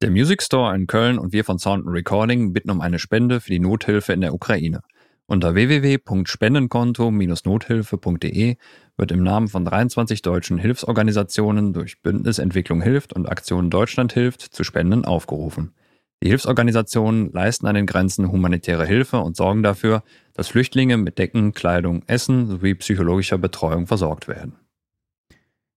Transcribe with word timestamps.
Der 0.00 0.12
Music 0.12 0.44
Store 0.44 0.76
in 0.76 0.86
Köln 0.86 1.18
und 1.18 1.32
wir 1.32 1.42
von 1.42 1.58
Sound 1.58 1.84
Recording 1.88 2.52
bitten 2.52 2.70
um 2.70 2.80
eine 2.80 3.00
Spende 3.00 3.40
für 3.40 3.50
die 3.50 3.58
Nothilfe 3.58 4.12
in 4.12 4.20
der 4.20 4.32
Ukraine. 4.32 4.82
Unter 5.26 5.56
www.spendenkonto-nothilfe.de 5.56 8.56
wird 8.96 9.10
im 9.10 9.24
Namen 9.24 9.48
von 9.48 9.64
23 9.64 10.22
deutschen 10.22 10.58
Hilfsorganisationen 10.58 11.72
durch 11.72 12.00
Bündnis 12.00 12.38
Entwicklung 12.38 12.80
hilft 12.80 13.12
und 13.12 13.28
Aktion 13.28 13.70
Deutschland 13.70 14.12
hilft 14.12 14.42
zu 14.42 14.62
Spenden 14.62 15.04
aufgerufen. 15.04 15.74
Die 16.22 16.28
Hilfsorganisationen 16.28 17.32
leisten 17.32 17.66
an 17.66 17.74
den 17.74 17.86
Grenzen 17.86 18.30
humanitäre 18.30 18.86
Hilfe 18.86 19.18
und 19.18 19.36
sorgen 19.36 19.64
dafür, 19.64 20.04
dass 20.32 20.46
Flüchtlinge 20.46 20.96
mit 20.96 21.18
Decken, 21.18 21.54
Kleidung, 21.54 22.04
Essen 22.06 22.46
sowie 22.46 22.76
psychologischer 22.76 23.38
Betreuung 23.38 23.88
versorgt 23.88 24.28
werden. 24.28 24.54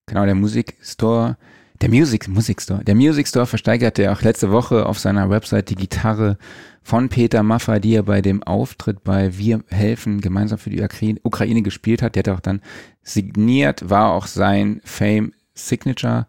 Genau, 0.06 0.26
der 0.26 0.36
Music 0.36 0.78
Store 0.80 1.38
der 1.82 1.90
Music, 1.90 2.28
Music 2.28 2.62
Store. 2.62 2.84
Der 2.84 2.96
Music 2.96 3.28
Store 3.28 3.46
versteigerte 3.48 4.12
auch 4.12 4.22
letzte 4.22 4.52
Woche 4.52 4.86
auf 4.86 5.00
seiner 5.00 5.30
Website 5.30 5.70
die 5.70 5.76
Gitarre 5.76 6.38
von 6.84 7.10
Peter 7.10 7.44
Maffay, 7.44 7.80
die 7.80 7.96
er 7.96 8.04
bei 8.04 8.22
dem 8.22 8.44
Auftritt 8.44 9.04
bei 9.04 9.38
Wir 9.38 9.64
helfen 9.70 10.22
gemeinsam 10.22 10.60
für 10.60 10.70
die 10.70 10.84
Ukraine 11.24 11.62
gespielt 11.62 12.02
hat. 12.02 12.16
Der 12.16 12.24
hat 12.24 12.30
auch 12.30 12.40
dann 12.40 12.62
signiert, 13.02 13.90
war 13.90 14.12
auch 14.12 14.28
sein 14.28 14.82
Fame 14.84 15.34
Signature 15.54 16.28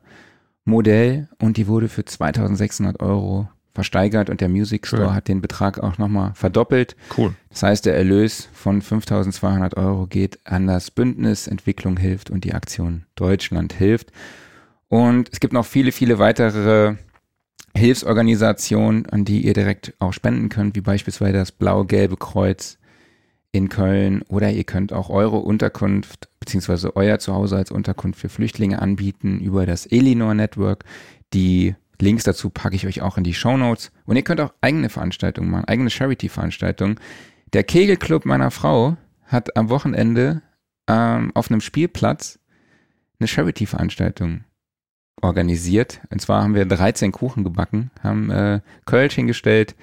Modell 0.65 1.29
und 1.39 1.57
die 1.57 1.67
wurde 1.67 1.89
für 1.89 2.05
2600 2.05 3.01
Euro 3.01 3.49
versteigert 3.75 4.31
und 4.31 4.41
der 4.41 4.49
Music 4.49 4.87
Store 4.87 5.07
cool. 5.07 5.15
hat 5.15 5.29
den 5.29 5.41
Betrag 5.41 5.79
auch 5.79 5.99
nochmal 5.99 6.33
verdoppelt. 6.35 6.95
Cool. 7.17 7.35
Das 7.51 7.63
heißt, 7.63 7.87
der 7.87 7.97
Erlös 7.97 8.49
von 8.53 8.83
5200 8.83 9.77
Euro 9.77 10.07
geht 10.07 10.39
an 10.47 10.67
das 10.67 10.91
Bündnis 10.91 11.47
Entwicklung 11.47 11.97
hilft 11.97 12.31
und 12.31 12.45
die 12.45 12.55
Aktion 12.55 13.05
Deutschland 13.17 13.73
hilft. 13.73 14.13
Und 14.93 15.31
es 15.33 15.41
gibt 15.41 15.55
noch 15.55 15.65
viele, 15.65 15.91
viele 15.91 16.19
weitere 16.19 16.97
Hilfsorganisationen, 17.75 19.07
an 19.09 19.25
die 19.25 19.41
ihr 19.41 19.55
direkt 19.55 19.95
auch 20.01 20.13
spenden 20.13 20.51
könnt, 20.51 20.77
wie 20.77 20.83
beispielsweise 20.83 21.33
das 21.33 21.51
Blau-Gelbe 21.51 22.19
Kreuz 22.19 22.77
in 23.53 23.71
Köln 23.71 24.21
oder 24.29 24.53
ihr 24.53 24.65
könnt 24.65 24.93
auch 24.93 25.09
eure 25.09 25.39
Unterkunft 25.39 26.29
beziehungsweise 26.41 26.95
euer 26.95 27.19
Zuhause 27.19 27.57
als 27.57 27.71
Unterkunft 27.71 28.21
für 28.21 28.29
Flüchtlinge 28.29 28.83
anbieten 28.83 29.41
über 29.41 29.65
das 29.65 29.87
Elinor 29.87 30.35
Network. 30.35 30.85
Die 31.33 31.75
Links 31.99 32.25
dazu 32.25 32.51
packe 32.51 32.77
ich 32.77 32.87
euch 32.87 33.01
auch 33.01 33.17
in 33.17 33.25
die 33.25 33.33
Show 33.33 33.57
Notes. 33.57 33.93
Und 34.05 34.17
ihr 34.17 34.25
könnt 34.25 34.43
auch 34.43 34.53
eigene 34.61 34.91
Veranstaltungen 34.91 35.51
machen, 35.51 35.65
eigene 35.69 35.89
Charity-Veranstaltungen. 35.89 37.01
Der 37.55 37.65
Kegelclub 37.65 38.27
meiner 38.27 38.51
Frau 38.51 38.99
hat 39.25 39.57
am 39.57 39.71
Wochenende 39.71 40.43
ähm, 40.87 41.33
auf 41.33 41.51
einem 41.51 41.63
Spielplatz 41.63 42.39
eine 43.19 43.27
Charity-Veranstaltung 43.27 44.45
organisiert. 45.21 46.01
Und 46.11 46.21
zwar 46.21 46.43
haben 46.43 46.55
wir 46.55 46.65
13 46.65 47.13
Kuchen 47.13 47.45
gebacken, 47.45 47.91
haben 48.03 48.31
äh, 48.31 48.61
Kölsch 48.87 49.15
hingestellt, 49.15 49.75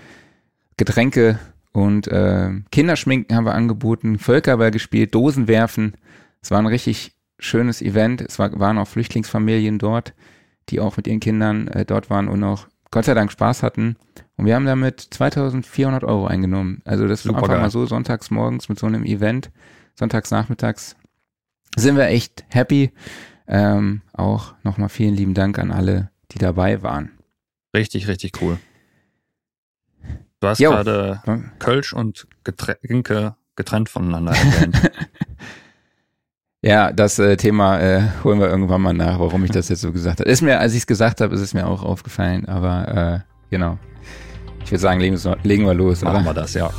Getränke 0.77 1.39
und 1.71 2.07
äh, 2.07 2.49
Kinderschminken 2.71 3.35
haben 3.35 3.45
wir 3.45 3.53
angeboten, 3.53 4.17
Völkerball 4.17 4.71
gespielt, 4.71 5.13
Dosen 5.13 5.47
werfen. 5.47 5.93
Es 6.41 6.51
war 6.51 6.59
ein 6.59 6.65
richtig 6.65 7.13
schönes 7.37 7.81
Event. 7.81 8.21
Es 8.21 8.39
war, 8.39 8.57
waren 8.59 8.77
auch 8.77 8.87
Flüchtlingsfamilien 8.87 9.77
dort, 9.79 10.13
die 10.69 10.79
auch 10.79 10.97
mit 10.97 11.07
ihren 11.07 11.19
Kindern 11.19 11.67
äh, 11.67 11.85
dort 11.85 12.09
waren 12.09 12.27
und 12.27 12.43
auch 12.43 12.67
Gott 12.91 13.05
sei 13.05 13.13
Dank 13.13 13.31
Spaß 13.31 13.63
hatten. 13.63 13.97
Und 14.35 14.45
wir 14.45 14.55
haben 14.55 14.65
damit 14.65 14.99
2400 14.99 16.03
Euro 16.03 16.27
eingenommen. 16.27 16.81
Also 16.85 17.07
das 17.07 17.27
war 17.27 17.35
einfach 17.35 17.49
geil. 17.49 17.59
mal 17.59 17.69
so 17.69 17.85
sonntags 17.85 18.31
morgens 18.31 18.67
mit 18.67 18.79
so 18.79 18.87
einem 18.87 19.05
Event, 19.05 19.51
sonntags 19.95 20.31
nachmittags 20.31 20.95
sind 21.75 21.97
wir 21.97 22.07
echt 22.07 22.45
happy. 22.49 22.91
Ähm, 23.51 24.03
auch 24.13 24.53
nochmal 24.63 24.89
vielen 24.89 25.15
lieben 25.15 25.33
Dank 25.33 25.57
an 25.57 25.71
alle, 25.71 26.11
die 26.31 26.37
dabei 26.37 26.83
waren. 26.83 27.11
Richtig, 27.75 28.07
richtig 28.07 28.41
cool. 28.41 28.59
Du 30.39 30.47
hast 30.47 30.59
jo. 30.59 30.69
gerade 30.69 31.21
Kölsch 31.57 31.91
und 31.93 32.27
Getränke 32.43 33.35
getrennt 33.55 33.89
voneinander 33.89 34.31
erwähnt. 34.35 34.91
ja, 36.61 36.93
das 36.93 37.19
äh, 37.19 37.35
Thema 37.37 37.79
äh, 37.79 38.03
holen 38.23 38.39
wir 38.39 38.47
irgendwann 38.47 38.81
mal 38.81 38.93
nach, 38.93 39.19
warum 39.19 39.43
ich 39.43 39.51
das 39.51 39.67
jetzt 39.67 39.81
so 39.81 39.91
gesagt 39.91 40.19
habe. 40.19 40.29
Ist 40.29 40.41
mir, 40.41 40.59
als 40.59 40.73
ich 40.73 40.79
es 40.79 40.87
gesagt 40.87 41.19
habe, 41.19 41.33
ist 41.33 41.41
es 41.41 41.53
mir 41.53 41.67
auch 41.67 41.83
aufgefallen, 41.83 42.45
aber 42.45 43.23
äh, 43.25 43.49
genau. 43.49 43.77
Ich 44.63 44.71
würde 44.71 44.81
sagen, 44.81 44.99
legen, 44.99 45.19
legen 45.43 45.65
wir 45.65 45.73
los. 45.73 46.01
Machen 46.03 46.17
oder? 46.17 46.25
wir 46.25 46.33
das, 46.33 46.53
ja. 46.53 46.69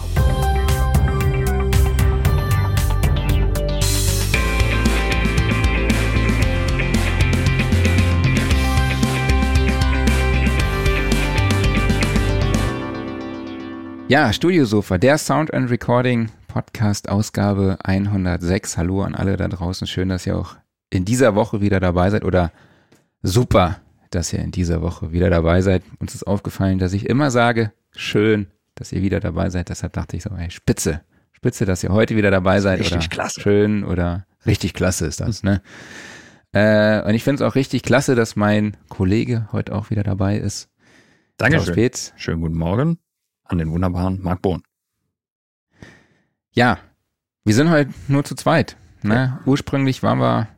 Ja, 14.11 14.33
Studiosofa, 14.33 14.99
der 14.99 15.19
Sound 15.19 15.55
and 15.55 15.71
Recording 15.71 16.31
Podcast 16.49 17.09
Ausgabe 17.09 17.79
106. 17.85 18.77
Hallo 18.77 19.03
an 19.03 19.15
alle 19.15 19.37
da 19.37 19.47
draußen. 19.47 19.87
Schön, 19.87 20.09
dass 20.09 20.27
ihr 20.27 20.37
auch 20.37 20.57
in 20.91 21.05
dieser 21.05 21.37
Woche 21.37 21.61
wieder 21.61 21.79
dabei 21.79 22.11
seid 22.11 22.25
oder 22.25 22.51
super, 23.23 23.81
dass 24.11 24.33
ihr 24.33 24.41
in 24.41 24.51
dieser 24.51 24.83
Woche 24.83 25.13
wieder 25.13 25.31
dabei 25.31 25.61
seid. 25.61 25.85
Uns 26.01 26.17
ist 26.17 26.27
aufgefallen, 26.27 26.81
dass 26.81 26.93
ich 26.93 27.09
immer 27.09 27.31
sage, 27.31 27.73
schön, 27.95 28.49
dass 28.75 28.91
ihr 28.91 29.01
wieder 29.01 29.21
dabei 29.21 29.49
seid. 29.49 29.69
Deshalb 29.69 29.93
dachte 29.93 30.17
ich 30.17 30.25
so, 30.25 30.31
ey, 30.31 30.51
spitze, 30.51 31.03
spitze, 31.31 31.65
dass 31.65 31.85
ihr 31.85 31.91
heute 31.91 32.17
wieder 32.17 32.33
dabei 32.33 32.59
seid. 32.59 32.81
Richtig 32.81 32.97
oder 32.97 33.07
klasse. 33.07 33.41
Schön 33.41 33.85
oder 33.85 34.27
richtig 34.45 34.75
klasse 34.75 35.07
ist 35.07 35.21
das, 35.21 35.45
ne? 35.45 35.63
Äh, 36.51 37.01
und 37.03 37.15
ich 37.15 37.23
finde 37.23 37.45
es 37.45 37.49
auch 37.49 37.55
richtig 37.55 37.85
klasse, 37.85 38.17
dass 38.17 38.35
mein 38.35 38.77
Kollege 38.89 39.47
heute 39.53 39.73
auch 39.73 39.91
wieder 39.91 40.03
dabei 40.03 40.37
ist. 40.37 40.69
Dankeschön. 41.37 41.93
Schönen 42.17 42.41
guten 42.41 42.59
Morgen 42.59 42.99
an 43.51 43.59
den 43.59 43.71
wunderbaren 43.71 44.23
Marc 44.23 44.43
Bohn. 44.43 44.63
Ja, 46.53 46.79
wir 47.45 47.55
sind 47.55 47.71
heute 47.71 47.91
nur 48.09 48.25
zu 48.25 48.35
zweit. 48.35 48.77
Ne? 49.03 49.15
Ja. 49.15 49.41
Ursprünglich 49.45 50.03
waren 50.03 50.19
wir 50.19 50.49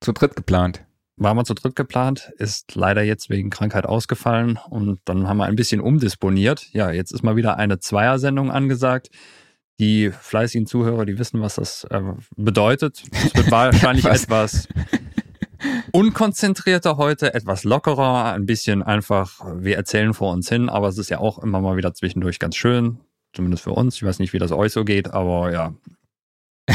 zu 0.00 0.12
dritt 0.12 0.36
geplant. 0.36 0.84
Waren 1.16 1.36
wir 1.36 1.44
zu 1.44 1.54
dritt 1.54 1.74
geplant, 1.74 2.30
ist 2.36 2.76
leider 2.76 3.02
jetzt 3.02 3.28
wegen 3.28 3.50
Krankheit 3.50 3.86
ausgefallen 3.86 4.58
und 4.70 5.00
dann 5.04 5.26
haben 5.26 5.38
wir 5.38 5.46
ein 5.46 5.56
bisschen 5.56 5.80
umdisponiert. 5.80 6.68
Ja, 6.72 6.92
jetzt 6.92 7.12
ist 7.12 7.24
mal 7.24 7.34
wieder 7.34 7.56
eine 7.56 7.80
Zweiersendung 7.80 8.52
angesagt. 8.52 9.08
Die 9.80 10.10
fleißigen 10.10 10.66
Zuhörer, 10.66 11.06
die 11.06 11.18
wissen, 11.18 11.40
was 11.40 11.56
das 11.56 11.84
äh, 11.84 12.00
bedeutet. 12.36 13.02
Es 13.12 13.34
wird 13.34 13.50
wahrscheinlich 13.50 14.04
etwas 14.04 14.68
unkonzentrierter 15.92 16.96
heute, 16.96 17.34
etwas 17.34 17.64
lockerer, 17.64 18.32
ein 18.32 18.46
bisschen 18.46 18.82
einfach, 18.82 19.40
wir 19.56 19.76
erzählen 19.76 20.14
vor 20.14 20.32
uns 20.32 20.48
hin, 20.48 20.68
aber 20.68 20.88
es 20.88 20.98
ist 20.98 21.10
ja 21.10 21.18
auch 21.18 21.38
immer 21.38 21.60
mal 21.60 21.76
wieder 21.76 21.94
zwischendurch 21.94 22.38
ganz 22.38 22.56
schön, 22.56 22.98
zumindest 23.32 23.64
für 23.64 23.72
uns. 23.72 23.96
Ich 23.96 24.04
weiß 24.04 24.18
nicht, 24.18 24.32
wie 24.32 24.38
das 24.38 24.52
euch 24.52 24.72
so 24.72 24.84
geht, 24.84 25.12
aber 25.12 25.52
ja. 25.52 25.74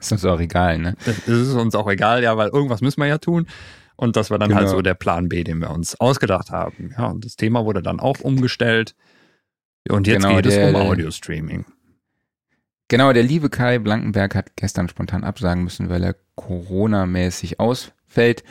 ist 0.00 0.12
uns 0.12 0.24
auch 0.24 0.40
egal, 0.40 0.78
ne? 0.78 0.96
Es 1.06 1.28
ist 1.28 1.54
uns 1.54 1.74
auch 1.74 1.88
egal, 1.88 2.22
ja, 2.22 2.36
weil 2.36 2.48
irgendwas 2.48 2.80
müssen 2.80 3.00
wir 3.00 3.06
ja 3.06 3.18
tun. 3.18 3.46
Und 3.96 4.16
das 4.16 4.30
war 4.30 4.38
dann 4.38 4.50
halt 4.50 4.60
genau. 4.60 4.70
halt 4.70 4.78
so 4.78 4.82
der 4.82 4.94
Plan 4.94 5.28
B, 5.28 5.44
den 5.44 5.60
wir 5.60 5.70
uns 5.70 6.00
ausgedacht 6.00 6.50
haben. 6.50 6.92
Ja, 6.98 7.06
und 7.06 7.24
das 7.24 7.36
Thema 7.36 7.64
wurde 7.64 7.82
dann 7.82 8.00
auch 8.00 8.20
umgestellt. 8.20 8.94
Und 9.88 10.06
jetzt 10.06 10.22
genau, 10.22 10.36
geht 10.36 10.46
der, 10.46 10.68
es 10.68 10.74
um 10.74 10.80
Audio-Streaming. 10.80 11.64
Genau, 12.92 13.10
der 13.14 13.22
liebe 13.22 13.48
Kai 13.48 13.78
Blankenberg 13.78 14.34
hat 14.34 14.54
gestern 14.54 14.86
spontan 14.86 15.24
absagen 15.24 15.64
müssen, 15.64 15.88
weil 15.88 16.04
er 16.04 16.14
Corona-mäßig 16.34 17.58
ausfällt. 17.58 18.44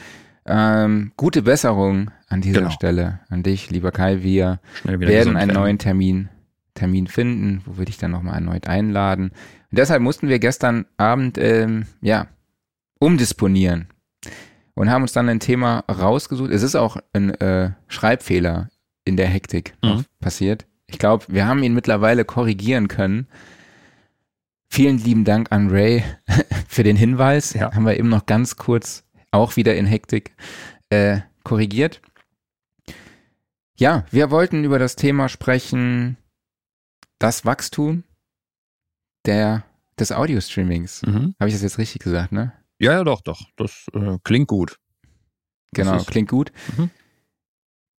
Ähm, 0.47 1.11
gute 1.15 1.43
Besserung 1.43 2.09
an 2.27 2.41
dieser 2.41 2.61
genau. 2.61 2.71
Stelle 2.71 3.19
an 3.29 3.43
dich, 3.43 3.69
lieber 3.69 3.91
Kai. 3.91 4.23
Wir 4.23 4.59
werden 4.83 5.37
einen 5.37 5.53
neuen 5.53 5.77
Termin, 5.77 6.29
Termin 6.73 7.05
finden, 7.05 7.61
wo 7.67 7.77
wir 7.77 7.85
dich 7.85 7.99
dann 7.99 8.09
nochmal 8.09 8.33
erneut 8.33 8.65
einladen. 8.65 9.25
Und 9.69 9.77
deshalb 9.77 10.01
mussten 10.01 10.27
wir 10.27 10.39
gestern 10.39 10.87
Abend, 10.97 11.37
ähm, 11.37 11.85
ja, 12.01 12.25
umdisponieren 12.97 13.89
und 14.73 14.89
haben 14.89 15.03
uns 15.03 15.11
dann 15.13 15.29
ein 15.29 15.39
Thema 15.39 15.81
rausgesucht. 15.81 16.49
Es 16.49 16.63
ist 16.63 16.75
auch 16.75 16.97
ein 17.13 17.29
äh, 17.41 17.73
Schreibfehler 17.89 18.71
in 19.05 19.17
der 19.17 19.27
Hektik 19.27 19.75
mhm. 19.83 20.05
passiert. 20.19 20.65
Ich 20.87 20.97
glaube, 20.97 21.25
wir 21.27 21.45
haben 21.45 21.61
ihn 21.61 21.75
mittlerweile 21.75 22.25
korrigieren 22.25 22.87
können. 22.87 23.27
Vielen 24.73 24.99
lieben 24.99 25.25
Dank 25.25 25.51
an 25.51 25.69
Ray 25.69 26.01
für 26.69 26.83
den 26.83 26.95
Hinweis. 26.95 27.51
Ja. 27.51 27.73
Haben 27.73 27.85
wir 27.85 27.99
eben 27.99 28.07
noch 28.07 28.25
ganz 28.25 28.55
kurz 28.55 29.03
auch 29.29 29.57
wieder 29.57 29.75
in 29.75 29.85
Hektik 29.85 30.33
äh, 30.89 31.19
korrigiert. 31.43 32.01
Ja, 33.77 34.05
wir 34.11 34.31
wollten 34.31 34.63
über 34.63 34.79
das 34.79 34.95
Thema 34.95 35.27
sprechen, 35.27 36.15
das 37.19 37.43
Wachstum 37.43 38.05
der, 39.25 39.65
des 39.99 40.13
Audio-Streamings. 40.13 41.01
Mhm. 41.01 41.35
Habe 41.37 41.49
ich 41.49 41.55
das 41.55 41.63
jetzt 41.63 41.77
richtig 41.77 42.01
gesagt, 42.01 42.31
ne? 42.31 42.53
Ja, 42.79 42.93
ja, 42.93 43.03
doch, 43.03 43.19
doch. 43.19 43.41
Das 43.57 43.87
äh, 43.93 44.19
klingt 44.23 44.47
gut. 44.47 44.79
Genau, 45.73 46.01
klingt 46.03 46.29
gut. 46.29 46.53
Mhm. 46.77 46.89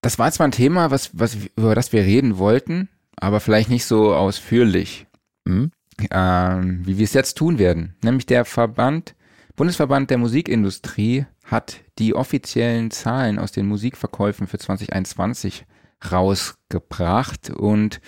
Das 0.00 0.18
war 0.18 0.32
zwar 0.32 0.48
ein 0.48 0.52
Thema, 0.52 0.90
was, 0.90 1.10
was, 1.12 1.36
über 1.54 1.74
das 1.74 1.92
wir 1.92 2.02
reden 2.02 2.38
wollten, 2.38 2.88
aber 3.16 3.40
vielleicht 3.40 3.68
nicht 3.68 3.84
so 3.84 4.14
ausführlich. 4.14 5.06
Mhm 5.44 5.70
ähm, 6.10 6.82
wie 6.86 6.98
wir 6.98 7.04
es 7.04 7.12
jetzt 7.12 7.36
tun 7.36 7.58
werden. 7.58 7.94
Nämlich 8.02 8.26
der 8.26 8.44
Verband, 8.44 9.14
Bundesverband 9.56 10.10
der 10.10 10.18
Musikindustrie 10.18 11.26
hat 11.44 11.80
die 11.98 12.14
offiziellen 12.14 12.90
Zahlen 12.90 13.38
aus 13.38 13.52
den 13.52 13.66
Musikverkäufen 13.66 14.46
für 14.46 14.58
2021 14.58 15.66
rausgebracht 16.10 17.50
und 17.50 18.00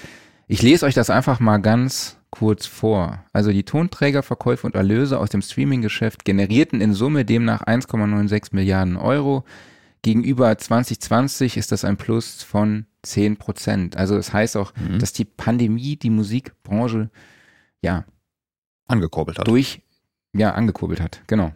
ich 0.46 0.62
lese 0.62 0.86
euch 0.86 0.94
das 0.94 1.10
einfach 1.10 1.40
mal 1.40 1.58
ganz 1.58 2.18
kurz 2.30 2.66
vor. 2.66 3.24
Also 3.32 3.52
die 3.52 3.62
Tonträgerverkäufe 3.62 4.66
und 4.66 4.74
Erlöse 4.74 5.18
aus 5.18 5.30
dem 5.30 5.40
Streaming-Geschäft 5.40 6.24
generierten 6.24 6.80
in 6.80 6.92
Summe 6.92 7.24
demnach 7.24 7.62
1,96 7.62 8.48
Milliarden 8.52 8.96
Euro. 8.96 9.44
Gegenüber 10.02 10.58
2020 10.58 11.56
ist 11.56 11.72
das 11.72 11.84
ein 11.84 11.96
Plus 11.96 12.42
von 12.42 12.86
10 13.02 13.36
Prozent. 13.36 13.96
Also 13.96 14.16
das 14.16 14.32
heißt 14.32 14.56
auch, 14.56 14.72
mhm. 14.76 14.98
dass 14.98 15.12
die 15.12 15.24
Pandemie 15.24 15.96
die 15.96 16.10
Musikbranche 16.10 17.10
ja 17.84 18.04
angekurbelt 18.86 19.38
hat. 19.38 19.48
Durch 19.48 19.82
ja 20.32 20.52
angekurbelt 20.52 21.00
hat, 21.00 21.22
genau. 21.26 21.52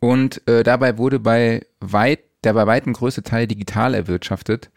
Und 0.00 0.46
äh, 0.48 0.62
dabei 0.62 0.98
wurde 0.98 1.20
bei 1.20 1.66
weit 1.80 2.20
der 2.44 2.52
bei 2.54 2.66
weitem 2.66 2.92
größte 2.92 3.22
Teil 3.22 3.46
digital 3.46 3.94
erwirtschaftet 3.94 4.70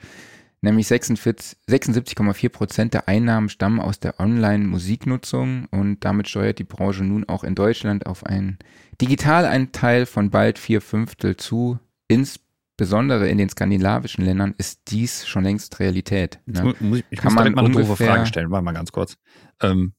nämlich 0.61 0.87
76,4 0.87 2.49
Prozent 2.49 2.93
der 2.93 3.07
Einnahmen 3.07 3.49
stammen 3.49 3.79
aus 3.79 3.99
der 3.99 4.19
Online-Musiknutzung 4.19 5.65
und 5.71 6.03
damit 6.03 6.27
steuert 6.27 6.59
die 6.59 6.63
Branche 6.63 7.03
nun 7.03 7.27
auch 7.27 7.43
in 7.43 7.55
Deutschland 7.55 8.05
auf 8.05 8.25
einen 8.25 8.57
Digitaleinteil 9.01 10.05
von 10.05 10.29
bald 10.29 10.57
vier 10.59 10.81
Fünftel 10.81 11.37
zu. 11.37 11.79
Insbesondere 12.07 13.29
in 13.29 13.37
den 13.37 13.49
skandinavischen 13.49 14.25
Ländern 14.25 14.55
ist 14.57 14.81
dies 14.87 15.27
schon 15.27 15.43
längst 15.43 15.79
Realität. 15.79 16.39
Ne? 16.45 16.75
Muss, 16.79 17.03
ich 17.09 17.19
kann 17.19 17.33
muss 17.33 17.43
direkt 17.43 17.55
mal 17.55 17.65
eine 17.65 17.73
doofe 17.73 17.95
Frage 17.95 18.25
stellen, 18.25 18.49
warte 18.49 18.65
mal 18.65 18.73
ganz 18.73 18.91
kurz. 18.91 19.17
Ähm, 19.61 19.93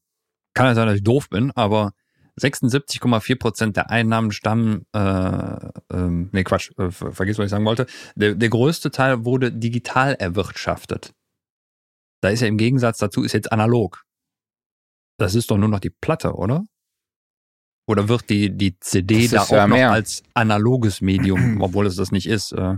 kann 0.59 0.67
ja 0.67 0.75
sein, 0.75 0.87
dass 0.87 0.97
ich 0.97 1.03
doof 1.03 1.29
bin, 1.29 1.51
aber 1.51 1.93
76,4 2.37 3.39
Prozent 3.39 3.77
der 3.77 3.89
Einnahmen 3.89 4.33
stammen, 4.33 4.85
äh, 4.93 5.69
ähm, 5.89 6.29
nee 6.33 6.43
Quatsch, 6.43 6.71
äh, 6.77 6.91
vergiss, 6.91 7.37
was 7.37 7.45
ich 7.45 7.49
sagen 7.49 7.63
wollte. 7.63 7.85
Der, 8.15 8.35
der 8.35 8.49
größte 8.49 8.91
Teil 8.91 9.23
wurde 9.23 9.53
digital 9.53 10.15
erwirtschaftet. 10.15 11.13
Da 12.21 12.27
ist 12.27 12.41
ja 12.41 12.47
im 12.47 12.57
Gegensatz 12.57 12.97
dazu 12.97 13.23
ist 13.23 13.31
jetzt 13.31 13.53
analog. 13.53 14.03
Das 15.17 15.33
ist 15.33 15.49
doch 15.49 15.57
nur 15.57 15.69
noch 15.69 15.79
die 15.79 15.91
Platte, 15.91 16.33
oder? 16.33 16.65
Oder 17.87 18.09
wird 18.09 18.29
die, 18.29 18.55
die 18.55 18.77
CD 18.81 19.29
da 19.29 19.43
auch 19.43 19.51
ja 19.51 19.65
noch 19.65 19.77
als 19.77 20.23
analoges 20.33 20.99
Medium, 20.99 21.61
obwohl 21.61 21.87
es 21.87 21.95
das 21.95 22.11
nicht 22.11 22.27
ist? 22.27 22.51
Äh, 22.51 22.75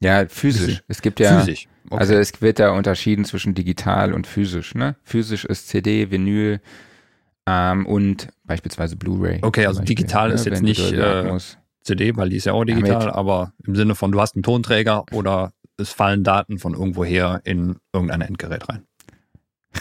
ja, 0.00 0.26
physisch. 0.26 0.82
Es 0.88 1.02
gibt 1.02 1.20
ja, 1.20 1.38
physisch. 1.38 1.68
Okay. 1.90 2.00
also 2.00 2.14
es 2.14 2.40
wird 2.42 2.58
da 2.58 2.70
unterschieden 2.70 3.24
zwischen 3.24 3.54
digital 3.54 4.12
und 4.12 4.26
physisch. 4.26 4.74
Ne? 4.74 4.96
Physisch 5.02 5.44
ist 5.44 5.68
CD, 5.68 6.10
Vinyl, 6.10 6.60
ähm, 7.48 7.86
und 7.86 8.28
beispielsweise 8.44 8.96
Blu-ray. 8.96 9.38
Okay, 9.40 9.66
also 9.66 9.80
Beispiel, 9.80 9.96
digital 9.96 10.30
ist 10.32 10.44
ne, 10.44 10.50
jetzt 10.52 10.62
nicht 10.62 10.92
äh, 10.92 11.38
CD, 11.82 12.14
weil 12.16 12.28
die 12.28 12.36
ist 12.36 12.44
ja 12.44 12.52
auch 12.52 12.64
digital, 12.64 13.06
ja, 13.06 13.14
aber 13.14 13.52
im 13.64 13.74
Sinne 13.74 13.94
von, 13.94 14.12
du 14.12 14.20
hast 14.20 14.36
einen 14.36 14.42
Tonträger 14.42 15.04
oder 15.12 15.52
es 15.78 15.90
fallen 15.90 16.24
Daten 16.24 16.58
von 16.58 16.74
irgendwoher 16.74 17.40
in 17.44 17.76
irgendein 17.94 18.20
Endgerät 18.20 18.68
rein. 18.68 18.84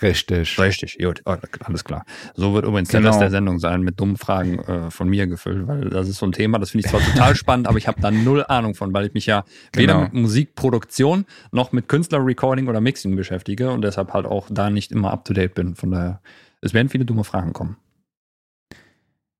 Richtig. 0.02 0.60
Richtig, 0.60 0.98
gut, 1.00 1.22
oh, 1.26 1.36
alles 1.62 1.84
klar. 1.84 2.06
So 2.36 2.54
wird 2.54 2.66
übrigens 2.66 2.90
genau. 2.90 3.04
der 3.04 3.12
Rest 3.12 3.22
der 3.22 3.32
Sendung 3.32 3.58
sein, 3.60 3.82
mit 3.82 4.00
dummen 4.00 4.18
Fragen 4.18 4.60
äh, 4.60 4.92
von 4.92 5.10
mir 5.10 5.28
gefüllt, 5.28 5.68
weil 5.68 5.90
das 5.90 6.08
ist 6.10 6.18
so 6.18 6.26
ein 6.26 6.34
Thema, 6.34 6.60
das 6.60 6.72
finde 6.72 6.86
ich 6.86 6.92
zwar 6.92 7.02
total 7.02 7.36
spannend, 7.38 7.68
aber 7.68 7.78
ich 7.78 7.88
habe 7.88 8.00
da 8.02 8.12
null 8.12 8.46
Ahnung 8.48 8.76
von, 8.76 8.94
weil 8.94 9.06
ich 9.06 9.14
mich 9.14 9.26
ja 9.26 9.44
weder 9.74 9.94
genau. 9.94 10.04
mit 10.04 10.14
Musikproduktion 10.14 11.26
noch 11.52 11.72
mit 11.72 11.88
Künstlerrecording 11.88 12.68
oder 12.68 12.82
Mixing 12.82 13.16
beschäftige 13.16 13.72
und 13.72 13.82
deshalb 13.82 14.14
halt 14.14 14.26
auch 14.26 14.48
da 14.50 14.70
nicht 14.70 14.92
immer 14.92 15.12
up 15.12 15.26
to 15.26 15.34
date 15.34 15.56
bin. 15.56 15.76
Von 15.76 15.92
daher 15.92 16.22
es 16.62 16.74
werden 16.74 16.90
viele 16.90 17.06
dumme 17.06 17.24
Fragen 17.24 17.54
kommen. 17.54 17.78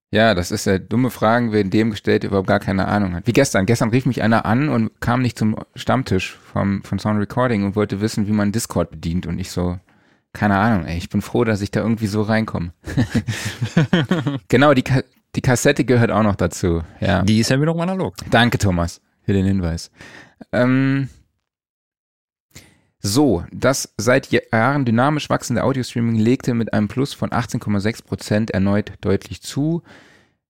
Ja, 0.10 0.34
das 0.34 0.52
ist 0.52 0.66
ja 0.66 0.78
dumme 0.78 1.10
Fragen 1.10 1.52
werden 1.52 1.70
dem 1.70 1.92
gestellt, 1.92 2.24
der 2.24 2.30
überhaupt 2.30 2.48
gar 2.48 2.62
keine 2.62 2.88
Ahnung 2.88 3.14
hat. 3.14 3.28
Wie 3.28 3.34
gestern. 3.34 3.66
Gestern 3.66 3.90
rief 3.90 4.06
mich 4.06 4.22
einer 4.22 4.46
an 4.46 4.70
und 4.70 5.02
kam 5.02 5.22
nicht 5.22 5.38
zum 5.38 5.58
Stammtisch 5.76 6.38
vom, 6.54 6.82
von 6.84 6.98
Sound 6.98 7.20
Recording 7.20 7.66
und 7.66 7.76
wollte 7.76 8.00
wissen, 8.00 8.26
wie 8.26 8.32
man 8.32 8.54
Discord 8.54 8.90
bedient. 8.90 9.28
Und 9.28 9.38
ich 9.38 9.52
so, 9.52 9.78
keine 10.38 10.58
Ahnung, 10.58 10.86
ey, 10.86 10.98
ich 10.98 11.10
bin 11.10 11.22
froh, 11.22 11.44
dass 11.44 11.62
ich 11.62 11.72
da 11.72 11.82
irgendwie 11.82 12.08
so 12.08 12.22
reinkomme. 12.22 12.72
genau, 14.48 14.74
die, 14.76 14.84
Ka 14.84 15.02
die 15.36 15.42
Kassette 15.42 15.84
gehört 15.84 16.12
auch 16.12 16.24
noch 16.24 16.36
dazu. 16.36 16.84
Ja. 17.00 17.24
Die 17.24 17.40
ist 17.40 17.50
ja 17.50 17.60
wiederum 17.60 17.82
analog. 17.82 18.16
Danke, 18.30 18.60
Thomas, 18.60 19.02
für 19.24 19.34
den 19.34 19.46
Hinweis. 19.46 19.90
Ähm, 20.52 21.10
so, 23.00 23.44
das 23.52 23.94
seit 23.98 24.30
Jahren 24.32 24.86
dynamisch 24.86 25.30
wachsende 25.30 25.64
Audio-Streaming 25.64 26.16
legte 26.16 26.54
mit 26.54 26.72
einem 26.72 26.88
Plus 26.88 27.14
von 27.14 27.32
18,6 27.32 28.06
Prozent 28.06 28.52
erneut 28.52 28.94
deutlich 29.02 29.42
zu. 29.42 29.82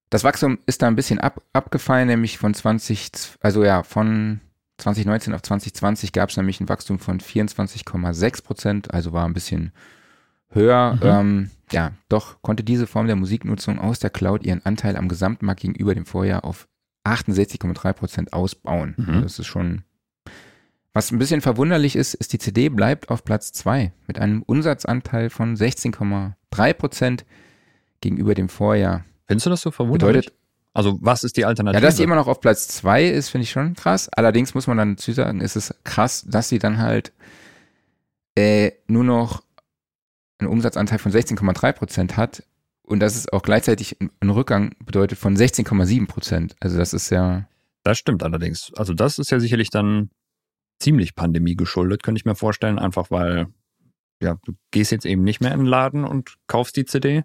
Das 0.10 0.24
Wachstum 0.24 0.60
ist 0.66 0.82
da 0.82 0.88
ein 0.88 0.96
bisschen 0.96 1.20
ab, 1.20 1.42
abgefallen, 1.54 2.08
nämlich 2.08 2.38
von 2.38 2.54
20, 2.54 3.12
also 3.40 3.64
ja, 3.64 3.84
von 3.84 4.42
2019 4.78 5.34
auf 5.34 5.42
2020 5.42 6.12
gab 6.12 6.30
es 6.30 6.38
nämlich 6.38 6.60
ein 6.60 6.70
Wachstum 6.70 7.00
von 7.00 7.20
24,6 7.20 8.44
Prozent, 8.44 8.94
also 8.94 9.14
war 9.14 9.26
ein 9.26 9.34
bisschen 9.34 9.72
höher. 10.50 10.96
Mhm. 10.96 11.02
Ähm, 11.04 11.52
ja, 11.72 11.92
doch 12.10 12.42
konnte 12.42 12.64
diese 12.64 12.88
Form 12.88 13.08
der 13.08 13.16
Musiknutzung 13.16 13.80
aus 13.80 14.00
der 14.00 14.10
Cloud 14.10 14.44
ihren 14.44 14.66
Anteil 14.66 14.96
am 14.96 15.08
Gesamtmarkt 15.08 15.62
gegenüber 15.62 15.96
dem 15.96 16.06
Vorjahr 16.06 16.46
auf 16.46 16.68
68,3 17.06 17.94
Prozent 17.94 18.34
ausbauen. 18.34 18.96
Mhm. 18.98 19.22
Das 19.24 19.40
ist 19.40 19.48
schon 19.48 19.84
was 20.98 21.12
ein 21.12 21.20
bisschen 21.20 21.42
verwunderlich 21.42 21.96
ist, 21.96 22.16
ist, 22.16 22.34
die 22.34 22.40
CD 22.40 22.70
bleibt 22.70 23.12
auf 23.12 23.24
Platz 23.24 23.52
2 23.52 23.92
mit 24.08 24.18
einem 24.18 24.42
Umsatzanteil 24.42 25.30
von 25.30 25.56
16,3 25.56 26.74
Prozent 26.74 27.26
gegenüber 28.02 28.34
dem 28.34 28.50
Vorjahr. 28.50 29.06
Findest 29.28 29.46
du 29.46 29.50
das 29.52 29.62
so 29.62 29.70
verwunderlich? 29.70 30.26
Bedeutet, 30.26 30.37
also 30.78 31.00
was 31.02 31.24
ist 31.24 31.38
die 31.38 31.46
Alternative? 31.46 31.82
Ja, 31.82 31.88
dass 31.88 31.98
sie 31.98 32.04
immer 32.04 32.16
noch 32.16 32.28
auf 32.28 32.40
Platz 32.40 32.68
2 32.68 33.06
ist, 33.06 33.30
finde 33.30 33.46
ich 33.46 33.50
schon 33.50 33.74
krass. 33.74 34.10
Allerdings 34.10 34.54
muss 34.54 34.68
man 34.68 34.78
dann 34.78 34.96
dazu 34.96 35.12
sagen, 35.12 35.42
ist 35.42 35.56
es 35.56 35.74
krass, 35.84 36.24
dass 36.30 36.50
sie 36.50 36.60
dann 36.60 36.78
halt 36.78 37.14
äh, 38.36 38.74
nur 38.86 39.04
noch 39.04 39.44
einen 40.38 40.52
Umsatzanteil 40.52 41.00
von 41.00 41.12
16,3 41.12 41.72
Prozent 41.74 42.16
hat 42.16 42.44
und 42.84 43.00
dass 43.00 43.16
es 43.16 43.28
auch 43.28 43.42
gleichzeitig 43.42 43.98
einen 44.20 44.30
Rückgang 44.30 44.76
bedeutet 44.86 45.18
von 45.18 45.36
16,7 45.36 46.06
Prozent. 46.08 46.56
Also 46.60 46.78
das 46.78 46.94
ist 46.94 47.10
ja... 47.10 47.48
Das 47.82 47.98
stimmt 47.98 48.22
allerdings. 48.22 48.72
Also 48.76 48.94
das 48.94 49.18
ist 49.18 49.32
ja 49.32 49.40
sicherlich 49.40 49.72
dann 49.72 50.12
ziemlich 50.80 51.16
Pandemie 51.16 51.56
geschuldet, 51.56 52.04
könnte 52.04 52.20
ich 52.20 52.26
mir 52.26 52.36
vorstellen, 52.36 52.78
einfach 52.78 53.10
weil 53.10 53.48
ja, 54.22 54.38
du 54.46 54.54
gehst 54.70 54.92
jetzt 54.92 55.08
eben 55.08 55.24
nicht 55.24 55.42
mehr 55.42 55.54
in 55.54 55.62
den 55.62 55.66
Laden 55.66 56.04
und 56.04 56.36
kaufst 56.46 56.76
die 56.76 56.86
CD. 56.86 57.24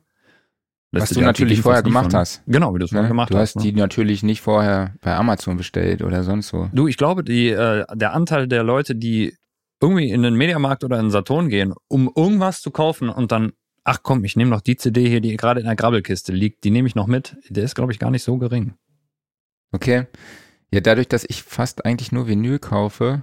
Was 0.93 1.11
du 1.11 1.23
natürlich 1.23 1.62
vorher 1.62 1.83
gemacht 1.83 2.11
von, 2.11 2.21
hast. 2.21 2.43
Genau, 2.47 2.75
wie 2.75 2.79
du 2.79 2.85
es 2.85 2.91
vorher 2.91 3.05
ne? 3.05 3.09
gemacht 3.09 3.31
hast. 3.31 3.35
Du 3.35 3.39
hast 3.39 3.56
ne? 3.56 3.62
die 3.62 3.73
natürlich 3.73 4.23
nicht 4.23 4.43
vorher 4.43 4.94
bei 5.00 5.15
Amazon 5.15 5.56
bestellt 5.56 6.03
oder 6.03 6.23
sonst 6.23 6.49
so. 6.49 6.69
Du, 6.73 6.87
ich 6.87 6.99
glaube, 6.99 7.25
die, 7.25 7.49
äh, 7.49 7.85
der 7.94 8.12
Anteil 8.12 8.47
der 8.47 8.62
Leute, 8.62 8.94
die 8.94 9.35
irgendwie 9.81 10.11
in 10.11 10.23
den 10.23 10.35
Mediamarkt 10.35 10.85
oder 10.85 10.99
in 10.99 11.06
den 11.06 11.11
Saturn 11.11 11.49
gehen, 11.49 11.73
um 11.89 12.11
irgendwas 12.15 12.61
zu 12.61 12.70
kaufen 12.70 13.08
und 13.08 13.32
dann, 13.32 13.53
ach 13.84 14.01
komm, 14.03 14.25
ich 14.25 14.37
nehme 14.37 14.51
noch 14.51 14.61
die 14.61 14.77
CD 14.77 15.08
hier, 15.08 15.22
die 15.22 15.37
gerade 15.37 15.61
in 15.61 15.67
der 15.67 15.77
Grabbelkiste 15.77 16.32
liegt, 16.32 16.63
die 16.65 16.70
nehme 16.70 16.87
ich 16.87 16.94
noch 16.94 17.06
mit, 17.06 17.37
der 17.49 17.65
ist, 17.65 17.75
glaube 17.75 17.93
ich, 17.93 17.99
gar 17.99 18.11
nicht 18.11 18.22
so 18.22 18.37
gering. 18.37 18.75
Okay. 19.72 20.06
Ja, 20.72 20.81
dadurch, 20.81 21.08
dass 21.08 21.25
ich 21.29 21.43
fast 21.43 21.84
eigentlich 21.84 22.13
nur 22.13 22.29
Vinyl 22.29 22.58
kaufe, 22.58 23.22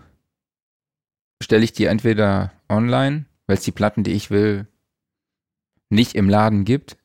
bestelle 1.40 1.64
ich 1.64 1.74
die 1.74 1.86
entweder 1.86 2.52
online, 2.68 3.26
weil 3.48 3.58
es 3.58 3.64
die 3.64 3.72
Platten, 3.72 4.04
die 4.04 4.12
ich 4.12 4.30
will, 4.30 4.68
nicht 5.90 6.16
im 6.16 6.30
Laden 6.30 6.66
gibt, 6.66 6.99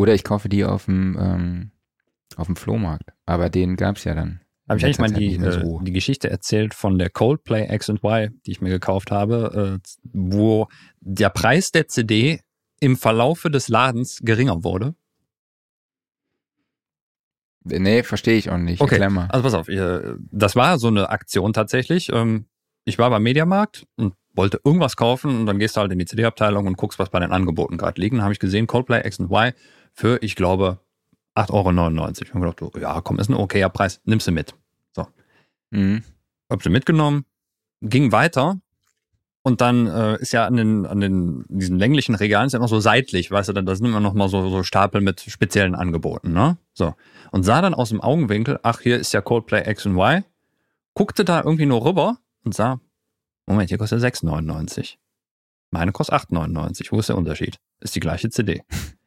oder 0.00 0.14
ich 0.14 0.24
kaufe 0.24 0.48
die 0.48 0.64
auf 0.64 0.86
dem, 0.86 1.18
ähm, 1.20 1.70
auf 2.36 2.46
dem 2.46 2.56
Flohmarkt. 2.56 3.12
Aber 3.26 3.50
den 3.50 3.76
gab 3.76 3.96
es 3.96 4.04
ja 4.04 4.14
dann. 4.14 4.40
Habe 4.66 4.78
ich 4.78 4.84
eigentlich 4.86 4.98
mal 4.98 5.12
die, 5.12 5.34
so. 5.34 5.80
äh, 5.80 5.84
die 5.84 5.92
Geschichte 5.92 6.30
erzählt 6.30 6.72
von 6.72 6.98
der 6.98 7.10
Coldplay 7.10 7.70
X 7.74 7.90
and 7.90 8.02
Y, 8.02 8.40
die 8.46 8.52
ich 8.52 8.62
mir 8.62 8.70
gekauft 8.70 9.10
habe, 9.10 9.80
äh, 9.82 9.88
wo 10.12 10.68
der 11.00 11.28
Preis 11.28 11.70
der 11.70 11.86
CD 11.88 12.40
im 12.80 12.96
Verlaufe 12.96 13.50
des 13.50 13.68
Ladens 13.68 14.20
geringer 14.22 14.64
wurde? 14.64 14.94
Nee, 17.64 18.02
verstehe 18.02 18.38
ich 18.38 18.48
auch 18.48 18.56
nicht. 18.56 18.80
Okay, 18.80 19.02
also 19.02 19.42
pass 19.42 19.52
auf, 19.52 19.66
das 20.32 20.56
war 20.56 20.78
so 20.78 20.88
eine 20.88 21.10
Aktion 21.10 21.52
tatsächlich. 21.52 22.10
Ähm, 22.10 22.46
ich 22.86 22.98
war 22.98 23.10
beim 23.10 23.22
Mediamarkt 23.22 23.86
und 23.96 24.14
wollte 24.32 24.60
irgendwas 24.64 24.96
kaufen 24.96 25.40
und 25.40 25.46
dann 25.46 25.58
gehst 25.58 25.76
du 25.76 25.82
halt 25.82 25.92
in 25.92 25.98
die 25.98 26.06
CD-Abteilung 26.06 26.66
und 26.66 26.78
guckst, 26.78 26.98
was 26.98 27.10
bei 27.10 27.20
den 27.20 27.32
Angeboten 27.32 27.76
gerade 27.76 28.00
liegen. 28.00 28.16
Dann 28.16 28.24
habe 28.24 28.32
ich 28.32 28.38
gesehen, 28.38 28.66
Coldplay 28.66 29.06
X 29.06 29.20
Y 29.20 29.52
für, 29.92 30.22
ich 30.22 30.36
glaube, 30.36 30.78
8,99 31.36 31.52
Euro. 31.52 32.10
Ich 32.10 32.34
habe 32.34 32.52
gedacht, 32.52 32.82
ja, 32.82 33.00
komm, 33.00 33.18
ist 33.18 33.28
ein 33.28 33.34
okayer 33.34 33.68
Preis, 33.68 34.00
nimm 34.04 34.20
sie 34.20 34.32
mit. 34.32 34.54
So. 34.94 35.06
Mhm. 35.70 36.02
Hab 36.48 36.62
sie 36.62 36.70
mitgenommen, 36.70 37.24
ging 37.80 38.12
weiter 38.12 38.60
und 39.42 39.60
dann 39.60 39.86
äh, 39.86 40.20
ist 40.20 40.32
ja 40.32 40.46
an 40.46 40.56
den, 40.56 40.86
an 40.86 41.00
den, 41.00 41.44
diesen 41.48 41.78
länglichen 41.78 42.14
Regalen 42.14 42.48
ist 42.48 42.52
ja 42.52 42.58
noch 42.58 42.68
so 42.68 42.80
seitlich, 42.80 43.30
weißt 43.30 43.48
du, 43.50 43.52
da 43.54 43.74
sind 43.74 43.86
immer 43.86 44.00
noch 44.00 44.14
mal 44.14 44.28
so, 44.28 44.48
so 44.48 44.62
Stapel 44.62 45.00
mit 45.00 45.20
speziellen 45.20 45.74
Angeboten, 45.74 46.32
ne? 46.32 46.58
So. 46.74 46.94
Und 47.30 47.44
sah 47.44 47.62
dann 47.62 47.74
aus 47.74 47.88
dem 47.88 48.00
Augenwinkel, 48.00 48.58
ach, 48.62 48.80
hier 48.80 48.98
ist 48.98 49.12
ja 49.12 49.20
Coldplay 49.20 49.68
X 49.70 49.86
Y, 49.86 50.24
guckte 50.94 51.24
da 51.24 51.42
irgendwie 51.42 51.66
nur 51.66 51.84
rüber 51.84 52.18
und 52.44 52.54
sah, 52.54 52.80
Moment, 53.46 53.70
hier 53.70 53.78
kostet 53.78 54.02
6,99. 54.02 54.96
Meine 55.70 55.92
kostet 55.92 56.14
8,99. 56.14 56.88
Wo 56.90 56.98
ist 56.98 57.08
der 57.08 57.16
Unterschied? 57.16 57.58
Ist 57.80 57.94
die 57.96 58.00
gleiche 58.00 58.30
CD. 58.30 58.62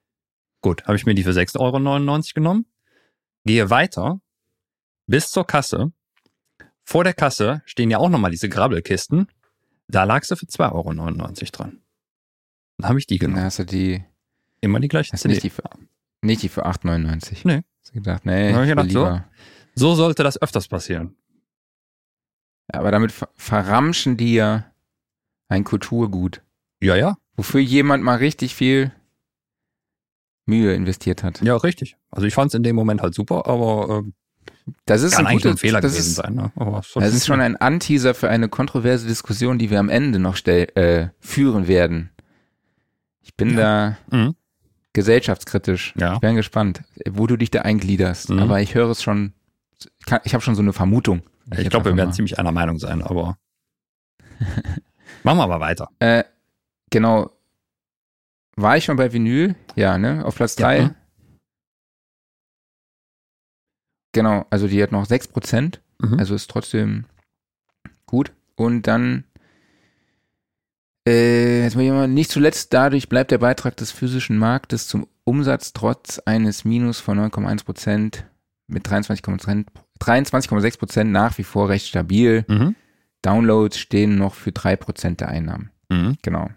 Gut, 0.63 0.85
habe 0.85 0.95
ich 0.95 1.05
mir 1.05 1.13
die 1.13 1.23
für 1.23 1.31
6,99 1.31 1.59
Euro 1.59 2.21
genommen, 2.33 2.65
gehe 3.45 3.69
weiter 3.69 4.21
bis 5.07 5.29
zur 5.29 5.45
Kasse. 5.45 5.91
Vor 6.85 7.03
der 7.03 7.13
Kasse 7.13 7.61
stehen 7.65 7.91
ja 7.91 7.97
auch 7.97 8.09
nochmal 8.09 8.31
diese 8.31 8.47
Grabbelkisten. 8.49 9.27
Da 9.87 10.05
lagst 10.05 10.31
du 10.31 10.35
für 10.37 10.45
2,99 10.45 10.71
Euro 10.71 11.51
dran. 11.51 11.81
Dann 12.77 12.89
habe 12.89 12.97
ich 12.99 13.05
die 13.07 13.19
genommen. 13.19 13.43
hast 13.43 13.59
du 13.59 13.65
die, 13.65 14.03
Immer 14.61 14.79
die 14.79 14.87
gleiche 14.87 15.11
hast 15.11 15.25
du 15.25 15.29
CD. 15.29 15.33
nicht 15.35 15.43
die 15.43 15.49
für, 15.49 15.63
nicht 16.21 16.41
die 16.43 16.49
für 16.49 16.65
8,99. 16.65 17.41
Nee. 17.43 17.63
Hast 17.81 17.89
du 17.89 17.93
gedacht, 17.95 18.25
nee, 18.25 18.49
ich 18.51 18.69
gedacht, 18.69 18.91
so. 18.91 19.19
So 19.75 19.95
sollte 19.95 20.23
das 20.23 20.41
öfters 20.41 20.69
passieren. 20.69 21.17
Aber 22.71 22.91
damit 22.91 23.11
ver 23.11 23.29
verramschen 23.35 24.15
die 24.15 24.35
ja 24.35 24.71
ein 25.49 25.65
Kulturgut, 25.65 26.41
Ja, 26.81 26.95
ja. 26.95 27.17
wofür 27.35 27.59
jemand 27.59 28.03
mal 28.03 28.17
richtig 28.17 28.55
viel 28.55 28.93
Mühe 30.45 30.73
investiert 30.73 31.23
hat. 31.23 31.41
Ja, 31.41 31.55
richtig. 31.57 31.95
Also 32.11 32.27
ich 32.27 32.33
fand 32.33 32.49
es 32.49 32.53
in 32.55 32.63
dem 32.63 32.75
Moment 32.75 33.01
halt 33.01 33.13
super, 33.13 33.47
aber 33.47 34.03
äh, 34.05 34.73
Das 34.85 35.01
ist 35.01 35.15
kann 35.15 35.25
ein 35.27 35.37
guter, 35.37 35.51
ein 35.51 35.57
Fehler 35.57 35.79
das 35.81 35.93
gewesen 35.93 36.09
ist, 36.09 36.15
sein. 36.15 36.35
Ne? 36.35 36.51
Das 36.95 37.13
ist 37.13 37.25
schon 37.25 37.39
ein 37.41 37.55
Anteaser 37.57 38.13
für 38.13 38.29
eine 38.29 38.49
kontroverse 38.49 39.07
Diskussion, 39.07 39.57
die 39.57 39.69
wir 39.69 39.79
am 39.79 39.89
Ende 39.89 40.19
noch 40.19 40.35
stell, 40.35 40.67
äh, 40.75 41.07
führen 41.19 41.67
werden. 41.67 42.09
Ich 43.21 43.35
bin 43.35 43.55
da 43.55 43.97
Mhm. 44.11 44.35
gesellschaftskritisch. 44.91 45.93
Ja. 45.97 46.15
Ich 46.15 46.19
bin 46.19 46.35
gespannt, 46.35 46.83
wo 47.09 47.25
du 47.25 47.37
dich 47.37 47.51
da 47.51 47.61
eingliederst. 47.61 48.29
Mhm. 48.29 48.39
Aber 48.39 48.61
ich 48.61 48.75
höre 48.75 48.89
es 48.89 49.01
schon, 49.01 49.33
ich, 49.79 49.87
kann- 50.05 50.21
ich 50.25 50.33
habe 50.33 50.43
schon 50.43 50.55
so 50.55 50.61
eine 50.61 50.73
Vermutung. 50.73 51.21
Ich 51.51 51.59
jetzt 51.59 51.69
glaube, 51.71 51.85
wir 51.91 51.97
werden 51.97 52.09
mal- 52.09 52.13
ziemlich 52.15 52.37
einer 52.37 52.51
Meinung 52.51 52.79
sein, 52.79 53.01
aber 53.01 53.37
machen 55.23 55.37
wir 55.37 55.47
mal 55.47 55.59
weiter. 55.59 55.89
Äh, 55.99 56.23
genau. 56.89 57.31
War 58.55 58.77
ich 58.77 58.85
schon 58.85 58.97
bei 58.97 59.11
Vinyl? 59.11 59.55
Ja, 59.75 59.97
ne? 59.97 60.23
Auf 60.25 60.35
Platz 60.35 60.57
Ja, 60.57 60.67
drei. 60.67 60.81
mhm. 60.83 60.95
Genau, 64.13 64.45
also 64.49 64.67
die 64.67 64.81
hat 64.81 64.91
noch 64.91 65.07
6%. 65.07 65.79
Mhm. 65.99 66.19
Also 66.19 66.35
ist 66.35 66.49
trotzdem 66.49 67.05
gut. 68.05 68.31
Und 68.55 68.83
dann, 68.83 69.23
äh, 71.07 71.63
jetzt 71.63 71.75
mal, 71.75 72.07
nicht 72.07 72.29
zuletzt 72.29 72.73
dadurch 72.73 73.09
bleibt 73.09 73.31
der 73.31 73.39
Beitrag 73.39 73.75
des 73.77 73.91
physischen 73.91 74.37
Marktes 74.37 74.87
zum 74.87 75.07
Umsatz 75.23 75.73
trotz 75.73 76.19
eines 76.19 76.63
Minus 76.65 76.99
von 76.99 77.17
9,1 77.17 77.65
Prozent 77.65 78.25
mit 78.67 78.87
23,6 78.87 79.65
23,6 79.99 80.77
Prozent 80.77 81.11
nach 81.11 81.37
wie 81.37 81.43
vor 81.43 81.69
recht 81.69 81.87
stabil. 81.87 82.45
Mhm. 82.47 82.75
Downloads 83.21 83.79
stehen 83.79 84.17
noch 84.17 84.33
für 84.35 84.51
3 84.51 84.75
Prozent 84.75 85.21
der 85.21 85.29
Einnahmen. 85.29 85.71
Mhm. 85.89 86.17
Genau. 86.21 86.49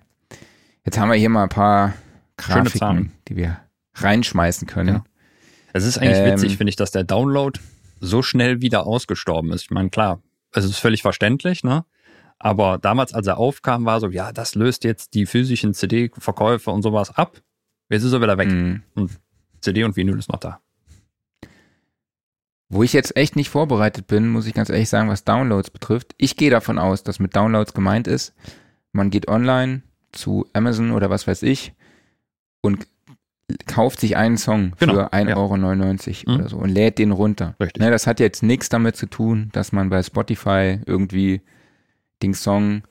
Jetzt 0.87 0.99
haben 0.99 1.11
wir 1.11 1.17
hier 1.17 1.29
mal 1.29 1.43
ein 1.43 1.49
paar 1.49 1.95
Grafiken, 2.37 3.13
die 3.27 3.37
wir 3.37 3.61
reinschmeißen 3.95 4.69
können. 4.69 4.97
Ja. 4.97 5.05
Es 5.73 5.85
ist 5.85 5.99
eigentlich 5.99 6.19
Ähm, 6.19 6.33
witzig, 6.33 6.57
finde 6.57 6.71
ich, 6.71 6.77
dass 6.77 6.93
der 6.93 7.03
Download 7.03 7.59
so 8.01 8.23
schnell 8.23 8.63
wieder 8.63 8.87
ausgestorben 8.87 9.53
ist. 9.53 9.63
Ich 9.63 9.71
meine, 9.71 9.91
klar, 9.91 10.23
es 10.53 10.65
ist 10.65 10.79
völlig 10.79 11.03
verständlich, 11.03 11.65
ne? 11.65 11.85
Aber 12.39 12.79
damals, 12.79 13.15
als 13.15 13.27
er 13.27 13.39
aufkam, 13.39 13.85
war 13.85 13.99
so, 13.99 14.11
ja, 14.11 14.31
das 14.31 14.55
löst 14.55 14.85
jetzt 14.85 15.15
die 15.15 15.27
physischen 15.27 15.75
CD-Verkäufe 15.75 16.71
und 16.71 16.83
sowas 16.83 17.17
ab. 17.17 17.41
Jetzt 17.89 18.05
ist 18.05 18.13
er 18.13 18.21
wieder 18.21 18.39
weg. 18.39 18.49
Mhm. 18.49 18.83
CD 19.61 19.85
und 19.85 19.97
Vinyl 19.97 20.19
ist 20.19 20.31
noch 20.31 20.39
da. 20.39 20.61
Wo 22.69 22.83
ich 22.83 22.93
jetzt 22.93 23.17
echt 23.17 23.37
nicht 23.37 23.49
vorbereitet 23.49 24.07
bin, 24.07 24.29
muss 24.29 24.47
ich 24.47 24.55
ganz 24.55 24.69
ehrlich 24.69 24.89
sagen, 24.89 25.09
was 25.09 25.25
Downloads 25.25 25.71
betrifft. 25.71 26.15
Ich 26.19 26.37
gehe 26.37 26.51
davon 26.51 26.79
aus, 26.79 27.03
dass 27.03 27.19
mit 27.19 27.35
Downloads 27.35 27.75
gemeint 27.75 28.07
ist, 28.07 28.35
man 28.93 29.11
geht 29.11 29.29
online 29.29 29.83
zu 30.13 30.47
Amazon 30.53 30.93
oder 30.93 31.11
was 31.11 31.27
weiß 31.27 31.43
ich 31.43 31.73
und 32.63 32.87
kauft 33.67 34.01
sich 34.01 34.17
einen 34.17 34.39
Song 34.39 34.73
Genau, 34.79 34.95
für 34.95 34.99
ja. 35.01 35.09
1,99 35.13 35.37
Euro 36.27 36.35
Mhm. 36.35 36.41
oder 36.41 36.49
so 36.49 36.57
und 36.57 36.69
lädt 36.71 36.99
den 36.99 37.13
runter. 37.13 37.55
Richtig. 37.61 37.81
Ne, 37.83 37.91
das 37.91 38.07
hat 38.07 38.19
jetzt 38.21 38.43
nichts 38.43 38.69
damit 38.69 38.97
zu 38.97 39.07
tun, 39.07 39.51
dass 39.53 39.73
man 39.73 39.89
bei 39.89 40.03
Spotify 40.03 40.81
irgendwie 40.85 41.43
den 42.23 42.35
Song 42.35 42.83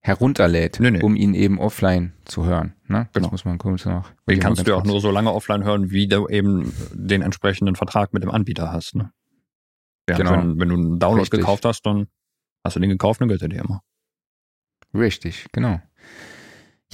herunterlädt, 0.00 0.78
Nee, 0.80 0.90
nee. 0.90 1.02
um 1.02 1.16
ihn 1.16 1.32
eben 1.34 1.58
offline 1.58 2.12
zu 2.26 2.44
hören. 2.44 2.74
Ne? 2.86 3.08
Das 3.14 3.22
Genau. 3.22 3.30
muss 3.30 3.44
man 3.46 3.56
kurz 3.56 3.86
noch. 3.86 4.10
Den 4.28 4.38
kannst 4.38 4.64
du 4.66 4.70
ja 4.70 4.76
auch 4.76 4.84
nur 4.84 5.00
so 5.00 5.10
lange 5.10 5.32
offline 5.32 5.64
hören, 5.64 5.90
wie 5.90 6.06
du 6.06 6.28
eben 6.28 6.72
den 6.92 7.22
entsprechenden 7.22 7.74
Vertrag 7.74 8.12
mit 8.12 8.22
dem 8.22 8.30
Anbieter 8.30 8.70
hast. 8.70 8.94
Ne? 8.96 9.10
Ja, 10.08 10.16
Genau. 10.18 10.32
wenn, 10.32 10.60
wenn 10.60 10.68
du 10.68 10.74
einen 10.74 10.98
Download 10.98 11.22
Richtig. 11.22 11.40
gekauft 11.40 11.64
hast, 11.64 11.86
dann 11.86 12.06
hast 12.62 12.76
du 12.76 12.80
den 12.80 12.90
gekauft, 12.90 13.22
dann 13.22 13.28
gilt 13.28 13.40
er 13.40 13.48
dir 13.48 13.62
immer. 13.64 13.80
Richtig, 14.94 15.46
genau. 15.52 15.80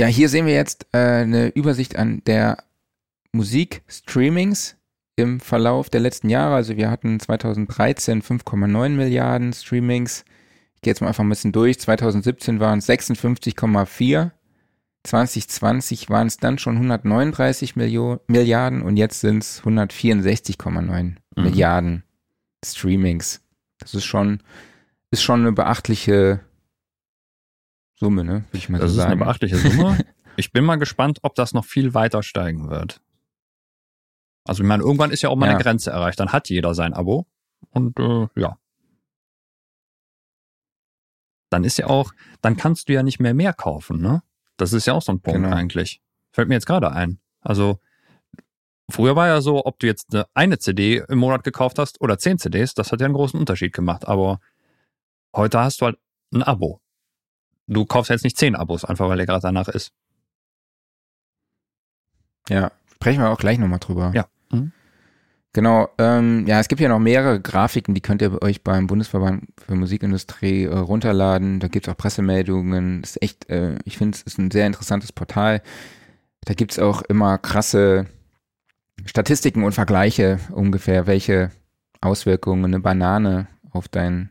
Ja, 0.00 0.06
hier 0.06 0.30
sehen 0.30 0.46
wir 0.46 0.54
jetzt 0.54 0.86
äh, 0.92 0.96
eine 0.96 1.48
Übersicht 1.48 1.96
an 1.96 2.22
der 2.24 2.64
Musikstreamings 3.32 4.78
im 5.16 5.40
Verlauf 5.40 5.90
der 5.90 6.00
letzten 6.00 6.30
Jahre. 6.30 6.54
Also 6.54 6.78
wir 6.78 6.90
hatten 6.90 7.20
2013 7.20 8.22
5,9 8.22 8.88
Milliarden 8.88 9.52
Streamings. 9.52 10.24
Ich 10.74 10.80
gehe 10.80 10.90
jetzt 10.92 11.02
mal 11.02 11.08
einfach 11.08 11.22
ein 11.22 11.28
bisschen 11.28 11.52
durch. 11.52 11.78
2017 11.78 12.60
waren 12.60 12.78
es 12.78 12.88
56,4. 12.88 14.30
2020 15.04 16.08
waren 16.08 16.28
es 16.28 16.38
dann 16.38 16.56
schon 16.56 16.76
139 16.76 17.76
Millio 17.76 18.20
Milliarden 18.26 18.80
und 18.80 18.96
jetzt 18.96 19.20
sind 19.20 19.42
es 19.42 19.62
164,9 19.62 21.02
Mhm. 21.02 21.16
Milliarden 21.36 22.04
Streamings. 22.64 23.42
Das 23.80 23.92
ist 23.92 24.06
schon, 24.06 24.40
ist 25.10 25.22
schon 25.22 25.40
eine 25.40 25.52
beachtliche 25.52 26.40
Summe, 28.00 28.24
ne? 28.24 28.44
Würde 28.48 28.58
ich 28.58 28.68
mal 28.68 28.78
Das 28.80 28.90
so 28.92 28.96
ist 28.98 29.04
eine 29.04 29.10
sagen. 29.12 29.20
beachtliche 29.20 29.56
Summe. 29.56 29.98
Ich 30.36 30.52
bin 30.52 30.64
mal 30.64 30.76
gespannt, 30.76 31.18
ob 31.22 31.34
das 31.34 31.52
noch 31.52 31.66
viel 31.66 31.92
weiter 31.92 32.22
steigen 32.22 32.70
wird. 32.70 33.02
Also 34.46 34.62
ich 34.62 34.68
meine, 34.68 34.82
irgendwann 34.82 35.10
ist 35.10 35.20
ja 35.20 35.28
auch 35.28 35.36
mal 35.36 35.46
Ja. 35.46 35.52
eine 35.52 35.62
Grenze 35.62 35.90
erreicht. 35.90 36.18
Dann 36.18 36.32
hat 36.32 36.48
jeder 36.48 36.72
sein 36.74 36.94
Abo. 36.94 37.26
Und 37.72 37.98
äh, 37.98 38.26
ja. 38.40 38.56
Dann 41.50 41.64
ist 41.64 41.78
ja 41.78 41.88
auch, 41.88 42.12
dann 42.40 42.56
kannst 42.56 42.88
du 42.88 42.92
ja 42.94 43.02
nicht 43.02 43.20
mehr 43.20 43.34
mehr 43.34 43.52
kaufen, 43.52 44.00
ne? 44.00 44.22
Das 44.56 44.72
ist 44.72 44.86
ja 44.86 44.94
auch 44.94 45.02
so 45.02 45.12
ein 45.12 45.20
Punkt 45.20 45.42
Genau. 45.42 45.54
eigentlich. 45.54 46.00
Fällt 46.32 46.48
mir 46.48 46.54
jetzt 46.54 46.66
gerade 46.66 46.92
ein. 46.92 47.18
Also 47.40 47.80
früher 48.90 49.16
war 49.16 49.26
ja 49.26 49.40
so, 49.40 49.66
ob 49.66 49.78
du 49.80 49.86
jetzt 49.86 50.14
eine, 50.14 50.26
eine 50.32 50.58
CD 50.58 51.02
im 51.08 51.18
Monat 51.18 51.42
gekauft 51.44 51.78
hast 51.78 52.00
oder 52.00 52.18
zehn 52.18 52.38
CDs, 52.38 52.72
das 52.74 52.92
hat 52.92 53.00
ja 53.00 53.06
einen 53.06 53.14
großen 53.14 53.38
Unterschied 53.38 53.72
gemacht. 53.74 54.06
Aber 54.06 54.40
heute 55.34 55.58
hast 55.58 55.80
du 55.80 55.86
halt 55.86 55.98
ein 56.32 56.42
Abo. 56.42 56.80
Du 57.72 57.84
kaufst 57.86 58.10
jetzt 58.10 58.24
nicht 58.24 58.36
zehn 58.36 58.56
Abos, 58.56 58.84
einfach 58.84 59.08
weil 59.08 59.20
er 59.20 59.26
gerade 59.26 59.42
danach 59.42 59.68
ist. 59.68 59.92
Ja, 62.48 62.72
sprechen 62.94 63.20
wir 63.22 63.30
auch 63.30 63.38
gleich 63.38 63.58
nochmal 63.58 63.78
drüber. 63.78 64.12
Ja. 64.14 64.26
Mhm. 64.50 64.72
Genau, 65.52 65.88
ähm, 65.98 66.46
ja, 66.46 66.60
es 66.60 66.68
gibt 66.68 66.80
ja 66.80 66.88
noch 66.88 67.00
mehrere 67.00 67.40
Grafiken, 67.40 67.94
die 67.94 68.00
könnt 68.00 68.22
ihr 68.22 68.40
euch 68.42 68.62
beim 68.62 68.86
Bundesverband 68.86 69.48
für 69.58 69.74
Musikindustrie 69.74 70.64
äh, 70.64 70.76
runterladen. 70.76 71.58
Da 71.58 71.68
gibt's 71.68 71.88
auch 71.88 71.96
Pressemeldungen. 71.96 73.02
Das 73.02 73.10
ist 73.12 73.22
echt, 73.22 73.50
äh, 73.50 73.76
ich 73.84 73.98
finde, 73.98 74.16
es 74.16 74.22
ist 74.22 74.38
ein 74.38 74.50
sehr 74.50 74.66
interessantes 74.66 75.12
Portal. 75.12 75.62
Da 76.44 76.54
gibt's 76.54 76.78
auch 76.78 77.02
immer 77.02 77.36
krasse 77.38 78.06
Statistiken 79.04 79.64
und 79.64 79.72
Vergleiche 79.72 80.38
ungefähr, 80.52 81.06
welche 81.06 81.50
Auswirkungen 82.00 82.64
eine 82.66 82.80
Banane 82.80 83.48
auf 83.72 83.88
dein 83.88 84.30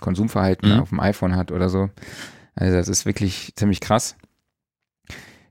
Konsumverhalten 0.00 0.74
Mhm. 0.74 0.80
auf 0.80 0.88
dem 0.90 1.00
iPhone 1.00 1.34
hat 1.36 1.50
oder 1.50 1.68
so. 1.68 1.90
Also 2.58 2.76
das 2.76 2.88
ist 2.88 3.06
wirklich 3.06 3.52
ziemlich 3.56 3.80
krass. 3.80 4.16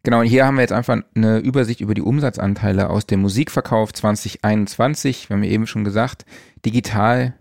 Genau, 0.04 0.20
und 0.22 0.26
hier 0.26 0.46
haben 0.46 0.56
wir 0.56 0.62
jetzt 0.62 0.74
einfach 0.74 0.98
eine 1.16 1.40
Übersicht 1.40 1.82
über 1.82 1.94
die 1.94 2.02
Umsatzanteile 2.02 2.90
aus 2.90 3.06
dem 3.08 3.22
Musikverkauf 3.22 3.94
2021. 3.94 5.30
Wir 5.30 5.36
haben 5.36 5.44
ja 5.44 5.50
eben 5.50 5.68
schon 5.68 5.84
gesagt, 5.84 6.26
digital 6.66 7.34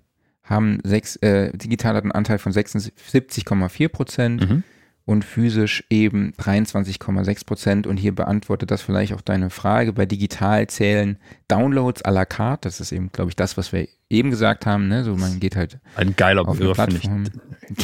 haben 0.43 0.79
sechs, 0.85 1.17
äh, 1.17 1.57
digital 1.57 1.97
hat 1.97 2.05
einen 2.05 2.13
Anteil 2.13 2.39
von 2.39 2.53
76,4 2.53 3.89
Prozent 3.89 4.49
Mhm. 4.49 4.63
Und 5.07 5.25
physisch 5.25 5.85
eben 5.89 6.33
23,6 6.33 7.47
Prozent. 7.47 7.87
Und 7.87 7.97
hier 7.97 8.15
beantwortet 8.15 8.73
das 8.73 8.83
vielleicht 8.83 9.15
auch 9.15 9.21
deine 9.21 9.51
Frage. 9.51 9.93
Bei 9.93 10.05
digital 10.05 10.67
zählen 10.67 11.17
Downloads 11.49 12.05
à 12.05 12.11
la 12.11 12.25
carte. 12.25 12.67
Das 12.69 12.81
ist 12.81 12.91
eben, 12.91 13.11
glaube 13.13 13.31
ich, 13.31 13.37
das, 13.37 13.57
was 13.57 13.73
wir 13.73 13.87
eben 14.11 14.31
gesagt 14.31 14.67
haben. 14.67 14.89
Ne? 14.89 15.05
So, 15.05 15.15
man 15.17 15.39
geht 15.39 15.55
halt 15.55 15.79
Ein 15.95 16.17
geiler 16.17 16.45
Begriff, 16.45 16.77
finde 16.77 16.97
ich. 16.97 17.03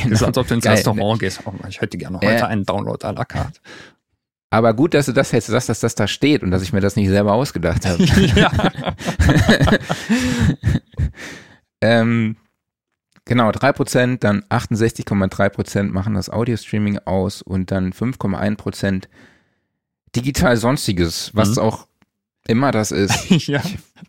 Genau. 0.03 0.15
ist, 0.15 0.23
als 0.25 0.37
ob 0.37 0.49
du 0.49 0.55
ins 0.55 0.65
Geil. 0.65 0.75
Restaurant 0.75 1.21
gehst. 1.21 1.41
Oh, 1.45 1.53
ich 1.69 1.81
hätte 1.81 1.97
gerne 1.97 2.19
heute 2.19 2.27
Äh. 2.27 2.43
einen 2.43 2.65
Download 2.65 3.05
à 3.07 3.13
la 3.13 3.25
carte. 3.25 3.61
Aber 4.51 4.75
gut, 4.75 4.93
dass 4.93 5.07
du 5.07 5.13
das 5.13 5.31
jetzt 5.31 5.47
sagst, 5.47 5.69
dass 5.69 5.81
das 5.81 5.95
da 5.95 6.07
steht 6.09 6.43
und 6.43 6.51
dass 6.51 6.63
ich 6.63 6.73
mir 6.73 6.81
das 6.81 6.97
nicht 6.97 7.09
selber 7.09 7.33
ausgedacht 7.35 7.87
habe. 7.87 8.03
ja. 8.35 8.51
ähm, 11.81 12.37
genau, 13.25 13.51
3%, 13.51 14.19
dann 14.21 14.43
68,3% 14.51 15.85
machen 15.85 16.15
das 16.15 16.31
Audio-Streaming 16.31 16.99
aus 17.05 17.43
und 17.43 17.71
dann 17.71 17.93
5,1% 17.93 19.05
digital 20.15 20.57
Sonstiges, 20.57 21.31
was 21.35 21.57
Mhm. 21.57 21.63
auch 21.63 21.87
immer 22.47 22.73
das 22.73 22.91
ist. 22.91 23.29
ja. 23.47 23.63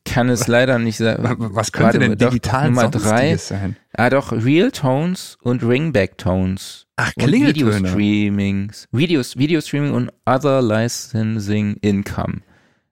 Kann 0.05 0.29
es 0.29 0.47
leider 0.47 0.79
nicht 0.79 0.97
sagen. 0.97 1.23
Was 1.55 1.71
könnte 1.71 1.99
Warte 1.99 1.99
denn 1.99 2.17
digital 2.17 2.69
Nummer 2.69 2.89
drei. 2.89 2.99
Sonstiges 3.37 3.47
sein? 3.47 3.77
Ah, 3.93 4.09
doch, 4.09 4.31
Real 4.31 4.71
Tones 4.71 5.37
und 5.41 5.63
Ringback 5.63 6.17
Tones. 6.17 6.87
Ach, 6.95 7.13
Klingeltöne. 7.13 7.75
Video-Streamings. 7.77 8.87
Videos, 8.91 9.37
Video-Streaming 9.37 9.93
und 9.93 10.11
Other 10.25 10.61
Licensing 10.61 11.77
Income. 11.81 12.41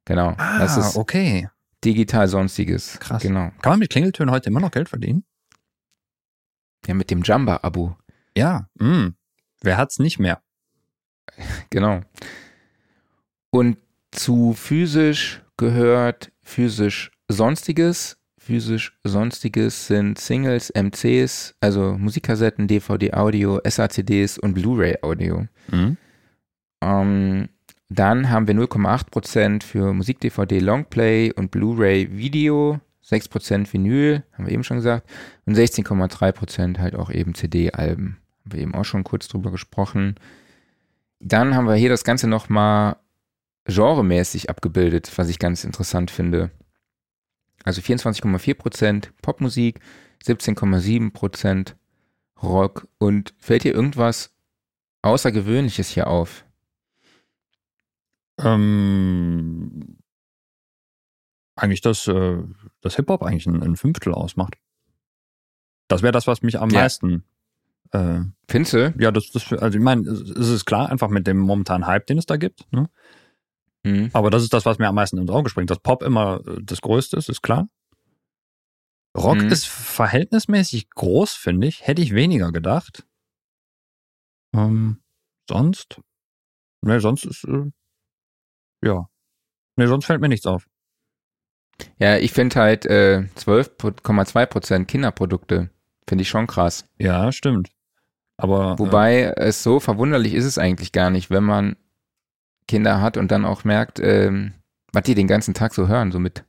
Genau. 0.06 0.36
Ah, 0.38 0.60
das 0.60 0.78
ist 0.78 0.96
okay. 0.96 1.48
digital 1.84 2.28
Sonstiges. 2.28 2.98
Krass. 3.00 3.22
Genau. 3.22 3.52
Kann 3.62 3.74
man 3.74 3.80
mit 3.80 3.90
Klingeltönen 3.90 4.32
heute 4.34 4.50
immer 4.50 4.60
noch 4.60 4.72
Geld 4.72 4.90
verdienen? 4.90 5.24
Ja, 6.88 6.94
mit 6.94 7.12
dem 7.12 7.22
Jamba-Abo. 7.24 7.96
Ja. 8.36 8.68
Mm. 8.80 9.10
Wer 9.62 9.78
hat's 9.78 10.00
nicht 10.00 10.20
mehr? 10.20 10.42
Genau. 11.70 12.02
Und 13.52 13.78
zu 14.12 14.54
physisch 14.54 15.42
gehört 15.58 16.32
physisch 16.44 17.12
Sonstiges. 17.28 18.18
Physisch 18.38 18.98
Sonstiges 19.04 19.88
sind 19.88 20.18
Singles, 20.20 20.72
MCs, 20.72 21.56
also 21.60 21.96
Musikkassetten, 21.98 22.68
DVD-Audio, 22.68 23.62
SACDs 23.64 24.40
und 24.40 24.56
Blu-ray-Audio. 24.56 25.46
Mhm. 25.70 25.98
Ähm, 26.82 27.50
dann 27.90 28.30
haben 28.30 28.48
wir 28.48 28.56
0,8% 28.56 29.64
für 29.64 29.94
Musik-DVD 29.94 30.60
Longplay 30.60 31.32
und 31.34 31.52
Blu-ray 31.52 32.10
Video, 32.12 32.80
6% 33.12 33.72
Vinyl, 33.72 34.24
haben 34.34 34.46
wir 34.46 34.54
eben 34.54 34.64
schon 34.64 34.78
gesagt, 34.78 35.10
und 35.46 35.56
16,3% 35.56 36.80
halt 36.80 36.96
auch 36.96 37.10
eben 37.10 37.36
CD-Alben. 37.36 38.18
Haben 38.44 38.52
wir 38.54 38.60
eben 38.60 38.76
auch 38.76 38.86
schon 38.86 39.04
kurz 39.04 39.28
drüber 39.28 39.52
gesprochen. 39.52 40.16
Dann 41.20 41.56
haben 41.56 41.68
wir 41.68 41.76
hier 41.76 41.90
das 41.90 42.04
Ganze 42.04 42.28
nochmal 42.28 42.96
genremäßig 43.66 44.50
abgebildet, 44.50 45.12
was 45.18 45.30
ich 45.30 45.40
ganz 45.40 45.64
interessant 45.64 46.10
finde. 46.10 46.52
Also 47.64 47.82
24,4% 47.82 49.10
Popmusik, 49.22 49.80
17,7% 50.26 51.74
Rock. 52.42 52.88
Und 52.98 53.34
fällt 53.38 53.64
dir 53.64 53.74
irgendwas 53.74 54.32
Außergewöhnliches 55.04 55.90
hier 55.90 56.08
auf? 56.08 56.46
Ähm, 58.40 59.98
eigentlich, 61.62 61.82
dass, 61.82 62.08
äh, 62.08 62.38
dass 62.82 62.96
Hip-Hop 62.96 63.24
eigentlich 63.24 63.48
ein, 63.48 63.62
ein, 63.62 63.76
Fünftel 63.76 64.14
ausmacht. 64.14 64.56
Das 65.88 66.02
wäre 66.02 66.12
das, 66.12 66.28
was 66.28 66.42
mich 66.42 66.60
am 66.60 66.70
ja. 66.70 66.82
meisten. 66.82 67.24
Äh, 67.92 68.22
Findest 68.48 68.74
du? 68.74 68.94
Ja, 68.98 69.12
das, 69.12 69.30
das, 69.32 69.52
also 69.54 69.78
ich 69.78 69.84
meine, 69.84 70.10
es 70.10 70.50
ist 70.50 70.66
klar, 70.66 70.90
einfach 70.90 71.10
mit 71.10 71.28
dem 71.28 71.38
momentanen 71.38 71.88
Hype, 71.88 72.08
den 72.08 72.18
es 72.18 72.26
da 72.26 72.38
gibt. 72.38 72.72
Ne? 72.72 72.90
Mhm. 73.84 74.10
Aber 74.14 74.30
das 74.30 74.44
ist 74.44 74.54
das, 74.54 74.66
was 74.66 74.80
mir 74.80 74.88
am 74.88 74.96
meisten 74.96 75.18
ins 75.18 75.30
Auge 75.30 75.50
springt. 75.50 75.70
Dass 75.70 75.80
Pop 75.80 76.04
immer 76.04 76.42
äh, 76.48 76.58
das 76.62 76.82
Größte 76.82 77.18
ist, 77.18 77.30
ist 77.30 77.42
klar. 77.42 77.68
Rock 79.18 79.42
mhm. 79.42 79.50
ist 79.50 79.68
verhältnismäßig 79.68 80.90
groß, 80.90 81.34
finde 81.34 81.68
ich. 81.68 81.86
Hätte 81.86 82.02
ich 82.02 82.14
weniger 82.14 82.52
gedacht. 82.52 83.06
Ähm, 84.56 85.02
sonst? 85.50 86.00
Ne, 86.82 87.00
sonst 87.00 87.26
ist, 87.26 87.44
äh, 87.44 87.72
ja. 88.84 89.08
Ne, 89.76 89.88
sonst 89.88 90.06
fällt 90.06 90.22
mir 90.22 90.30
nichts 90.30 90.46
auf. 90.46 90.68
Ja, 92.00 92.18
ich 92.18 92.32
finde 92.32 92.60
halt 92.60 92.86
äh, 92.86 93.24
12,2% 93.38 94.86
Kinderprodukte. 94.86 95.70
Finde 96.08 96.22
ich 96.24 96.30
schon 96.30 96.48
krass. 96.48 96.86
Ja, 96.98 97.32
stimmt. 97.32 97.70
Aber. 98.38 98.78
Wobei 98.80 99.22
äh, 99.22 99.34
es 99.38 99.64
so 99.64 99.80
verwunderlich 99.80 100.34
ist 100.34 100.46
es 100.46 100.58
eigentlich 100.58 100.92
gar 100.92 101.10
nicht, 101.10 101.30
wenn 101.30 101.44
man 101.44 101.76
Kinder 102.68 103.02
hat 103.02 103.18
und 103.18 103.32
dann 103.32 103.46
auch 103.46 103.64
merkt, 103.64 104.00
ähm, 104.00 104.54
was 104.94 105.04
die 105.04 105.16
den 105.16 105.28
ganzen 105.28 105.54
Tag 105.54 105.74
so 105.74 105.88
hören, 105.88 106.12
so 106.12 106.20
mit. 106.20 106.44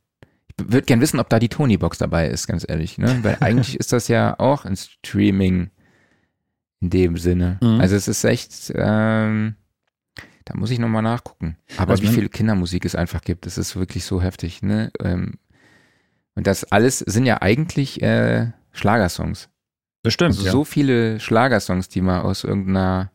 Ich 0.48 0.72
würde 0.72 0.86
gern 0.86 1.00
wissen, 1.00 1.20
ob 1.20 1.28
da 1.28 1.38
die 1.38 1.48
Tony-Box 1.48 1.98
dabei 1.98 2.28
ist, 2.28 2.46
ganz 2.46 2.64
ehrlich, 2.68 2.98
ne? 2.98 3.18
Weil 3.22 3.36
eigentlich 3.40 3.78
ist 3.78 3.92
das 3.92 4.08
ja 4.08 4.38
auch 4.38 4.64
ein 4.64 4.76
Streaming 4.76 5.70
in 6.80 6.90
dem 6.90 7.16
Sinne. 7.16 7.58
Mhm. 7.62 7.80
Also 7.80 7.96
es 7.96 8.08
ist 8.08 8.24
echt, 8.24 8.72
ähm, 8.74 9.56
da 10.44 10.56
muss 10.56 10.70
ich 10.70 10.78
nochmal 10.78 11.02
nachgucken. 11.02 11.56
Aber 11.76 11.92
also 11.92 12.02
wie 12.02 12.08
viel 12.08 12.28
Kindermusik 12.28 12.84
es 12.84 12.94
einfach 12.94 13.22
gibt, 13.22 13.46
das 13.46 13.58
ist 13.58 13.76
wirklich 13.76 14.04
so 14.04 14.22
heftig, 14.22 14.62
ne? 14.62 14.90
Ähm, 15.00 15.38
und 16.34 16.46
das 16.46 16.64
alles 16.64 17.00
sind 17.00 17.26
ja 17.26 17.42
eigentlich 17.42 18.02
äh, 18.02 18.52
Schlagersongs. 18.72 19.50
Bestimmt. 20.02 20.30
Also 20.30 20.44
ja. 20.44 20.52
so 20.52 20.64
viele 20.64 21.20
Schlagersongs, 21.20 21.88
die 21.88 22.00
man 22.00 22.22
aus 22.22 22.44
irgendeiner, 22.44 23.12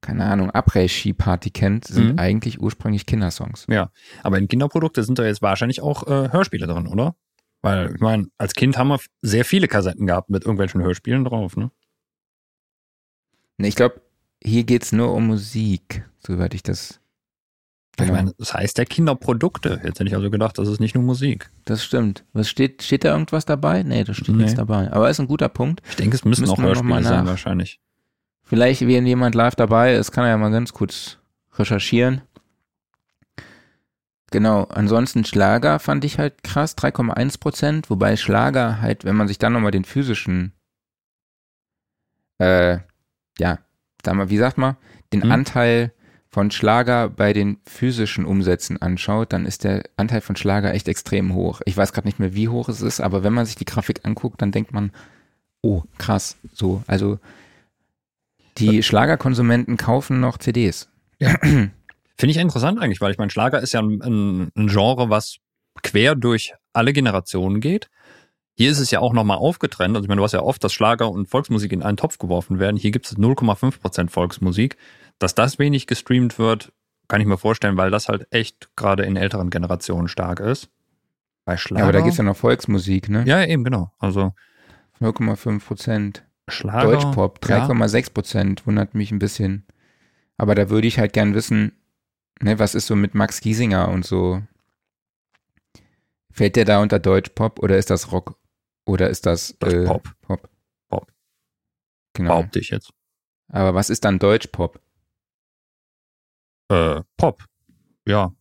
keine 0.00 0.24
Ahnung, 0.24 0.50
Après-Ski-Party 0.50 1.50
kennt, 1.50 1.86
sind 1.86 2.12
mhm. 2.12 2.18
eigentlich 2.18 2.60
ursprünglich 2.60 3.06
Kindersongs. 3.06 3.66
Ja, 3.68 3.90
aber 4.22 4.38
in 4.38 4.48
Kinderprodukte 4.48 5.02
sind 5.04 5.18
da 5.18 5.24
jetzt 5.24 5.42
wahrscheinlich 5.42 5.80
auch 5.80 6.06
äh, 6.06 6.32
Hörspiele 6.32 6.66
drin, 6.66 6.86
oder? 6.86 7.14
Weil, 7.62 7.94
ich 7.94 8.00
meine, 8.00 8.26
als 8.38 8.54
Kind 8.54 8.78
haben 8.78 8.88
wir 8.88 9.00
sehr 9.22 9.44
viele 9.44 9.68
Kassetten 9.68 10.06
gehabt 10.06 10.30
mit 10.30 10.44
irgendwelchen 10.44 10.82
Hörspielen 10.82 11.24
drauf, 11.24 11.56
ne? 11.56 11.70
Ne, 13.58 13.68
ich 13.68 13.76
glaube, 13.76 14.00
hier 14.42 14.64
geht 14.64 14.82
es 14.84 14.92
nur 14.92 15.12
um 15.12 15.26
Musik, 15.26 16.08
soweit 16.24 16.54
ich 16.54 16.62
das. 16.62 17.00
Genau. 17.96 18.12
Ich 18.12 18.16
meine, 18.16 18.34
das 18.38 18.54
heißt 18.54 18.78
ja 18.78 18.84
Kinderprodukte. 18.84 19.80
Jetzt 19.84 20.00
hätte 20.00 20.08
ich 20.08 20.14
also 20.14 20.30
gedacht, 20.30 20.58
das 20.58 20.68
ist 20.68 20.80
nicht 20.80 20.94
nur 20.94 21.04
Musik. 21.04 21.50
Das 21.64 21.84
stimmt. 21.84 22.24
Was 22.32 22.48
steht, 22.48 22.82
steht 22.82 23.04
da 23.04 23.12
irgendwas 23.12 23.44
dabei? 23.44 23.82
Nee, 23.82 24.04
da 24.04 24.14
steht 24.14 24.28
nee. 24.28 24.42
nichts 24.42 24.54
dabei. 24.54 24.90
Aber 24.92 25.10
ist 25.10 25.20
ein 25.20 25.26
guter 25.26 25.48
Punkt. 25.48 25.82
Ich 25.88 25.96
denke, 25.96 26.16
es 26.16 26.24
müssen, 26.24 26.42
müssen 26.42 26.52
auch 26.52 26.62
Hörspiele 26.62 27.02
sein, 27.02 27.26
wahrscheinlich. 27.26 27.80
Vielleicht, 28.42 28.86
wenn 28.86 29.06
jemand 29.06 29.34
live 29.34 29.54
dabei 29.54 29.94
ist, 29.94 30.12
kann 30.12 30.24
er 30.24 30.30
ja 30.30 30.36
mal 30.38 30.50
ganz 30.50 30.72
kurz 30.72 31.18
recherchieren. 31.54 32.22
Genau, 34.30 34.64
ansonsten 34.64 35.24
Schlager 35.24 35.80
fand 35.80 36.04
ich 36.04 36.18
halt 36.18 36.42
krass, 36.44 36.76
3,1 36.76 37.40
Prozent, 37.40 37.90
wobei 37.90 38.16
Schlager 38.16 38.80
halt, 38.80 39.04
wenn 39.04 39.16
man 39.16 39.26
sich 39.26 39.38
dann 39.38 39.52
nochmal 39.52 39.72
den 39.72 39.84
physischen, 39.84 40.52
äh, 42.38 42.78
ja, 43.38 43.58
sag 44.04 44.14
mal, 44.14 44.30
wie 44.30 44.38
sagt 44.38 44.56
man, 44.56 44.76
den 45.12 45.24
hm. 45.24 45.32
Anteil 45.32 45.92
von 46.30 46.50
Schlager 46.52 47.08
bei 47.08 47.32
den 47.32 47.58
physischen 47.66 48.24
Umsätzen 48.24 48.80
anschaut, 48.80 49.32
dann 49.32 49.46
ist 49.46 49.64
der 49.64 49.82
Anteil 49.96 50.20
von 50.20 50.36
Schlager 50.36 50.72
echt 50.72 50.86
extrem 50.86 51.34
hoch. 51.34 51.60
Ich 51.64 51.76
weiß 51.76 51.92
gerade 51.92 52.06
nicht 52.06 52.20
mehr, 52.20 52.34
wie 52.34 52.48
hoch 52.48 52.68
es 52.68 52.82
ist, 52.82 53.00
aber 53.00 53.24
wenn 53.24 53.32
man 53.32 53.46
sich 53.46 53.56
die 53.56 53.64
Grafik 53.64 54.04
anguckt, 54.04 54.40
dann 54.40 54.52
denkt 54.52 54.72
man, 54.72 54.92
oh, 55.60 55.82
krass, 55.98 56.36
so. 56.52 56.84
Also 56.86 57.18
die 58.58 58.82
Schlagerkonsumenten 58.82 59.76
kaufen 59.76 60.20
noch 60.20 60.38
CDs. 60.38 60.88
Ja. 61.18 61.34
Finde 61.40 62.32
ich 62.32 62.36
interessant 62.36 62.80
eigentlich, 62.80 63.00
weil 63.00 63.10
ich 63.10 63.18
meine, 63.18 63.30
Schlager 63.30 63.60
ist 63.60 63.72
ja 63.72 63.80
ein, 63.80 64.00
ein, 64.02 64.52
ein 64.54 64.68
Genre, 64.68 65.10
was 65.10 65.38
quer 65.82 66.14
durch 66.14 66.54
alle 66.72 66.92
Generationen 66.92 67.60
geht. 67.60 67.90
Hier 68.54 68.70
ist 68.70 68.78
es 68.78 68.90
ja 68.90 69.00
auch 69.00 69.14
nochmal 69.14 69.38
aufgetrennt. 69.38 69.96
Also 69.96 70.04
ich 70.04 70.08
meine, 70.08 70.18
du 70.18 70.24
hast 70.24 70.32
ja 70.32 70.42
oft, 70.42 70.62
dass 70.62 70.72
Schlager 70.72 71.10
und 71.10 71.28
Volksmusik 71.28 71.72
in 71.72 71.82
einen 71.82 71.96
Topf 71.96 72.18
geworfen 72.18 72.58
werden. 72.58 72.76
Hier 72.76 72.90
gibt 72.90 73.06
es 73.06 73.16
0,5% 73.16 74.10
Volksmusik. 74.10 74.76
Dass 75.20 75.36
das 75.36 75.58
wenig 75.58 75.86
gestreamt 75.86 76.38
wird, 76.38 76.72
kann 77.06 77.20
ich 77.20 77.26
mir 77.26 77.38
vorstellen, 77.38 77.76
weil 77.76 77.90
das 77.90 78.08
halt 78.08 78.26
echt 78.30 78.74
gerade 78.74 79.04
in 79.04 79.16
älteren 79.16 79.50
Generationen 79.50 80.08
stark 80.08 80.40
ist. 80.40 80.70
Bei 81.44 81.56
Schlager. 81.56 81.80
Ja, 81.80 81.84
aber 81.84 81.92
da 81.92 82.00
gibt 82.00 82.12
es 82.12 82.18
ja 82.18 82.24
noch 82.24 82.36
Volksmusik, 82.36 83.08
ne? 83.08 83.24
Ja, 83.26 83.44
eben, 83.44 83.62
genau. 83.62 83.92
Also 83.98 84.32
0,5 85.00 85.64
Prozent. 85.64 86.24
Schlager. 86.48 86.92
Deutschpop, 86.92 87.38
3,6 87.40 88.12
Prozent, 88.12 88.60
ja. 88.60 88.66
wundert 88.66 88.94
mich 88.94 89.12
ein 89.12 89.18
bisschen. 89.18 89.66
Aber 90.36 90.54
da 90.54 90.70
würde 90.70 90.88
ich 90.88 90.98
halt 90.98 91.12
gern 91.12 91.34
wissen, 91.34 91.72
ne, 92.40 92.58
was 92.58 92.74
ist 92.74 92.86
so 92.86 92.96
mit 92.96 93.14
Max 93.14 93.40
Giesinger 93.40 93.88
und 93.88 94.06
so? 94.06 94.42
Fällt 96.32 96.56
der 96.56 96.64
da 96.64 96.80
unter 96.80 96.98
Deutschpop 96.98 97.58
oder 97.58 97.76
ist 97.76 97.90
das 97.90 98.10
Rock? 98.10 98.36
Oder 98.86 99.10
ist 99.10 99.26
das, 99.26 99.54
das 99.60 99.74
äh, 99.74 99.84
Pop? 99.84 100.08
Pop. 100.22 100.48
Pop. 100.88 101.12
Genau. 102.14 102.30
Behaupte 102.30 102.58
ich 102.58 102.70
jetzt. 102.70 102.90
Aber 103.48 103.74
was 103.74 103.90
ist 103.90 104.04
dann 104.04 104.18
Deutschpop? 104.18 104.80
Äh, 106.70 107.02
Pop. 107.16 107.44
Ja. 108.06 108.32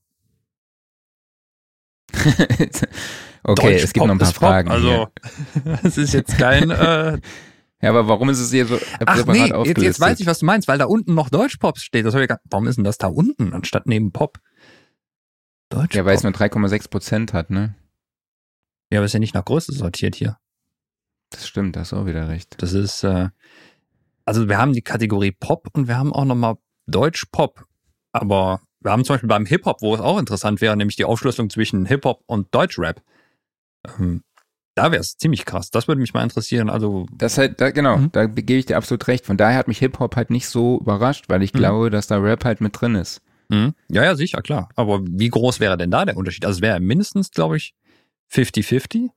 okay, 2.13 2.81
Deutsch 3.43 3.83
es 3.83 3.93
gibt 3.93 3.97
Pop 3.97 4.07
noch 4.07 4.15
ein 4.15 4.19
paar 4.19 4.33
Fragen. 4.33 4.69
Also, 4.69 5.07
es 5.83 5.97
ist 5.97 6.13
jetzt 6.13 6.37
kein. 6.37 6.69
Äh, 6.69 7.19
ja, 7.81 7.89
aber 7.89 8.07
warum 8.07 8.29
ist 8.29 8.39
es 8.39 8.51
hier 8.51 8.67
so 8.67 8.79
Ach, 9.05 9.25
nee, 9.25 9.51
jetzt, 9.65 9.81
jetzt 9.81 9.99
weiß 9.99 10.19
ich, 10.19 10.27
was 10.27 10.39
du 10.39 10.45
meinst, 10.45 10.67
weil 10.67 10.77
da 10.77 10.85
unten 10.85 11.15
noch 11.15 11.29
Deutschpop 11.29 11.79
steht. 11.79 12.05
Das 12.05 12.13
ich 12.13 12.27
gar, 12.27 12.39
warum 12.49 12.67
ist 12.67 12.75
denn 12.75 12.83
das 12.83 12.97
da 12.97 13.07
unten 13.07 13.53
anstatt 13.53 13.87
neben 13.87 14.11
Pop? 14.11 14.39
Deutschpop. 15.69 15.95
Ja, 15.95 16.05
weil 16.05 16.15
es 16.15 16.23
nur 16.23 16.31
3,6 16.31 16.89
Prozent 16.89 17.33
hat, 17.33 17.49
ne? 17.49 17.75
Ja, 18.91 18.99
aber 18.99 19.05
ist 19.05 19.13
ja 19.13 19.19
nicht 19.19 19.35
nach 19.35 19.45
Größe 19.45 19.71
sortiert 19.71 20.15
hier. 20.15 20.37
Das 21.31 21.47
stimmt, 21.47 21.75
da 21.75 21.83
du 21.83 21.95
auch 21.97 22.05
wieder 22.05 22.27
recht. 22.27 22.55
Das 22.61 22.73
ist, 22.73 23.03
äh, 23.03 23.29
also 24.25 24.49
wir 24.49 24.57
haben 24.57 24.73
die 24.73 24.81
Kategorie 24.81 25.31
Pop 25.31 25.67
und 25.73 25.87
wir 25.87 25.97
haben 25.97 26.11
auch 26.11 26.25
nochmal 26.25 26.55
Deutsch 26.87 27.25
Pop. 27.31 27.68
Aber 28.11 28.61
wir 28.81 28.91
haben 28.91 29.03
zum 29.03 29.15
Beispiel 29.15 29.29
beim 29.29 29.45
Hip-Hop, 29.45 29.81
wo 29.81 29.93
es 29.93 30.01
auch 30.01 30.17
interessant 30.17 30.61
wäre, 30.61 30.75
nämlich 30.77 30.95
die 30.95 31.05
Aufschlüsselung 31.05 31.49
zwischen 31.49 31.85
Hip-Hop 31.85 32.23
und 32.25 32.53
Deutsch-Rap. 32.53 33.01
Ähm, 33.99 34.23
da 34.75 34.91
wäre 34.91 35.01
es 35.01 35.17
ziemlich 35.17 35.45
krass. 35.45 35.71
Das 35.71 35.87
würde 35.87 35.99
mich 35.99 36.13
mal 36.13 36.23
interessieren. 36.23 36.69
Also 36.69 37.05
das 37.11 37.37
halt, 37.37 37.59
da, 37.59 37.71
genau, 37.71 37.97
mhm. 37.97 38.11
da 38.11 38.25
gebe 38.25 38.53
ich 38.53 38.65
dir 38.65 38.77
absolut 38.77 39.07
recht. 39.07 39.25
Von 39.25 39.35
daher 39.35 39.57
hat 39.57 39.67
mich 39.67 39.79
Hip-Hop 39.79 40.15
halt 40.15 40.29
nicht 40.29 40.47
so 40.47 40.79
überrascht, 40.79 41.25
weil 41.27 41.43
ich 41.43 41.53
mhm. 41.53 41.57
glaube, 41.59 41.89
dass 41.89 42.07
da 42.07 42.17
Rap 42.17 42.45
halt 42.45 42.61
mit 42.61 42.79
drin 42.79 42.95
ist. 42.95 43.21
Mhm. 43.49 43.73
Ja, 43.89 44.03
ja, 44.03 44.15
sicher, 44.15 44.41
klar. 44.41 44.69
Aber 44.75 45.01
wie 45.03 45.29
groß 45.29 45.59
wäre 45.59 45.75
denn 45.75 45.91
da 45.91 46.05
der 46.05 46.17
Unterschied? 46.17 46.45
Also 46.45 46.57
es 46.57 46.61
wäre 46.61 46.79
mindestens, 46.79 47.31
glaube 47.31 47.57
ich, 47.57 47.73
50-50. 48.31 49.09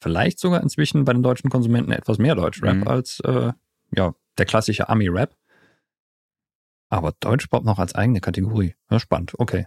Vielleicht 0.00 0.38
sogar 0.38 0.62
inzwischen 0.62 1.04
bei 1.04 1.12
den 1.12 1.22
deutschen 1.22 1.50
Konsumenten 1.50 1.90
etwas 1.90 2.18
mehr 2.18 2.36
Deutschrap 2.36 2.76
mhm. 2.76 2.88
als 2.88 3.20
äh, 3.20 3.52
ja, 3.96 4.14
der 4.36 4.46
klassische 4.46 4.88
Ami-Rap. 4.88 5.34
Aber 6.90 7.12
Deutschpop 7.20 7.64
noch 7.64 7.78
als 7.78 7.94
eigene 7.94 8.20
Kategorie. 8.20 8.74
Ja, 8.90 8.98
spannend, 8.98 9.32
okay. 9.38 9.66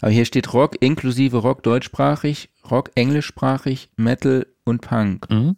Aber 0.00 0.10
hier 0.10 0.24
steht 0.24 0.52
Rock 0.54 0.76
inklusive 0.80 1.36
Rock 1.38 1.62
deutschsprachig, 1.62 2.50
Rock 2.70 2.90
englischsprachig, 2.94 3.90
Metal 3.96 4.46
und 4.64 4.80
Punk. 4.80 5.28
Mhm. 5.30 5.56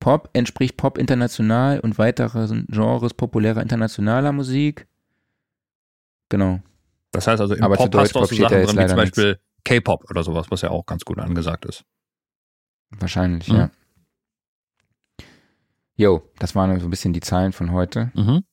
Pop 0.00 0.30
entspricht 0.32 0.76
Pop 0.76 0.98
international 0.98 1.78
und 1.80 1.98
weitere 1.98 2.48
Genres 2.68 3.14
populärer 3.14 3.62
internationaler 3.62 4.32
Musik. 4.32 4.88
Genau. 6.28 6.60
Das 7.12 7.26
heißt 7.26 7.40
also 7.40 7.54
im 7.54 7.62
Aber 7.62 7.76
Pop 7.76 7.94
hast 7.94 8.14
du 8.14 8.18
auch 8.18 8.24
so 8.26 8.34
Sachen 8.34 8.64
drin, 8.64 8.78
wie 8.78 8.86
zum 8.86 8.96
Beispiel 8.96 9.38
K-Pop 9.64 10.10
oder 10.10 10.24
sowas, 10.24 10.46
was 10.50 10.62
ja 10.62 10.70
auch 10.70 10.86
ganz 10.86 11.04
gut 11.04 11.18
angesagt 11.18 11.66
ist. 11.66 11.84
Wahrscheinlich, 12.90 13.48
Mhm. 13.48 13.56
ja. 13.56 13.70
Jo, 15.96 16.22
das 16.38 16.54
waren 16.54 16.78
so 16.80 16.86
ein 16.86 16.90
bisschen 16.90 17.12
die 17.12 17.20
Zahlen 17.20 17.52
von 17.52 17.70
heute. 17.72 18.10
Mhm. 18.14 18.44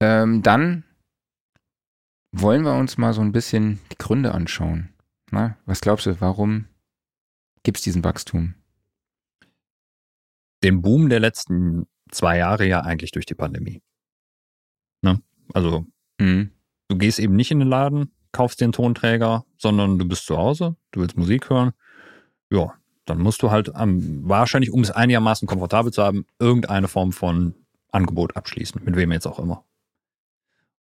Ähm, 0.00 0.42
dann 0.42 0.84
wollen 2.32 2.62
wir 2.62 2.74
uns 2.74 2.98
mal 2.98 3.12
so 3.12 3.20
ein 3.20 3.32
bisschen 3.32 3.80
die 3.92 3.98
Gründe 3.98 4.32
anschauen. 4.32 4.94
Na, 5.30 5.56
was 5.66 5.80
glaubst 5.80 6.06
du, 6.06 6.20
warum 6.20 6.66
gibt 7.62 7.78
es 7.78 7.84
diesen 7.84 8.04
Wachstum? 8.04 8.54
Den 10.62 10.82
Boom 10.82 11.08
der 11.08 11.20
letzten 11.20 11.86
zwei 12.10 12.38
Jahre 12.38 12.66
ja 12.66 12.80
eigentlich 12.80 13.12
durch 13.12 13.26
die 13.26 13.34
Pandemie. 13.34 13.82
Ne? 15.02 15.22
Also 15.54 15.86
Mhm. 16.20 16.50
du 16.88 16.98
gehst 16.98 17.18
eben 17.18 17.36
nicht 17.36 17.50
in 17.50 17.60
den 17.60 17.68
Laden, 17.68 18.12
kaufst 18.32 18.62
einen 18.62 18.72
Tonträger, 18.72 19.44
sondern 19.56 19.98
du 19.98 20.06
bist 20.06 20.26
zu 20.26 20.36
Hause, 20.36 20.76
du 20.90 21.00
willst 21.00 21.16
Musik 21.16 21.48
hören. 21.50 21.72
Ja, 22.50 22.77
dann 23.08 23.18
musst 23.18 23.42
du 23.42 23.50
halt 23.50 23.74
am, 23.74 24.28
wahrscheinlich, 24.28 24.72
um 24.72 24.82
es 24.82 24.90
einigermaßen 24.90 25.46
komfortabel 25.46 25.92
zu 25.92 26.02
haben, 26.02 26.26
irgendeine 26.38 26.88
Form 26.88 27.12
von 27.12 27.54
Angebot 27.90 28.36
abschließen, 28.36 28.82
mit 28.84 28.96
wem 28.96 29.12
jetzt 29.12 29.26
auch 29.26 29.38
immer. 29.38 29.64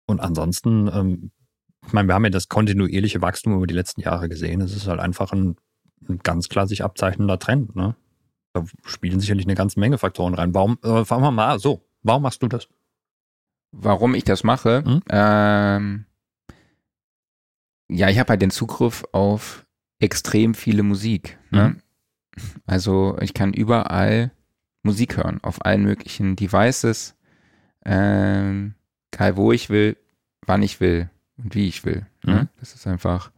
Und 0.05 0.19
ansonsten, 0.19 0.89
ähm, 0.93 1.31
ich 1.85 1.93
meine, 1.93 2.07
wir 2.07 2.15
haben 2.15 2.25
ja 2.25 2.29
das 2.29 2.49
kontinuierliche 2.49 3.21
Wachstum 3.21 3.55
über 3.55 3.67
die 3.67 3.73
letzten 3.73 4.01
Jahre 4.01 4.29
gesehen. 4.29 4.61
Es 4.61 4.75
ist 4.75 4.87
halt 4.87 4.99
einfach 4.99 5.31
ein, 5.31 5.55
ein 6.07 6.19
ganz 6.19 6.49
klar 6.49 6.67
sich 6.67 6.83
abzeichnender 6.83 7.39
Trend. 7.39 7.75
Ne? 7.75 7.95
Da 8.53 8.63
spielen 8.85 9.19
sicherlich 9.19 9.45
eine 9.45 9.55
ganze 9.55 9.79
Menge 9.79 9.97
Faktoren 9.97 10.33
rein. 10.33 10.53
Warum, 10.53 10.77
äh, 10.83 11.05
fangen 11.05 11.23
wir 11.23 11.31
mal 11.31 11.59
so, 11.59 11.85
warum 12.03 12.23
machst 12.23 12.41
du 12.41 12.47
das? 12.47 12.67
Warum 13.71 14.15
ich 14.15 14.23
das 14.23 14.43
mache? 14.43 14.83
Mhm. 14.85 15.01
Ähm, 15.09 16.05
ja, 17.89 18.09
ich 18.09 18.19
habe 18.19 18.29
halt 18.29 18.41
den 18.41 18.51
Zugriff 18.51 19.05
auf 19.11 19.65
extrem 19.99 20.53
viele 20.53 20.83
Musik. 20.83 21.37
Ne? 21.51 21.69
Mhm. 21.69 21.81
Also 22.65 23.17
ich 23.21 23.33
kann 23.33 23.53
überall 23.53 24.31
Musik 24.83 25.17
hören, 25.17 25.39
auf 25.43 25.65
allen 25.65 25.83
möglichen 25.83 26.35
Devices, 26.35 27.15
ähm, 27.85 28.75
egal 29.11 29.37
wo 29.37 29.51
ich 29.51 29.69
will, 29.69 29.97
wann 30.45 30.61
ich 30.63 30.79
will 30.79 31.09
und 31.37 31.55
wie 31.55 31.67
ich 31.67 31.83
will. 31.85 32.05
Mhm. 32.23 32.33
Ne? 32.33 32.49
Das 32.59 32.73
ist 32.73 32.87
einfach, 32.87 33.31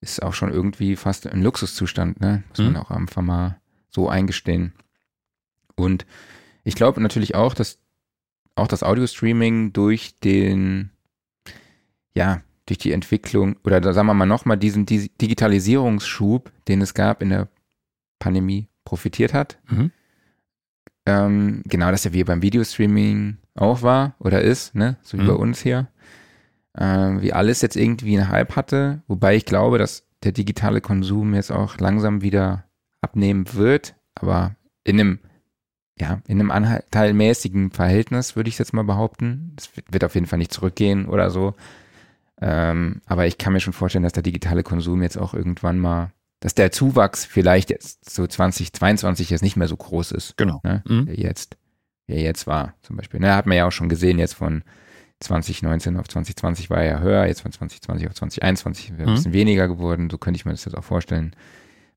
ist 0.00 0.22
auch 0.22 0.34
schon 0.34 0.52
irgendwie 0.52 0.96
fast 0.96 1.26
ein 1.26 1.42
Luxuszustand, 1.42 2.20
ne? 2.20 2.42
muss 2.50 2.58
man 2.58 2.70
Mhm. 2.70 2.76
auch 2.76 2.90
einfach 2.90 3.22
mal 3.22 3.60
so 3.88 4.08
eingestehen. 4.08 4.72
Und 5.74 6.06
ich 6.64 6.74
glaube 6.74 7.00
natürlich 7.00 7.34
auch, 7.34 7.54
dass 7.54 7.78
auch 8.54 8.68
das 8.68 8.82
Audio-Streaming 8.82 9.72
durch 9.72 10.18
den, 10.20 10.90
ja, 12.14 12.42
durch 12.66 12.78
die 12.78 12.92
Entwicklung 12.92 13.56
oder 13.64 13.80
da 13.80 13.92
sagen 13.92 14.06
wir 14.06 14.14
mal 14.14 14.26
nochmal 14.26 14.56
diesen 14.58 14.86
Di- 14.86 15.10
Digitalisierungsschub, 15.20 16.52
den 16.68 16.80
es 16.80 16.94
gab 16.94 17.22
in 17.22 17.30
der 17.30 17.48
Pandemie, 18.22 18.68
profitiert 18.84 19.34
hat. 19.34 19.58
Mhm. 19.68 19.90
Ähm, 21.06 21.62
genau, 21.66 21.90
dass 21.90 22.04
er 22.04 22.12
wie 22.12 22.24
beim 22.24 22.42
Videostreaming 22.42 23.38
auch 23.54 23.82
war 23.82 24.14
oder 24.18 24.40
ist, 24.42 24.74
ne? 24.74 24.96
So 25.02 25.18
wie 25.18 25.22
Mhm. 25.22 25.26
bei 25.26 25.32
uns 25.34 25.60
hier. 25.60 25.88
Ähm, 26.78 27.20
wie 27.20 27.32
alles 27.32 27.60
jetzt 27.60 27.76
irgendwie 27.76 28.16
einen 28.18 28.28
Hype 28.30 28.56
hatte, 28.56 29.02
wobei 29.08 29.36
ich 29.36 29.44
glaube, 29.44 29.78
dass 29.78 30.06
der 30.22 30.32
digitale 30.32 30.80
Konsum 30.80 31.34
jetzt 31.34 31.50
auch 31.50 31.78
langsam 31.78 32.22
wieder 32.22 32.64
abnehmen 33.02 33.52
wird, 33.54 33.94
aber 34.14 34.54
in 34.84 34.98
einem, 35.00 35.18
ja, 35.98 36.20
in 36.28 36.40
einem 36.40 36.50
anteilmäßigen 36.50 37.72
Verhältnis, 37.72 38.36
würde 38.36 38.48
ich 38.48 38.58
jetzt 38.58 38.72
mal 38.72 38.84
behaupten. 38.84 39.54
Es 39.58 39.70
wird- 39.90 40.04
auf 40.04 40.14
jeden 40.14 40.26
Fall 40.26 40.38
nicht 40.38 40.52
zurückgehen 40.52 41.06
oder 41.06 41.30
so. 41.30 41.54
Ähm, 42.40 43.02
aber 43.06 43.26
ich 43.26 43.36
kann 43.38 43.52
mir 43.52 43.60
schon 43.60 43.72
vorstellen, 43.74 44.04
dass 44.04 44.12
der 44.14 44.22
digitale 44.22 44.62
Konsum 44.62 45.02
jetzt 45.02 45.18
auch 45.18 45.34
irgendwann 45.34 45.78
mal, 45.78 46.12
dass 46.42 46.54
der 46.54 46.72
Zuwachs 46.72 47.24
vielleicht 47.24 47.70
jetzt 47.70 48.10
so 48.10 48.26
2022 48.26 49.30
jetzt 49.30 49.42
nicht 49.42 49.56
mehr 49.56 49.68
so 49.68 49.76
groß 49.76 50.10
ist 50.12 50.36
Genau. 50.36 50.60
ne? 50.64 50.82
Mhm. 50.86 51.06
der 51.06 51.14
jetzt, 51.16 51.56
der 52.08 52.20
jetzt 52.20 52.46
war, 52.48 52.74
zum 52.82 52.96
Beispiel. 52.96 53.20
Ne, 53.20 53.34
hat 53.34 53.46
man 53.46 53.56
ja 53.56 53.66
auch 53.66 53.70
schon 53.72 53.88
gesehen, 53.88 54.18
jetzt 54.18 54.34
von 54.34 54.64
2019 55.20 55.96
auf 55.98 56.08
2020 56.08 56.68
war 56.68 56.78
er 56.78 56.84
ja 56.84 56.98
höher, 57.00 57.26
jetzt 57.26 57.42
von 57.42 57.52
2020 57.52 58.08
auf 58.08 58.14
2021 58.14 58.92
wäre 58.98 59.02
ein 59.04 59.10
Mhm. 59.10 59.14
bisschen 59.14 59.32
weniger 59.32 59.68
geworden, 59.68 60.10
so 60.10 60.18
könnte 60.18 60.36
ich 60.36 60.44
mir 60.44 60.50
das 60.50 60.64
jetzt 60.64 60.74
auch 60.76 60.82
vorstellen. 60.84 61.36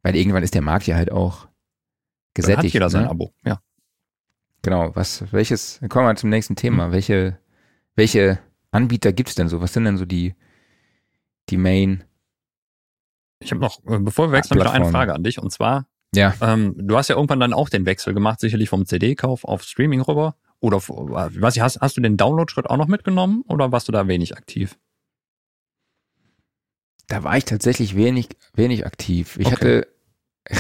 Weil 0.04 0.16
irgendwann 0.16 0.44
ist 0.44 0.54
der 0.54 0.62
Markt 0.62 0.86
ja 0.86 0.96
halt 0.96 1.12
auch 1.12 1.46
Dann 1.46 1.50
gesättigt. 2.36 2.66
hat 2.68 2.74
jeder 2.74 2.90
sein 2.92 3.04
ne? 3.06 3.10
Abo. 3.10 3.34
Ja. 3.44 3.60
Genau, 4.62 4.96
was, 4.96 5.24
welches, 5.32 5.80
dann 5.80 5.90
kommen 5.90 6.08
wir 6.08 6.16
zum 6.16 6.30
nächsten 6.30 6.54
Mhm. 6.54 6.58
Thema. 6.58 6.92
Welche, 6.92 7.40
welche 7.96 8.38
Anbieter 8.70 9.12
gibt 9.12 9.30
es 9.30 9.36
denn 9.36 9.50
so? 9.50 9.60
Was 9.62 9.74
sind 9.74 9.86
denn 9.86 9.98
so 9.98 10.06
die, 10.06 10.36
die 11.50 11.58
Main? 11.58 12.04
Ich 13.46 13.52
habe 13.52 13.62
noch, 13.62 13.80
äh, 13.86 14.00
bevor 14.00 14.28
wir 14.30 14.32
wechseln, 14.34 14.58
noch 14.58 14.72
eine. 14.72 14.86
Frage 14.92 15.14
an 15.14 15.24
dich. 15.24 15.40
Und 15.40 15.52
zwar, 15.52 15.88
Ja, 16.14 16.34
ähm, 16.42 16.76
du 16.78 16.98
hast 16.98 17.08
ja 17.10 17.16
irgendwann 17.16 17.40
dann 17.40 17.54
auch 17.54 17.70
den 17.70 17.86
Wechsel 17.86 18.14
gemacht, 18.14 18.40
sicherlich 18.40 18.70
vom 18.70 18.86
CD-Kauf 18.86 19.44
auf 19.46 19.64
Streaming 19.64 20.02
rüber. 20.02 20.36
Oder, 20.60 20.78
äh, 20.78 21.48
ich, 21.50 21.60
hast, 21.62 21.80
hast 21.82 21.96
du 21.98 22.02
den 22.02 22.18
Download-Schritt 22.18 22.70
auch 22.70 22.78
noch 22.78 22.88
mitgenommen 22.88 23.44
oder 23.48 23.72
warst 23.72 23.88
du 23.88 23.92
da 23.92 24.08
wenig 24.08 24.36
aktiv? 24.38 24.78
da 27.08 27.24
war 27.24 27.38
ich 27.38 27.46
tatsächlich 27.46 27.96
wenig, 27.96 28.30
wenig 28.56 28.86
aktiv. 28.88 29.38
Ich 29.40 29.46
Okay. 29.46 29.56
hatte 29.56 29.88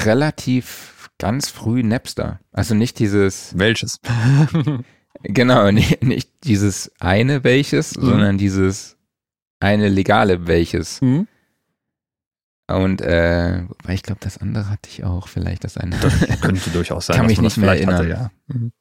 relativ 0.06 1.10
ganz 1.18 1.50
früh 1.50 1.82
Napster. 1.82 2.40
Also 2.52 2.76
nicht 2.76 3.00
dieses, 3.00 3.58
Welches? 3.58 4.00
genau, 5.24 5.72
nicht, 5.72 6.04
nicht 6.04 6.30
dieses 6.44 6.92
eine 7.00 7.44
welches, 7.44 7.96
Mhm. 7.98 8.06
sondern 8.06 8.38
dieses 8.38 8.98
eine 9.60 9.90
legale 9.90 10.46
welches. 10.46 11.02
Mhm. 11.02 11.28
Und 12.68 13.02
äh, 13.02 13.64
wobei 13.68 13.94
ich 13.94 14.02
glaube, 14.04 14.22
das 14.22 14.40
andere 14.40 14.70
hatte 14.70 14.90
ich 14.90 15.04
auch, 15.04 15.28
vielleicht 15.28 15.64
das 15.64 15.78
eine. 15.78 15.98
Das 16.00 16.18
könnte 16.42 16.70
durchaus 16.72 17.06
sein, 17.06 17.16
Kann 17.18 17.28
mich 17.28 17.40
nicht 17.40 17.58
mehr 17.58 17.74
vielleicht 17.74 17.88
hatte, 17.88 18.08
erinnern. 18.10 18.32
ja. 18.50 18.56
Mhm. 18.56 18.72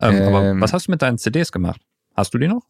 Ähm, 0.00 0.22
aber 0.22 0.44
Ähm, 0.50 0.60
was 0.60 0.72
hast 0.72 0.88
du 0.88 0.90
mit 0.90 1.02
deinen 1.02 1.16
CDs 1.18 1.52
gemacht? 1.52 1.80
Hast 2.16 2.34
du 2.34 2.38
die 2.38 2.48
noch? 2.48 2.66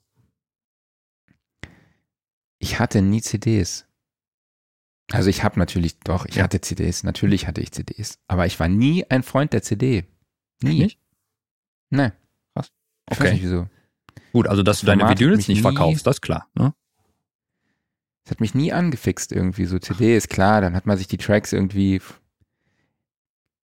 Ich 2.59 2.79
hatte 2.79 3.03
nie 3.03 3.23
CDs. 3.23 3.87
Also 5.13 5.31
ich 5.31 5.45
habe 5.45 5.59
natürlich, 5.59 5.99
doch, 6.01 6.27
ich 6.27 6.35
Ja. 6.37 6.45
hatte 6.45 6.61
CDs, 6.61 7.03
natürlich 7.05 7.47
hatte 7.47 7.61
ich 7.61 7.73
CDs. 7.73 8.19
Aber 8.27 8.47
ich 8.47 8.59
war 8.59 8.69
nie 8.69 9.05
ein 9.09 9.23
Freund 9.23 9.53
der 9.53 9.63
CD. 9.63 10.05
Nie. 10.63 10.83
Nicht? 10.83 11.01
Nee. 11.91 12.11
Krass. 12.55 12.73
Ich 13.11 13.17
Okay. 13.17 13.25
weiß 13.25 13.33
nicht 13.35 13.43
wieso. 13.43 13.69
Gut, 14.33 14.49
also 14.49 14.63
dass 14.63 14.77
Das 14.77 14.81
du 14.81 14.87
deine 14.87 15.01
Format 15.01 15.13
hat 15.17 15.21
Vinyls 15.21 15.37
mich 15.39 15.49
nicht 15.49 15.63
verkaufst, 15.63 16.07
das 16.07 16.17
ist 16.17 16.21
klar. 16.23 16.49
Ne? 16.55 16.75
Es 18.27 18.31
hat 18.33 18.41
mich 18.41 18.55
nie 18.55 18.73
angefixt 18.73 19.31
irgendwie. 19.33 19.65
So 19.67 19.79
CD 19.79 20.17
ist 20.17 20.29
klar, 20.29 20.61
dann 20.61 20.75
hat 20.75 20.85
man 20.85 20.99
sich 20.99 21.07
die 21.07 21.17
Tracks 21.17 21.53
irgendwie 21.53 22.03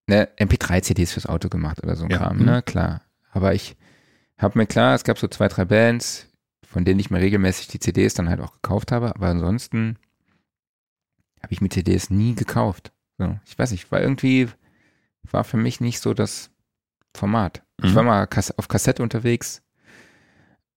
ne, 0.07 0.29
MP3-CDs 0.39 1.11
fürs 1.13 1.25
Auto 1.27 1.49
gemacht 1.49 1.83
oder 1.83 1.95
so 1.95 2.05
ein 2.05 2.09
Ja. 2.11 2.17
Kram, 2.17 2.37
Mhm. 2.39 2.45
ne, 2.45 2.61
klar. 2.63 3.01
Aber 3.31 3.53
ich 3.53 3.75
habe 4.37 4.57
mir 4.57 4.65
klar, 4.65 4.95
es 4.95 5.03
gab 5.03 5.17
so 5.19 5.27
zwei, 5.27 5.47
drei 5.49 5.65
Bands, 5.65 6.27
von 6.65 6.85
denen 6.85 6.99
ich 6.99 7.09
mir 7.11 7.19
regelmäßig 7.19 7.67
die 7.67 7.79
CDs 7.79 8.13
dann 8.13 8.29
halt 8.29 8.39
auch 8.39 8.53
gekauft 8.53 8.91
habe, 8.91 9.13
aber 9.15 9.27
ansonsten 9.27 9.97
habe 11.41 11.51
ich 11.53 11.61
mir 11.61 11.69
CDs 11.69 12.09
nie 12.09 12.33
gekauft. 12.35 12.91
So, 13.17 13.37
ich 13.45 13.59
weiß 13.59 13.71
nicht, 13.71 13.91
war 13.91 14.01
irgendwie, 14.01 14.47
war 15.29 15.43
für 15.43 15.57
mich 15.57 15.81
nicht 15.81 15.99
so 15.99 16.13
das 16.13 16.49
Format. 17.15 17.63
Ich 17.83 17.91
Mhm. 17.91 17.95
war 17.95 18.03
mal 18.03 18.27
Kass 18.27 18.57
auf 18.57 18.67
Kassette 18.69 19.03
unterwegs 19.03 19.61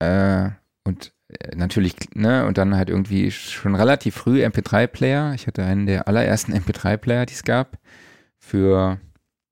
äh, 0.01 0.51
und 0.85 1.13
natürlich, 1.55 1.95
ne, 2.15 2.47
und 2.47 2.57
dann 2.59 2.77
halt 2.77 2.89
irgendwie 2.89 3.31
schon 3.31 3.75
relativ 3.75 4.15
früh 4.15 4.45
MP3-Player. 4.45 5.33
Ich 5.35 5.47
hatte 5.47 5.65
einen 5.65 5.87
der 5.87 6.07
allerersten 6.09 6.53
MP3-Player, 6.55 7.27
die 7.27 7.35
es 7.35 7.43
gab, 7.43 7.79
für, 8.39 9.01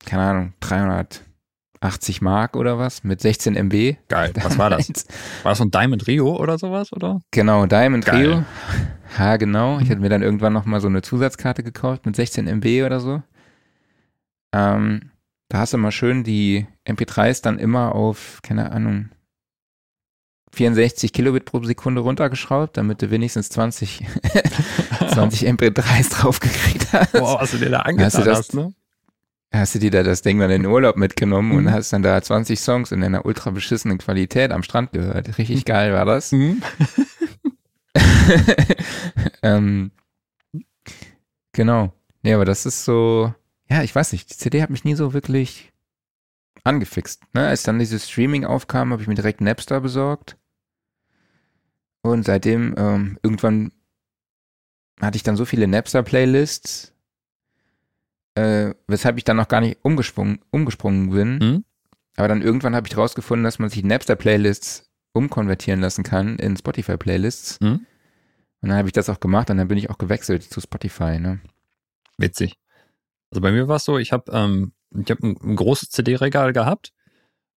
keine 0.07 0.23
Ahnung, 0.23 0.53
380 0.61 2.23
Mark 2.23 2.57
oder 2.57 2.79
was, 2.79 3.03
mit 3.05 3.21
16 3.21 3.57
MB. 3.57 3.97
Geil. 4.09 4.33
Was 4.43 4.57
war 4.59 4.71
das? 4.71 4.89
War 5.43 5.51
das 5.53 5.59
so 5.59 5.65
ein 5.65 5.71
Diamond 5.71 6.07
Rio 6.07 6.37
oder 6.37 6.59
sowas, 6.59 6.93
oder? 6.93 7.21
Genau, 7.33 7.67
Diamond 7.67 8.05
Geil. 8.07 8.27
Rio. 8.27 8.45
Ha, 9.19 9.37
genau. 9.37 9.79
Ich 9.79 9.85
Mhm. 9.85 9.91
hatte 9.91 10.01
mir 10.01 10.09
dann 10.09 10.23
irgendwann 10.23 10.53
nochmal 10.53 10.81
so 10.81 10.89
eine 10.89 11.01
Zusatzkarte 11.01 11.63
gekauft 11.63 12.05
mit 12.05 12.17
16 12.17 12.49
MB 12.49 12.85
oder 12.85 12.99
so. 12.99 13.23
Ähm, 14.53 15.11
da 15.49 15.59
hast 15.59 15.73
du 15.73 15.79
mal 15.79 15.93
schön 15.93 16.25
die 16.25 16.67
MP3s 16.89 17.41
dann 17.43 17.59
immer 17.61 17.95
auf, 17.95 18.41
keine 18.43 18.73
Ahnung, 18.73 19.11
64 20.55 21.13
Kilobit 21.13 21.45
pro 21.45 21.63
Sekunde 21.63 22.01
runtergeschraubt, 22.01 22.77
damit 22.77 23.03
du 23.03 23.11
wenigstens 23.11 23.51
20, 23.51 24.05
20 25.13 25.47
MP3s 25.49 26.11
draufgekriegt 26.11 26.93
hast. 26.93 27.13
Boah, 27.13 27.41
was 27.41 27.51
du 27.53 27.59
dir 27.59 27.71
da 27.71 27.81
angetan 27.81 28.07
Hast 28.07 28.19
du 28.19 28.23
das- 28.23 28.39
hast, 28.39 28.55
ne? 28.55 28.73
Hast 29.53 29.75
du 29.77 29.79
dir 29.79 29.93
da 29.93 30.03
das 30.03 30.23
Ding 30.23 30.41
dann 30.41 30.51
in 30.51 30.63
den 30.65 30.71
Urlaub 30.73 30.97
mitgenommen 30.97 31.51
Mhm. 31.51 31.57
und 31.59 31.71
hast 31.73 31.93
dann 31.93 32.03
da 32.03 32.21
20 32.21 32.59
Songs 32.59 32.91
in 32.91 33.05
einer 33.05 33.25
ultra 33.25 33.51
beschissenen 33.51 33.99
Qualität 33.99 34.51
am 34.51 34.65
Strand 34.65 34.91
gehört. 34.93 35.39
Richtig 35.39 35.65
geil 35.65 35.93
war 35.93 36.05
das. 36.05 36.33
Mhm. 36.33 36.61
ähm, 39.43 39.91
genau. 41.53 41.93
Nee, 42.23 42.35
aber 42.35 42.45
das 42.45 42.67
ist 42.67 42.85
so, 42.85 43.33
ja, 43.71 43.83
ich 43.83 43.95
weiß 43.95 44.13
nicht, 44.13 44.31
die 44.31 44.37
CD 44.37 44.63
hat 44.63 44.71
mich 44.71 44.85
nie 44.85 44.95
so 44.95 45.13
wirklich 45.13 45.73
angefixt. 46.65 47.23
Ne? 47.35 47.47
Als 47.47 47.63
dann 47.63 47.79
dieses 47.79 48.09
Streaming 48.11 48.45
aufkam, 48.45 48.91
habe 48.93 49.03
ich 49.03 49.09
mir 49.09 49.15
direkt 49.15 49.41
Napster 49.41 49.81
besorgt. 49.81 50.37
Und 52.05 52.27
seitdem, 52.27 52.75
ähm, 52.77 53.19
irgendwann 53.23 53.73
hatte 55.01 55.17
ich 55.17 55.23
dann 55.23 55.37
so 55.37 55.47
viele 55.47 55.67
Napster-Playlists, 55.67 56.93
äh, 58.35 58.75
weshalb 58.87 59.17
ich 59.17 59.25
dann 59.25 59.39
noch 59.39 59.49
gar 59.49 59.63
nicht 59.63 59.79
umgesprungen, 59.83 60.41
umgesprungen 60.51 61.09
bin. 61.09 61.39
Mhm. 61.39 61.65
Aber 62.17 62.29
dann 62.29 62.43
irgendwann 62.43 62.77
habe 62.77 62.87
ich 62.87 62.95
herausgefunden, 62.95 63.43
dass 63.43 63.59
man 63.59 63.71
sich 63.71 63.83
Napster-Playlists 63.83 64.91
umkonvertieren 65.15 65.81
lassen 65.81 66.05
kann 66.05 66.37
in 66.37 66.59
Spotify-Playlists. 66.59 67.61
Mhm. 67.63 67.87
Und 68.61 68.69
dann 68.69 68.77
habe 68.77 68.89
ich 68.89 68.93
das 68.93 69.09
auch 69.09 69.19
gemacht 69.19 69.49
und 69.49 69.57
dann 69.57 69.69
bin 69.69 69.79
ich 69.79 69.89
auch 69.89 69.97
gewechselt 69.97 70.43
zu 70.43 70.61
Spotify. 70.61 71.19
Ne? 71.19 71.41
Witzig. 72.19 72.59
Also 73.31 73.41
bei 73.41 73.51
mir 73.51 73.67
war 73.67 73.77
es 73.77 73.85
so, 73.85 73.97
ich 73.97 74.13
habe 74.13 74.31
ähm, 74.31 74.73
ich 74.95 75.11
hab 75.11 75.23
ein, 75.23 75.39
ein 75.43 75.57
großes 75.57 75.89
CD-Regal 75.89 76.53
gehabt. 76.53 76.93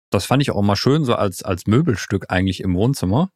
Das 0.09 0.25
fand 0.25 0.41
ich 0.41 0.51
auch 0.51 0.61
mal 0.61 0.77
schön, 0.77 1.03
so 1.03 1.15
als, 1.15 1.43
als 1.43 1.67
Möbelstück 1.67 2.27
eigentlich 2.29 2.61
im 2.61 2.75
Wohnzimmer. 2.75 3.29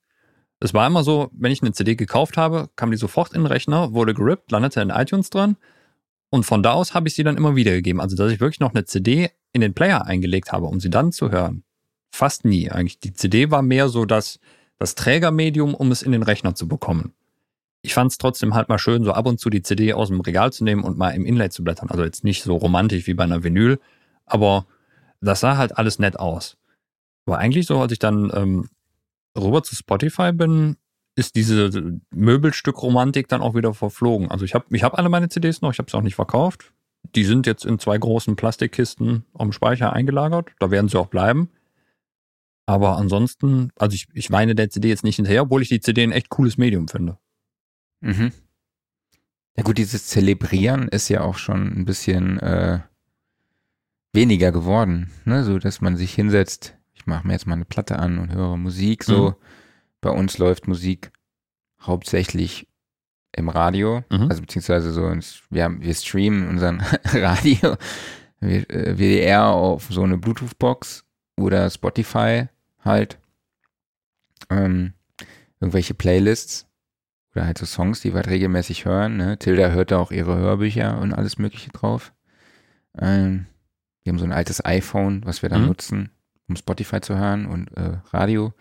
Es 0.63 0.75
war 0.75 0.85
immer 0.85 1.03
so, 1.03 1.31
wenn 1.33 1.51
ich 1.51 1.63
eine 1.63 1.71
CD 1.71 1.95
gekauft 1.95 2.37
habe, 2.37 2.69
kam 2.75 2.91
die 2.91 2.97
sofort 2.97 3.33
in 3.33 3.41
den 3.41 3.47
Rechner, 3.47 3.93
wurde 3.93 4.13
gerippt, 4.13 4.51
landete 4.51 4.79
in 4.79 4.91
iTunes 4.91 5.31
dran. 5.31 5.57
Und 6.29 6.45
von 6.45 6.61
da 6.61 6.73
aus 6.73 6.93
habe 6.93 7.07
ich 7.07 7.15
sie 7.15 7.23
dann 7.23 7.35
immer 7.35 7.55
wiedergegeben. 7.55 7.99
Also, 7.99 8.15
dass 8.15 8.31
ich 8.31 8.39
wirklich 8.39 8.59
noch 8.59 8.73
eine 8.73 8.85
CD 8.85 9.31
in 9.53 9.61
den 9.61 9.73
Player 9.73 10.05
eingelegt 10.05 10.51
habe, 10.51 10.67
um 10.67 10.79
sie 10.79 10.91
dann 10.91 11.11
zu 11.11 11.31
hören. 11.31 11.63
Fast 12.11 12.45
nie 12.45 12.69
eigentlich. 12.69 12.99
Die 12.99 13.13
CD 13.13 13.49
war 13.49 13.63
mehr 13.63 13.89
so 13.89 14.05
das, 14.05 14.39
das 14.77 14.93
Trägermedium, 14.93 15.73
um 15.73 15.91
es 15.91 16.03
in 16.03 16.11
den 16.11 16.23
Rechner 16.23 16.53
zu 16.53 16.67
bekommen. 16.67 17.13
Ich 17.81 17.95
fand 17.95 18.11
es 18.11 18.19
trotzdem 18.19 18.53
halt 18.53 18.69
mal 18.69 18.77
schön, 18.77 19.03
so 19.03 19.13
ab 19.13 19.25
und 19.25 19.39
zu 19.39 19.49
die 19.49 19.63
CD 19.63 19.93
aus 19.93 20.09
dem 20.09 20.21
Regal 20.21 20.53
zu 20.53 20.63
nehmen 20.63 20.83
und 20.83 20.95
mal 20.95 21.09
im 21.09 21.25
Inlay 21.25 21.49
zu 21.49 21.63
blättern. 21.63 21.89
Also 21.89 22.03
jetzt 22.03 22.23
nicht 22.23 22.43
so 22.43 22.55
romantisch 22.55 23.07
wie 23.07 23.15
bei 23.15 23.23
einer 23.23 23.43
Vinyl, 23.43 23.79
aber 24.27 24.67
das 25.21 25.39
sah 25.39 25.57
halt 25.57 25.77
alles 25.77 25.97
nett 25.97 26.19
aus. 26.19 26.57
Aber 27.25 27.39
eigentlich 27.39 27.65
so, 27.65 27.79
als 27.79 27.91
ich 27.91 27.99
dann 27.99 28.31
ähm, 28.35 28.69
rüber 29.37 29.63
zu 29.63 29.75
Spotify 29.75 30.31
bin, 30.31 30.77
ist 31.15 31.35
diese 31.35 31.99
Möbelstück-Romantik 32.11 33.27
dann 33.27 33.41
auch 33.41 33.55
wieder 33.55 33.73
verflogen. 33.73 34.31
Also 34.31 34.45
ich 34.45 34.53
habe 34.53 34.65
ich 34.69 34.83
hab 34.83 34.97
alle 34.97 35.09
meine 35.09 35.29
CDs 35.29 35.61
noch, 35.61 35.71
ich 35.71 35.79
habe 35.79 35.89
sie 35.89 35.97
auch 35.97 36.01
nicht 36.01 36.15
verkauft. 36.15 36.73
Die 37.15 37.23
sind 37.23 37.47
jetzt 37.47 37.65
in 37.65 37.79
zwei 37.79 37.97
großen 37.97 38.35
Plastikkisten 38.35 39.25
am 39.33 39.51
Speicher 39.51 39.91
eingelagert. 39.91 40.51
Da 40.59 40.71
werden 40.71 40.87
sie 40.87 40.99
auch 40.99 41.07
bleiben. 41.07 41.49
Aber 42.65 42.97
ansonsten, 42.97 43.71
also 43.77 43.95
ich, 43.95 44.07
ich 44.13 44.31
weine 44.31 44.55
der 44.55 44.69
CD 44.69 44.89
jetzt 44.89 45.03
nicht 45.03 45.17
hinterher, 45.17 45.43
obwohl 45.43 45.61
ich 45.61 45.69
die 45.69 45.81
CD 45.81 46.03
ein 46.03 46.11
echt 46.11 46.29
cooles 46.29 46.57
Medium 46.57 46.87
finde. 46.87 47.17
Mhm. 48.01 48.31
Ja 49.57 49.63
gut, 49.63 49.77
dieses 49.77 50.07
Zelebrieren 50.07 50.87
ist 50.87 51.09
ja 51.09 51.21
auch 51.21 51.37
schon 51.37 51.67
ein 51.67 51.85
bisschen 51.85 52.39
äh, 52.39 52.79
weniger 54.13 54.51
geworden, 54.51 55.11
ne? 55.25 55.43
So, 55.43 55.59
dass 55.59 55.81
man 55.81 55.97
sich 55.97 56.13
hinsetzt, 56.13 56.77
ich 57.01 57.07
mache 57.07 57.25
mir 57.25 57.33
jetzt 57.33 57.47
mal 57.47 57.55
eine 57.55 57.65
Platte 57.65 57.97
an 57.97 58.19
und 58.19 58.31
höre 58.31 58.57
Musik. 58.57 59.03
So, 59.03 59.29
Mhm. 59.31 59.35
bei 60.01 60.11
uns 60.11 60.37
läuft 60.37 60.67
Musik 60.67 61.11
hauptsächlich 61.81 62.67
im 63.35 63.49
Radio, 63.49 64.03
Mhm. 64.11 64.29
also 64.29 64.41
beziehungsweise 64.41 64.91
so, 64.91 65.07
ins- 65.07 65.41
wir, 65.49 65.63
haben, 65.63 65.81
wir 65.81 65.93
streamen 65.95 66.47
unseren 66.47 66.79
Radio, 67.05 67.75
wir- 68.39 68.69
äh, 68.69 68.97
WDR 68.99 69.45
auf 69.47 69.87
so 69.89 70.03
eine 70.03 70.17
Bluetooth-Box 70.17 71.03
oder 71.37 71.69
Spotify 71.71 72.47
halt, 72.83 73.17
ähm, 74.49 74.93
irgendwelche 75.59 75.93
Playlists 75.93 76.67
oder 77.33 77.45
halt 77.45 77.57
so 77.57 77.65
Songs, 77.65 78.01
die 78.01 78.09
wir 78.09 78.17
halt 78.17 78.27
regelmäßig 78.27 78.85
hören. 78.85 79.17
Ne? 79.17 79.37
Tilda 79.39 79.69
hört 79.69 79.91
da 79.91 79.97
auch 79.99 80.11
ihre 80.11 80.35
Hörbücher 80.37 80.99
und 80.99 81.13
alles 81.13 81.37
Mögliche 81.37 81.71
drauf. 81.71 82.13
Ähm, 82.97 83.45
wir 84.03 84.11
haben 84.11 84.19
so 84.19 84.25
ein 84.25 84.33
altes 84.33 84.63
iPhone, 84.65 85.21
was 85.25 85.41
wir 85.41 85.49
dann 85.49 85.61
Mhm. 85.61 85.67
nutzen, 85.67 86.09
um 86.51 86.55
Spotify 86.55 87.01
zu 87.01 87.17
hören 87.17 87.45
und 87.45 87.67
äh, 87.77 87.97
Radio. 88.11 88.53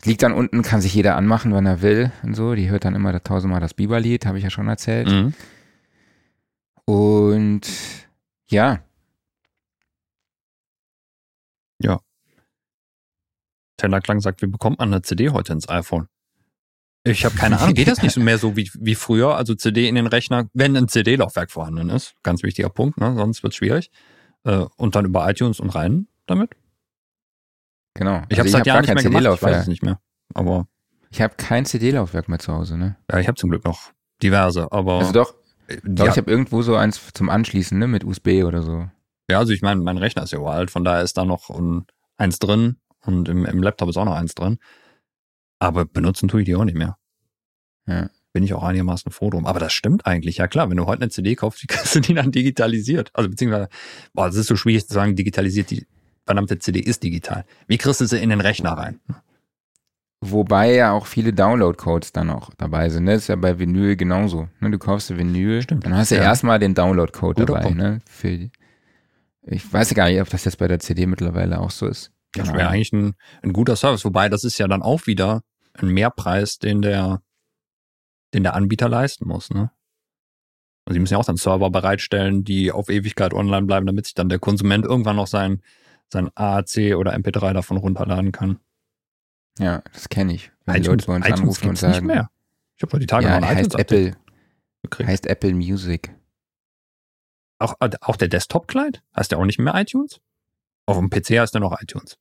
Es 0.00 0.06
liegt 0.06 0.22
dann 0.22 0.32
unten, 0.32 0.62
kann 0.62 0.80
sich 0.80 0.94
jeder 0.94 1.16
anmachen, 1.16 1.52
wann 1.52 1.66
er 1.66 1.82
will 1.82 2.10
und 2.22 2.34
so. 2.34 2.54
Die 2.54 2.70
hört 2.70 2.84
dann 2.84 2.94
immer 2.94 3.12
das 3.12 3.22
tausendmal 3.22 3.60
das 3.60 3.74
Biberlied, 3.74 4.26
habe 4.26 4.38
ich 4.38 4.44
ja 4.44 4.50
schon 4.50 4.68
erzählt. 4.68 5.08
Mhm. 5.08 5.34
Und 6.86 7.68
ja, 8.48 8.80
Tellerklang 13.80 14.20
sagt, 14.20 14.42
wie 14.42 14.46
bekommt 14.46 14.78
man 14.78 14.92
eine 14.92 15.02
CD 15.02 15.30
heute 15.30 15.52
ins 15.52 15.68
iPhone? 15.68 16.06
Ich 17.02 17.24
habe 17.24 17.34
keine 17.34 17.58
Ahnung. 17.58 17.74
Geht 17.74 17.88
das 17.88 18.02
nicht 18.02 18.16
mehr 18.18 18.38
so 18.38 18.56
wie, 18.56 18.70
wie 18.78 18.94
früher? 18.94 19.36
Also 19.36 19.54
CD 19.54 19.88
in 19.88 19.94
den 19.94 20.06
Rechner, 20.06 20.48
wenn 20.52 20.76
ein 20.76 20.88
CD-Laufwerk 20.88 21.50
vorhanden 21.50 21.88
ist. 21.88 22.14
Ganz 22.22 22.42
wichtiger 22.42 22.68
Punkt, 22.68 23.00
ne? 23.00 23.14
sonst 23.16 23.42
wird 23.42 23.54
schwierig. 23.54 23.90
Äh, 24.44 24.66
und 24.76 24.94
dann 24.94 25.06
über 25.06 25.28
iTunes 25.28 25.60
und 25.60 25.70
rein 25.70 26.08
damit. 26.26 26.50
Genau. 28.00 28.22
Ich 28.28 28.38
Also 28.38 28.40
habe 28.40 28.48
seit 28.48 28.60
hab 28.60 28.66
Jahren 28.66 28.80
nicht 28.80 28.94
mehr 28.94 29.02
gemacht. 29.04 29.22
Ich 29.22 29.24
weiß 29.30 29.38
CD-Laufwerk. 29.38 29.62
es 29.62 29.66
nicht 29.68 29.82
mehr. 29.84 30.00
Aber 30.34 30.66
Ich 31.10 31.20
habe 31.20 31.34
kein 31.36 31.64
CD-Laufwerk 31.64 32.28
mehr 32.28 32.38
zu 32.40 32.52
Hause, 32.52 32.76
ne? 32.76 32.96
ja, 33.10 33.18
ich 33.20 33.28
habe 33.28 33.36
zum 33.36 33.50
Glück 33.50 33.64
noch 33.64 33.92
diverse. 34.22 34.72
Aber 34.72 34.98
Also 34.98 35.12
doch, 35.12 35.34
doch 35.84 36.06
ja, 36.06 36.10
ich 36.12 36.16
habe 36.18 36.30
irgendwo 36.30 36.62
so 36.62 36.74
eins 36.76 37.00
zum 37.14 37.28
Anschließen, 37.30 37.78
ne? 37.78 37.86
Mit 37.86 38.02
USB 38.04 38.42
oder 38.44 38.62
so. 38.62 38.88
ja, 39.30 39.38
also 39.38 39.52
ich 39.52 39.62
meine, 39.62 39.80
mein 39.80 39.98
Rechner 39.98 40.24
ist 40.24 40.32
ja 40.32 40.38
uralt, 40.40 40.70
von 40.72 40.82
daher 40.84 41.02
ist 41.02 41.16
da 41.16 41.24
noch 41.24 41.48
ein, 41.50 41.86
eins 42.16 42.38
drin 42.40 42.76
und 43.02 43.28
im, 43.28 43.44
im 43.46 43.62
Laptop 43.62 43.88
ist 43.88 43.96
auch 43.96 44.04
noch 44.04 44.16
eins 44.16 44.34
drin. 44.34 44.58
Aber 45.60 45.84
benutzen 45.84 46.28
tue 46.28 46.40
ich 46.40 46.46
die 46.46 46.56
auch 46.56 46.64
nicht 46.64 46.76
mehr. 46.76 46.96
Ja. 47.86 48.08
bin 48.32 48.44
ich 48.44 48.54
auch 48.54 48.62
einigermaßen 48.62 49.10
froh 49.10 49.30
drum. 49.30 49.46
Aber 49.46 49.58
das 49.58 49.72
stimmt 49.72 50.06
eigentlich, 50.06 50.36
ja 50.36 50.46
klar. 50.48 50.70
Wenn 50.70 50.76
du 50.76 50.86
heute 50.86 51.02
eine 51.02 51.10
CD 51.10 51.34
kaufst, 51.34 51.62
wie 51.62 51.66
kriegst 51.66 51.94
du 51.94 52.00
die 52.00 52.14
dann 52.14 52.30
digitalisiert? 52.32 53.10
Also 53.14 53.28
beziehungsweise, 53.30 53.68
boah, 54.12 54.28
es 54.28 54.36
ist 54.36 54.46
so 54.46 54.56
schwierig 54.56 54.86
zu 54.86 54.94
sagen, 54.94 55.16
digitalisiert, 55.16 55.70
die 55.70 55.86
verdammte 56.26 56.58
CD 56.58 56.80
ist 56.80 57.02
digital. 57.02 57.44
Wie 57.66 57.78
kriegst 57.78 58.00
du 58.00 58.06
sie 58.06 58.18
in 58.22 58.30
den 58.30 58.40
Rechner 58.40 58.72
rein? 58.72 59.00
Wobei 60.22 60.74
ja 60.74 60.92
auch 60.92 61.06
viele 61.06 61.32
Download-Codes 61.32 62.12
dann 62.12 62.28
auch 62.28 62.50
dabei 62.58 62.90
sind. 62.90 63.04
Ne? 63.04 63.12
Das 63.14 63.22
ist 63.22 63.28
ja 63.28 63.36
bei 63.36 63.58
Vinyl 63.58 63.96
genauso. 63.96 64.48
Ne? 64.60 64.70
Du 64.70 64.78
kaufst 64.78 65.16
Vinyl, 65.16 65.62
Stimmt. 65.62 65.86
dann 65.86 65.94
hast 65.96 66.10
du 66.10 66.16
Ja. 66.16 66.22
erstmal 66.22 66.58
den 66.58 66.74
Download-Code 66.74 67.46
dabei. 67.46 67.62
Punkt. 67.62 67.78
Ne? 67.78 68.00
Für 68.06 68.28
die, 68.36 68.50
ich 69.42 69.72
weiß 69.72 69.94
gar 69.94 70.08
nicht, 70.10 70.20
ob 70.20 70.28
das 70.28 70.44
jetzt 70.44 70.58
bei 70.58 70.68
der 70.68 70.78
CD 70.78 71.06
mittlerweile 71.06 71.58
auch 71.58 71.70
so 71.70 71.86
ist. 71.86 72.12
Das 72.32 72.48
wäre 72.48 72.58
Ahnung. 72.60 72.72
eigentlich 72.72 72.92
ein, 72.92 73.14
ein 73.42 73.52
guter 73.54 73.76
Service. 73.76 74.04
Wobei, 74.04 74.28
das 74.28 74.44
ist 74.44 74.58
ja 74.58 74.68
dann 74.68 74.82
auch 74.82 75.06
wieder 75.06 75.40
ein 75.74 75.88
Mehrpreis, 75.88 76.58
den 76.58 76.82
der, 76.82 77.22
den 78.34 78.42
der 78.42 78.54
Anbieter 78.54 78.88
leisten 78.90 79.26
muss, 79.26 79.50
ne? 79.50 79.70
Und 80.86 80.94
sie 80.94 81.00
müssen 81.00 81.14
ja 81.14 81.18
auch 81.18 81.24
dann 81.24 81.36
Server 81.36 81.70
bereitstellen, 81.70 82.42
die 82.44 82.72
auf 82.72 82.88
Ewigkeit 82.88 83.32
online 83.32 83.66
bleiben, 83.66 83.86
damit 83.86 84.06
sich 84.06 84.14
dann 84.14 84.28
der 84.28 84.38
Konsument 84.38 84.84
irgendwann 84.84 85.16
noch 85.16 85.26
sein, 85.28 85.62
sein 86.12 86.30
AAC 86.34 86.96
oder 86.96 87.14
MP3 87.14 87.52
davon 87.52 87.76
runterladen 87.76 88.32
kann. 88.32 88.60
Ja, 89.58 89.82
das 89.92 90.08
kenne 90.08 90.34
ich. 90.34 90.52
Wenn 90.64 90.74
die 90.74 90.80
iTunes, 90.80 91.06
Leute 91.06 91.06
bei 91.06 91.16
uns 91.16 91.26
iTunes 91.26 91.40
anrufen 91.40 91.62
und 91.62 91.68
gibt's 91.70 91.82
nicht 91.82 91.94
sagen, 91.94 92.06
mehr. 92.06 92.30
Ich 92.76 92.82
habe 92.82 92.98
die 92.98 93.06
Tage 93.06 93.26
ja, 93.26 93.40
noch 93.40 93.48
ein 93.48 93.56
heißt 93.56 93.78
Apple, 93.78 94.16
gekriegt. 94.82 95.08
heißt 95.08 95.26
Apple 95.26 95.54
Music. 95.54 96.14
Auch, 97.58 97.74
auch 98.00 98.16
der 98.16 98.28
Desktop-Client? 98.28 99.02
Heißt 99.14 99.32
der 99.32 99.38
auch 99.38 99.44
nicht 99.44 99.58
mehr 99.58 99.74
iTunes? 99.74 100.20
Auf 100.86 100.96
dem 100.96 101.10
PC 101.10 101.38
heißt 101.38 101.52
der 101.52 101.60
noch 101.60 101.78
iTunes. 101.80 102.16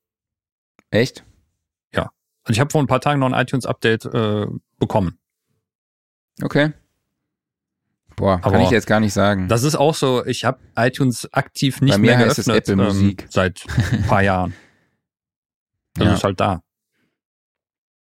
Echt? 0.91 1.23
Also 2.49 2.57
ich 2.57 2.59
habe 2.61 2.71
vor 2.71 2.81
ein 2.81 2.87
paar 2.87 2.99
Tagen 2.99 3.19
noch 3.19 3.31
ein 3.31 3.39
iTunes-Update 3.39 4.05
äh, 4.05 4.47
bekommen. 4.79 5.19
Okay. 6.41 6.73
Boah, 8.19 8.41
kann 8.41 8.53
Aber 8.53 8.63
ich 8.63 8.69
jetzt 8.69 8.85
gar 8.85 8.99
nicht 8.99 9.13
sagen. 9.13 9.47
Das 9.47 9.63
ist 9.63 9.75
auch 9.75 9.95
so, 9.95 10.25
ich 10.25 10.43
habe 10.43 10.59
iTunes 10.75 11.31
aktiv 11.33 11.79
nicht 11.79 11.93
Bei 11.93 11.97
mir 11.97 12.17
mehr 12.17 12.17
heißt 12.19 12.37
es 12.39 12.45
geöffnet 12.47 12.67
Apple 12.69 12.75
Musik. 12.85 13.25
seit 13.29 13.63
ein 13.93 14.03
paar 14.07 14.21
Jahren. 14.21 14.53
Das 15.93 16.05
Ja. 16.05 16.13
ist 16.15 16.23
halt 16.25 16.39
da. 16.39 16.61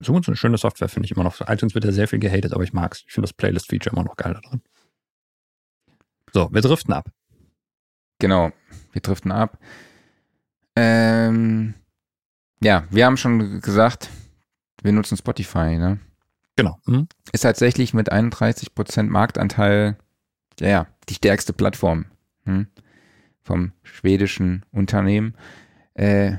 So 0.00 0.14
eine 0.14 0.36
schöne 0.36 0.58
Software 0.58 0.88
finde 0.88 1.06
ich 1.06 1.12
immer 1.12 1.22
noch. 1.24 1.40
iTunes 1.48 1.74
wird 1.74 1.84
ja 1.84 1.92
sehr 1.92 2.08
viel 2.08 2.18
gehatet, 2.18 2.52
aber 2.52 2.64
ich 2.64 2.72
mag's. 2.72 3.04
Ich 3.06 3.12
finde 3.12 3.26
das 3.28 3.32
Playlist-Feature 3.32 3.94
immer 3.94 4.04
noch 4.04 4.16
geil 4.16 4.34
da 4.34 4.40
drin. 4.40 4.60
So, 6.32 6.48
wir 6.52 6.62
driften 6.62 6.92
ab. 6.92 7.08
Genau, 8.18 8.50
wir 8.92 9.00
driften 9.00 9.30
ab. 9.30 9.56
Ähm, 10.76 11.74
ja, 12.60 12.84
wir 12.90 13.06
haben 13.06 13.16
schon 13.16 13.60
gesagt, 13.60 14.10
wir 14.82 14.92
nutzen 14.92 15.16
Spotify, 15.16 15.76
ne? 15.78 16.00
Genau. 16.56 16.76
Mhm. 16.86 17.06
Ist 17.32 17.42
tatsächlich 17.42 17.94
mit 17.94 18.12
31% 18.12 19.04
Marktanteil, 19.10 19.96
ja, 20.60 20.68
ja, 20.68 20.86
die 21.08 21.14
stärkste 21.14 21.52
Plattform 21.52 22.06
hm? 22.44 22.66
vom 23.42 23.72
schwedischen 23.82 24.64
Unternehmen. 24.72 25.34
Äh, 25.94 26.36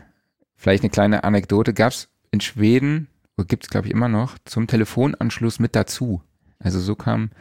vielleicht 0.56 0.84
eine 0.84 0.90
kleine 0.90 1.24
Anekdote. 1.24 1.74
Gab 1.74 1.92
es 1.92 2.10
in 2.32 2.42
Schweden, 2.42 3.08
gibt 3.48 3.64
es 3.64 3.70
glaube 3.70 3.88
ich 3.88 3.94
immer 3.94 4.10
noch, 4.10 4.38
zum 4.46 4.68
Telefonanschluss 4.68 5.60
mit 5.60 5.76
dazu. 5.76 6.22
Also 6.60 6.80
so 6.80 6.96
kam 6.96 7.32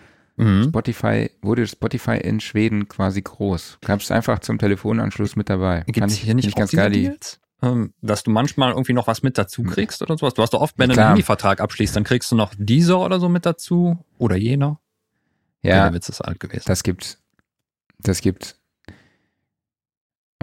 Mhm. 0.41 0.69
Spotify, 0.69 1.33
wurde 1.43 1.67
Spotify 1.67 2.17
in 2.17 2.39
Schweden 2.39 2.87
quasi 2.87 3.23
groß. 3.23 3.79
Gab 3.85 3.99
es 4.01 4.13
einfach 4.13 4.39
zum 4.39 4.57
Telefonanschluss 4.59 5.35
mit 5.35 5.51
dabei. 5.51 5.83
Gibt 5.89 6.07
es 6.07 6.13
ich- 6.15 6.21
hier 6.21 6.35
nicht 6.37 6.53
auch 6.55 6.59
ganz 6.59 6.71
geil. 6.71 6.93
Deals? 6.93 7.41
Ähm, 7.61 7.93
dass 8.03 8.23
du 8.23 8.31
manchmal 8.31 8.71
irgendwie 8.71 8.93
noch 8.93 9.09
was 9.09 9.25
mit 9.25 9.37
dazu 9.37 9.65
kriegst 9.65 10.01
oder 10.01 10.17
sowas. 10.17 10.35
Du 10.35 10.43
hast 10.43 10.51
doch 10.55 10.61
oft, 10.61 10.79
wenn 10.79 10.91
du 10.91 10.95
einen 10.97 11.09
Handyvertrag 11.09 11.61
abschließt, 11.61 11.97
dann 11.97 12.05
kriegst 12.05 12.31
du 12.31 12.37
noch 12.37 12.55
dieser 12.57 13.01
oder 13.01 13.19
so 13.19 13.29
mit 13.29 13.47
dazu 13.47 13.99
oder 14.17 14.37
jener. 14.37 14.79
Ja, 15.69 15.85
der 15.85 15.95
Witz 15.95 16.09
ist 16.09 16.21
alt 16.21 16.41
gewesen. 16.41 16.65
das 16.67 16.83
gibt, 16.83 17.19
das 18.01 18.21
gibt 18.21 18.57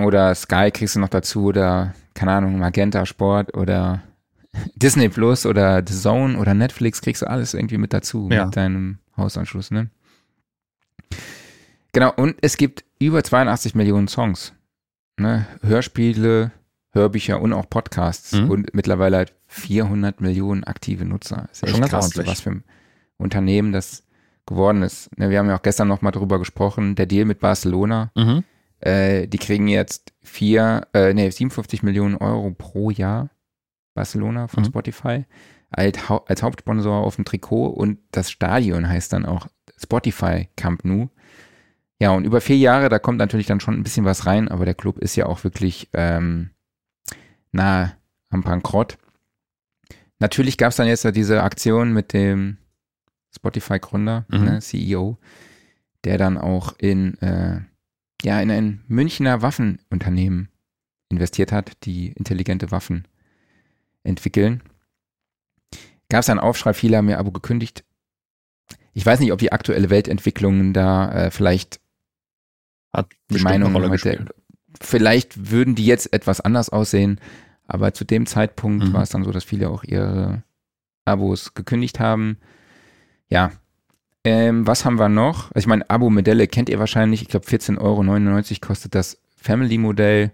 Oder 0.01 0.35
Sky 0.35 0.71
kriegst 0.71 0.95
du 0.95 0.99
noch 0.99 1.09
dazu 1.09 1.45
oder, 1.45 1.93
keine 2.13 2.31
Ahnung, 2.33 2.59
Magenta 2.59 3.05
Sport 3.05 3.55
oder 3.55 4.03
Disney 4.75 5.09
Plus 5.09 5.45
oder 5.45 5.83
The 5.85 5.93
Zone 5.93 6.37
oder 6.37 6.53
Netflix 6.53 7.01
kriegst 7.01 7.21
du 7.21 7.29
alles 7.29 7.53
irgendwie 7.53 7.77
mit 7.77 7.93
dazu 7.93 8.29
Ja. 8.31 8.45
mit 8.45 8.55
deinem 8.55 8.99
Hausanschluss, 9.17 9.71
ne? 9.71 9.89
Genau, 11.93 12.11
und 12.15 12.35
es 12.41 12.57
gibt 12.57 12.83
über 12.99 13.23
82 13.23 13.75
Millionen 13.75 14.07
Songs. 14.07 14.53
Ne? 15.17 15.45
Hörspiele, 15.61 16.51
Hörbücher 16.91 17.39
und 17.41 17.53
auch 17.53 17.69
Podcasts 17.69 18.33
Mhm. 18.33 18.49
und 18.51 18.73
mittlerweile 18.73 19.17
halt 19.17 19.33
400 19.47 20.19
Millionen 20.19 20.63
aktive 20.65 21.05
Nutzer. 21.05 21.47
Ist 21.51 21.63
echt 21.63 21.71
Schon 21.71 21.81
ganz 21.81 21.91
krass, 21.91 22.05
ordentlich. 22.05 22.27
was 22.27 22.41
für 22.41 22.51
ein 22.51 22.63
Unternehmen 23.17 23.71
das 23.71 24.03
geworden 24.45 24.83
ist. 24.83 25.15
Ne, 25.17 25.29
wir 25.29 25.39
haben 25.39 25.47
ja 25.49 25.57
auch 25.57 25.61
gestern 25.63 25.87
noch 25.87 26.01
mal 26.01 26.11
drüber 26.11 26.39
gesprochen, 26.39 26.95
der 26.95 27.05
Deal 27.05 27.25
mit 27.25 27.39
Barcelona. 27.39 28.11
Mhm. 28.15 28.43
Äh, 28.79 29.27
die 29.27 29.37
kriegen 29.37 29.67
jetzt 29.67 30.13
vier, 30.21 30.87
äh, 30.93 31.13
nee, 31.13 31.29
57 31.29 31.81
Millionen 31.83 32.15
Euro 32.15 32.51
pro 32.51 32.89
Jahr, 32.91 33.29
Barcelona 33.95 34.47
von 34.47 34.63
Mhm. 34.63 34.67
Spotify, 34.67 35.25
als, 35.71 36.09
Hau 36.09 36.23
als 36.27 36.43
Hauptsponsor 36.43 36.97
auf 36.97 37.15
dem 37.15 37.25
Trikot 37.25 37.67
und 37.67 37.99
das 38.11 38.29
Stadion 38.29 38.87
heißt 38.87 39.13
dann 39.13 39.25
auch 39.25 39.47
Spotify 39.77 40.47
Camp 40.55 40.85
Nou. 40.85 41.09
Ja, 41.99 42.11
und 42.11 42.25
über 42.25 42.41
vier 42.41 42.57
Jahre, 42.57 42.89
da 42.89 42.99
kommt 42.99 43.17
natürlich 43.19 43.47
dann 43.47 43.61
schon 43.61 43.73
ein 43.75 43.83
bisschen 43.83 44.05
was 44.05 44.25
rein, 44.25 44.49
aber 44.49 44.65
der 44.65 44.73
Club 44.75 44.99
ist 44.99 45.15
ja 45.15 45.25
auch 45.27 45.43
wirklich 45.45 45.89
ähm, 45.93 46.51
nahe 47.51 47.93
am 48.29 48.43
Bankrott. 48.43 48.97
Natürlich 50.19 50.57
gab 50.57 50.69
es 50.71 50.75
dann 50.75 50.87
jetzt 50.87 51.03
ja 51.03 51.11
diese 51.11 51.41
Aktion 51.43 51.93
mit 51.93 52.11
dem 52.13 52.57
Spotify-Gründer, 53.35 54.25
Mhm. 54.29 54.43
ne, 54.43 54.59
CEO, 54.61 55.17
der 56.03 56.17
dann 56.17 56.37
auch 56.37 56.73
in 56.77 57.17
äh, 57.21 57.61
ja, 58.23 58.39
in 58.41 58.49
ein 58.49 58.83
Münchner 58.87 59.41
Waffenunternehmen 59.41 60.49
investiert 61.09 61.51
hat, 61.51 61.73
die 61.83 62.07
intelligente 62.13 62.71
Waffen 62.71 63.07
entwickeln. 64.03 64.63
Gab 66.09 66.21
es 66.21 66.29
einen 66.29 66.39
Aufschrei, 66.39 66.73
viele 66.73 66.97
haben 66.97 67.09
ihr 67.09 67.19
Abo 67.19 67.31
gekündigt. 67.31 67.83
Ich 68.93 69.05
weiß 69.05 69.19
nicht, 69.19 69.31
ob 69.31 69.39
die 69.39 69.51
aktuelle 69.51 69.89
Weltentwicklung 69.89 70.73
da 70.73 71.11
äh, 71.25 71.31
vielleicht 71.31 71.79
Hat 72.93 73.09
die 73.29 73.39
Meinung 73.39 73.73
heute, 73.75 73.89
gespielt. 73.89 74.29
vielleicht 74.81 75.51
würden 75.51 75.75
die 75.75 75.85
jetzt 75.85 76.13
etwas 76.13 76.41
anders 76.41 76.69
aussehen, 76.69 77.19
aber 77.67 77.93
zu 77.93 78.05
dem 78.05 78.25
Zeitpunkt 78.25 78.85
Mhm. 78.85 78.93
war 78.93 79.01
es 79.03 79.09
dann 79.09 79.23
so, 79.23 79.31
dass 79.31 79.43
viele 79.43 79.69
auch 79.69 79.83
ihre 79.83 80.43
Abos 81.05 81.53
gekündigt 81.53 81.99
haben. 81.99 82.37
Ja. 83.29 83.51
Ähm, 84.23 84.65
was 84.65 84.85
haben 84.85 84.99
wir 84.99 85.09
noch? 85.09 85.51
Also 85.51 85.65
ich 85.65 85.67
meine, 85.67 85.89
Abo-Modelle 85.89 86.47
kennt 86.47 86.69
ihr 86.69 86.79
wahrscheinlich. 86.79 87.21
Ich 87.21 87.27
glaube, 87.27 87.45
14,99 87.45 87.79
Euro 87.79 88.67
kostet 88.67 88.95
das 88.95 89.21
Family-Modell. 89.35 90.31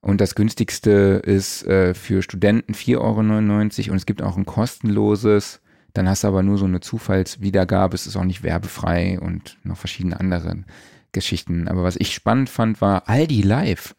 Und 0.00 0.20
das 0.20 0.34
günstigste 0.34 1.22
ist 1.24 1.64
äh, 1.66 1.94
für 1.94 2.22
Studenten 2.22 2.74
4,99 2.74 2.98
Euro. 2.98 3.92
Und 3.92 3.96
es 3.96 4.06
gibt 4.06 4.20
auch 4.20 4.36
ein 4.36 4.44
kostenloses. 4.44 5.60
Dann 5.92 6.08
hast 6.08 6.24
du 6.24 6.28
aber 6.28 6.42
nur 6.42 6.58
so 6.58 6.64
eine 6.64 6.80
Zufallswiedergabe. 6.80 7.94
Es 7.94 8.06
ist 8.06 8.16
auch 8.16 8.24
nicht 8.24 8.42
werbefrei 8.42 9.18
und 9.20 9.58
noch 9.62 9.76
verschiedene 9.76 10.18
andere 10.18 10.64
Geschichten. 11.12 11.68
Aber 11.68 11.84
was 11.84 11.96
ich 11.96 12.12
spannend 12.12 12.50
fand, 12.50 12.80
war 12.80 13.08
Aldi 13.08 13.42
Live. 13.42 13.94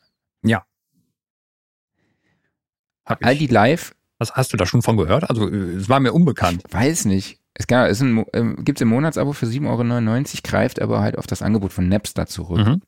Hab 3.05 3.21
ich, 3.21 3.27
Aldi 3.27 3.47
Live, 3.47 3.95
was, 4.17 4.31
hast 4.33 4.51
du 4.51 4.57
da 4.57 4.65
schon 4.65 4.81
von 4.81 4.97
gehört? 4.97 5.29
Also, 5.29 5.49
äh, 5.49 5.75
es 5.75 5.89
war 5.89 5.99
mir 5.99 6.13
unbekannt. 6.13 6.63
weiß 6.69 7.05
nicht. 7.05 7.39
Es 7.57 7.65
ähm, 7.69 8.25
gibt's 8.65 8.81
im 8.81 8.89
Monatsabo 8.89 9.31
für 9.33 9.45
7,99 9.45 9.65
Euro, 9.67 10.41
greift 10.43 10.81
aber 10.81 10.99
halt 10.99 11.17
auf 11.17 11.25
das 11.25 11.41
Angebot 11.41 11.71
von 11.73 11.87
Napster 11.87 12.25
zurück. 12.27 12.65
Mhm. 12.65 12.81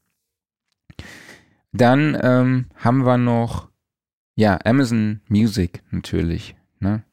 Dann 1.72 2.18
ähm, 2.22 2.66
haben 2.76 3.06
wir 3.06 3.18
noch, 3.18 3.70
ja, 4.36 4.60
Amazon 4.66 5.22
Music 5.30 5.84
natürlich. 5.92 6.56
Ne? 6.80 7.04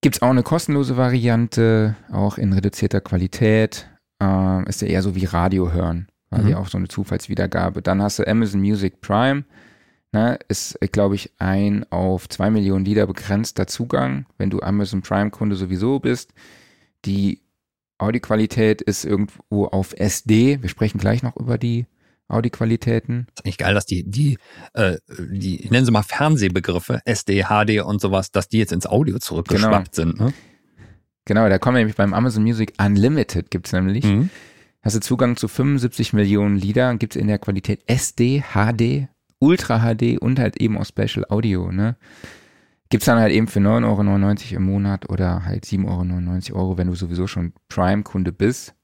Gibt 0.00 0.16
es 0.16 0.22
auch 0.22 0.30
eine 0.30 0.42
kostenlose 0.42 0.96
Variante, 0.96 1.96
auch 2.12 2.36
in 2.36 2.52
reduzierter 2.52 3.00
Qualität. 3.00 3.88
Ähm, 4.20 4.64
ist 4.66 4.82
ja 4.82 4.88
eher 4.88 5.02
so 5.02 5.14
wie 5.14 5.24
Radio 5.24 5.72
hören, 5.72 6.08
quasi 6.30 6.50
Mhm. 6.50 6.54
auch 6.56 6.68
so 6.68 6.78
eine 6.78 6.88
Zufallswiedergabe. 6.88 7.80
Dann 7.80 8.02
hast 8.02 8.18
du 8.18 8.26
Amazon 8.26 8.60
Music 8.60 9.00
Prime. 9.00 9.44
Ne, 10.14 10.38
ist, 10.46 10.78
glaube 10.92 11.16
ich, 11.16 11.32
ein 11.38 11.84
auf 11.90 12.28
zwei 12.28 12.48
Millionen 12.48 12.84
Lieder 12.84 13.04
begrenzter 13.08 13.66
Zugang, 13.66 14.26
wenn 14.38 14.48
du 14.48 14.60
Amazon 14.60 15.02
Prime-Kunde 15.02 15.56
sowieso 15.56 15.98
bist. 15.98 16.32
Die 17.04 17.40
Audioqualität 17.98 18.80
ist 18.80 19.04
irgendwo 19.04 19.66
auf 19.66 19.92
SD. 19.98 20.62
Wir 20.62 20.68
sprechen 20.68 20.98
gleich 20.98 21.24
noch 21.24 21.34
über 21.34 21.58
die 21.58 21.86
Audioqualitäten. 22.28 23.26
ist 23.34 23.44
eigentlich 23.44 23.58
geil, 23.58 23.74
dass 23.74 23.86
die, 23.86 24.08
die, 24.08 24.38
äh, 24.74 24.98
die, 25.18 25.64
ich 25.64 25.72
nenne 25.72 25.84
sie 25.84 25.90
mal 25.90 26.04
Fernsehbegriffe, 26.04 27.00
SD, 27.04 27.46
HD 27.46 27.82
und 27.82 28.00
sowas, 28.00 28.30
dass 28.30 28.48
die 28.48 28.58
jetzt 28.58 28.72
ins 28.72 28.86
Audio 28.86 29.18
zurückgeschwappt 29.18 29.96
sind. 29.96 30.20
Ne? 30.20 30.32
Genau, 31.24 31.48
da 31.48 31.58
kommen 31.58 31.74
wir 31.74 31.80
nämlich 31.80 31.96
beim 31.96 32.14
Amazon 32.14 32.44
Music 32.44 32.72
Unlimited 32.78 33.50
gibt's 33.50 33.72
nämlich. 33.72 34.04
Mhm. 34.04 34.30
Hast 34.80 34.94
du 34.94 35.00
Zugang 35.00 35.36
zu 35.36 35.48
75 35.48 36.12
Millionen 36.12 36.56
Liedern, 36.56 37.00
gibt's 37.00 37.16
in 37.16 37.26
der 37.26 37.40
Qualität 37.40 37.80
SD, 37.86 38.44
HD, 38.52 39.08
Ultra 39.38 39.80
HD 39.80 40.18
und 40.18 40.38
halt 40.38 40.60
eben 40.60 40.78
auch 40.78 40.86
Special 40.86 41.24
Audio, 41.28 41.70
ne? 41.70 41.96
Gibt's 42.90 43.06
dann 43.06 43.18
halt 43.18 43.32
eben 43.32 43.48
für 43.48 43.60
9,99 43.60 44.52
Euro 44.52 44.56
im 44.56 44.62
Monat 44.64 45.08
oder 45.10 45.44
halt 45.44 45.64
7,99 45.64 46.52
Euro, 46.52 46.78
wenn 46.78 46.86
du 46.86 46.94
sowieso 46.94 47.26
schon 47.26 47.52
Prime-Kunde 47.68 48.30
bist. 48.30 48.74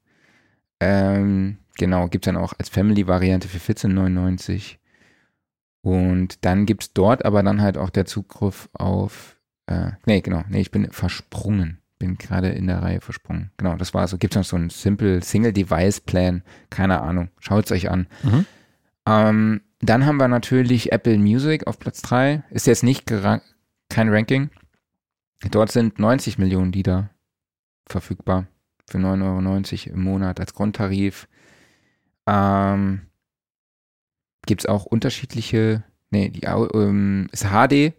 Ähm, 0.80 1.58
genau, 1.76 2.08
gibt's 2.08 2.24
dann 2.24 2.36
auch 2.36 2.54
als 2.58 2.70
Family-Variante 2.70 3.46
für 3.46 3.58
14,99 3.58 4.78
Und 5.82 6.44
dann 6.44 6.66
gibt's 6.66 6.92
dort 6.92 7.24
aber 7.24 7.42
dann 7.42 7.60
halt 7.60 7.78
auch 7.78 7.90
der 7.90 8.06
Zugriff 8.06 8.68
auf, 8.72 9.36
äh, 9.66 9.92
nee, 10.06 10.20
genau, 10.22 10.42
nee, 10.48 10.60
ich 10.60 10.70
bin 10.70 10.90
versprungen. 10.90 11.78
Bin 11.98 12.16
gerade 12.16 12.48
in 12.48 12.66
der 12.66 12.82
Reihe 12.82 13.02
versprungen. 13.02 13.50
Genau, 13.58 13.76
das 13.76 13.92
war 13.92 14.08
so. 14.08 14.16
Gibt's 14.16 14.34
noch 14.34 14.44
so 14.44 14.56
einen 14.56 14.70
Simple 14.70 15.22
Single 15.22 15.52
Device 15.52 16.00
Plan? 16.00 16.42
Keine 16.70 17.02
Ahnung. 17.02 17.28
Schaut's 17.38 17.70
euch 17.70 17.90
an. 17.90 18.06
Mhm. 18.22 18.46
Ähm, 19.06 19.60
dann 19.80 20.06
haben 20.06 20.18
wir 20.18 20.28
natürlich 20.28 20.92
Apple 20.92 21.18
Music 21.18 21.66
auf 21.66 21.78
Platz 21.78 22.02
3. 22.02 22.44
Ist 22.50 22.66
jetzt 22.66 22.82
nicht 22.82 23.06
kein 23.06 24.08
Ranking. 24.08 24.50
Dort 25.50 25.72
sind 25.72 25.98
90 25.98 26.38
Millionen 26.38 26.72
Lieder 26.72 27.10
verfügbar 27.86 28.46
für 28.86 28.98
9,90 28.98 29.86
Euro 29.86 29.96
im 29.96 30.02
Monat 30.02 30.38
als 30.38 30.54
Grundtarif. 30.54 31.28
Ähm, 32.26 33.06
Gibt 34.46 34.62
es 34.62 34.66
auch 34.66 34.84
unterschiedliche, 34.84 35.82
nee, 36.10 36.28
die 36.28 36.42
ähm, 36.42 37.28
ist 37.32 37.46
HD 37.46 37.94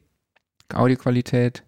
Audioqualität. 0.74 1.63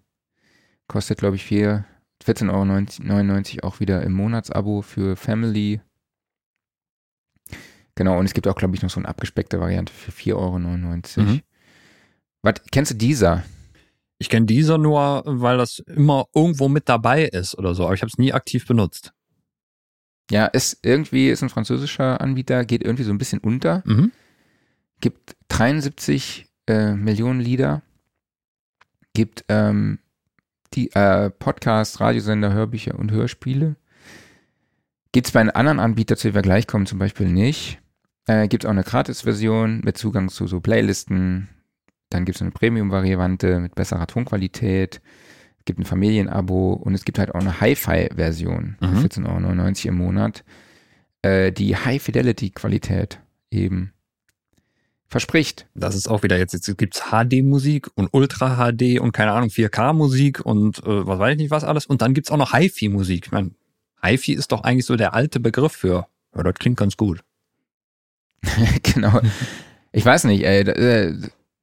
Kostet, 0.86 1.18
glaube 1.18 1.36
ich, 1.36 1.44
4 1.44 1.84
14,99 2.24 3.62
Euro 3.62 3.68
auch 3.68 3.80
wieder 3.80 4.02
im 4.02 4.12
Monatsabo 4.12 4.82
für 4.82 5.16
Family. 5.16 5.80
Genau, 7.94 8.18
und 8.18 8.26
es 8.26 8.34
gibt 8.34 8.48
auch, 8.48 8.56
glaube 8.56 8.74
ich, 8.74 8.82
noch 8.82 8.90
so 8.90 8.98
eine 9.00 9.08
abgespeckte 9.08 9.60
Variante 9.60 9.92
für 9.92 10.10
4,99 10.10 10.34
Euro. 10.34 10.58
Mhm. 10.58 11.40
Was, 12.42 12.54
kennst 12.70 12.92
du 12.92 12.96
dieser? 12.96 13.44
Ich 14.18 14.28
kenne 14.28 14.46
dieser 14.46 14.78
nur, 14.78 15.22
weil 15.26 15.58
das 15.58 15.80
immer 15.80 16.26
irgendwo 16.34 16.68
mit 16.68 16.88
dabei 16.88 17.24
ist 17.24 17.56
oder 17.56 17.74
so, 17.74 17.84
aber 17.84 17.94
ich 17.94 18.02
habe 18.02 18.10
es 18.10 18.18
nie 18.18 18.32
aktiv 18.32 18.66
benutzt. 18.66 19.12
Ja, 20.30 20.46
ist 20.46 20.78
irgendwie, 20.82 21.28
ist 21.28 21.42
ein 21.42 21.50
französischer 21.50 22.20
Anbieter, 22.20 22.64
geht 22.64 22.82
irgendwie 22.82 23.02
so 23.04 23.12
ein 23.12 23.18
bisschen 23.18 23.40
unter. 23.40 23.82
Mhm. 23.84 24.12
Gibt 25.00 25.36
73 25.48 26.46
äh, 26.66 26.94
Millionen 26.94 27.40
Lieder. 27.40 27.82
Gibt 29.12 29.44
ähm, 29.48 29.98
die 30.72 30.90
äh, 30.92 31.30
Podcasts, 31.30 32.00
Radiosender, 32.00 32.52
Hörbücher 32.52 32.98
und 32.98 33.10
Hörspiele. 33.10 33.76
Gibt 35.12 35.26
es 35.26 35.32
bei 35.32 35.40
einem 35.40 35.52
anderen 35.54 35.78
Anbieter, 35.78 36.16
zu 36.16 36.28
dem 36.28 36.34
wir 36.34 36.42
gleich 36.42 36.66
kommen, 36.66 36.86
zum 36.86 36.98
Beispiel 36.98 37.28
nicht. 37.28 37.80
Äh, 38.26 38.48
gibt 38.48 38.64
es 38.64 38.68
auch 38.68 38.72
eine 38.72 38.84
Gratis-Version 38.84 39.80
mit 39.84 39.98
Zugang 39.98 40.28
zu 40.28 40.46
so 40.46 40.60
Playlisten. 40.60 41.48
Dann 42.10 42.24
gibt 42.24 42.36
es 42.36 42.42
eine 42.42 42.50
Premium-Variante 42.52 43.58
mit 43.60 43.74
besserer 43.74 44.06
Tonqualität. 44.06 45.00
Es 45.58 45.64
gibt 45.64 45.78
ein 45.78 45.84
Familienabo 45.84 46.74
und 46.74 46.94
es 46.94 47.04
gibt 47.04 47.18
halt 47.18 47.34
auch 47.34 47.40
eine 47.40 47.60
Hi-Fi-Version 47.60 48.76
Mhm. 48.80 48.86
für 48.96 49.08
14,99 49.08 49.86
Euro 49.86 49.88
im 49.88 49.94
Monat, 49.96 50.44
äh, 51.22 51.52
die 51.52 51.76
High-Fidelity-Qualität 51.76 53.20
eben 53.50 53.92
verspricht. 55.06 55.66
Das 55.74 55.94
ist 55.94 56.08
auch 56.08 56.22
wieder 56.22 56.38
jetzt, 56.38 56.54
jetzt 56.54 56.76
gibt's 56.78 57.04
HD-Musik 57.10 57.88
und 57.94 58.08
Ultra 58.12 58.56
HD 58.72 58.98
und 59.00 59.12
keine 59.12 59.32
Ahnung, 59.32 59.50
4K-Musik 59.50 60.40
und 60.44 60.78
äh, 60.80 61.06
was 61.06 61.18
weiß 61.18 61.32
ich 61.32 61.38
nicht 61.38 61.50
was 61.50 61.64
alles. 61.64 61.86
Und 61.86 62.02
dann 62.02 62.14
gibt's 62.14 62.30
auch 62.30 62.36
noch 62.36 62.52
HiFi-Musik. 62.52 63.26
Ich 63.26 63.32
meine, 63.32 63.50
HiFi 64.02 64.32
ist 64.32 64.50
doch 64.52 64.62
eigentlich 64.64 64.86
so 64.86 64.96
der 64.96 65.14
alte 65.14 65.40
Begriff 65.40 65.72
für, 65.72 66.06
ja, 66.34 66.42
das 66.42 66.54
klingt 66.54 66.76
ganz 66.78 66.96
gut. 66.96 67.20
genau. 68.82 69.20
Ich 69.92 70.04
weiß 70.04 70.24
nicht, 70.24 70.44
ey, 70.44 70.64
da, 70.64 70.72
äh, 70.72 71.14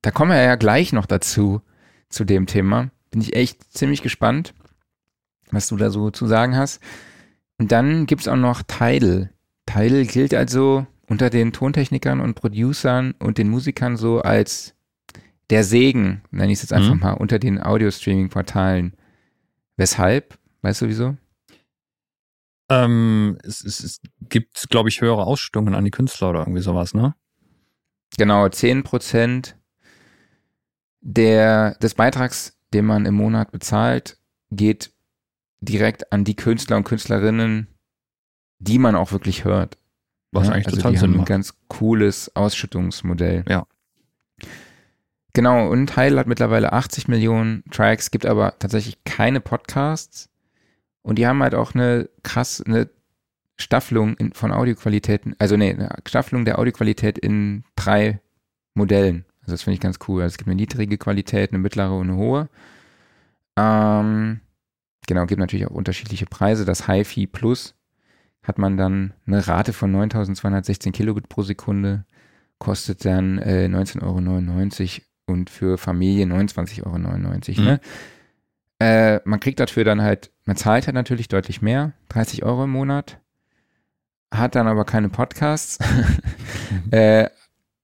da 0.01 0.11
kommen 0.11 0.31
wir 0.31 0.41
ja 0.41 0.55
gleich 0.55 0.93
noch 0.93 1.05
dazu, 1.05 1.61
zu 2.09 2.23
dem 2.25 2.45
Thema. 2.45 2.89
Bin 3.11 3.21
ich 3.21 3.35
echt 3.35 3.63
ziemlich 3.73 4.01
gespannt, 4.01 4.53
was 5.51 5.67
du 5.67 5.75
da 5.77 5.89
so 5.89 6.11
zu 6.11 6.27
sagen 6.27 6.55
hast. 6.55 6.81
Und 7.57 7.71
dann 7.71 8.05
gibt's 8.05 8.27
auch 8.27 8.35
noch 8.37 8.63
Tidal. 8.63 9.29
Tidal 9.65 10.05
gilt 10.05 10.33
also 10.33 10.85
unter 11.07 11.29
den 11.29 11.51
Tontechnikern 11.53 12.19
und 12.21 12.35
Producern 12.35 13.13
und 13.19 13.37
den 13.37 13.49
Musikern 13.49 13.97
so 13.97 14.21
als 14.21 14.73
der 15.49 15.63
Segen, 15.65 16.21
nenne 16.31 16.51
ich 16.53 16.59
es 16.59 16.63
jetzt 16.63 16.73
einfach 16.73 16.93
Mhm. 16.93 16.99
mal, 17.01 17.11
unter 17.13 17.37
den 17.37 17.61
Audio-Streaming-Portalen. 17.61 18.93
Weshalb? 19.75 20.37
Weißt 20.61 20.81
du 20.81 20.87
wieso? 20.87 21.17
Ähm, 22.71 23.37
es, 23.43 23.65
es, 23.65 23.81
es 23.81 24.01
gibt, 24.29 24.69
glaube 24.69 24.87
ich, 24.87 25.01
höhere 25.01 25.25
Ausschüttungen 25.25 25.75
an 25.75 25.83
die 25.83 25.91
Künstler 25.91 26.29
oder 26.29 26.39
irgendwie 26.39 26.61
sowas, 26.61 26.93
ne? 26.93 27.15
Genau, 28.17 28.45
10% 28.45 29.55
der, 31.01 31.75
des 31.75 31.95
Beitrags, 31.95 32.57
den 32.73 32.85
man 32.85 33.05
im 33.05 33.15
Monat 33.15 33.51
bezahlt, 33.51 34.17
geht 34.51 34.91
direkt 35.59 36.13
an 36.13 36.23
die 36.23 36.35
Künstler 36.37 36.77
und 36.77 36.85
Künstlerinnen, 36.85 37.67
die 38.59 38.79
man 38.79 38.95
auch 38.95 39.11
wirklich 39.11 39.43
hört. 39.43 39.77
Was 40.31 40.47
Ja, 40.47 40.53
eigentlich 40.53 40.67
also 40.67 40.77
total 40.77 40.91
die 40.93 40.97
Sinn 40.97 41.11
haben 41.11 41.19
ein 41.19 41.25
ganz 41.25 41.53
cooles 41.67 42.33
Ausschüttungsmodell. 42.37 43.43
Ja. 43.49 43.67
Genau, 45.33 45.69
und 45.69 45.95
Heil 45.97 46.17
hat 46.17 46.27
mittlerweile 46.27 46.71
80 46.71 47.09
Millionen 47.09 47.63
Tracks, 47.69 48.11
gibt 48.11 48.25
aber 48.25 48.57
tatsächlich 48.59 49.03
keine 49.03 49.41
Podcasts. 49.41 50.30
Und 51.03 51.17
die 51.17 51.27
haben 51.27 51.41
halt 51.41 51.55
auch 51.55 51.73
eine 51.73 52.09
krass, 52.23 52.61
eine 52.61 52.89
Staffelung 53.57 54.15
in, 54.15 54.33
von 54.33 54.51
Audioqualitäten, 54.51 55.35
also 55.39 55.57
nee, 55.57 55.71
eine 55.71 55.89
Staffelung 56.05 56.45
der 56.45 56.59
Audioqualität 56.59 57.17
in 57.17 57.63
drei 57.75 58.19
Modellen. 58.73 59.25
Also 59.41 59.53
das 59.53 59.63
finde 59.63 59.75
ich 59.75 59.81
ganz 59.81 59.99
cool. 60.07 60.21
Also 60.21 60.33
es 60.33 60.37
gibt 60.37 60.47
eine 60.47 60.55
niedrige 60.55 60.97
Qualität, 60.97 61.51
eine 61.51 61.59
mittlere 61.59 61.93
und 61.97 62.09
eine 62.09 62.17
hohe. 62.17 62.49
Ähm, 63.57 64.41
genau, 65.07 65.25
gibt 65.25 65.39
natürlich 65.39 65.67
auch 65.67 65.71
unterschiedliche 65.71 66.25
Preise. 66.25 66.65
Das 66.65 66.87
HiFi 66.87 67.27
Plus 67.27 67.75
hat 68.43 68.57
man 68.57 68.77
dann 68.77 69.13
eine 69.25 69.47
Rate 69.47 69.73
von 69.73 69.91
9216 69.91 70.91
Kilobit 70.91 71.29
pro 71.29 71.43
Sekunde, 71.43 72.05
kostet 72.57 73.05
dann 73.05 73.37
äh, 73.39 73.67
19,99 73.69 74.01
Euro 74.03 75.05
und 75.27 75.49
für 75.49 75.77
Familie 75.77 76.25
29,99 76.25 76.85
Euro. 76.85 76.97
Mhm. 76.97 77.65
Ne? 77.65 77.79
Äh, 78.81 79.21
man 79.25 79.39
kriegt 79.39 79.59
dafür 79.59 79.83
dann 79.83 80.01
halt, 80.01 80.31
man 80.45 80.55
zahlt 80.55 80.87
halt 80.87 80.95
natürlich 80.95 81.27
deutlich 81.27 81.61
mehr, 81.61 81.93
30 82.09 82.43
Euro 82.43 82.63
im 82.63 82.71
Monat, 82.71 83.19
hat 84.33 84.55
dann 84.55 84.67
aber 84.67 84.85
keine 84.85 85.09
Podcasts. 85.09 85.77
äh, 86.91 87.29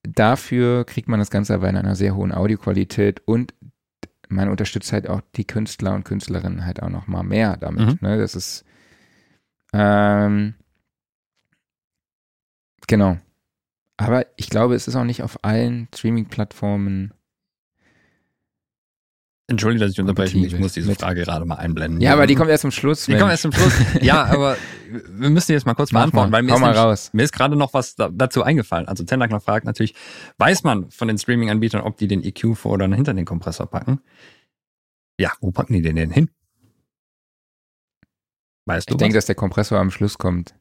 dafür 0.02 0.86
kriegt 0.86 1.08
man 1.08 1.20
das 1.20 1.30
Ganze 1.30 1.54
aber 1.54 1.70
in 1.70 1.78
einer 1.78 1.96
sehr 1.96 2.16
hohen 2.16 2.32
Audioqualität 2.32 3.22
und 3.26 3.54
man 4.28 4.50
unterstützt 4.50 4.92
halt 4.92 5.08
auch 5.08 5.22
die 5.36 5.46
Künstler 5.46 5.94
und 5.94 6.04
Künstlerinnen 6.04 6.66
halt 6.66 6.82
auch 6.82 6.90
noch 6.90 7.06
mal 7.06 7.22
mehr 7.22 7.58
damit. 7.58 7.86
Mhm. 7.86 7.98
Ne? 8.02 8.18
Das 8.18 8.34
ist 8.34 8.66
ähm, 9.74 10.56
genau. 12.88 13.20
Aber 13.98 14.26
ich 14.36 14.50
glaube, 14.50 14.74
es 14.74 14.88
ist 14.88 14.96
auch 14.96 15.04
nicht 15.04 15.22
auf 15.22 15.44
allen 15.44 15.90
Streaming-Plattformen. 15.94 17.14
Entschuldige, 19.50 19.86
dass 19.86 19.94
ich 19.94 20.00
unterbreche. 20.02 20.38
Ich 20.40 20.60
muss 20.60 20.74
diese 20.74 20.94
Frage 20.94 21.24
gerade 21.24 21.46
mal 21.46 21.56
einblenden. 21.56 22.02
Ja, 22.02 22.12
aber 22.14 22.28
die 22.28 22.36
kommt 22.36 22.50
erst 22.50 22.64
zum 22.64 22.72
Schluss. 22.72 23.06
Die 23.06 23.12
Mensch. 23.12 23.22
kommen 23.22 23.32
erst 23.32 23.44
zum 23.44 23.54
Schluss. 23.54 23.74
ja, 24.02 24.26
aber 24.30 24.58
wir 24.92 25.30
müssen 25.30 25.48
die 25.48 25.54
jetzt 25.54 25.66
mal 25.66 25.74
kurz 25.74 25.94
Mach 25.94 26.02
beantworten, 26.02 26.32
mal. 26.32 26.38
weil 26.38 26.44
mir 26.44 26.52
Hau 26.52 26.56
ist, 26.58 26.62
mal 26.62 26.68
nämlich- 26.68 26.84
raus. 26.84 27.10
mir 27.14 27.24
ist 27.24 27.32
gerade 27.32 27.56
noch 27.56 27.74
was 27.74 27.96
da, 27.96 28.10
dazu 28.10 28.44
eingefallen. 28.44 28.90
Also 28.90 29.06
Tendakler 29.06 29.40
fragt 29.40 29.66
natürlich, 29.66 29.96
weiß 30.38 30.64
man 30.64 30.92
von 30.92 31.08
den 31.08 31.18
Streaming-Anbietern, 31.18 31.80
ob 31.82 31.96
die 31.98 32.08
den 32.10 32.24
EQ 32.26 32.58
vor 32.58 32.74
oder 32.74 32.88
hinter 32.94 33.14
den 33.14 33.24
Kompressor 33.24 33.68
packen? 33.68 34.02
Ja, 35.18 35.32
wo 35.40 35.52
packen 35.52 35.74
die 35.74 35.82
den 35.82 35.96
denn 35.96 36.12
hin? 36.12 36.30
Weißt 38.66 38.90
du 38.90 38.96
Ich 38.96 38.98
denke, 38.98 39.16
was? 39.16 39.24
dass 39.24 39.26
der 39.28 39.36
Kompressor 39.36 39.80
am 39.80 39.92
Schluss 39.92 40.18
kommt. 40.18 40.56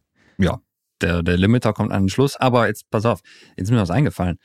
der, 1.02 1.22
der 1.24 1.36
Limiter 1.36 1.72
kommt 1.72 1.90
an 1.92 2.04
den 2.04 2.08
Schluss. 2.08 2.36
Aber 2.36 2.68
jetzt, 2.68 2.88
pass 2.90 3.04
auf, 3.04 3.20
jetzt 3.56 3.64
ist 3.66 3.70
mir 3.72 3.80
was 3.80 3.90
eingefallen. 3.90 4.38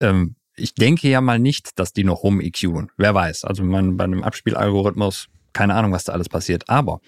Ähm, 0.00 0.36
ich 0.56 0.74
denke 0.74 1.08
ja 1.08 1.20
mal 1.20 1.38
nicht, 1.38 1.78
dass 1.78 1.92
die 1.92 2.04
noch 2.04 2.22
rum 2.22 2.40
EQen. 2.40 2.90
Wer 2.96 3.14
weiß. 3.14 3.44
Also 3.44 3.64
man, 3.64 3.96
bei 3.96 4.04
einem 4.04 4.22
Abspielalgorithmus, 4.22 5.28
keine 5.52 5.74
Ahnung, 5.74 5.92
was 5.92 6.04
da 6.04 6.12
alles 6.12 6.28
passiert. 6.28 6.68
Aber 6.68 7.00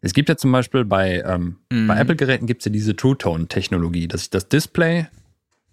es 0.00 0.12
gibt 0.12 0.28
ja 0.28 0.36
zum 0.36 0.52
Beispiel 0.52 0.84
bei, 0.84 1.22
ähm, 1.26 1.58
Mhm. 1.70 1.86
bei 1.86 1.98
Apple-Geräten 1.98 2.46
gibt 2.46 2.60
es 2.62 2.66
ja 2.66 2.72
diese 2.72 2.96
True-Tone-Technologie, 2.96 4.08
dass 4.08 4.22
sich 4.22 4.30
das 4.30 4.48
Display 4.48 5.06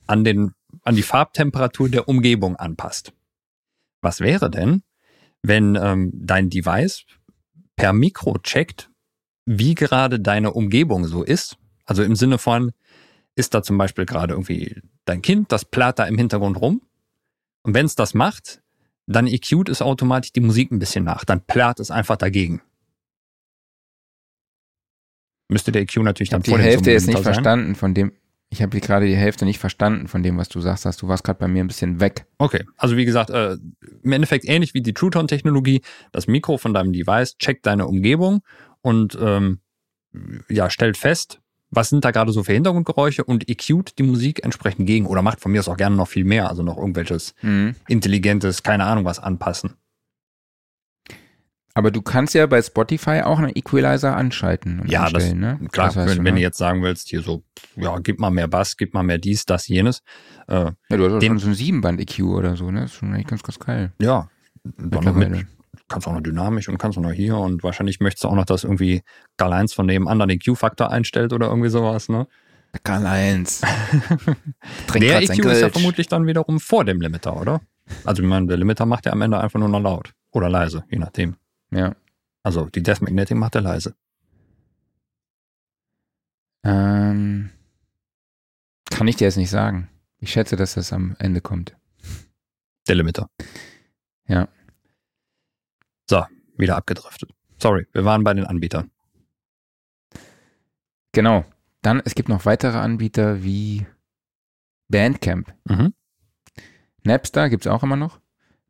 an, 0.08 0.24
den, 0.24 0.52
an 0.84 0.96
die 0.96 1.02
Farbtemperatur 1.04 1.90
der 1.90 2.08
Umgebung 2.08 2.56
anpasst. 2.56 3.14
Was 4.02 4.20
wäre 4.20 4.50
denn, 4.50 4.84
wenn 5.44 5.76
ähm, 5.76 6.12
dein 6.14 6.50
Device 6.50 7.04
per 7.76 7.94
Mikro 7.94 8.38
checkt, 8.40 8.90
wie 9.46 9.76
gerade 9.76 10.20
deine 10.20 10.52
Umgebung 10.52 11.06
so 11.06 11.24
ist? 11.24 11.58
Also 11.86 12.04
im 12.04 12.16
Sinne 12.16 12.38
von, 12.38 12.72
ist 13.36 13.54
da 13.54 13.64
zum 13.64 13.78
Beispiel 13.78 14.06
gerade 14.06 14.34
irgendwie 14.34 14.82
dein 15.06 15.22
Kind, 15.22 15.52
das 15.52 15.66
plärt 15.66 16.00
da 16.00 16.06
im 16.06 16.18
Hintergrund 16.18 16.60
rum? 16.60 16.82
Und 17.64 17.74
wenn 17.74 17.86
es 17.86 17.96
das 17.96 18.14
macht, 18.14 18.62
dann 19.08 19.28
EQt 19.28 19.70
es 19.70 19.82
automatisch 19.82 20.32
die 20.32 20.42
Musik 20.42 20.72
ein 20.72 20.80
bisschen 20.80 21.04
nach. 21.04 21.26
Dann 21.26 21.42
plärt 21.42 21.80
es 21.80 21.92
einfach 21.92 22.18
dagegen. 22.18 22.62
Müsste 25.50 25.72
der 25.72 25.82
EQ 25.82 25.98
natürlich 25.98 26.28
Ich 26.28 26.30
dann 26.30 26.42
die 26.44 26.50
vor 26.50 26.60
dem 26.60 26.64
Hälfte 26.64 26.92
jetzt 26.92 27.08
nicht 27.08 27.16
sein. 27.16 27.24
verstanden 27.24 27.76
von 27.76 27.94
dem. 27.94 28.14
Ich 28.50 28.62
habe 28.62 28.80
gerade 28.80 29.06
die 29.06 29.16
Hälfte 29.16 29.46
nicht 29.46 29.60
verstanden 29.60 30.08
von 30.08 30.24
dem, 30.24 30.38
was 30.38 30.50
du 30.50 30.60
sagst. 30.62 30.86
hast. 30.86 31.02
Du 31.02 31.08
warst 31.08 31.24
gerade 31.24 31.40
bei 31.40 31.48
mir 31.48 31.64
ein 31.64 31.68
bisschen 31.68 32.00
weg. 32.00 32.26
Okay, 32.38 32.66
also 32.78 32.98
wie 32.98 33.06
gesagt, 33.06 33.30
äh, 33.30 33.58
im 34.04 34.12
Endeffekt 34.12 34.46
ähnlich 34.46 34.74
wie 34.74 34.82
die 34.82 34.94
True 34.94 35.10
Tone 35.10 35.28
Technologie. 35.28 35.82
Das 36.12 36.28
Mikro 36.28 36.58
von 36.58 36.74
deinem 36.74 36.94
Device 36.94 37.38
checkt 37.38 37.66
deine 37.66 37.86
Umgebung 37.88 38.44
und 38.82 39.18
ähm, 39.22 39.60
ja 40.50 40.70
stellt 40.70 40.98
fest, 40.98 41.41
was 41.72 41.90
sind 41.90 42.04
da 42.06 42.12
gerade 42.12 42.32
so 42.34 42.44
für 42.44 42.54
Hintergrundgeräusche 42.54 43.24
und 43.24 43.50
EQt 43.50 43.98
die 43.98 44.04
Musik 44.04 44.44
entsprechend 44.44 44.86
gegen 44.88 45.06
oder 45.06 45.22
macht 45.22 45.40
von 45.40 45.52
mir 45.52 45.60
aus 45.60 45.70
auch 45.70 45.78
gerne 45.78 45.96
noch 45.96 46.08
viel 46.08 46.26
mehr, 46.26 46.50
also 46.50 46.64
noch 46.64 46.78
irgendwelches 46.78 47.34
Mhm. 47.42 47.76
intelligentes, 47.88 48.62
keine 48.64 48.84
Ahnung 48.86 49.06
was 49.06 49.20
anpassen. 49.20 49.76
Aber 51.74 51.90
du 51.90 52.02
kannst 52.02 52.34
ja 52.34 52.46
bei 52.48 52.62
Spotify 52.62 53.22
auch 53.22 53.40
einen 53.40 53.56
Equalizer 53.56 54.16
anschalten 54.18 54.82
und 54.82 54.92
Ja, 54.92 55.10
das- 55.10 55.34
ne? 55.34 55.58
Klar, 55.72 55.88
Das 55.88 55.96
weißt 55.96 56.10
wenn, 56.10 56.18
du, 56.18 56.24
wenn 56.26 56.36
du 56.36 56.42
jetzt 56.42 56.58
sagen 56.58 56.84
willst, 56.84 57.08
hier 57.08 57.22
so, 57.22 57.44
ja, 57.78 57.98
gib 58.00 58.20
mal 58.20 58.30
mehr 58.30 58.50
Bass, 58.50 58.76
gib 58.76 58.94
mal 58.94 59.04
mehr 59.04 59.18
dies, 59.20 59.46
das, 59.46 59.70
jenes. 59.70 60.04
Äh, 60.50 60.54
Ja, 60.90 60.98
du 60.98 61.06
hast 61.06 61.14
auch 61.14 61.20
den- 61.20 61.30
schon 61.30 61.40
so 61.40 61.48
ein 61.48 61.54
Siebenband-EQ 61.54 62.24
oder 62.24 62.58
so, 62.58 62.70
ne? 62.72 62.82
Das 62.82 62.92
ist 62.92 62.98
schon 62.98 63.14
eigentlich 63.14 63.28
ganz, 63.28 63.44
ganz 63.44 63.58
geil. 63.58 63.94
ja, 64.02 64.30
dann 64.64 65.04
noch 65.06 65.16
mit. 65.16 65.46
Kannst 65.92 66.08
auch 66.08 66.14
noch 66.14 66.22
dynamisch 66.22 66.70
und 66.70 66.78
kannst 66.78 66.98
auch 66.98 67.04
noch 67.04 67.12
hier 67.12 67.38
und 67.38 67.64
wahrscheinlich 67.64 68.00
möchtest 68.00 68.24
du 68.24 68.30
auch 68.30 68.36
noch, 68.36 68.46
dass 68.46 68.64
irgendwie 68.64 69.04
Karl-Heinz 69.38 69.74
von 69.74 69.86
nebenan 69.86 70.28
den 70.28 70.40
Q-Faktor 70.40 70.90
einstellt 70.90 71.34
oder 71.34 71.48
irgendwie 71.48 71.70
sowas, 71.70 72.10
ne? 72.10 72.28
Karl-Heinz. 72.84 73.62
Trinkt 74.88 75.08
Der 75.08 75.20
grad 75.20 75.28
sein 75.28 75.40
EQ 75.40 75.46
ist 75.46 75.62
ja 75.62 75.70
vermutlich 75.70 76.08
dann 76.08 76.26
wiederum 76.26 76.60
vor 76.60 76.86
dem 76.86 77.02
Limiter, 77.02 77.40
oder? 77.40 77.62
Also 78.06 78.24
ich 78.24 78.30
meine, 78.30 78.48
der 78.48 78.58
Limiter 78.58 78.86
macht 78.86 79.06
ja 79.06 79.12
am 79.12 79.22
Ende 79.22 79.40
einfach 79.40 79.60
nur 79.60 79.70
noch 79.70 79.82
laut 79.82 80.14
oder 80.32 80.50
leise, 80.50 80.86
je 80.90 80.98
nachdem. 80.98 81.36
Ja. 81.72 81.96
Also 82.44 82.66
die 82.66 82.82
Death 82.82 83.02
Magnetic 83.02 83.38
macht 83.38 83.56
er 83.56 83.62
leise. 83.62 83.94
Ähm, 86.64 87.50
kann 88.90 89.08
ich 89.08 89.18
dir 89.18 89.26
jetzt 89.26 89.38
nicht 89.38 89.50
sagen. 89.50 89.90
Ich 90.20 90.32
schätze, 90.32 90.56
dass 90.56 90.76
das 90.76 90.94
am 90.94 91.16
Ende 91.20 91.42
kommt. 91.42 91.76
Der 92.88 92.96
Limiter. 92.96 93.30
Ja. 94.28 94.48
So, 96.12 96.26
wieder 96.58 96.76
abgedriftet. 96.76 97.30
Sorry, 97.58 97.88
wir 97.94 98.04
waren 98.04 98.26
bei 98.26 98.34
den 98.34 98.44
Anbietern. 98.46 98.92
Genau. 101.14 101.46
Dann, 101.82 102.02
es 102.04 102.16
gibt 102.16 102.28
noch 102.28 102.46
weitere 102.46 102.78
Anbieter 102.78 103.46
wie 103.46 103.86
Bandcamp. 104.90 105.54
Mhm. 105.70 105.94
Napster 107.06 107.50
gibt's 107.50 107.66
auch 107.66 107.82
immer 107.84 107.96
noch. 107.96 108.20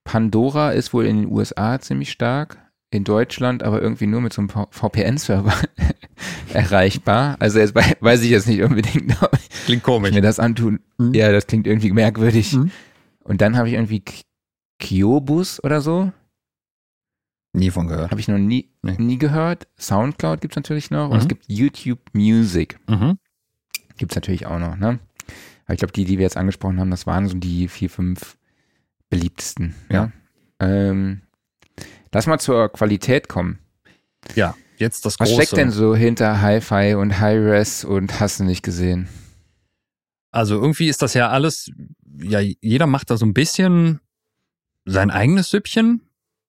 Pandora 0.04 0.70
ist 0.74 0.94
wohl 0.94 1.08
in 1.08 1.18
den 1.24 1.32
USA 1.32 1.80
ziemlich 1.80 2.12
stark. 2.12 2.60
In 2.92 3.06
Deutschland 3.06 3.64
aber 3.64 3.82
irgendwie 3.82 4.06
nur 4.06 4.22
mit 4.22 4.34
so 4.34 4.42
einem 4.42 4.50
VPN-Server 4.70 5.56
erreichbar. 6.54 7.38
Also 7.40 7.58
jetzt 7.58 7.74
wei- 7.74 7.98
weiß 8.02 8.22
ich 8.22 8.30
jetzt 8.30 8.48
nicht 8.48 8.62
unbedingt, 8.62 9.20
ob 9.24 9.32
Klingt 9.66 9.80
ich 9.80 9.84
komisch. 9.84 10.12
mir 10.14 10.22
das 10.22 10.40
antun. 10.40 10.80
Mhm. 11.00 11.16
Ja, 11.16 11.32
das 11.32 11.48
klingt 11.48 11.66
irgendwie 11.66 11.92
merkwürdig. 11.92 12.54
Mhm. 12.54 12.70
Und 13.24 13.42
dann 13.42 13.58
habe 13.58 13.68
ich 13.68 13.74
irgendwie 13.74 14.02
K- 14.02 14.22
Kiobus 14.80 15.64
oder 15.64 15.82
so. 15.82 16.12
Nie 17.54 17.70
von 17.70 17.88
gehört. 17.88 18.12
Habe 18.12 18.22
ich 18.22 18.28
noch 18.28 18.38
nie, 18.38 18.70
Nee. 18.82 18.96
nie 18.98 19.18
gehört. 19.18 19.68
Soundcloud 19.80 20.40
gibt's 20.42 20.56
natürlich 20.56 20.90
noch. 20.90 21.10
Und 21.10 21.18
es 21.18 21.26
Mhm. 21.26 21.30
gibt 21.30 21.46
YouTube 21.48 22.00
Music. 22.14 22.80
Mhm. 22.88 23.18
Gibt's 23.98 24.16
natürlich 24.16 24.46
auch 24.46 24.60
noch, 24.60 24.78
ne? 24.78 25.00
Aber 25.66 25.74
ich 25.74 25.80
glaube, 25.80 25.92
die, 25.94 26.06
die 26.06 26.18
wir 26.18 26.24
jetzt 26.24 26.38
angesprochen 26.38 26.80
haben, 26.80 26.92
das 26.92 27.06
waren 27.08 27.28
so 27.28 27.38
die 27.38 27.68
vier, 27.68 27.90
fünf 27.90 28.38
beliebtesten. 29.10 29.76
Ja. 29.90 30.12
Ähm, 30.60 31.22
lass 32.14 32.26
mal 32.28 32.40
zur 32.40 32.70
Qualität 32.70 33.28
kommen. 33.28 33.60
Ja, 34.36 34.56
jetzt 34.78 35.06
das 35.06 35.20
Was 35.20 35.30
große. 35.30 35.42
steckt 35.44 35.58
denn 35.58 35.72
so 35.72 35.96
hinter 35.96 36.42
Hi-Fi 36.42 36.96
und 36.96 37.20
Hi-Res 37.20 37.84
und 37.84 38.20
hast 38.20 38.40
du 38.40 38.44
nicht 38.46 38.64
gesehen? 38.64 39.10
Also 40.32 40.56
irgendwie 40.56 40.88
ist 40.88 41.02
das 41.02 41.14
ja 41.14 41.30
alles, 41.30 41.70
ja, 42.18 42.40
jeder 42.40 42.88
macht 42.88 43.10
da 43.10 43.18
so 43.18 43.26
ein 43.26 43.34
bisschen 43.34 44.00
sein 44.86 45.12
eigenes 45.12 45.50
Süppchen 45.50 46.02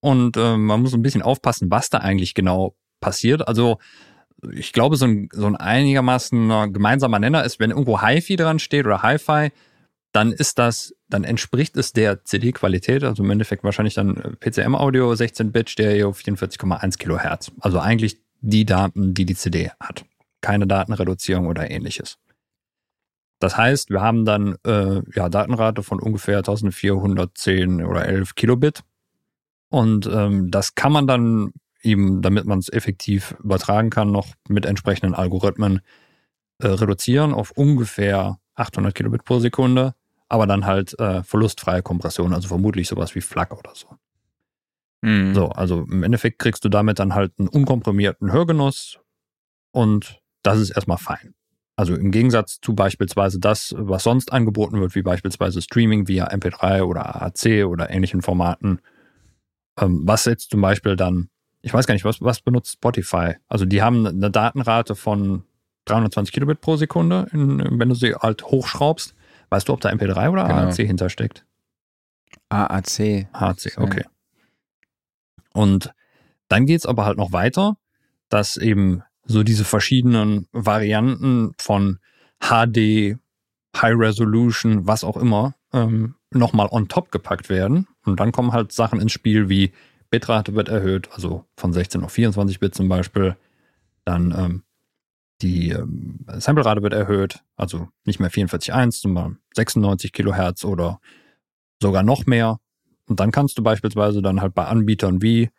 und 0.02 0.36
äh, 0.36 0.56
man 0.56 0.82
muss 0.82 0.92
ein 0.92 1.02
bisschen 1.02 1.22
aufpassen, 1.22 1.70
was 1.70 1.88
da 1.88 1.98
eigentlich 1.98 2.34
genau 2.34 2.74
passiert. 3.00 3.46
Also 3.46 3.78
ich 4.52 4.72
glaube, 4.72 4.96
so 4.96 5.06
ein, 5.06 5.28
so 5.32 5.46
ein 5.46 5.56
einigermaßen 5.56 6.72
gemeinsamer 6.72 7.20
Nenner 7.20 7.44
ist, 7.44 7.60
wenn 7.60 7.70
irgendwo 7.70 8.02
HiFi 8.02 8.34
dran 8.34 8.58
steht 8.58 8.84
oder 8.84 9.02
Hi-Fi, 9.02 9.52
dann 10.10 10.32
ist 10.32 10.58
das, 10.58 10.94
dann 11.08 11.22
entspricht 11.22 11.76
es 11.76 11.92
der 11.92 12.24
CD-Qualität, 12.24 13.04
also 13.04 13.22
im 13.22 13.30
Endeffekt 13.30 13.62
wahrscheinlich 13.62 13.94
dann 13.94 14.16
äh, 14.16 14.30
PCM-Audio, 14.36 15.12
16-Bit, 15.12 15.70
Stereo, 15.70 16.10
44,1 16.10 16.98
Kilohertz. 16.98 17.52
Also 17.60 17.78
eigentlich 17.78 18.18
die 18.40 18.66
Daten, 18.66 19.14
die 19.14 19.24
die 19.24 19.36
CD 19.36 19.70
hat. 19.78 20.04
Keine 20.40 20.66
Datenreduzierung 20.66 21.46
oder 21.46 21.70
ähnliches. 21.70 22.18
Das 23.38 23.56
heißt, 23.56 23.90
wir 23.90 24.00
haben 24.00 24.24
dann 24.24 24.56
äh, 24.66 25.00
ja 25.14 25.28
Datenrate 25.28 25.84
von 25.84 26.00
ungefähr 26.00 26.38
1410 26.38 27.84
oder 27.84 28.06
11 28.06 28.34
Kilobit. 28.34 28.82
Und 29.72 30.06
ähm, 30.06 30.50
das 30.50 30.74
kann 30.74 30.92
man 30.92 31.06
dann 31.06 31.54
eben, 31.80 32.20
damit 32.20 32.44
man 32.44 32.58
es 32.58 32.70
effektiv 32.70 33.34
übertragen 33.42 33.88
kann, 33.88 34.12
noch 34.12 34.26
mit 34.46 34.66
entsprechenden 34.66 35.14
Algorithmen 35.14 35.80
äh, 36.58 36.66
reduzieren 36.66 37.32
auf 37.32 37.52
ungefähr 37.52 38.38
800 38.54 38.94
Kilobit 38.94 39.24
pro 39.24 39.38
Sekunde, 39.38 39.94
aber 40.28 40.46
dann 40.46 40.66
halt 40.66 40.98
äh, 41.00 41.22
verlustfreie 41.22 41.80
Kompression, 41.80 42.34
also 42.34 42.48
vermutlich 42.48 42.86
sowas 42.86 43.14
wie 43.14 43.22
FLAC 43.22 43.58
oder 43.58 43.72
so. 43.74 43.88
Mhm. 45.00 45.34
So, 45.34 45.48
also 45.48 45.86
im 45.90 46.02
Endeffekt 46.02 46.38
kriegst 46.38 46.66
du 46.66 46.68
damit 46.68 46.98
dann 46.98 47.14
halt 47.14 47.32
einen 47.38 47.48
unkomprimierten 47.48 48.30
Hörgenuss 48.30 49.00
und 49.70 50.20
das 50.42 50.58
ist 50.58 50.68
erstmal 50.72 50.98
fein. 50.98 51.32
Also 51.76 51.94
im 51.94 52.10
Gegensatz 52.10 52.60
zu 52.60 52.74
beispielsweise 52.74 53.40
das, 53.40 53.74
was 53.78 54.02
sonst 54.02 54.34
angeboten 54.34 54.78
wird, 54.82 54.94
wie 54.94 55.02
beispielsweise 55.02 55.62
Streaming 55.62 56.08
via 56.08 56.28
MP3 56.28 56.82
oder 56.82 57.22
AAC 57.22 57.64
oder 57.64 57.88
ähnlichen 57.88 58.20
Formaten, 58.20 58.82
was 59.76 60.24
jetzt 60.26 60.50
zum 60.50 60.60
Beispiel 60.60 60.96
dann 60.96 61.28
ich 61.62 61.72
weiß 61.72 61.86
gar 61.86 61.94
nicht, 61.94 62.04
was, 62.04 62.20
was 62.20 62.40
benutzt 62.40 62.72
Spotify? 62.72 63.36
Also 63.48 63.64
die 63.64 63.82
haben 63.82 64.04
eine 64.06 64.30
Datenrate 64.30 64.96
von 64.96 65.44
320 65.86 66.34
Kilobit 66.34 66.60
pro 66.60 66.76
Sekunde, 66.76 67.28
in, 67.32 67.78
wenn 67.78 67.88
du 67.88 67.94
sie 67.94 68.14
halt 68.14 68.44
hochschraubst. 68.44 69.14
Weißt 69.48 69.68
du, 69.68 69.72
ob 69.72 69.80
da 69.80 69.90
MP3 69.90 70.30
oder 70.30 70.44
genau. 70.44 70.54
AAC 70.54 70.76
hintersteckt? 70.76 71.46
AAC. 72.48 73.28
AAC, 73.32 73.78
okay. 73.78 74.04
Und 75.52 75.92
dann 76.48 76.66
geht's 76.66 76.86
aber 76.86 77.04
halt 77.04 77.18
noch 77.18 77.32
weiter, 77.32 77.76
dass 78.28 78.56
eben 78.56 79.02
so 79.24 79.42
diese 79.42 79.64
verschiedenen 79.64 80.48
Varianten 80.52 81.52
von 81.58 81.98
HD, 82.40 83.18
High 83.76 83.96
Resolution, 83.96 84.86
was 84.86 85.04
auch 85.04 85.16
immer, 85.16 85.54
ähm, 85.72 86.16
nochmal 86.30 86.68
on 86.70 86.88
top 86.88 87.12
gepackt 87.12 87.48
werden. 87.48 87.86
Und 88.04 88.20
dann 88.20 88.32
kommen 88.32 88.52
halt 88.52 88.72
Sachen 88.72 89.00
ins 89.00 89.12
Spiel 89.12 89.48
wie 89.48 89.72
Bitrate 90.10 90.54
wird 90.54 90.68
erhöht, 90.68 91.08
also 91.12 91.46
von 91.56 91.72
16 91.72 92.04
auf 92.04 92.12
24 92.12 92.60
Bit 92.60 92.74
zum 92.74 92.88
Beispiel. 92.88 93.36
Dann 94.04 94.34
ähm, 94.36 94.62
die 95.40 95.70
ähm, 95.70 96.24
Samplerate 96.38 96.82
wird 96.82 96.92
erhöht, 96.92 97.42
also 97.56 97.88
nicht 98.04 98.20
mehr 98.20 98.30
44.1, 98.30 99.00
sondern 99.00 99.38
96 99.54 100.12
Kilohertz 100.12 100.64
oder 100.64 101.00
sogar 101.80 102.02
noch 102.02 102.26
mehr. 102.26 102.58
Und 103.06 103.20
dann 103.20 103.32
kannst 103.32 103.58
du 103.58 103.62
beispielsweise 103.62 104.22
dann 104.22 104.40
halt 104.40 104.54
bei 104.54 104.66
Anbietern 104.66 105.22
wie 105.22 105.50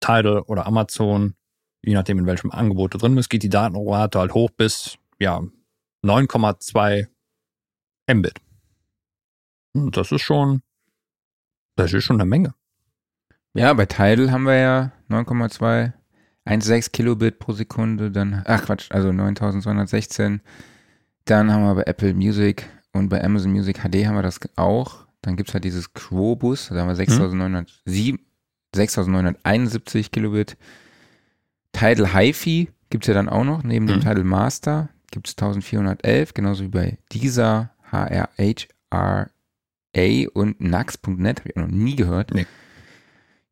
Tidal 0.00 0.40
oder 0.40 0.66
Amazon, 0.66 1.34
je 1.82 1.94
nachdem 1.94 2.18
in 2.18 2.26
welchem 2.26 2.50
Angebot 2.50 2.94
du 2.94 2.98
drin 2.98 3.14
bist, 3.14 3.30
geht 3.30 3.42
die 3.42 3.48
Datenrate 3.48 4.18
halt 4.18 4.34
hoch 4.34 4.50
bis 4.50 4.98
ja 5.18 5.42
9,2 6.04 7.06
Mbit. 8.12 8.40
Und 9.74 9.96
das 9.96 10.12
ist 10.12 10.22
schon, 10.22 10.62
das 11.78 11.92
ist 11.92 12.04
schon 12.04 12.20
eine 12.20 12.28
Menge. 12.28 12.54
Ja, 13.54 13.72
bei 13.72 13.86
Tidal 13.86 14.30
haben 14.30 14.44
wir 14.44 14.56
ja 14.56 14.92
9,216 15.08 16.92
Kilobit 16.92 17.38
pro 17.38 17.52
Sekunde, 17.52 18.10
dann, 18.10 18.42
ach 18.44 18.66
Quatsch, 18.66 18.90
also 18.90 19.12
9216. 19.12 20.40
Dann 21.24 21.52
haben 21.52 21.62
wir 21.62 21.74
bei 21.74 21.82
Apple 21.82 22.14
Music 22.14 22.68
und 22.92 23.08
bei 23.08 23.22
Amazon 23.22 23.52
Music 23.52 23.78
HD 23.78 24.06
haben 24.06 24.14
wir 24.14 24.22
das 24.22 24.40
auch. 24.56 25.06
Dann 25.22 25.36
gibt 25.36 25.48
es 25.48 25.54
halt 25.54 25.64
dieses 25.64 25.92
Quobus, 25.92 26.68
da 26.68 26.76
haben 26.76 26.88
wir 26.88 26.96
6907, 26.96 28.20
6971 28.74 30.10
Kilobit. 30.10 30.56
Tidal 31.72 32.14
HiFi 32.14 32.70
gibt 32.90 33.04
es 33.04 33.08
ja 33.08 33.14
dann 33.14 33.28
auch 33.28 33.44
noch, 33.44 33.62
neben 33.62 33.86
mhm. 33.86 33.90
dem 33.90 34.00
Tidal 34.00 34.24
Master 34.24 34.88
gibt 35.10 35.28
es 35.28 35.34
1411, 35.34 36.34
genauso 36.34 36.64
wie 36.64 36.68
bei 36.68 36.98
dieser 37.12 37.70
HRHRA 39.94 40.28
und 40.32 40.60
Nax.net, 40.60 41.40
habe 41.40 41.50
ich 41.50 41.56
auch 41.56 41.62
noch 41.62 41.68
nie 41.68 41.96
gehört. 41.96 42.34
Nee 42.34 42.46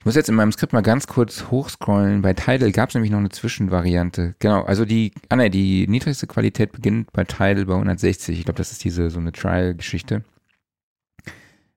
muss 0.07 0.14
jetzt 0.14 0.28
in 0.28 0.37
meinem 0.37 0.53
Skript 0.53 0.72
mal 0.72 0.82
ganz 0.82 1.09
kurz 1.09 1.51
hochscrollen. 1.51 2.22
Bei 2.22 2.32
Tidal 2.32 2.70
gab 2.70 2.91
es 2.91 2.95
nämlich 2.95 3.11
noch 3.11 3.18
eine 3.18 3.28
Zwischenvariante. 3.28 4.37
Genau, 4.39 4.62
also 4.62 4.84
die, 4.84 5.12
ah 5.28 5.34
ne, 5.34 5.51
die 5.51 5.89
niedrigste 5.89 6.28
Qualität 6.28 6.70
beginnt 6.70 7.12
bei 7.12 7.24
Tidal 7.24 7.66
bei 7.66 7.74
160. 7.74 8.39
Ich 8.39 8.45
glaube, 8.45 8.57
das 8.57 8.70
ist 8.70 8.84
diese 8.84 9.11
so 9.11 9.18
eine 9.18 9.32
Trial-Geschichte. 9.32 10.22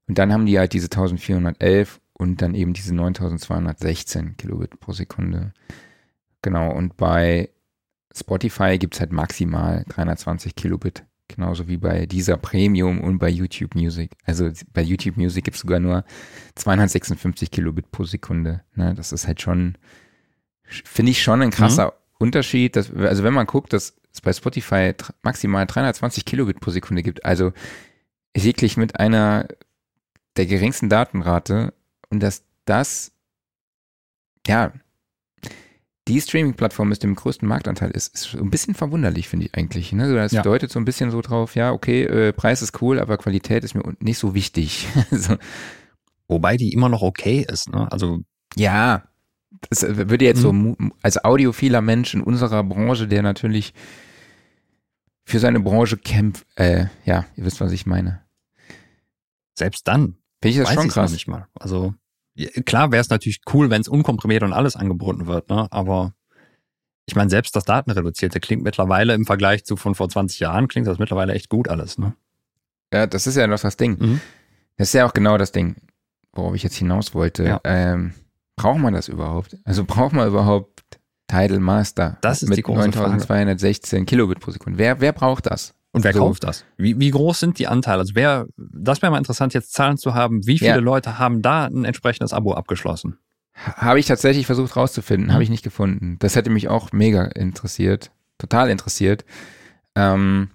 Und 0.07 0.19
dann 0.19 0.31
haben 0.31 0.45
die 0.45 0.59
halt 0.59 0.73
diese 0.73 0.85
1411 0.85 1.99
und 2.13 2.43
dann 2.43 2.53
eben 2.53 2.73
diese 2.73 2.93
9216 2.93 4.37
Kilobit 4.37 4.79
pro 4.79 4.91
Sekunde. 4.91 5.51
Genau, 6.43 6.71
und 6.71 6.97
bei 6.97 7.49
Spotify 8.15 8.77
gibt 8.77 8.93
es 8.93 8.99
halt 8.99 9.11
maximal 9.11 9.85
320 9.89 10.53
Kilobit 10.53 11.03
Genauso 11.29 11.67
wie 11.67 11.77
bei 11.77 12.07
dieser 12.07 12.37
Premium 12.37 12.99
und 12.99 13.19
bei 13.19 13.29
YouTube 13.29 13.75
Music. 13.75 14.11
Also 14.25 14.49
bei 14.73 14.81
YouTube 14.81 15.15
Music 15.15 15.45
gibt 15.45 15.55
es 15.55 15.61
sogar 15.61 15.79
nur 15.79 16.03
256 16.55 17.51
Kilobit 17.51 17.91
pro 17.91 18.03
Sekunde. 18.03 18.63
Ne, 18.75 18.95
das 18.95 19.11
ist 19.11 19.27
halt 19.27 19.39
schon, 19.41 19.77
finde 20.63 21.11
ich 21.11 21.21
schon 21.21 21.41
ein 21.43 21.51
krasser 21.51 21.85
mhm. 21.85 22.25
Unterschied. 22.25 22.75
Dass, 22.75 22.91
also 22.93 23.23
wenn 23.23 23.33
man 23.33 23.45
guckt, 23.45 23.73
dass 23.73 23.93
es 24.11 24.21
bei 24.21 24.33
Spotify 24.33 24.93
maximal 25.21 25.67
320 25.67 26.25
Kilobit 26.25 26.59
pro 26.59 26.71
Sekunde 26.71 27.03
gibt, 27.03 27.23
also 27.23 27.53
wirklich 28.35 28.75
mit 28.75 28.99
einer 28.99 29.47
der 30.35 30.47
geringsten 30.47 30.89
Datenrate 30.89 31.73
und 32.09 32.21
dass 32.21 32.43
das, 32.65 33.11
ja, 34.47 34.73
die 36.09 36.19
Streaming-Plattform 36.19 36.89
mit 36.89 37.03
dem 37.03 37.13
größten 37.13 37.47
Marktanteil 37.47 37.91
ist, 37.91 38.13
ist 38.15 38.35
ein 38.35 38.49
bisschen 38.49 38.73
verwunderlich, 38.73 39.29
finde 39.29 39.45
ich 39.45 39.55
eigentlich. 39.55 39.93
Ne? 39.93 40.13
Das 40.15 40.31
ja. 40.31 40.41
deutet 40.41 40.71
so 40.71 40.79
ein 40.79 40.85
bisschen 40.85 41.11
so 41.11 41.21
drauf, 41.21 41.55
ja, 41.55 41.71
okay, 41.71 42.03
äh, 42.03 42.33
Preis 42.33 42.61
ist 42.61 42.81
cool, 42.81 42.99
aber 42.99 43.17
Qualität 43.17 43.63
ist 43.63 43.75
mir 43.75 43.83
nicht 43.99 44.17
so 44.17 44.33
wichtig. 44.33 44.87
so. 45.11 45.37
Wobei 46.27 46.57
die 46.57 46.73
immer 46.73 46.89
noch 46.89 47.03
okay 47.03 47.45
ist, 47.47 47.69
ne? 47.69 47.91
Also. 47.91 48.19
Ja, 48.55 49.03
das 49.69 49.83
äh, 49.83 50.09
würde 50.09 50.25
jetzt 50.25 50.43
mhm. 50.43 50.75
so 50.79 50.89
als 51.03 51.23
audiophiler 51.23 51.81
Mensch 51.81 52.13
in 52.15 52.21
unserer 52.21 52.63
Branche, 52.63 53.07
der 53.07 53.21
natürlich 53.21 53.73
für 55.25 55.39
seine 55.39 55.59
Branche 55.59 55.97
kämpft, 55.97 56.45
äh, 56.55 56.87
ja, 57.05 57.25
ihr 57.35 57.45
wisst, 57.45 57.61
was 57.61 57.71
ich 57.71 57.85
meine. 57.85 58.23
Selbst 59.55 59.87
dann. 59.87 60.17
Finde 60.41 60.49
ich 60.49 60.57
das 60.57 60.73
schon 60.73 60.87
krass. 60.87 61.11
Nicht 61.11 61.27
mal. 61.27 61.47
Also 61.53 61.93
klar 62.65 62.91
wäre 62.91 63.01
es 63.01 63.09
natürlich 63.09 63.41
cool, 63.53 63.69
wenn 63.69 63.81
es 63.81 63.87
unkomprimiert 63.87 64.43
und 64.43 64.53
alles 64.53 64.75
angeboten 64.75 65.27
wird, 65.27 65.49
ne? 65.49 65.67
aber 65.71 66.13
ich 67.05 67.15
meine, 67.15 67.29
selbst 67.29 67.55
das 67.55 67.65
Datenreduzierte 67.65 68.39
klingt 68.39 68.63
mittlerweile 68.63 69.15
im 69.15 69.25
Vergleich 69.25 69.65
zu 69.65 69.75
von 69.75 69.95
vor 69.95 70.09
20 70.09 70.39
Jahren, 70.39 70.67
klingt 70.67 70.87
das 70.87 70.99
mittlerweile 70.99 71.33
echt 71.33 71.49
gut 71.49 71.67
alles. 71.67 71.97
Ne? 71.97 72.13
Ja, 72.93 73.07
das 73.07 73.25
ist 73.25 73.35
ja 73.35 73.47
noch 73.47 73.59
das 73.59 73.77
Ding. 73.77 73.97
Mhm. 73.99 74.21
Das 74.77 74.89
ist 74.89 74.93
ja 74.93 75.05
auch 75.07 75.13
genau 75.13 75.37
das 75.37 75.51
Ding, 75.51 75.75
worauf 76.33 76.53
ich 76.55 76.63
jetzt 76.63 76.75
hinaus 76.75 77.13
wollte. 77.13 77.43
Ja. 77.43 77.61
Ähm, 77.63 78.13
braucht 78.55 78.79
man 78.79 78.93
das 78.93 79.07
überhaupt? 79.07 79.57
Also 79.63 79.83
braucht 79.85 80.13
man 80.13 80.27
überhaupt 80.27 80.83
Tidal 81.27 81.59
Master 81.59 82.17
das 82.21 82.43
ist 82.43 82.49
mit 82.49 82.57
die 82.57 82.63
große 82.63 82.89
9216 82.89 83.97
Frage. 83.99 84.05
Kilobit 84.05 84.39
pro 84.39 84.51
Sekunde? 84.51 84.77
Wer, 84.77 85.01
wer 85.01 85.13
braucht 85.13 85.47
das? 85.47 85.73
Und 85.91 86.03
wer 86.03 86.13
so. 86.13 86.19
kauft 86.19 86.43
das? 86.43 86.65
Wie, 86.77 86.99
wie 86.99 87.09
groß 87.09 87.39
sind 87.39 87.57
die 87.57 87.67
Anteile? 87.67 87.99
Also 87.99 88.13
wer, 88.15 88.47
das 88.57 89.01
wäre 89.01 89.11
mal 89.11 89.17
interessant, 89.17 89.53
jetzt 89.53 89.73
Zahlen 89.73 89.97
zu 89.97 90.13
haben. 90.13 90.45
Wie 90.45 90.59
viele 90.59 90.71
ja. 90.71 90.77
Leute 90.77 91.17
haben 91.17 91.41
da 91.41 91.65
ein 91.65 91.83
entsprechendes 91.83 92.31
Abo 92.31 92.53
abgeschlossen? 92.53 93.17
Habe 93.55 93.99
ich 93.99 94.05
tatsächlich 94.05 94.45
versucht 94.45 94.75
rauszufinden, 94.75 95.27
mhm. 95.27 95.33
habe 95.33 95.43
ich 95.43 95.49
nicht 95.49 95.63
gefunden. 95.63 96.17
Das 96.19 96.35
hätte 96.35 96.49
mich 96.49 96.69
auch 96.69 96.91
mega 96.91 97.25
interessiert, 97.25 98.11
total 98.37 98.69
interessiert. 98.69 99.25
Ähm, 99.95 100.51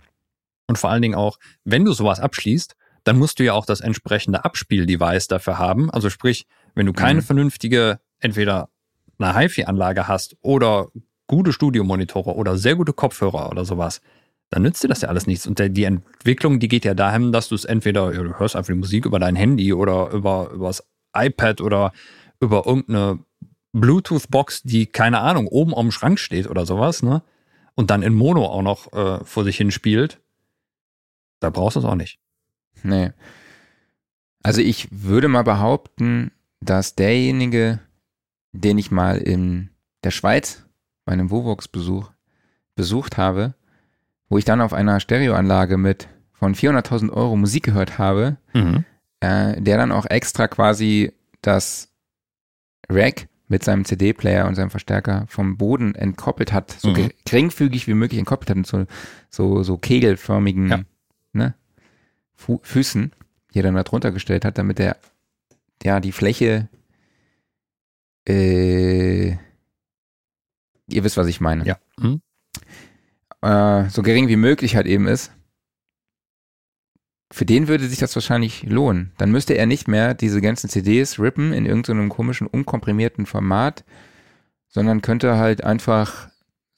und 0.67 0.79
vor 0.79 0.91
allen 0.91 1.03
Dingen 1.03 1.15
auch, 1.15 1.39
wenn 1.65 1.85
du 1.85 1.93
sowas 1.93 2.21
abschließt, 2.21 2.77
dann 3.03 3.19
musst 3.19 3.39
du 3.39 3.45
ja 3.45 3.53
auch 3.53 3.67
das 3.67 3.81
entsprechende 3.81 4.45
Abspieldevice 4.45 5.29
dafür 5.29 5.59
haben. 5.59 5.91
Also 5.91 6.09
sprich, 6.09 6.47
wenn 6.75 6.87
du 6.87 6.93
keine 6.93 7.21
mhm. 7.21 7.25
vernünftige, 7.25 8.01
entweder 8.21 8.71
eine 9.19 9.37
HiFi-Anlage 9.37 10.09
hast 10.09 10.37
oder 10.41 10.89
gute 11.27 11.53
Studiomonitore 11.53 12.35
oder 12.35 12.57
sehr 12.57 12.77
gute 12.77 12.93
Kopfhörer 12.93 13.51
oder 13.51 13.65
sowas, 13.65 14.01
dann 14.55 14.63
nützt 14.63 14.85
dir 14.85 14.89
das 14.89 15.01
ja 15.01 15.09
alles 15.09 15.27
nichts. 15.27 15.49
Und 15.49 15.59
der, 15.59 15.69
die 15.69 15.83
Entwicklung, 15.83 16.61
die 16.61 16.69
geht 16.69 16.85
ja 16.85 16.95
dahin, 16.95 17.33
dass 17.33 17.49
du 17.49 17.57
es 17.57 17.65
entweder, 17.65 18.13
du 18.13 18.39
hörst 18.39 18.55
einfach 18.55 18.73
die 18.73 18.79
Musik 18.79 19.05
über 19.05 19.19
dein 19.19 19.35
Handy 19.35 19.73
oder 19.73 20.11
über, 20.11 20.51
über 20.53 20.69
das 20.69 20.87
iPad 21.13 21.61
oder 21.61 21.93
über 22.39 22.65
irgendeine 22.65 23.19
Bluetooth-Box, 23.73 24.63
die, 24.63 24.87
keine 24.87 25.19
Ahnung, 25.19 25.49
oben 25.49 25.75
am 25.75 25.91
Schrank 25.91 26.21
steht 26.21 26.49
oder 26.49 26.67
sowas, 26.67 27.03
ne? 27.03 27.25
Und 27.75 27.91
dann 27.91 28.05
in 28.05 28.15
Mono 28.15 28.47
auch 28.47 28.63
noch 28.63 28.93
äh, 28.93 29.25
vor 29.25 29.43
sich 29.43 29.57
hin 29.57 29.73
spielt. 29.73 30.21
Da 31.41 31.51
brauchst 31.51 31.75
du 31.75 31.81
es 31.81 31.85
auch 31.85 31.97
nicht. 31.97 32.21
Nee. 32.85 33.11
Also 34.45 34.61
ich 34.61 34.87
würde 34.93 35.27
mal 35.27 35.43
behaupten, 35.43 36.31
dass 36.61 36.95
derjenige, 36.95 37.81
den 38.53 38.79
ich 38.79 38.93
mal 38.93 39.19
in 39.19 39.71
der 40.05 40.13
Schweiz 40.13 40.65
bei 41.05 41.13
einem 41.13 41.33
Vovox-Besuch 41.33 42.13
besucht 42.77 43.17
habe, 43.17 43.57
wo 44.35 44.39
ich 44.39 44.45
dann 44.45 44.61
auf 44.61 44.73
einer 44.73 44.99
Stereoanlage 44.99 45.77
mit 45.79 46.09
von 46.33 46.57
400.000 46.57 47.13
Euro 47.13 47.37
Musik 47.37 47.63
gehört 47.67 47.99
habe, 47.99 48.37
Mhm. 48.53 48.85
äh, 49.21 49.61
der 49.63 49.77
dann 49.77 49.93
auch 49.93 50.07
extra 50.07 50.49
quasi 50.49 51.13
das 51.41 51.93
Rack 52.91 53.29
mit 53.47 53.63
seinem 53.63 53.85
CD-Player 53.85 54.49
und 54.49 54.57
seinem 54.57 54.71
Verstärker 54.71 55.25
vom 55.29 55.57
Boden 55.57 55.95
entkoppelt 55.95 56.53
hat, 56.53 56.73
so 56.73 56.89
Mhm. 56.89 56.95
ge- 56.95 57.11
geringfügig 57.25 57.87
wie 57.87 57.95
möglich 57.95 58.19
entkoppelt 58.19 58.51
hat 58.51 58.57
mit 58.57 58.67
so, 58.67 58.87
so, 59.31 59.63
so 59.63 59.79
kegelförmigen 59.79 60.69
Ja. 60.69 60.81
ne, 61.33 61.55
Fu 62.35 62.59
Füßen, 62.65 63.13
die 63.55 63.61
er 63.61 63.63
dann 63.63 63.77
da 63.77 63.85
drunter 63.85 64.11
gestellt 64.11 64.45
hat, 64.45 64.59
damit 64.59 64.81
er 64.81 64.97
ja 65.85 66.01
die 66.01 66.11
Fläche 66.11 66.69
äh, 68.29 69.29
ihr 70.89 71.05
wisst, 71.05 71.17
was 71.19 71.29
ich 71.29 71.41
meine. 71.41 71.65
Ja. 71.65 71.79
Mhm. 72.01 72.21
Äh, 73.45 73.89
so 73.91 74.03
gering 74.03 74.29
wie 74.29 74.37
möglich 74.37 74.75
halt 74.77 74.87
eben 74.87 75.07
ist. 75.07 75.31
Für 77.33 77.45
den 77.45 77.69
würde 77.69 77.89
sich 77.89 77.99
das 77.99 78.15
wahrscheinlich 78.15 78.63
lohnen. 78.63 79.13
Dann 79.19 79.31
müsste 79.33 79.55
er 79.55 79.67
nicht 79.67 79.89
mehr 79.89 80.15
diese 80.15 80.41
ganzen 80.41 80.69
CDs 80.71 81.19
rippen 81.19 81.53
in 81.53 81.67
irgendeinem 81.67 82.09
komischen, 82.09 82.47
unkomprimierten 82.47 83.27
Format, 83.27 83.85
sondern 84.69 85.03
könnte 85.03 85.37
halt 85.37 85.65
einfach 85.65 86.29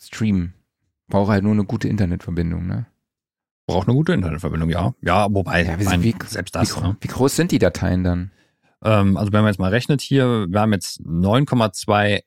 streamen. 0.01 0.55
Braucht 1.09 1.31
halt 1.31 1.43
nur 1.45 1.53
eine 1.53 1.65
gute 1.65 1.89
Internetverbindung, 1.89 2.67
ne? 2.67 2.87
Braucht 3.69 3.89
eine 3.89 3.97
gute 3.97 4.13
Internetverbindung, 4.15 4.71
ja. 4.71 4.95
Ja, 5.03 5.27
wobei, 5.31 5.65
Ja, 5.65 5.79
wie- 5.79 5.85
mein, 5.85 6.03
wie- 6.03 6.15
selbst 6.27 6.55
Wie, 6.55 6.59
das. 6.59 6.73
gro 6.73 6.81
ne? 6.89 6.97
wie 7.01 7.09
groß 7.09 7.37
sind 7.37 7.53
die 7.53 7.59
Dateien 7.59 8.03
dann? 8.05 8.31
Ähm, 8.83 9.17
also 9.17 9.33
wenn 9.33 9.43
man 9.43 9.49
jetzt 9.53 9.59
mal 9.59 9.71
rechnet 9.71 10.01
hier, 10.01 10.47
wir 10.49 10.61
haben 10.61 10.73
jetzt 10.73 11.01
9,2 11.05 12.23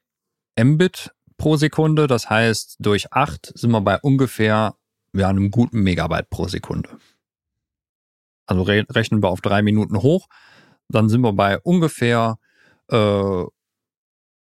Mbit 0.62 1.12
pro 1.40 1.58
Sekunde. 1.58 2.06
Das 2.06 2.30
heißt, 2.30 2.76
durch 2.80 3.12
8 3.12 3.54
sind 3.56 3.72
wir 3.72 3.82
bei 3.82 4.00
ungefähr 4.00 4.76
ja, 5.14 5.28
einem 5.28 5.50
guten 5.50 5.82
Megabyte 5.82 6.30
pro 6.30 6.48
Sekunde. 6.48 6.90
Also 8.46 8.62
re 8.62 8.86
rechnen 8.92 9.24
wir 9.24 9.30
auf 9.30 9.42
drei 9.42 9.64
Minuten 9.64 9.98
hoch, 9.98 10.28
dann 10.88 11.10
sind 11.10 11.22
wir 11.22 11.34
bei 11.34 11.60
ungefähr 11.60 12.38
äh, 12.92 13.44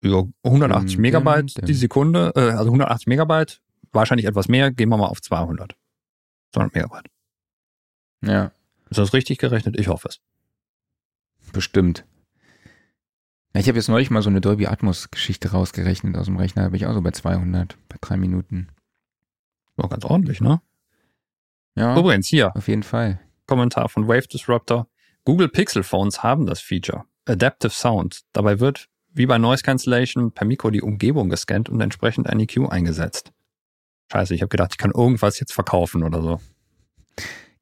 ja, 0.02 0.24
180 0.44 0.96
Dim, 0.96 1.02
Megabyte 1.02 1.58
dim, 1.58 1.66
die. 1.66 1.74
Sekunde. 1.74 2.32
Äh, 2.36 2.52
also 2.52 2.66
180 2.66 3.08
Megabyte, 3.08 3.62
wahrscheinlich 3.92 4.26
etwas 4.28 4.48
mehr. 4.48 4.72
Gehen 4.72 4.90
wir 4.90 4.98
mal 4.98 5.08
auf 5.08 5.22
200. 5.22 5.76
200 6.54 6.76
Megabyte. 6.76 7.08
Ja, 8.26 8.52
Ist 8.90 8.98
das 8.98 9.14
richtig 9.14 9.38
gerechnet? 9.38 9.80
Ich 9.80 9.88
hoffe 9.88 10.10
es. 10.10 10.20
bestimmt. 11.54 12.06
Ich 13.54 13.68
habe 13.68 13.78
jetzt 13.78 13.90
neulich 13.90 14.12
mal 14.12 14.22
so 14.22 14.30
eine 14.30 14.42
Dolby 14.42 14.68
Atmos 14.68 15.10
Geschichte 15.12 15.52
rausgerechnet 15.52 16.16
aus 16.18 16.28
dem 16.28 16.38
Rechner, 16.38 16.64
da 16.64 16.70
bin 16.70 16.78
ich 16.78 16.86
auch 16.86 16.94
so 16.94 17.02
bei 17.02 17.12
200, 17.12 17.78
bei 17.90 17.98
drei 18.00 18.16
Minuten. 18.16 18.68
War 19.76 19.90
ganz 19.90 20.06
ordentlich, 20.06 20.40
ne? 20.40 20.62
Ja, 21.76 21.98
Übrigens 21.98 22.28
hier, 22.28 22.56
auf 22.56 22.68
jeden 22.68 22.84
Fall. 22.84 23.20
Kommentar 23.48 23.90
von 23.90 24.08
Wave 24.08 24.28
Disruptor. 24.28 24.88
Google 25.26 25.50
Pixel 25.50 25.84
Phones 25.84 26.22
haben 26.22 26.46
das 26.46 26.62
Feature. 26.62 27.06
Adaptive 27.26 27.72
Sound. 27.72 28.22
Dabei 28.34 28.60
wird, 28.60 28.88
wie 29.14 29.26
bei 29.26 29.38
Noise 29.38 29.64
Cancellation, 29.64 30.32
per 30.32 30.46
Mikro 30.46 30.70
die 30.70 30.82
Umgebung 30.82 31.30
gescannt 31.30 31.70
und 31.70 31.82
entsprechend 31.82 32.28
ein 32.28 32.40
EQ 32.40 32.70
eingesetzt. 32.70 33.32
Scheiße, 34.12 34.34
ich 34.36 34.42
habe 34.42 34.50
gedacht, 34.50 34.72
ich 34.74 34.78
kann 34.78 34.92
irgendwas 34.92 35.40
jetzt 35.40 35.54
verkaufen 35.54 36.04
oder 36.04 36.22
so. 36.22 36.40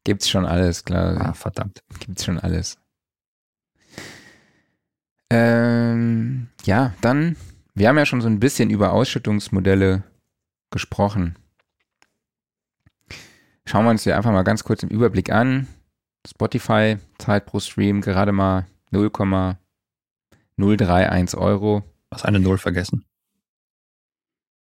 Gibt's 0.03 0.29
schon 0.29 0.45
alles, 0.45 0.85
klar. 0.85 1.17
Ah, 1.19 1.33
verdammt. 1.33 1.83
Gibt's 1.99 2.25
schon 2.25 2.39
alles. 2.39 2.77
Ähm, 5.29 6.47
ja, 6.63 6.93
dann, 7.01 7.35
wir 7.75 7.89
haben 7.89 7.97
ja 7.97 8.05
schon 8.05 8.21
so 8.21 8.27
ein 8.27 8.39
bisschen 8.39 8.69
über 8.69 8.93
Ausschüttungsmodelle 8.93 10.03
gesprochen. 10.71 11.37
Schauen 13.65 13.83
wir 13.85 13.91
uns 13.91 14.03
die 14.03 14.13
einfach 14.13 14.31
mal 14.31 14.43
ganz 14.43 14.63
kurz 14.63 14.83
im 14.83 14.89
Überblick 14.89 15.29
an. 15.31 15.67
Spotify 16.25 16.97
zahlt 17.17 17.45
pro 17.45 17.59
Stream 17.59 17.99
gerade 18.01 18.31
mal 18.31 18.65
0,031 18.91 21.37
Euro. 21.37 21.83
Was 22.09 22.23
eine 22.23 22.39
Null 22.39 22.57
vergessen. 22.57 23.03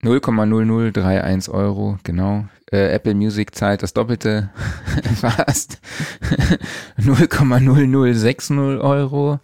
0,0031 0.04 1.52
Euro, 1.52 2.00
genau. 2.04 2.48
Äh, 2.72 2.94
Apple 2.94 3.16
Music 3.16 3.56
zahlt 3.56 3.82
das 3.82 3.94
Doppelte 3.94 4.52
fast. 5.16 5.80
0,0060 7.00 8.82
Euro. 8.82 9.40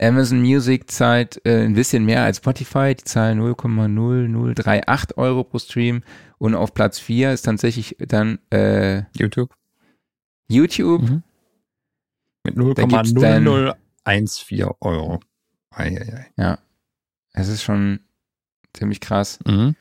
Amazon 0.00 0.40
Music 0.40 0.90
zahlt 0.90 1.44
äh, 1.44 1.64
ein 1.64 1.74
bisschen 1.74 2.04
mehr 2.04 2.22
als 2.22 2.36
Spotify. 2.38 2.94
Die 2.94 3.04
zahlen 3.04 3.40
0,0038 3.40 5.16
Euro 5.16 5.44
pro 5.44 5.58
Stream. 5.58 6.02
Und 6.38 6.54
auf 6.54 6.72
Platz 6.72 6.98
4 7.00 7.32
ist 7.32 7.42
tatsächlich 7.42 7.96
dann 7.98 8.38
äh, 8.50 9.02
YouTube. 9.16 9.52
YouTube. 10.48 11.02
Mhm. 11.02 11.22
Mit 12.44 12.56
Da 12.78 12.84
gibt's 12.84 13.12
dann- 13.14 13.44
0,0014 13.46 14.74
Euro. 14.80 15.20
Eieiei. 15.70 16.26
Ja, 16.36 16.58
es 17.32 17.48
ist 17.48 17.62
schon 17.62 18.00
ziemlich 18.72 19.00
krass. 19.00 19.38
Mhm. 19.46 19.74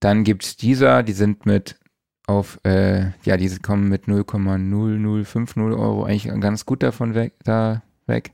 Dann 0.00 0.24
gibt's 0.24 0.56
dieser, 0.56 1.02
die 1.02 1.12
sind 1.12 1.44
mit 1.46 1.78
auf, 2.26 2.58
äh, 2.64 3.10
ja, 3.24 3.36
diese 3.36 3.60
kommen 3.60 3.88
mit 3.88 4.04
0,0050 4.06 5.58
Euro 5.76 6.04
eigentlich 6.04 6.24
ganz 6.40 6.64
gut 6.64 6.82
davon 6.82 7.14
weg, 7.14 7.34
da 7.44 7.82
weg. 8.06 8.32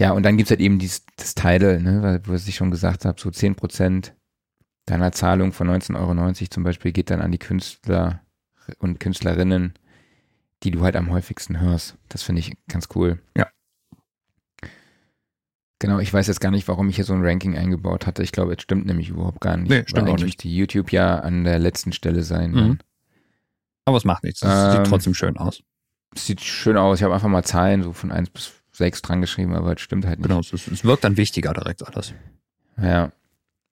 Ja, 0.00 0.12
und 0.12 0.22
dann 0.22 0.38
gibt's 0.38 0.50
halt 0.50 0.60
eben 0.60 0.78
dieses, 0.78 1.04
das 1.16 1.34
Tidal, 1.34 1.78
ne, 1.82 2.22
was 2.24 2.48
ich 2.48 2.56
schon 2.56 2.70
gesagt 2.70 3.04
habe, 3.04 3.20
so 3.20 3.28
10% 3.28 4.12
deiner 4.86 5.12
Zahlung 5.12 5.52
von 5.52 5.68
19,90 5.68 5.94
Euro 6.00 6.32
zum 6.48 6.62
Beispiel 6.62 6.92
geht 6.92 7.10
dann 7.10 7.20
an 7.20 7.32
die 7.32 7.38
Künstler 7.38 8.22
und 8.78 8.98
Künstlerinnen, 8.98 9.74
die 10.62 10.70
du 10.70 10.80
halt 10.80 10.96
am 10.96 11.10
häufigsten 11.10 11.60
hörst. 11.60 11.98
Das 12.08 12.22
finde 12.22 12.40
ich 12.40 12.56
ganz 12.66 12.88
cool. 12.94 13.20
Ja. 13.36 13.48
Genau, 15.80 15.98
ich 15.98 16.12
weiß 16.12 16.28
jetzt 16.28 16.40
gar 16.40 16.50
nicht, 16.50 16.66
warum 16.66 16.88
ich 16.88 16.96
hier 16.96 17.04
so 17.04 17.12
ein 17.12 17.24
Ranking 17.24 17.58
eingebaut 17.58 18.06
hatte. 18.06 18.22
Ich 18.22 18.32
glaube, 18.32 18.54
es 18.54 18.62
stimmt 18.62 18.86
nämlich 18.86 19.10
überhaupt 19.10 19.42
gar 19.42 19.58
nicht. 19.58 19.68
Nee, 19.68 19.84
stimmt 19.86 20.08
auch 20.08 20.14
nicht. 20.14 20.24
müsste 20.24 20.48
YouTube 20.48 20.92
ja 20.92 21.18
an 21.20 21.44
der 21.44 21.58
letzten 21.58 21.92
Stelle 21.92 22.22
sein. 22.22 22.52
Mhm. 22.52 22.78
Aber 23.84 23.98
es 23.98 24.04
macht 24.04 24.24
nichts. 24.24 24.42
Es 24.42 24.48
Ähm, 24.48 24.72
sieht 24.72 24.86
trotzdem 24.86 25.14
schön 25.14 25.36
aus. 25.36 25.62
Sieht 26.14 26.40
schön 26.40 26.78
aus. 26.78 26.98
Ich 26.98 27.02
habe 27.02 27.12
einfach 27.12 27.28
mal 27.28 27.44
Zahlen 27.44 27.82
so 27.82 27.92
von 27.92 28.10
1 28.10 28.30
bis 28.30 28.59
6 28.80 29.02
dran 29.02 29.20
geschrieben, 29.20 29.54
aber 29.54 29.74
es 29.74 29.80
stimmt 29.80 30.04
halt 30.06 30.18
nicht. 30.18 30.28
Genau, 30.28 30.40
es, 30.40 30.52
es 30.52 30.84
wirkt 30.84 31.04
dann 31.04 31.16
wichtiger 31.16 31.52
direkt 31.52 31.86
alles. 31.86 32.12
Ja. 32.76 33.12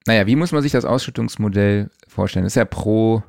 Naja, 0.07 0.25
wie 0.27 0.35
muss 0.37 0.53
man 0.53 0.61
sich 0.61 0.71
das 0.71 0.85
Ausschüttungsmodell 0.85 1.89
vorstellen? 2.07 2.45
Das 2.45 2.53
ist 2.53 2.55
ja 2.57 2.65
pro, 2.65 3.21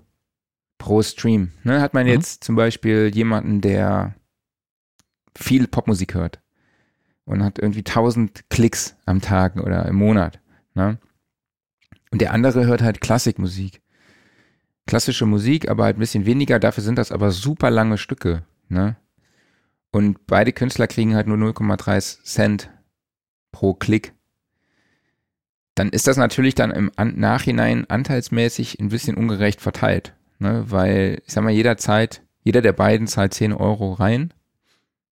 pro 0.78 1.02
Stream. 1.02 1.50
Ne? 1.64 1.80
Hat 1.80 1.94
man 1.94 2.04
Mhm. 2.04 2.12
jetzt 2.12 2.44
zum 2.44 2.54
Beispiel 2.54 3.10
jemanden, 3.12 3.60
der 3.60 4.14
viel 5.36 5.66
Popmusik 5.66 6.14
hört 6.14 6.40
und 7.24 7.42
hat 7.42 7.58
irgendwie 7.58 7.82
1000 7.84 8.48
Klicks 8.50 8.96
am 9.06 9.20
Tag 9.20 9.56
oder 9.56 9.86
im 9.86 9.96
Monat. 9.96 10.38
Ne? 10.74 10.98
Und 12.12 12.20
der 12.20 12.32
andere 12.32 12.66
hört 12.66 12.82
halt 12.82 13.00
Klassikmusik. 13.00 13.80
Klassische 14.86 15.26
Musik, 15.26 15.68
aber 15.68 15.84
halt 15.84 15.96
ein 15.96 16.00
bisschen 16.00 16.26
weniger. 16.26 16.58
Dafür 16.58 16.82
sind 16.82 16.98
das 16.98 17.12
aber 17.12 17.30
super 17.30 17.70
lange 17.70 17.96
Stücke. 17.98 18.42
Ne? 18.68 18.96
Und 19.92 20.26
beide 20.26 20.52
Künstler 20.52 20.86
kriegen 20.86 21.14
halt 21.14 21.26
nur 21.26 21.36
0,3 21.36 22.22
Cent 22.22 22.70
pro 23.52 23.74
Klick 23.74 24.14
dann 25.80 25.88
ist 25.88 26.06
das 26.06 26.18
natürlich 26.18 26.54
dann 26.54 26.70
im 26.70 26.90
Nachhinein 27.18 27.88
anteilsmäßig 27.88 28.78
ein 28.80 28.90
bisschen 28.90 29.16
ungerecht 29.16 29.62
verteilt. 29.62 30.14
Ne? 30.38 30.70
Weil, 30.70 31.22
ich 31.26 31.32
sag 31.32 31.42
mal, 31.42 31.54
jeder 31.54 31.78
zahlt, 31.78 32.22
jeder 32.44 32.60
der 32.60 32.74
beiden 32.74 33.06
zahlt 33.06 33.32
10 33.32 33.54
Euro 33.54 33.94
rein. 33.94 34.34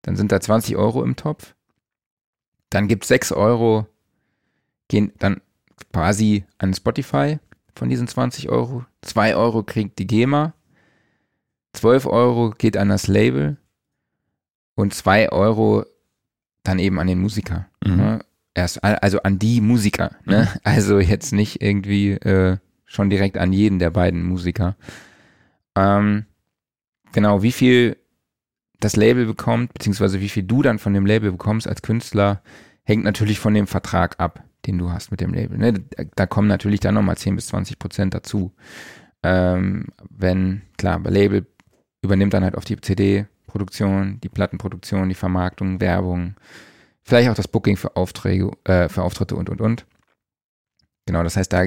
Dann 0.03 0.14
sind 0.14 0.31
da 0.31 0.43
20 0.43 0.76
Euro 0.76 1.03
im 1.03 1.16
Topf. 1.16 1.55
Dann 2.68 2.87
gibt 2.87 3.07
6 3.07 3.33
Euro, 3.33 3.87
gehen 4.89 5.12
dann 5.18 5.41
quasi 5.91 6.45
an 6.59 6.74
Spotify 6.74 7.39
von 7.74 7.89
diesen 7.89 8.07
20 8.07 8.51
Euro. 8.51 8.85
2 9.01 9.37
Euro 9.37 9.62
kriegt 9.62 9.99
die 9.99 10.07
GEMA. 10.07 10.53
12 11.72 12.05
Euro 12.05 12.51
geht 12.51 12.76
an 12.76 12.91
das 12.91 13.07
Label. 13.07 13.57
Und 14.79 14.95
2 14.95 15.33
Euro 15.33 15.85
dann 16.62 16.79
eben 16.79 17.01
an 17.01 17.09
den 17.09 17.18
Musiker. 17.18 17.66
Mhm. 17.85 17.97
Ne? 17.97 18.18
Erst, 18.55 18.85
also 18.85 19.20
an 19.22 19.41
die 19.41 19.61
Musiker, 19.61 20.12
ne? 20.24 20.49
Also 20.62 21.01
jetzt 21.01 21.33
nicht 21.33 21.61
irgendwie 21.61 22.12
äh, 22.12 22.59
schon 22.85 23.11
direkt 23.11 23.39
an 23.39 23.53
jeden 23.53 23.81
der 23.81 23.91
beiden 23.91 24.22
Musiker. 24.22 24.76
Ähm, 25.74 26.26
genau, 27.11 27.43
wie 27.43 27.51
viel 27.51 27.97
das 28.79 28.95
Label 28.95 29.26
bekommt, 29.26 29.74
beziehungsweise 29.74 30.20
wie 30.20 30.29
viel 30.29 30.45
du 30.45 30.62
dann 30.62 30.79
von 30.79 30.95
dem 30.95 31.07
Label 31.07 31.33
bekommst 31.33 31.66
als 31.66 31.83
Künstler, 31.83 32.41
hängt 32.85 33.03
natürlich 33.03 33.41
von 33.41 33.55
dem 33.55 33.66
Vertrag 33.66 34.14
ab, 34.20 34.45
den 34.64 34.79
du 34.79 34.93
hast 34.93 35.11
mit 35.11 35.20
dem 35.20 35.35
Label. 35.35 35.59
Ne? 35.59 35.72
Da, 35.72 36.05
da 36.14 36.26
kommen 36.26 36.47
natürlich 36.47 36.79
dann 36.79 36.95
nochmal 36.95 37.16
10 37.16 37.35
bis 37.35 37.49
20 37.49 37.81
Prozent 37.81 38.14
dazu. 38.14 38.55
Ähm, 39.24 39.87
wenn, 40.09 40.62
klar, 40.76 41.01
Label 41.01 41.49
übernimmt 42.01 42.33
dann 42.33 42.45
halt 42.45 42.57
auf 42.57 42.64
die 42.64 42.76
CD-Produktion, 43.49 44.20
die 44.20 44.28
Plattenproduktion, 44.28 45.09
die 45.09 45.14
Vermarktung, 45.14 45.80
Werbung, 45.80 46.34
vielleicht 47.03 47.30
auch 47.30 47.34
das 47.34 47.49
Booking 47.49 47.76
für 47.76 47.96
Aufträge, 47.96 48.51
äh, 48.64 48.88
für 48.88 49.03
Auftritte 49.03 49.36
und 49.36 49.51
und 49.51 49.61
und. 49.61 49.86
Genau, 51.07 51.22
das 51.22 51.36
heißt, 51.36 51.53
da 51.53 51.66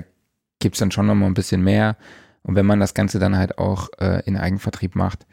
gibt's 0.60 0.80
dann 0.80 0.92
schon 0.92 1.08
nochmal 1.08 1.30
ein 1.30 1.34
bisschen 1.34 1.64
mehr. 1.64 1.98
Und 2.44 2.56
wenn 2.56 2.66
man 2.66 2.80
das 2.80 2.94
Ganze 2.94 3.20
dann 3.20 3.38
halt 3.38 3.58
auch 3.58 3.90
äh, 4.00 4.24
in 4.26 4.38
Eigenvertrieb 4.38 4.96
macht, 4.96 5.26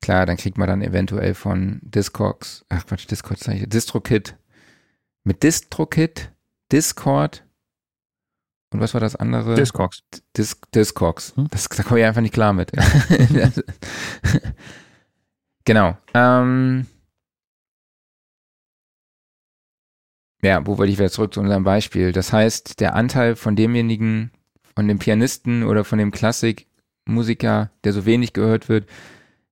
klar, 0.00 0.26
dann 0.26 0.36
kriegt 0.36 0.58
man 0.58 0.68
dann 0.68 0.82
eventuell 0.82 1.34
von 1.34 1.80
Discogs, 1.82 2.64
ach 2.68 2.86
Quatsch, 2.86 3.10
Discord, 3.10 3.40
DistroKit, 3.46 4.36
mit 5.24 5.42
DistroKit, 5.42 6.32
Discord 6.72 7.44
und 8.72 8.80
was 8.80 8.94
war 8.94 9.00
das 9.00 9.16
andere? 9.16 9.56
Discogs. 9.56 10.04
Dis 10.36 10.56
Discogs. 10.72 11.34
Hm? 11.34 11.48
Das, 11.50 11.68
da 11.68 11.82
komme 11.82 11.98
ich 12.00 12.06
einfach 12.06 12.20
nicht 12.20 12.34
klar 12.34 12.52
mit. 12.52 12.70
genau. 15.70 15.96
Ähm, 16.14 16.84
ja, 20.42 20.66
wo 20.66 20.78
wollte 20.78 20.92
ich 20.92 20.98
wieder 20.98 21.10
zurück 21.12 21.32
zu 21.32 21.38
unserem 21.38 21.62
Beispiel? 21.62 22.10
Das 22.10 22.32
heißt, 22.32 22.80
der 22.80 22.96
Anteil 22.96 23.36
von 23.36 23.54
demjenigen, 23.54 24.32
von 24.74 24.88
dem 24.88 24.98
Pianisten 24.98 25.62
oder 25.62 25.84
von 25.84 26.00
dem 26.00 26.10
Klassikmusiker, 26.10 27.70
der 27.84 27.92
so 27.92 28.04
wenig 28.04 28.32
gehört 28.32 28.68
wird, 28.68 28.88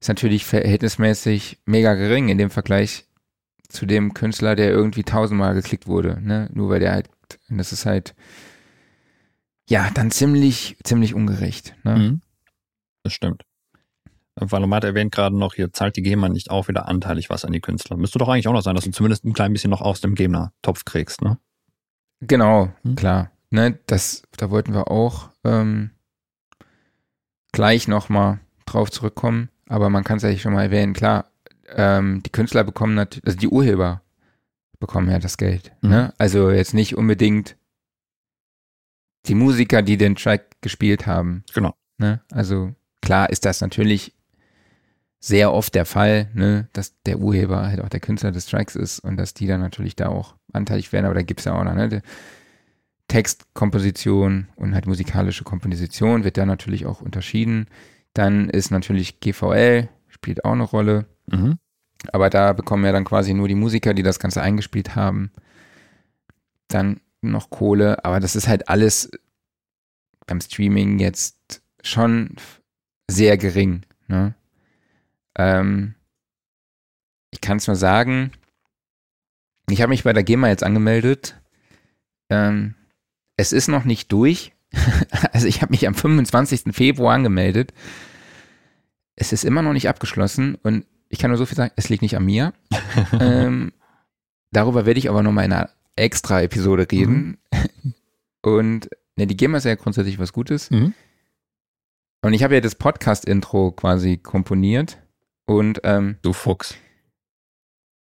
ist 0.00 0.08
natürlich 0.08 0.44
verhältnismäßig 0.44 1.58
mega 1.66 1.94
gering 1.94 2.28
in 2.30 2.38
dem 2.38 2.50
Vergleich 2.50 3.06
zu 3.68 3.86
dem 3.86 4.12
Künstler, 4.12 4.56
der 4.56 4.70
irgendwie 4.70 5.04
tausendmal 5.04 5.54
geklickt 5.54 5.86
wurde, 5.86 6.20
ne? 6.20 6.50
Nur 6.52 6.68
weil 6.68 6.80
der 6.80 6.92
halt, 6.92 7.10
das 7.48 7.72
ist 7.72 7.86
halt, 7.86 8.16
ja, 9.68 9.88
dann 9.94 10.10
ziemlich, 10.10 10.78
ziemlich 10.82 11.14
ungerecht, 11.14 11.76
ne? 11.84 11.96
Mhm. 11.96 12.20
Das 13.04 13.12
stimmt. 13.12 13.44
Valomat 14.40 14.84
erwähnt 14.84 15.12
gerade 15.12 15.36
noch, 15.36 15.54
hier 15.54 15.72
zahlt 15.72 15.96
die 15.96 16.02
GEMA 16.02 16.28
nicht 16.28 16.50
auch 16.50 16.68
wieder 16.68 16.88
anteilig 16.88 17.30
was 17.30 17.44
an 17.44 17.52
die 17.52 17.60
Künstler. 17.60 17.96
Müsste 17.96 18.18
doch 18.18 18.28
eigentlich 18.28 18.48
auch 18.48 18.52
noch 18.52 18.62
sein, 18.62 18.74
dass 18.74 18.84
du 18.84 18.90
zumindest 18.90 19.24
ein 19.24 19.32
klein 19.32 19.52
bisschen 19.52 19.70
noch 19.70 19.80
aus 19.80 20.00
dem 20.00 20.14
GEMA-Topf 20.14 20.84
kriegst, 20.84 21.22
ne? 21.22 21.38
Genau, 22.20 22.72
hm? 22.82 22.96
klar. 22.96 23.30
Ne, 23.50 23.78
das, 23.86 24.22
da 24.36 24.50
wollten 24.50 24.74
wir 24.74 24.90
auch 24.90 25.30
ähm, 25.44 25.90
gleich 27.52 27.88
nochmal 27.88 28.40
drauf 28.66 28.90
zurückkommen, 28.90 29.48
aber 29.68 29.88
man 29.88 30.04
kann 30.04 30.18
es 30.18 30.22
ja 30.22 30.36
schon 30.36 30.52
mal 30.52 30.64
erwähnen, 30.64 30.92
klar, 30.92 31.30
ähm, 31.74 32.22
die 32.22 32.30
Künstler 32.30 32.64
bekommen 32.64 32.94
natürlich, 32.94 33.26
also 33.26 33.38
die 33.38 33.48
Urheber 33.48 34.02
bekommen 34.78 35.10
ja 35.10 35.18
das 35.18 35.38
Geld. 35.38 35.72
Mhm. 35.80 35.90
Ne? 35.90 36.14
Also 36.18 36.50
jetzt 36.50 36.74
nicht 36.74 36.96
unbedingt 36.96 37.56
die 39.26 39.34
Musiker, 39.34 39.82
die 39.82 39.96
den 39.96 40.16
Track 40.16 40.60
gespielt 40.60 41.06
haben. 41.06 41.44
Genau. 41.54 41.74
Ne? 41.98 42.20
Also 42.30 42.74
klar 43.02 43.30
ist 43.30 43.44
das 43.44 43.60
natürlich 43.60 44.14
sehr 45.20 45.52
oft 45.52 45.74
der 45.74 45.84
Fall, 45.84 46.28
ne, 46.34 46.68
dass 46.72 47.00
der 47.02 47.18
Urheber 47.18 47.66
halt 47.66 47.80
auch 47.80 47.88
der 47.88 48.00
Künstler 48.00 48.30
des 48.30 48.46
Tracks 48.46 48.76
ist 48.76 49.00
und 49.00 49.16
dass 49.16 49.34
die 49.34 49.46
dann 49.46 49.60
natürlich 49.60 49.96
da 49.96 50.08
auch 50.08 50.36
anteilig 50.52 50.92
werden, 50.92 51.06
aber 51.06 51.14
da 51.14 51.22
gibt 51.22 51.40
es 51.40 51.46
ja 51.46 51.58
auch 51.58 51.64
noch, 51.64 51.74
ne, 51.74 52.02
Textkomposition 53.08 54.48
und 54.56 54.74
halt 54.74 54.86
musikalische 54.86 55.42
Komposition 55.42 56.24
wird 56.24 56.36
da 56.36 56.44
natürlich 56.44 56.84
auch 56.84 57.00
unterschieden. 57.00 57.66
Dann 58.12 58.50
ist 58.50 58.70
natürlich 58.70 59.20
GVL, 59.20 59.88
spielt 60.08 60.44
auch 60.44 60.52
eine 60.52 60.64
Rolle. 60.64 61.06
Mhm. 61.26 61.58
Aber 62.12 62.30
da 62.30 62.52
bekommen 62.52 62.84
ja 62.84 62.92
dann 62.92 63.04
quasi 63.04 63.32
nur 63.34 63.48
die 63.48 63.54
Musiker, 63.54 63.94
die 63.94 64.02
das 64.02 64.18
Ganze 64.18 64.42
eingespielt 64.42 64.94
haben. 64.94 65.32
Dann 66.68 67.00
noch 67.22 67.50
Kohle, 67.50 68.04
aber 68.04 68.20
das 68.20 68.36
ist 68.36 68.46
halt 68.46 68.68
alles 68.68 69.10
beim 70.26 70.40
Streaming 70.40 70.98
jetzt 70.98 71.62
schon 71.82 72.36
sehr 73.10 73.38
gering. 73.38 73.82
Ne? 74.06 74.34
Ähm, 75.38 75.94
ich 77.30 77.40
kann 77.40 77.58
es 77.58 77.66
nur 77.66 77.76
sagen, 77.76 78.32
ich 79.70 79.82
habe 79.82 79.90
mich 79.90 80.04
bei 80.04 80.12
der 80.12 80.24
GEMA 80.24 80.48
jetzt 80.48 80.64
angemeldet. 80.64 81.40
Ähm, 82.30 82.74
es 83.36 83.52
ist 83.52 83.68
noch 83.68 83.84
nicht 83.84 84.12
durch. 84.12 84.52
also 85.32 85.46
ich 85.46 85.62
habe 85.62 85.70
mich 85.70 85.86
am 85.86 85.94
25. 85.94 86.74
Februar 86.74 87.14
angemeldet. 87.14 87.72
Es 89.16 89.32
ist 89.32 89.44
immer 89.44 89.62
noch 89.62 89.72
nicht 89.72 89.88
abgeschlossen 89.88 90.56
und 90.56 90.84
ich 91.08 91.18
kann 91.18 91.30
nur 91.30 91.38
so 91.38 91.46
viel 91.46 91.56
sagen, 91.56 91.72
es 91.76 91.88
liegt 91.88 92.02
nicht 92.02 92.16
an 92.16 92.24
mir. 92.24 92.52
ähm, 93.20 93.72
darüber 94.52 94.86
werde 94.86 94.98
ich 94.98 95.08
aber 95.08 95.22
nochmal 95.22 95.46
in 95.46 95.52
einer 95.52 95.70
extra 95.96 96.42
Episode 96.42 96.86
reden. 96.90 97.38
Mhm. 97.52 97.94
Und 98.42 98.90
ne, 99.16 99.26
die 99.26 99.36
GEMA 99.36 99.58
ist 99.58 99.64
ja 99.64 99.74
grundsätzlich 99.74 100.18
was 100.18 100.32
Gutes. 100.32 100.70
Mhm. 100.70 100.94
Und 102.22 102.32
ich 102.32 102.42
habe 102.42 102.54
ja 102.54 102.60
das 102.60 102.74
Podcast-Intro 102.74 103.72
quasi 103.72 104.16
komponiert. 104.16 104.98
Und 105.48 105.80
ähm, 105.84 106.18
du 106.20 106.34
Fuchs. 106.34 106.76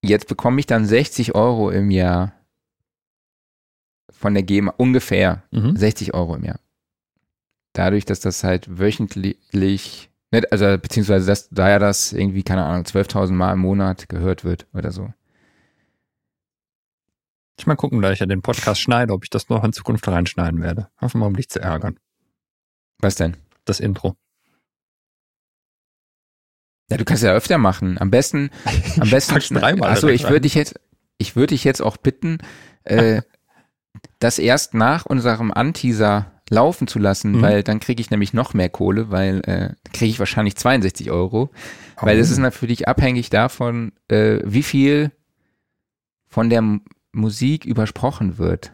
Jetzt 0.04 0.28
bekomme 0.28 0.60
ich 0.60 0.66
dann 0.66 0.86
60 0.86 1.34
Euro 1.34 1.70
im 1.70 1.92
Jahr 1.92 2.34
von 4.12 4.34
der 4.34 4.44
GEMA, 4.44 4.74
ungefähr 4.76 5.44
mhm. 5.52 5.78
60 5.78 6.14
Euro 6.14 6.36
im 6.36 6.44
Jahr. 6.44 6.60
Dadurch, 7.72 8.04
dass 8.04 8.20
das 8.20 8.44
halt 8.44 8.78
wöchentlich, 8.78 10.10
also 10.52 10.78
beziehungsweise 10.78 11.26
dass, 11.26 11.48
da 11.50 11.70
ja 11.70 11.80
das 11.80 12.12
irgendwie, 12.12 12.44
keine 12.44 12.66
Ahnung, 12.66 12.84
12.000 12.84 13.32
Mal 13.32 13.54
im 13.54 13.60
Monat 13.60 14.10
gehört 14.10 14.44
wird 14.44 14.68
oder 14.74 14.92
so. 14.92 15.14
Ich 17.58 17.66
mal 17.66 17.78
gucken, 17.78 18.02
da 18.02 18.12
ich 18.12 18.20
ja 18.20 18.26
den 18.26 18.42
Podcast 18.42 18.82
schneide, 18.82 19.14
ob 19.14 19.24
ich 19.24 19.30
das 19.30 19.48
noch 19.48 19.64
in 19.64 19.72
Zukunft 19.72 20.06
reinschneiden 20.06 20.62
werde. 20.62 20.90
Einfach 20.98 21.18
mal, 21.18 21.28
um 21.28 21.36
dich 21.38 21.48
zu 21.48 21.62
ärgern. 21.62 21.98
Was 23.00 23.16
denn? 23.16 23.38
Das 23.64 23.80
Intro. 23.80 24.18
Ja, 26.90 26.98
du 26.98 27.06
kannst 27.06 27.24
ja 27.24 27.34
öfter 27.34 27.58
machen. 27.58 27.98
Am 28.00 28.12
besten, 28.12 28.50
am 29.00 29.10
besten. 29.10 29.56
dreimal. 29.56 29.92
Achso, 29.92 30.08
ich 30.08 30.24
würde 30.24 30.42
dich 30.42 30.56
jetzt, 30.56 30.80
ich 31.18 31.36
würde 31.36 31.48
dich 31.48 31.64
jetzt 31.64 31.82
auch 31.82 31.98
bitten, 31.98 32.40
äh, 32.84 33.22
das 34.20 34.40
erst 34.40 34.74
nach 34.74 35.06
unserem 35.06 35.52
Anteaser 35.52 36.32
laufen 36.50 36.88
zu 36.88 37.00
lassen, 37.00 37.34
mhm. 37.34 37.42
weil 37.42 37.64
dann 37.64 37.80
kriege 37.80 38.02
ich 38.02 38.10
nämlich 38.10 38.34
noch 38.34 38.54
mehr 38.54 38.70
Kohle, 38.70 39.12
weil 39.12 39.42
äh, 39.46 39.90
kriege 39.92 40.12
ich 40.12 40.20
wahrscheinlich 40.20 40.56
62 40.56 41.12
Euro, 41.12 41.50
oh. 41.98 42.06
weil 42.06 42.18
es 42.20 42.32
ist 42.32 42.38
natürlich 42.38 42.88
abhängig 42.88 43.30
davon, 43.30 43.92
äh, 44.08 44.40
wie 44.46 44.64
viel 44.64 45.12
von 46.28 46.50
der 46.50 46.60
M 46.60 46.82
Musik 47.12 47.66
übersprochen 47.66 48.38
wird. 48.38 48.74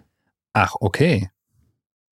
Ach, 0.51 0.76
okay. 0.80 1.30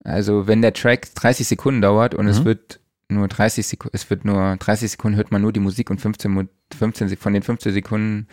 Also 0.03 0.47
wenn 0.47 0.61
der 0.61 0.73
Track 0.73 1.13
30 1.13 1.47
Sekunden 1.47 1.81
dauert 1.81 2.15
und 2.15 2.25
mhm. 2.25 2.31
es 2.31 2.45
wird 2.45 2.80
nur 3.11 3.27
30 3.27 3.65
Sekunden, 3.65 3.95
es 3.95 4.09
wird 4.09 4.25
nur 4.25 4.55
30 4.57 4.91
Sekunden 4.91 5.17
hört 5.17 5.31
man 5.31 5.41
nur 5.41 5.53
die 5.53 5.59
Musik 5.59 5.89
und 5.89 6.01
15, 6.01 6.49
15 6.77 7.17
von 7.17 7.33
den 7.33 7.43
15 7.43 7.73
Sekunden 7.73 8.27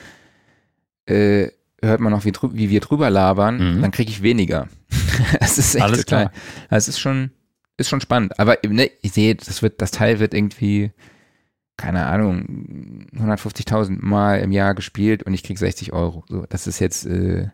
äh, 1.07 1.49
hört 1.83 2.01
man 2.01 2.13
noch, 2.13 2.25
wie, 2.25 2.33
wie 2.53 2.71
wir 2.71 2.81
drüber 2.81 3.11
labern, 3.11 3.77
mhm. 3.77 3.83
dann 3.83 3.91
kriege 3.91 4.11
ich 4.11 4.23
weniger. 4.23 4.69
das 5.41 5.59
ist 5.59 5.75
echt 5.75 5.85
Alles 5.85 6.05
total. 6.05 6.29
Klar. 6.29 6.43
Das 6.71 6.89
ist 6.89 6.99
schon, 6.99 7.31
ist 7.77 7.89
schon 7.89 8.01
spannend. 8.01 8.39
Aber 8.39 8.59
ne, 8.67 8.91
ich 9.03 9.13
sehe, 9.13 9.35
das 9.35 9.63
wird, 9.63 9.81
das 9.81 9.91
Teil 9.91 10.19
wird 10.19 10.35
irgendwie, 10.35 10.91
keine 11.77 12.07
Ahnung, 12.07 13.07
150.000 13.15 13.99
Mal 14.01 14.41
im 14.41 14.53
Jahr 14.53 14.75
gespielt 14.75 15.23
und 15.23 15.35
ich 15.35 15.43
kriege 15.43 15.59
60 15.59 15.93
Euro. 15.93 16.25
So, 16.29 16.45
das 16.49 16.67
ist 16.67 16.79
jetzt 16.81 17.07
äh, 17.07 17.49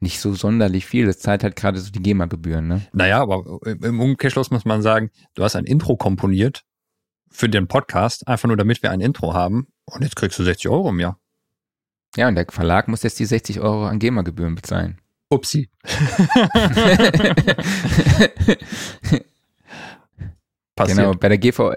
nicht 0.00 0.20
so 0.20 0.34
sonderlich 0.34 0.86
viel. 0.86 1.06
Das 1.06 1.18
zahlt 1.18 1.44
halt 1.44 1.56
gerade 1.56 1.78
so 1.78 1.90
die 1.90 2.02
GEMA-Gebühren, 2.02 2.66
ne? 2.66 2.86
Naja, 2.92 3.20
aber 3.20 3.60
im 3.64 4.00
Umkehrschluss 4.00 4.50
muss 4.50 4.64
man 4.64 4.82
sagen, 4.82 5.10
du 5.34 5.44
hast 5.44 5.56
ein 5.56 5.66
Intro 5.66 5.96
komponiert 5.96 6.64
für 7.30 7.48
den 7.48 7.68
Podcast, 7.68 8.26
einfach 8.26 8.48
nur 8.48 8.56
damit 8.56 8.82
wir 8.82 8.90
ein 8.90 9.00
Intro 9.00 9.34
haben 9.34 9.68
und 9.84 10.02
jetzt 10.02 10.16
kriegst 10.16 10.38
du 10.38 10.42
60 10.42 10.68
Euro 10.68 10.88
im 10.88 11.00
Jahr. 11.00 11.18
Ja, 12.16 12.28
und 12.28 12.34
der 12.34 12.46
Verlag 12.48 12.88
muss 12.88 13.02
jetzt 13.04 13.20
die 13.20 13.26
60 13.26 13.60
Euro 13.60 13.86
an 13.86 13.98
GEMA-Gebühren 13.98 14.56
bezahlen. 14.56 15.00
Upsi. 15.28 15.70
Passiert. 20.74 20.98
Genau, 20.98 21.14
bei 21.14 21.28
der 21.28 21.38
GV, 21.38 21.74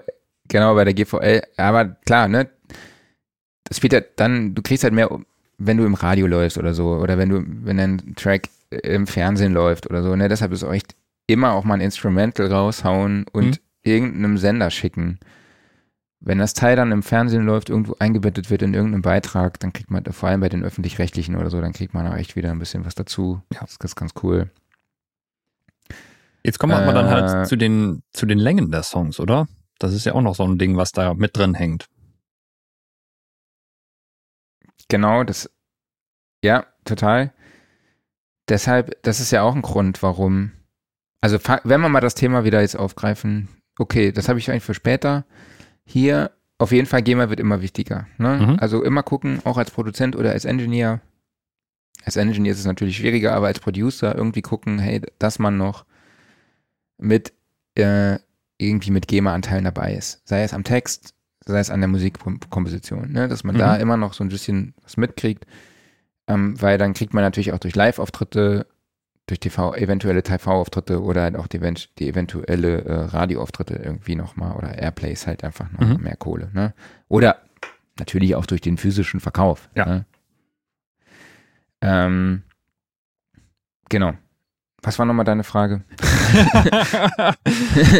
genau, 0.48 0.74
bei 0.74 0.84
der 0.84 0.94
GVL, 0.94 1.42
aber 1.56 1.84
klar, 2.04 2.26
ne? 2.26 2.50
Das 3.62 3.76
spielt 3.76 3.92
ja 3.92 4.00
dann, 4.00 4.54
du 4.54 4.62
kriegst 4.62 4.82
halt 4.82 4.92
mehr, 4.92 5.08
wenn 5.58 5.76
du 5.76 5.84
im 5.84 5.94
Radio 5.94 6.26
läufst 6.26 6.58
oder 6.58 6.74
so, 6.74 6.96
oder 6.96 7.18
wenn 7.18 7.28
du, 7.28 7.44
wenn 7.46 7.78
ein 7.78 8.14
Track 8.16 8.48
im 8.70 9.06
Fernsehen 9.06 9.52
läuft 9.52 9.88
oder 9.88 10.02
so, 10.02 10.16
ne? 10.16 10.28
Deshalb 10.28 10.52
ist 10.52 10.62
echt 10.62 10.94
immer 11.26 11.52
auch 11.52 11.64
mal 11.64 11.74
ein 11.74 11.80
Instrumental 11.80 12.52
raushauen 12.52 13.26
und 13.32 13.46
mhm. 13.46 13.56
irgendeinem 13.82 14.38
Sender 14.38 14.70
schicken 14.70 15.18
wenn 16.26 16.38
das 16.38 16.54
Teil 16.54 16.74
dann 16.74 16.90
im 16.90 17.02
Fernsehen 17.02 17.44
läuft, 17.44 17.68
irgendwo 17.68 17.96
eingebettet 17.98 18.50
wird 18.50 18.62
in 18.62 18.72
irgendeinem 18.72 19.02
Beitrag, 19.02 19.60
dann 19.60 19.72
kriegt 19.72 19.90
man, 19.90 20.04
vor 20.04 20.28
allem 20.28 20.40
bei 20.40 20.48
den 20.48 20.64
öffentlich-rechtlichen 20.64 21.36
oder 21.36 21.50
so, 21.50 21.60
dann 21.60 21.72
kriegt 21.72 21.92
man 21.92 22.06
auch 22.06 22.16
echt 22.16 22.34
wieder 22.34 22.50
ein 22.50 22.58
bisschen 22.58 22.86
was 22.86 22.94
dazu. 22.94 23.42
Ja. 23.52 23.60
Das 23.60 23.76
ist 23.84 23.96
ganz 23.96 24.12
cool. 24.22 24.50
Jetzt 26.42 26.58
kommen 26.58 26.72
wir 26.72 26.80
äh, 26.80 26.82
aber 26.82 26.94
dann 26.94 27.10
halt 27.10 27.46
zu 27.46 27.56
den, 27.56 28.02
zu 28.12 28.24
den 28.24 28.38
Längen 28.38 28.70
der 28.70 28.82
Songs, 28.82 29.20
oder? 29.20 29.46
Das 29.78 29.92
ist 29.92 30.06
ja 30.06 30.14
auch 30.14 30.22
noch 30.22 30.34
so 30.34 30.44
ein 30.44 30.56
Ding, 30.56 30.76
was 30.76 30.92
da 30.92 31.12
mit 31.12 31.36
drin 31.36 31.54
hängt. 31.54 31.86
Genau, 34.88 35.24
das, 35.24 35.50
ja, 36.42 36.66
total. 36.84 37.32
Deshalb, 38.48 39.02
das 39.02 39.20
ist 39.20 39.30
ja 39.30 39.42
auch 39.42 39.54
ein 39.54 39.62
Grund, 39.62 40.02
warum, 40.02 40.52
also 41.20 41.38
wenn 41.64 41.80
wir 41.80 41.88
mal 41.88 42.00
das 42.00 42.14
Thema 42.14 42.44
wieder 42.44 42.60
jetzt 42.60 42.76
aufgreifen, 42.76 43.48
okay, 43.78 44.12
das 44.12 44.28
habe 44.28 44.38
ich 44.38 44.50
eigentlich 44.50 44.64
für 44.64 44.74
später, 44.74 45.24
hier 45.84 46.30
auf 46.58 46.72
jeden 46.72 46.86
Fall 46.86 47.02
GEMA 47.02 47.30
wird 47.30 47.40
immer 47.40 47.62
wichtiger. 47.62 48.06
Ne? 48.18 48.36
Mhm. 48.36 48.58
Also 48.60 48.82
immer 48.82 49.02
gucken, 49.02 49.40
auch 49.44 49.58
als 49.58 49.70
Produzent 49.70 50.16
oder 50.16 50.30
als 50.30 50.44
Engineer. 50.44 51.00
Als 52.04 52.16
Engineer 52.16 52.52
ist 52.52 52.60
es 52.60 52.66
natürlich 52.66 52.96
schwieriger, 52.96 53.34
aber 53.34 53.46
als 53.46 53.60
Producer 53.60 54.14
irgendwie 54.14 54.42
gucken, 54.42 54.78
hey, 54.78 55.00
dass 55.18 55.38
man 55.38 55.56
noch 55.56 55.84
mit 56.98 57.32
äh, 57.74 58.18
irgendwie 58.58 58.92
mit 58.92 59.08
GEMA-Anteilen 59.08 59.64
dabei 59.64 59.94
ist. 59.94 60.22
Sei 60.24 60.42
es 60.42 60.54
am 60.54 60.64
Text, 60.64 61.14
sei 61.46 61.58
es 61.58 61.70
an 61.70 61.80
der 61.80 61.88
Musikkomposition, 61.88 63.12
ne? 63.12 63.28
dass 63.28 63.44
man 63.44 63.54
mhm. 63.54 63.60
da 63.60 63.76
immer 63.76 63.96
noch 63.96 64.14
so 64.14 64.24
ein 64.24 64.28
bisschen 64.28 64.74
was 64.82 64.96
mitkriegt, 64.96 65.46
ähm, 66.26 66.60
weil 66.60 66.78
dann 66.78 66.94
kriegt 66.94 67.14
man 67.14 67.22
natürlich 67.22 67.52
auch 67.52 67.58
durch 67.58 67.74
Live-Auftritte, 67.74 68.66
durch 69.26 69.40
TV, 69.40 69.74
eventuelle 69.74 70.22
TV-Auftritte 70.22 71.02
oder 71.02 71.22
halt 71.22 71.36
auch 71.36 71.46
die, 71.46 71.58
die 71.98 72.08
eventuelle 72.08 72.84
äh, 72.84 72.94
Radioauftritte 73.06 73.74
irgendwie 73.74 74.16
nochmal 74.16 74.56
oder 74.56 74.76
Airplays 74.76 75.26
halt 75.26 75.44
einfach 75.44 75.70
noch 75.72 75.80
mhm. 75.80 76.02
mehr 76.02 76.16
Kohle. 76.16 76.50
Ne? 76.52 76.74
Oder 77.08 77.38
natürlich 77.98 78.34
auch 78.34 78.46
durch 78.46 78.60
den 78.60 78.76
physischen 78.76 79.20
Verkauf. 79.20 79.70
Ja. 79.74 79.86
Ne? 79.86 80.04
Ähm, 81.80 82.42
genau. 83.88 84.12
Was 84.82 84.98
war 84.98 85.06
nochmal 85.06 85.24
deine 85.24 85.44
Frage? 85.44 85.84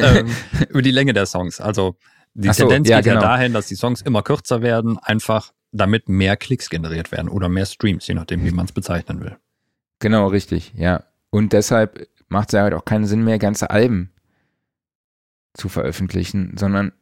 ähm, 0.03 0.31
über 0.69 0.83
die 0.83 0.91
Länge 0.91 1.15
der 1.15 1.25
Songs. 1.25 1.59
Also 1.61 1.97
die 2.35 2.53
so, 2.53 2.65
Tendenz 2.65 2.89
ja, 2.89 2.99
geht 2.99 3.05
genau. 3.05 3.23
ja 3.23 3.29
dahin, 3.29 3.53
dass 3.53 3.67
die 3.67 3.77
Songs 3.77 4.03
immer 4.03 4.23
kürzer 4.23 4.63
werden, 4.63 4.99
einfach 4.99 5.53
damit 5.73 6.09
mehr 6.09 6.37
Klicks 6.37 6.71
generiert 6.71 7.11
werden 7.13 7.29
oder 7.29 7.49
mehr 7.49 7.67
Streams, 7.67 8.07
je 8.07 8.15
nachdem, 8.15 8.45
wie 8.45 8.51
man 8.51 8.67
es 8.67 8.73
bezeichnen 8.73 9.21
will. 9.21 9.37
Genau, 10.01 10.27
richtig, 10.29 10.73
ja. 10.77 11.05
Und 11.31 11.53
deshalb 11.53 12.09
macht 12.29 12.49
es 12.49 12.53
ja 12.53 12.63
halt 12.63 12.75
auch 12.75 12.85
keinen 12.85 13.07
Sinn 13.07 13.25
mehr, 13.25 13.39
ganze 13.39 13.71
Alben 13.71 14.13
zu 15.55 15.69
veröffentlichen, 15.69 16.57
sondern 16.57 16.93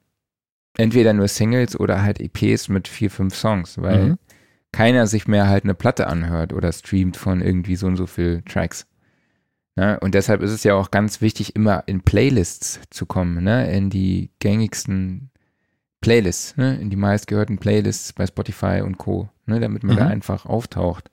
entweder 0.76 1.12
nur 1.12 1.28
Singles 1.28 1.78
oder 1.78 2.02
halt 2.02 2.20
EPs 2.20 2.68
mit 2.68 2.88
vier, 2.88 3.10
fünf 3.10 3.34
Songs, 3.34 3.80
weil 3.80 4.04
mhm. 4.04 4.18
keiner 4.72 5.06
sich 5.06 5.26
mehr 5.26 5.48
halt 5.48 5.64
eine 5.64 5.74
Platte 5.74 6.06
anhört 6.06 6.52
oder 6.52 6.72
streamt 6.72 7.16
von 7.16 7.40
irgendwie 7.40 7.76
so 7.76 7.86
und 7.86 7.96
so 7.96 8.06
viel 8.06 8.42
Tracks. 8.42 8.86
Ne? 9.74 9.98
Und 10.00 10.14
deshalb 10.14 10.42
ist 10.42 10.50
es 10.50 10.64
ja 10.64 10.74
auch 10.74 10.90
ganz 10.90 11.20
wichtig, 11.20 11.56
immer 11.56 11.84
in 11.86 12.02
Playlists 12.02 12.80
zu 12.90 13.06
kommen, 13.06 13.42
ne? 13.42 13.72
in 13.72 13.90
die 13.90 14.30
gängigsten 14.38 15.30
Playlists, 16.00 16.56
ne? 16.56 16.76
in 16.76 16.90
die 16.90 16.96
meistgehörten 16.96 17.58
Playlists 17.58 18.12
bei 18.12 18.26
Spotify 18.26 18.82
und 18.84 18.98
Co., 18.98 19.30
ne? 19.46 19.60
damit 19.60 19.82
man 19.82 19.96
mhm. 19.96 20.00
da 20.00 20.06
einfach 20.08 20.44
auftaucht. 20.46 21.10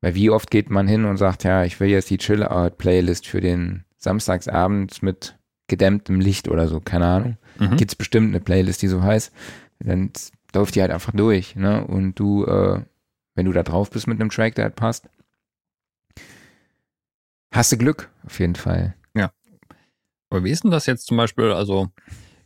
Weil 0.00 0.14
wie 0.14 0.30
oft 0.30 0.50
geht 0.50 0.70
man 0.70 0.88
hin 0.88 1.04
und 1.04 1.18
sagt, 1.18 1.44
ja, 1.44 1.64
ich 1.64 1.78
will 1.78 1.88
jetzt 1.88 2.10
die 2.10 2.18
Chill-Out-Playlist 2.18 3.26
für 3.26 3.40
den 3.40 3.84
Samstagsabend 3.98 5.02
mit 5.02 5.36
gedämmtem 5.68 6.20
Licht 6.20 6.48
oder 6.48 6.68
so, 6.68 6.80
keine 6.80 7.06
Ahnung. 7.06 7.36
Mhm. 7.58 7.76
Gibt 7.76 7.92
es 7.92 7.96
bestimmt 7.96 8.28
eine 8.28 8.40
Playlist, 8.40 8.82
die 8.82 8.88
so 8.88 9.02
heißt. 9.02 9.32
Dann 9.78 10.10
läuft 10.54 10.74
die 10.74 10.80
halt 10.80 10.90
einfach 10.90 11.12
durch, 11.12 11.54
ne? 11.54 11.86
Und 11.86 12.18
du, 12.18 12.44
äh, 12.44 12.80
wenn 13.34 13.46
du 13.46 13.52
da 13.52 13.62
drauf 13.62 13.90
bist 13.90 14.06
mit 14.06 14.20
einem 14.20 14.30
Track, 14.30 14.54
der 14.56 14.64
halt 14.64 14.76
passt, 14.76 15.08
Hast 17.52 17.72
du 17.72 17.76
Glück, 17.76 18.10
auf 18.24 18.38
jeden 18.38 18.54
Fall. 18.54 18.94
Ja. 19.14 19.32
Aber 20.30 20.44
wie 20.44 20.50
ist 20.50 20.64
denn 20.64 20.70
das 20.70 20.86
jetzt 20.86 21.06
zum 21.06 21.16
Beispiel, 21.16 21.52
also 21.52 21.88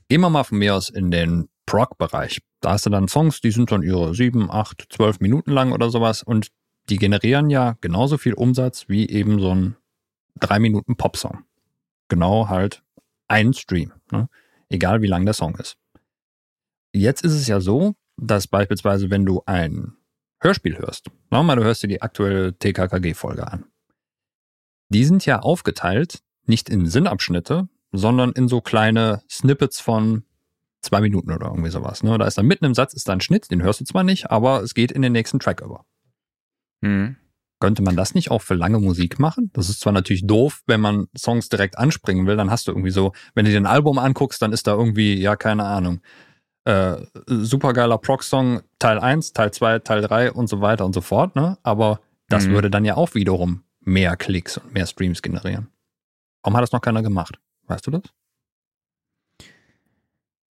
immer 0.08 0.30
mal 0.30 0.44
von 0.44 0.58
mir 0.58 0.74
aus 0.74 0.88
in 0.88 1.10
den 1.10 1.48
Prog-Bereich. 1.66 2.40
Da 2.60 2.72
hast 2.72 2.86
du 2.86 2.90
dann 2.90 3.08
Songs, 3.08 3.40
die 3.40 3.50
sind 3.50 3.72
dann 3.72 3.82
ihre 3.82 4.14
sieben, 4.14 4.50
acht, 4.50 4.86
zwölf 4.90 5.20
Minuten 5.20 5.50
lang 5.50 5.72
oder 5.72 5.90
sowas 5.90 6.22
und 6.22 6.48
die 6.88 6.96
generieren 6.96 7.50
ja 7.50 7.76
genauso 7.80 8.18
viel 8.18 8.34
Umsatz 8.34 8.88
wie 8.88 9.08
eben 9.08 9.40
so 9.40 9.54
ein 9.54 9.76
drei 10.38 10.58
Minuten 10.58 10.96
Popsong. 10.96 11.44
Genau 12.08 12.48
halt 12.48 12.82
ein 13.28 13.54
Stream, 13.54 13.92
ne? 14.10 14.28
egal 14.68 15.00
wie 15.00 15.06
lang 15.06 15.24
der 15.24 15.34
Song 15.34 15.54
ist. 15.56 15.76
Jetzt 16.92 17.24
ist 17.24 17.32
es 17.32 17.46
ja 17.46 17.60
so, 17.60 17.94
dass 18.16 18.46
beispielsweise, 18.46 19.10
wenn 19.10 19.26
du 19.26 19.42
ein 19.46 19.94
Hörspiel 20.40 20.78
hörst, 20.78 21.10
mal, 21.30 21.56
du 21.56 21.64
hörst 21.64 21.82
dir 21.82 21.88
die 21.88 22.02
aktuelle 22.02 22.56
TKKG-Folge 22.58 23.50
an. 23.50 23.64
Die 24.88 25.04
sind 25.04 25.26
ja 25.26 25.40
aufgeteilt, 25.40 26.20
nicht 26.46 26.68
in 26.68 26.86
Sinnabschnitte, 26.86 27.68
sondern 27.92 28.32
in 28.32 28.48
so 28.48 28.60
kleine 28.60 29.22
Snippets 29.30 29.80
von 29.80 30.24
zwei 30.82 31.00
Minuten 31.00 31.32
oder 31.32 31.46
irgendwie 31.46 31.70
sowas. 31.70 32.02
Ne? 32.02 32.18
Da 32.18 32.26
ist 32.26 32.38
dann 32.38 32.46
mitten 32.46 32.64
im 32.64 32.74
Satz 32.74 32.92
ist 32.92 33.08
da 33.08 33.12
ein 33.12 33.20
Schnitt, 33.20 33.50
den 33.50 33.62
hörst 33.62 33.80
du 33.80 33.84
zwar 33.84 34.04
nicht, 34.04 34.30
aber 34.30 34.62
es 34.62 34.74
geht 34.74 34.92
in 34.92 35.02
den 35.02 35.12
nächsten 35.12 35.38
Track 35.38 35.62
über. 35.62 35.84
Mhm. 36.82 37.16
Könnte 37.60 37.82
man 37.82 37.96
das 37.96 38.14
nicht 38.14 38.30
auch 38.30 38.42
für 38.42 38.54
lange 38.54 38.78
Musik 38.78 39.18
machen? 39.18 39.50
Das 39.54 39.70
ist 39.70 39.80
zwar 39.80 39.92
natürlich 39.92 40.26
doof, 40.26 40.60
wenn 40.66 40.80
man 40.80 41.06
Songs 41.16 41.48
direkt 41.48 41.78
anspringen 41.78 42.26
will, 42.26 42.36
dann 42.36 42.50
hast 42.50 42.66
du 42.66 42.72
irgendwie 42.72 42.90
so, 42.90 43.12
wenn 43.34 43.46
du 43.46 43.50
dir 43.50 43.56
ein 43.56 43.66
Album 43.66 43.98
anguckst, 43.98 44.42
dann 44.42 44.52
ist 44.52 44.66
da 44.66 44.72
irgendwie, 44.72 45.14
ja, 45.14 45.36
keine 45.36 45.64
Ahnung, 45.64 46.00
äh, 46.64 46.96
supergeiler 47.26 47.98
Proc-Song, 47.98 48.62
Teil 48.78 48.98
1, 48.98 49.32
Teil 49.32 49.52
2, 49.52 49.78
Teil 49.78 50.02
3 50.02 50.32
und 50.32 50.48
so 50.48 50.60
weiter 50.60 50.84
und 50.84 50.94
so 50.94 51.00
fort, 51.00 51.36
ne? 51.36 51.58
Aber 51.62 52.00
das 52.28 52.46
mhm. 52.46 52.52
würde 52.52 52.70
dann 52.70 52.84
ja 52.84 52.96
auch 52.96 53.14
wiederum 53.14 53.62
mehr 53.86 54.16
Klicks 54.16 54.58
und 54.58 54.72
mehr 54.72 54.86
Streams 54.86 55.22
generieren. 55.22 55.68
Warum 56.42 56.56
hat 56.56 56.62
das 56.62 56.72
noch 56.72 56.80
keiner 56.80 57.02
gemacht? 57.02 57.38
Weißt 57.66 57.86
du 57.86 57.90
das? 57.90 58.02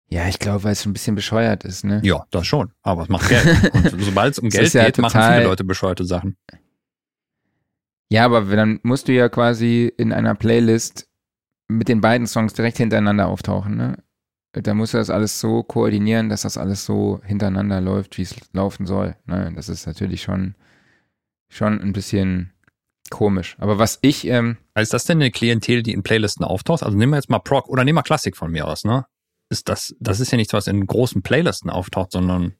Ja, 0.08 0.26
ich 0.26 0.38
glaube, 0.40 0.64
weil 0.64 0.72
es 0.72 0.84
ein 0.86 0.92
bisschen 0.92 1.14
bescheuert 1.14 1.64
ist, 1.64 1.84
ne? 1.84 2.00
Ja, 2.02 2.26
das 2.30 2.46
schon. 2.46 2.72
Aber 2.82 3.02
es 3.04 3.08
macht 3.08 3.28
Geld. 3.28 3.74
Und 3.94 4.02
sobald 4.02 4.32
es 4.32 4.38
um 4.40 4.48
Geld 4.48 4.72
ja 4.72 4.84
geht, 4.84 4.98
machen 4.98 5.20
viele 5.22 5.44
Leute 5.44 5.62
bescheuerte 5.62 6.04
Sachen. 6.04 6.36
Ja, 8.08 8.24
aber 8.24 8.42
dann 8.56 8.80
musst 8.82 9.06
du 9.06 9.12
ja 9.12 9.28
quasi 9.28 9.92
in 9.96 10.12
einer 10.12 10.34
Playlist 10.34 11.08
mit 11.68 11.86
den 11.86 12.00
beiden 12.00 12.26
Songs 12.26 12.54
direkt 12.54 12.78
hintereinander 12.78 13.28
auftauchen, 13.28 13.76
ne? 13.76 14.02
Da 14.52 14.74
musst 14.74 14.94
du 14.94 14.98
das 14.98 15.10
alles 15.10 15.38
so 15.38 15.62
koordinieren, 15.62 16.28
dass 16.28 16.42
das 16.42 16.58
alles 16.58 16.84
so 16.84 17.20
hintereinander 17.24 17.80
läuft, 17.80 18.18
wie 18.18 18.22
es 18.22 18.34
laufen 18.52 18.84
soll. 18.84 19.14
Ne? 19.24 19.52
Das 19.54 19.68
ist 19.68 19.86
natürlich 19.86 20.22
schon, 20.22 20.56
schon 21.48 21.80
ein 21.80 21.92
bisschen 21.92 22.52
Komisch. 23.08 23.56
Aber 23.58 23.78
was 23.78 23.98
ich. 24.02 24.26
Ähm, 24.26 24.58
also 24.74 24.84
ist 24.84 24.92
das 24.92 25.04
denn 25.04 25.18
eine 25.18 25.30
Klientel, 25.30 25.82
die 25.82 25.92
in 25.92 26.02
Playlisten 26.02 26.44
auftaucht? 26.44 26.82
Also 26.82 26.96
nehmen 26.96 27.12
wir 27.12 27.16
jetzt 27.16 27.30
mal 27.30 27.38
Proc 27.38 27.68
oder 27.68 27.84
nehmen 27.84 27.98
wir 27.98 28.02
Klassik 28.02 28.36
von 28.36 28.50
mir 28.50 28.66
aus, 28.66 28.84
ne? 28.84 29.06
Ist 29.48 29.68
das, 29.68 29.96
das 29.98 30.20
ist 30.20 30.30
ja 30.30 30.36
nichts, 30.36 30.52
was 30.52 30.68
in 30.68 30.86
großen 30.86 31.22
Playlisten 31.22 31.70
auftaucht, 31.70 32.12
sondern 32.12 32.54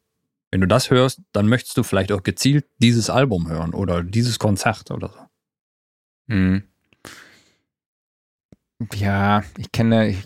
wenn 0.50 0.60
du 0.60 0.66
das 0.66 0.90
hörst, 0.90 1.20
dann 1.32 1.46
möchtest 1.46 1.76
du 1.76 1.84
vielleicht 1.84 2.10
auch 2.10 2.24
gezielt 2.24 2.66
dieses 2.78 3.10
Album 3.10 3.48
hören 3.48 3.74
oder 3.74 4.02
dieses 4.02 4.40
Konzert 4.40 4.90
oder 4.90 5.08
so. 5.08 5.20
Hm. 6.34 6.64
Ja, 8.94 9.44
ich 9.56 9.70
kenne. 9.70 10.08
Ich, 10.08 10.24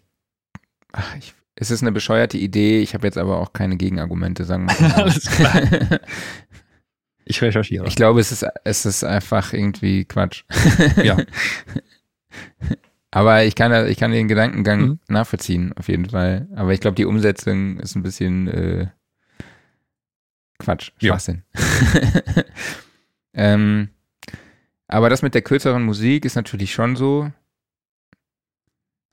ach, 0.92 1.16
ich, 1.16 1.34
es 1.56 1.70
ist 1.70 1.82
eine 1.82 1.92
bescheuerte 1.92 2.38
Idee, 2.38 2.80
ich 2.80 2.94
habe 2.94 3.06
jetzt 3.06 3.18
aber 3.18 3.38
auch 3.38 3.52
keine 3.52 3.76
Gegenargumente, 3.76 4.44
sagen 4.44 4.66
wir 4.68 4.88
mal. 4.88 4.92
Alles 5.02 5.26
klar. 5.26 6.00
Ich 7.24 7.40
recherchiere. 7.40 7.86
Ich 7.86 7.96
glaube, 7.96 8.20
es 8.20 8.32
ist, 8.32 8.46
es 8.64 8.86
ist 8.86 9.04
einfach 9.04 9.52
irgendwie 9.52 10.04
Quatsch. 10.04 10.44
Ja. 11.02 11.16
Aber 13.10 13.44
ich 13.44 13.54
kann, 13.54 13.86
ich 13.86 13.96
kann 13.96 14.10
den 14.10 14.26
Gedankengang 14.26 14.80
mhm. 14.80 14.98
nachvollziehen, 15.06 15.72
auf 15.76 15.88
jeden 15.88 16.10
Fall. 16.10 16.48
Aber 16.56 16.72
ich 16.72 16.80
glaube, 16.80 16.96
die 16.96 17.04
Umsetzung 17.04 17.78
ist 17.78 17.94
ein 17.94 18.02
bisschen 18.02 18.48
äh, 18.48 18.86
Quatsch, 20.58 20.90
Schwachsinn. 20.98 21.44
Ja. 21.54 22.42
ähm, 23.34 23.90
aber 24.88 25.10
das 25.10 25.22
mit 25.22 25.34
der 25.34 25.42
kürzeren 25.42 25.84
Musik 25.84 26.24
ist 26.24 26.34
natürlich 26.34 26.72
schon 26.74 26.96
so. 26.96 27.30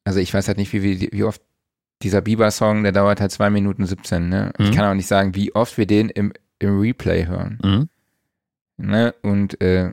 Also 0.03 0.20
ich 0.20 0.34
weiß 0.34 0.47
halt 0.47 0.57
nicht, 0.57 0.74
wie, 0.74 0.82
wie, 0.82 1.09
wie 1.12 1.24
oft 1.24 1.41
dieser 2.01 2.22
Bieber-Song, 2.22 2.82
der 2.82 2.91
dauert 2.91 3.22
halt 3.22 3.32
zwei 3.32 3.51
Minuten 3.51 3.86
17, 3.86 4.30
ne? 4.30 4.51
Mhm. 4.57 4.66
Ich 4.66 4.72
kann 4.72 4.86
auch 4.86 4.95
nicht 4.95 5.07
sagen, 5.07 5.36
wie 5.36 5.53
oft 5.53 5.78
wir 5.78 5.86
den 5.86 6.09
im, 6.09 6.34
im 6.57 6.80
Replay 6.80 7.28
hören. 7.28 7.59
Mhm. 7.64 7.89
Ne? 8.82 9.13
Und 9.21 9.61
äh, 9.61 9.91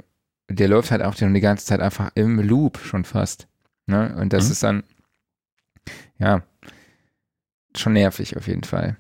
der 0.49 0.69
läuft 0.69 0.91
halt 0.91 1.03
auch 1.03 1.15
die 1.15 1.41
ganze 1.41 1.67
Zeit 1.67 1.81
einfach 1.81 2.11
im 2.15 2.41
Loop 2.41 2.79
schon 2.79 3.05
fast. 3.05 3.49
Ne? 3.87 4.17
Und 4.19 4.33
das 4.33 4.47
mhm. 4.47 4.53
ist 4.53 4.63
dann, 4.63 4.85
ja, 6.19 6.43
schon 7.77 7.93
nervig 7.93 8.37
auf 8.37 8.47
jeden 8.47 8.65
Fall. 8.65 8.97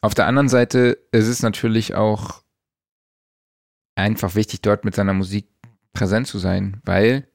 Auf 0.00 0.14
der 0.14 0.26
anderen 0.26 0.48
Seite 0.48 0.98
ist 1.12 1.28
es 1.28 1.42
natürlich 1.42 1.94
auch 1.94 2.42
einfach 3.94 4.34
wichtig, 4.34 4.60
dort 4.62 4.84
mit 4.84 4.94
seiner 4.94 5.12
Musik 5.12 5.48
präsent 5.92 6.26
zu 6.26 6.38
sein, 6.38 6.80
weil 6.84 7.28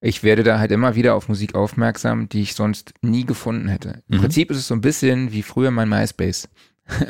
ich 0.00 0.22
werde 0.22 0.44
da 0.44 0.60
halt 0.60 0.70
immer 0.70 0.94
wieder 0.94 1.14
auf 1.14 1.28
Musik 1.28 1.56
aufmerksam, 1.56 2.28
die 2.28 2.42
ich 2.42 2.54
sonst 2.54 2.94
nie 3.02 3.24
gefunden 3.24 3.68
hätte. 3.68 4.02
Im 4.08 4.18
mhm. 4.18 4.20
Prinzip 4.20 4.50
ist 4.50 4.58
es 4.58 4.68
so 4.68 4.74
ein 4.74 4.80
bisschen 4.80 5.32
wie 5.32 5.42
früher 5.42 5.70
mein 5.70 5.88
MySpace. 5.88 6.48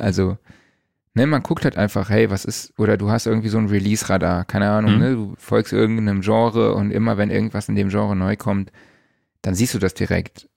Also 0.00 0.38
Ne, 1.18 1.26
man 1.26 1.42
guckt 1.42 1.64
halt 1.64 1.76
einfach, 1.76 2.10
hey, 2.10 2.30
was 2.30 2.44
ist, 2.44 2.78
oder 2.78 2.96
du 2.96 3.10
hast 3.10 3.26
irgendwie 3.26 3.48
so 3.48 3.58
ein 3.58 3.66
Release-Radar, 3.66 4.44
keine 4.44 4.70
Ahnung, 4.70 4.92
mhm. 4.92 4.98
ne, 5.00 5.14
du 5.14 5.34
folgst 5.36 5.72
irgendeinem 5.72 6.20
Genre 6.20 6.74
und 6.74 6.92
immer 6.92 7.18
wenn 7.18 7.28
irgendwas 7.28 7.68
in 7.68 7.74
dem 7.74 7.88
Genre 7.88 8.14
neu 8.14 8.36
kommt, 8.36 8.70
dann 9.42 9.56
siehst 9.56 9.74
du 9.74 9.80
das 9.80 9.94
direkt. 9.94 10.48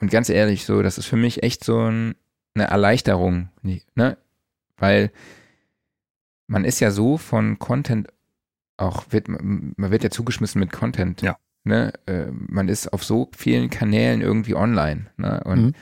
Und 0.00 0.12
ganz 0.12 0.28
ehrlich, 0.28 0.64
so, 0.64 0.80
das 0.80 0.96
ist 0.96 1.06
für 1.06 1.16
mich 1.16 1.42
echt 1.42 1.64
so 1.64 1.90
ein, 1.90 2.14
eine 2.54 2.68
Erleichterung, 2.68 3.48
ne, 3.96 4.16
weil 4.76 5.10
man 6.46 6.64
ist 6.64 6.78
ja 6.78 6.92
so 6.92 7.18
von 7.18 7.58
Content 7.58 8.06
auch, 8.76 9.06
wird, 9.10 9.26
man 9.26 9.74
wird 9.76 10.04
ja 10.04 10.10
zugeschmissen 10.10 10.60
mit 10.60 10.70
Content. 10.70 11.20
Ja. 11.20 11.36
Ne, 11.64 11.92
äh, 12.06 12.26
man 12.30 12.68
ist 12.68 12.92
auf 12.92 13.02
so 13.02 13.28
vielen 13.36 13.70
Kanälen 13.70 14.20
irgendwie 14.20 14.54
online, 14.54 15.06
ne, 15.16 15.42
und 15.44 15.64
mhm 15.64 15.74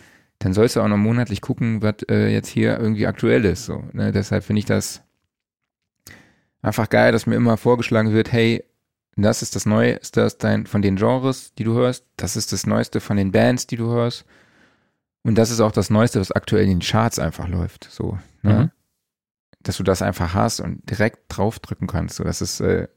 dann 0.44 0.52
sollst 0.52 0.76
du 0.76 0.82
auch 0.82 0.88
noch 0.88 0.98
monatlich 0.98 1.40
gucken, 1.40 1.80
was 1.80 1.94
äh, 2.10 2.28
jetzt 2.28 2.48
hier 2.48 2.78
irgendwie 2.78 3.06
aktuell 3.06 3.46
ist. 3.46 3.64
So, 3.64 3.82
ne? 3.94 4.12
Deshalb 4.12 4.44
finde 4.44 4.58
ich 4.58 4.66
das 4.66 5.00
einfach 6.60 6.90
geil, 6.90 7.12
dass 7.12 7.24
mir 7.24 7.36
immer 7.36 7.56
vorgeschlagen 7.56 8.12
wird, 8.12 8.30
hey, 8.30 8.62
das 9.16 9.40
ist 9.40 9.56
das 9.56 9.64
Neueste 9.64 10.28
dein, 10.38 10.66
von 10.66 10.82
den 10.82 10.96
Genres, 10.96 11.54
die 11.54 11.64
du 11.64 11.72
hörst. 11.72 12.04
Das 12.18 12.36
ist 12.36 12.52
das 12.52 12.66
Neueste 12.66 13.00
von 13.00 13.16
den 13.16 13.32
Bands, 13.32 13.66
die 13.66 13.76
du 13.76 13.86
hörst. 13.86 14.26
Und 15.22 15.36
das 15.36 15.50
ist 15.50 15.60
auch 15.60 15.72
das 15.72 15.88
Neueste, 15.88 16.20
was 16.20 16.30
aktuell 16.30 16.64
in 16.64 16.70
den 16.70 16.80
Charts 16.80 17.18
einfach 17.18 17.48
läuft. 17.48 17.84
So, 17.90 18.18
ne? 18.42 18.64
Mhm. 18.64 18.70
Dass 19.62 19.78
du 19.78 19.82
das 19.82 20.02
einfach 20.02 20.34
hast 20.34 20.60
und 20.60 20.90
direkt 20.90 21.20
draufdrücken 21.28 21.86
kannst. 21.86 22.16
So, 22.16 22.24
das 22.24 22.42
ist, 22.42 22.60
äh, 22.60 22.88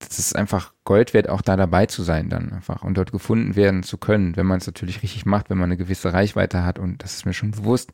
das 0.00 0.18
ist 0.18 0.34
einfach 0.34 0.72
Gold 0.84 1.14
wert, 1.14 1.28
auch 1.28 1.42
da 1.42 1.56
dabei 1.56 1.86
zu 1.86 2.02
sein 2.02 2.28
dann 2.28 2.52
einfach 2.52 2.82
und 2.82 2.96
dort 2.96 3.12
gefunden 3.12 3.54
werden 3.54 3.82
zu 3.84 3.96
können, 3.98 4.34
wenn 4.36 4.46
man 4.46 4.58
es 4.58 4.66
natürlich 4.66 5.02
richtig 5.02 5.24
macht, 5.26 5.48
wenn 5.50 5.58
man 5.58 5.68
eine 5.68 5.76
gewisse 5.76 6.12
Reichweite 6.12 6.64
hat 6.64 6.78
und 6.78 7.02
das 7.04 7.14
ist 7.14 7.26
mir 7.26 7.32
schon 7.34 7.52
bewusst. 7.52 7.92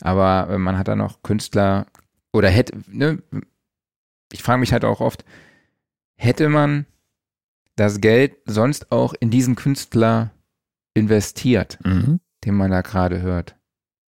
Aber 0.00 0.48
äh, 0.50 0.58
man 0.58 0.78
hat 0.78 0.88
dann 0.88 1.00
auch 1.00 1.22
Künstler 1.22 1.86
oder 2.32 2.48
hätte, 2.50 2.78
ne, 2.86 3.22
ich 4.30 4.42
frage 4.42 4.60
mich 4.60 4.72
halt 4.72 4.84
auch 4.84 5.00
oft, 5.00 5.24
hätte 6.16 6.48
man 6.48 6.86
das 7.76 8.00
Geld 8.00 8.36
sonst 8.44 8.92
auch 8.92 9.14
in 9.18 9.30
diesen 9.30 9.56
Künstler 9.56 10.30
investiert, 10.94 11.78
Mhm. 11.84 12.20
den 12.44 12.54
man 12.54 12.70
da 12.70 12.82
gerade 12.82 13.20
hört? 13.22 13.56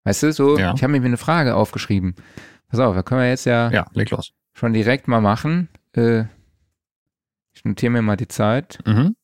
Weißt 0.05 0.23
du, 0.25 0.33
so, 0.33 0.59
Ja. 0.59 0.75
ich 0.75 0.83
habe 0.83 0.93
mir 0.93 1.05
eine 1.05 1.17
Frage 1.17 1.55
aufgeschrieben. 1.55 2.15
Pass 2.69 2.81
auf, 2.81 2.95
da 2.95 3.03
können 3.03 3.21
wir 3.23 3.29
jetzt 3.29 3.47
ja, 3.47 3.71
Ja, 3.71 3.87
leg 3.93 4.11
los. 4.11 4.33
schon 4.55 4.73
direkt 4.73 5.09
mal 5.09 5.21
machen. 5.21 5.69
Äh, 5.93 6.25
ich 7.61 7.65
notiere 7.67 7.93
mir 7.93 8.01
mal 8.01 8.17
die 8.17 8.27
Zeit. 8.27 8.79
Mhm. 8.87 9.15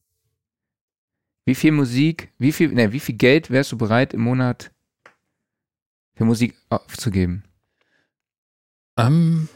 Wie 1.47 1.55
viel 1.55 1.73
Musik, 1.73 2.35
wie 2.37 2.53
viel, 2.53 2.71
ne, 2.71 2.93
wie 2.93 3.01
viel 3.01 3.17
Geld 3.17 3.51
wärst 3.51 3.73
du 3.73 3.79
bereit 3.79 4.13
im 4.13 4.21
Monat 4.21 4.73
für 6.15 6.27
Musik 6.27 6.55
aufzugeben? 6.69 7.45
Ähm, 8.99 9.49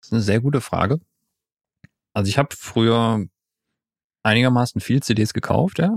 das 0.00 0.08
ist 0.08 0.12
eine 0.12 0.22
sehr 0.22 0.40
gute 0.40 0.60
Frage. 0.60 1.00
Also 2.12 2.28
ich 2.28 2.38
habe 2.38 2.56
früher 2.56 3.24
einigermaßen 4.24 4.80
viel 4.80 5.00
CDs 5.00 5.32
gekauft, 5.32 5.78
ja. 5.78 5.96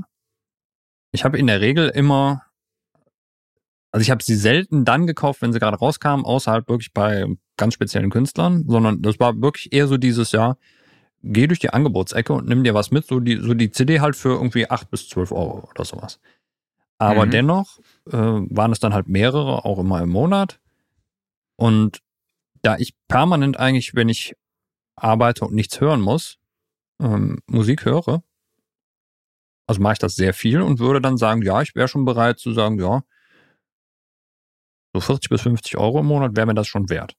Ich 1.12 1.24
habe 1.26 1.40
in 1.40 1.48
der 1.48 1.60
Regel 1.60 1.90
immer, 1.90 2.46
also 3.92 4.04
ich 4.04 4.12
habe 4.12 4.24
sie 4.24 4.36
selten 4.36 4.86
dann 4.86 5.08
gekauft, 5.08 5.42
wenn 5.42 5.54
sie 5.54 5.60
gerade 5.60 5.78
rauskamen, 5.78 6.24
außer 6.24 6.52
halt 6.52 6.70
wirklich 6.70 6.94
bei 6.94 7.26
ganz 7.58 7.74
speziellen 7.74 8.12
Künstlern, 8.12 8.66
sondern 8.68 9.02
das 9.02 9.20
war 9.20 9.42
wirklich 9.42 9.74
eher 9.74 9.88
so 9.88 9.98
dieses 9.98 10.34
Jahr, 10.34 10.60
geh 11.24 11.48
durch 11.48 11.60
die 11.60 11.72
Angebotsecke 11.72 12.34
und 12.34 12.48
nimm 12.48 12.64
dir 12.64 12.74
was 12.74 12.92
mit, 12.92 13.06
so 13.06 13.20
die, 13.20 13.38
so 13.38 13.54
die 13.54 13.72
CD 13.72 14.00
halt 14.00 14.16
für 14.16 14.30
irgendwie 14.30 14.70
acht 14.70 14.90
bis 14.90 15.08
zwölf 15.10 15.32
Euro 15.32 15.68
oder 15.70 15.86
sowas. 15.86 16.20
Aber 16.98 17.26
Mhm. 17.26 17.32
dennoch 17.32 17.80
äh, 18.08 18.12
waren 18.18 18.72
es 18.72 18.80
dann 18.80 18.94
halt 18.94 19.08
mehrere, 19.08 19.66
auch 19.66 19.80
immer 19.80 20.02
im 20.02 20.10
Monat. 20.10 20.60
Und 21.58 22.02
da 22.62 22.78
ich 22.78 22.94
permanent 23.08 23.58
eigentlich, 23.60 23.96
wenn 23.96 24.10
ich 24.10 24.36
arbeite 24.96 25.46
und 25.46 25.54
nichts 25.54 25.82
hören 25.82 26.02
muss, 26.02 26.38
ähm, 27.02 27.40
Musik 27.48 27.86
höre, 27.86 28.24
also 29.68 29.82
mache 29.82 29.94
ich 29.94 30.00
das 30.00 30.16
sehr 30.16 30.34
viel 30.34 30.62
und 30.62 30.80
würde 30.80 31.02
dann 31.02 31.18
sagen, 31.18 31.42
ja, 31.42 31.62
ich 31.62 31.76
wäre 31.76 31.88
schon 31.88 32.06
bereit 32.06 32.40
zu 32.40 32.52
sagen, 32.52 32.80
ja, 32.80 33.04
so 34.94 35.00
40 35.00 35.30
bis 35.30 35.42
50 35.42 35.78
Euro 35.78 36.00
im 36.00 36.08
Monat 36.08 36.36
wäre 36.36 36.46
mir 36.48 36.54
das 36.54 36.68
schon 36.68 36.90
wert. 36.90 37.16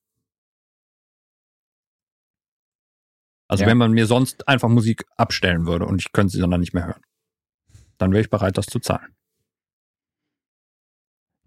Also 3.52 3.64
Ja. 3.64 3.68
wenn 3.68 3.76
man 3.76 3.92
mir 3.92 4.06
sonst 4.06 4.48
einfach 4.48 4.70
Musik 4.70 5.04
abstellen 5.18 5.66
würde 5.66 5.84
und 5.84 6.00
ich 6.00 6.10
könnte 6.12 6.32
sie 6.32 6.40
dann 6.40 6.58
nicht 6.58 6.72
mehr 6.72 6.86
hören, 6.86 7.02
dann 7.98 8.10
wäre 8.12 8.22
ich 8.22 8.30
bereit, 8.30 8.56
das 8.56 8.64
zu 8.64 8.78
zahlen. 8.80 9.14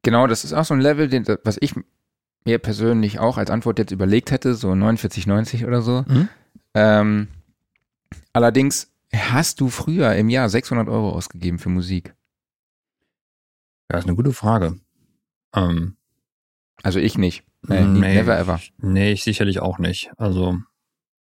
Genau, 0.04 0.28
das 0.28 0.44
ist 0.44 0.54
auch 0.54 0.66
so 0.66 0.76
ein 0.76 0.82
Level, 0.82 1.08
den, 1.08 1.26
was 1.44 1.58
ich 1.60 1.74
mir 2.46 2.60
persönlich 2.60 3.18
auch 3.18 3.38
als 3.40 3.50
Antwort 3.50 3.80
jetzt 3.80 3.90
überlegt 3.92 4.30
hätte, 4.30 4.54
so 4.54 4.70
49,90 4.72 5.66
oder 5.66 5.82
so. 5.82 6.06
Mhm. 6.08 6.30
Ähm, 6.76 7.28
allerdings 8.34 8.92
hast 9.12 9.60
du 9.62 9.70
früher 9.70 10.14
im 10.14 10.30
Jahr 10.30 10.48
600 10.48 10.88
Euro 10.88 11.10
ausgegeben 11.10 11.58
für 11.58 11.70
Musik. 11.70 12.14
Ja, 13.92 13.98
ist 13.98 14.06
eine 14.06 14.16
gute 14.16 14.32
Frage. 14.34 14.80
Ähm, 15.56 15.98
Also 16.84 17.00
ich 17.00 17.18
nicht. 17.18 17.44
Nee, 17.68 17.84
nie, 17.84 18.00
never 18.02 18.38
ever. 18.38 18.60
Nee, 18.78 19.12
ich 19.14 19.24
sicherlich 19.24 19.60
auch 19.60 19.80
nicht. 19.80 20.12
Also 20.18 20.60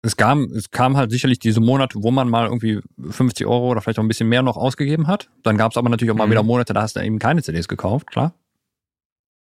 es 0.03 0.17
kam, 0.17 0.45
es 0.53 0.71
kam 0.71 0.97
halt 0.97 1.11
sicherlich 1.13 1.39
diese 1.39 1.61
Monate, 1.61 2.03
wo 2.03 2.11
man 2.11 2.29
mal 2.29 2.47
irgendwie 2.47 2.81
50 3.11 3.47
Euro 3.47 3.69
oder 3.71 3.81
vielleicht 3.81 3.99
auch 3.99 4.03
ein 4.03 4.09
bisschen 4.09 4.29
mehr 4.29 4.43
noch 4.43 4.57
ausgegeben 4.57 5.07
hat. 5.07 5.31
Dann 5.45 5.57
gab 5.57 5.71
es 5.73 5.77
aber 5.79 5.89
natürlich 5.89 6.11
auch 6.13 6.17
mal 6.17 6.27
Mhm. 6.27 6.33
wieder 6.33 6.43
Monate, 6.43 6.73
da 6.73 6.83
hast 6.83 6.97
du 6.97 7.01
eben 7.01 7.19
keine 7.19 7.43
CDs 7.43 7.69
gekauft, 7.69 8.09
klar. 8.09 8.35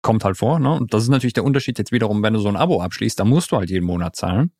Kommt 0.03 0.25
halt 0.25 0.37
vor, 0.37 0.59
ne? 0.59 0.73
Und 0.73 0.93
das 0.95 1.05
ist 1.05 1.11
natürlich 1.11 1.33
der 1.33 1.45
Unterschied 1.45 1.79
jetzt 1.79 1.93
wiederum, 1.93 2.23
wenn 2.25 2.33
du 2.35 2.41
so 2.41 2.49
ein 2.49 2.57
Abo 2.57 2.81
abschließt, 2.83 3.21
da 3.21 3.25
musst 3.25 3.53
du 3.53 3.57
halt 3.57 3.71
jeden 3.71 3.87
Monat 3.87 4.17
zahlen. 4.17 4.51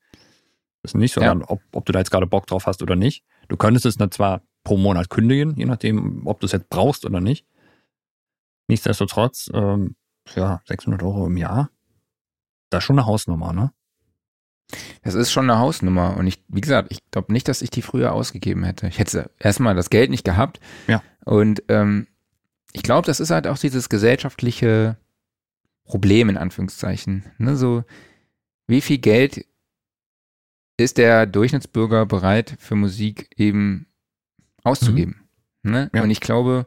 Das 0.83 0.93
ist 0.93 0.97
nicht 0.99 1.13
so, 1.15 1.21
Ja. 1.21 1.35
ob, 1.49 1.61
ob 1.73 1.85
du 1.85 1.93
da 1.93 1.99
jetzt 1.99 2.11
gerade 2.13 2.27
Bock 2.29 2.47
drauf 2.47 2.67
hast 2.67 2.81
oder 2.83 2.95
nicht. 2.95 3.25
Du 3.49 3.57
könntest 3.57 3.85
es 3.87 3.97
dann 3.97 4.11
zwar 4.13 4.43
pro 4.65 4.77
Monat 4.77 5.11
kündigen, 5.11 5.57
je 5.57 5.65
nachdem, 5.65 6.27
ob 6.29 6.39
du 6.41 6.47
es 6.47 6.53
jetzt 6.53 6.69
brauchst 6.69 7.05
oder 7.05 7.21
nicht. 7.21 7.45
Nichtsdestotrotz, 8.69 9.51
ähm, 9.53 9.97
ja, 10.37 10.61
600 10.67 11.03
Euro 11.03 11.27
im 11.27 11.37
Jahr, 11.37 11.71
das 12.71 12.79
ist 12.83 12.85
schon 12.87 12.99
eine 12.99 13.07
Hausnummer, 13.07 13.53
ne? 13.53 13.73
Das 15.03 15.15
ist 15.15 15.33
schon 15.33 15.49
eine 15.49 15.59
Hausnummer. 15.59 16.17
Und 16.17 16.27
ich, 16.27 16.43
wie 16.49 16.61
gesagt, 16.61 16.89
ich 16.91 16.99
glaube 17.11 17.33
nicht, 17.33 17.49
dass 17.49 17.63
ich 17.63 17.71
die 17.71 17.83
früher 17.83 18.13
ausgegeben 18.13 18.65
hätte. 18.65 18.87
Ich 18.89 18.99
hätte 18.99 19.31
erstmal 19.39 19.75
das 19.75 19.91
Geld 19.91 20.11
nicht 20.11 20.25
gehabt. 20.25 20.61
Ja. 20.87 21.03
Und 21.25 21.63
ähm, 21.69 22.07
ich 22.73 22.83
glaube, 22.83 23.07
das 23.07 23.21
ist 23.21 23.31
halt 23.31 23.47
auch 23.47 23.59
dieses 23.59 23.89
gesellschaftliche 23.89 24.97
Problem 25.85 26.29
in 26.29 26.37
Anführungszeichen. 26.37 27.25
Ne? 27.39 27.57
So, 27.57 27.85
wie 28.67 28.81
viel 28.81 28.99
Geld 28.99 29.47
ist 30.77 30.99
der 30.99 31.27
Durchschnittsbürger 31.27 32.07
bereit 32.07 32.57
für 32.59 32.75
Musik 32.75 33.31
eben 33.37 33.87
auszugeben? 34.65 35.21
Ne? 35.63 35.91
Ja. 35.95 36.03
Und 36.03 36.11
ich 36.11 36.21
glaube, 36.21 36.67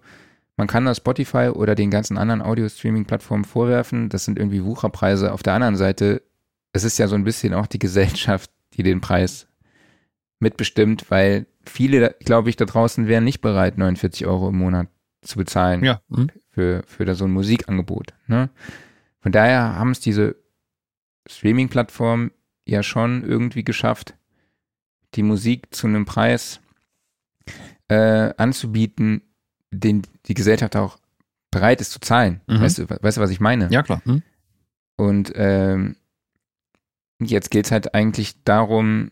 man 0.58 0.68
kann 0.68 0.86
das 0.86 0.98
Spotify 0.98 1.50
oder 1.54 1.76
den 1.76 1.92
ganzen 1.92 2.18
anderen 2.18 2.42
Audio-Streaming-Plattformen 2.42 3.44
vorwerfen. 3.44 4.10
Das 4.10 4.26
sind 4.26 4.40
irgendwie 4.40 4.64
Wucherpreise. 4.64 5.34
Auf 5.34 5.44
der 5.44 5.54
anderen 5.54 5.76
Seite 5.76 6.22
es 6.76 6.84
ist 6.84 7.00
ja 7.00 7.08
so 7.08 7.16
ein 7.16 7.24
bisschen 7.24 7.54
auch 7.54 7.68
die 7.68 7.80
Gesellschaft, 7.80 8.52
die 8.74 8.84
den 8.84 9.00
Preis 9.00 9.48
mitbestimmt, 10.40 11.10
weil 11.10 11.46
viele, 11.66 12.16
glaube 12.20 12.50
ich, 12.50 12.58
da 12.58 12.66
draußen 12.66 13.08
wären 13.08 13.24
nicht 13.24 13.40
bereit, 13.40 13.78
49 13.78 14.28
Euro 14.28 14.50
im 14.50 14.58
Monat 14.58 14.90
zu 15.22 15.38
bezahlen 15.38 15.84
Ja. 15.86 16.02
Hm? 16.14 16.30
für, 16.52 16.84
für 16.86 17.06
da 17.06 17.16
so 17.16 17.26
ein 17.26 17.32
Musikangebot. 17.32 18.14
Ne? 18.28 18.50
Von 19.22 19.32
daher 19.32 19.76
haben 19.76 19.92
es 19.92 20.02
diese 20.02 20.36
Streaming-Plattformen 21.28 22.32
ja 22.66 22.84
schon 22.84 23.24
irgendwie 23.24 23.64
geschafft, 23.64 24.14
die 25.14 25.24
Musik 25.24 25.74
zu 25.74 25.88
einem 25.88 26.04
Preis 26.04 26.60
äh, 27.88 28.34
anzubieten, 28.36 29.22
den 29.72 30.02
die 30.26 30.34
Gesellschaft 30.34 30.76
auch 30.76 31.00
bereit 31.52 31.80
ist 31.80 31.92
zu 31.92 32.02
zahlen. 32.02 32.42
Mhm. 32.48 32.60
Weißt, 32.60 32.78
du, 32.80 32.90
weißt 32.90 33.18
du, 33.18 33.22
was 33.22 33.30
ich 33.30 33.40
meine? 33.40 33.70
Ja, 33.72 33.82
klar. 33.82 34.02
Hm? 34.04 34.22
Und 34.98 35.32
ähm, 35.36 35.96
jetzt 37.20 37.52
geht's 37.52 37.72
halt 37.72 37.94
eigentlich 37.94 38.44
darum, 38.44 39.12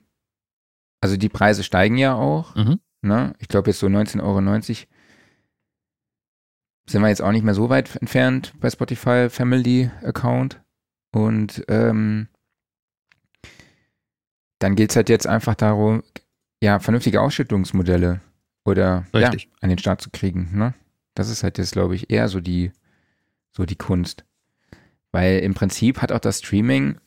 also 1.01 1.17
die 1.17 1.29
Preise 1.29 1.63
steigen 1.63 1.97
ja 1.97 2.15
auch. 2.15 2.55
Mhm. 2.55 2.79
Ne? 3.01 3.33
Ich 3.39 3.47
glaube 3.47 3.69
jetzt 3.69 3.79
so 3.79 3.87
19,90 3.87 4.21
Euro 4.21 4.39
sind 6.85 7.01
wir 7.01 7.09
jetzt 7.09 7.21
auch 7.21 7.31
nicht 7.31 7.43
mehr 7.43 7.53
so 7.53 7.69
weit 7.69 7.95
entfernt 7.97 8.53
bei 8.59 8.69
Spotify 8.69 9.29
Family 9.29 9.89
Account. 10.03 10.61
Und 11.11 11.63
ähm, 11.67 12.27
dann 14.59 14.75
geht's 14.75 14.95
halt 14.95 15.09
jetzt 15.09 15.27
einfach 15.27 15.55
darum, 15.55 16.03
ja, 16.61 16.79
vernünftige 16.79 17.21
Ausschüttungsmodelle 17.21 18.21
oder 18.65 19.05
ja, 19.13 19.31
an 19.61 19.69
den 19.69 19.77
Start 19.77 20.01
zu 20.01 20.09
kriegen. 20.09 20.51
Ne? 20.53 20.73
Das 21.13 21.29
ist 21.29 21.43
halt 21.43 21.57
jetzt, 21.57 21.73
glaube 21.73 21.95
ich, 21.95 22.09
eher 22.09 22.27
so 22.29 22.39
die, 22.39 22.71
so 23.51 23.65
die 23.65 23.75
Kunst. 23.75 24.25
Weil 25.11 25.39
im 25.39 25.53
Prinzip 25.53 26.01
hat 26.01 26.11
auch 26.11 26.19
das 26.19 26.39
Streaming 26.39 26.97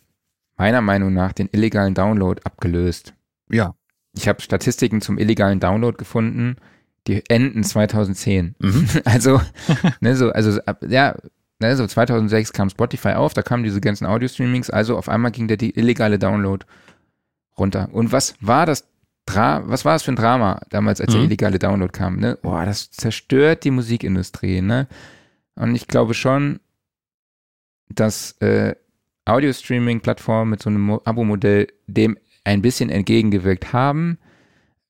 meiner 0.57 0.81
Meinung 0.81 1.13
nach 1.13 1.33
den 1.33 1.49
illegalen 1.53 1.95
Download 1.95 2.41
abgelöst. 2.45 3.15
Ja. 3.51 3.75
Ich 4.15 4.29
habe 4.29 4.41
Statistiken 4.41 5.01
zum 5.01 5.19
illegalen 5.19 5.61
Download 5.61 5.97
gefunden, 5.97 6.57
die 7.07 7.23
enden 7.29 7.63
2010. 7.63 8.55
Mhm. 8.59 8.89
Also, 9.05 9.41
ne, 10.01 10.17
so, 10.17 10.31
also 10.31 10.59
ja, 10.89 11.15
ne, 11.61 11.77
so 11.77 11.87
2006 11.87 12.53
kam 12.53 12.71
Spotify 12.71 13.11
auf, 13.11 13.35
da 13.35 13.43
kamen 13.43 13.63
diese 13.65 13.81
ganzen 13.81 14.07
Audio-Streamings, 14.07 14.71
also 14.71 14.97
auf 14.97 15.09
einmal 15.09 15.31
ging 15.31 15.49
der 15.49 15.57
die 15.59 15.77
illegale 15.79 16.19
Download 16.19 16.65
runter. 17.59 17.89
Und 17.93 18.13
was 18.13 18.35
war 18.41 18.67
das 18.67 18.85
Dra 19.29 19.63
was 19.67 19.85
war 19.85 19.95
das 19.95 20.05
für 20.05 20.13
ein 20.13 20.17
Drama 20.17 20.61
damals, 20.71 21.01
als 21.01 21.11
der 21.11 21.21
Mhm. 21.21 21.27
illegale 21.27 21.59
Download 21.59 21.91
kam? 21.93 22.17
Ne? 22.19 22.39
Boah, 22.43 22.65
das 22.65 22.91
zerstört 22.93 23.65
die 23.65 23.73
Musikindustrie, 23.73 24.61
ne? 24.63 24.87
Und 25.57 25.75
ich 25.75 25.89
glaube 25.89 26.15
schon, 26.15 26.61
dass 27.89 28.33
äh, 28.41 28.77
Audio-Streaming-Plattformen 29.27 30.51
mit 30.51 30.63
so 30.63 30.71
einem 30.71 30.81
Mo- 30.83 31.03
Abo-Modell 31.05 31.69
dem 31.87 32.17
ein 32.45 32.63
bisschen 32.63 32.91
entgegengewirkt 32.91 33.73
haben. 33.73 34.19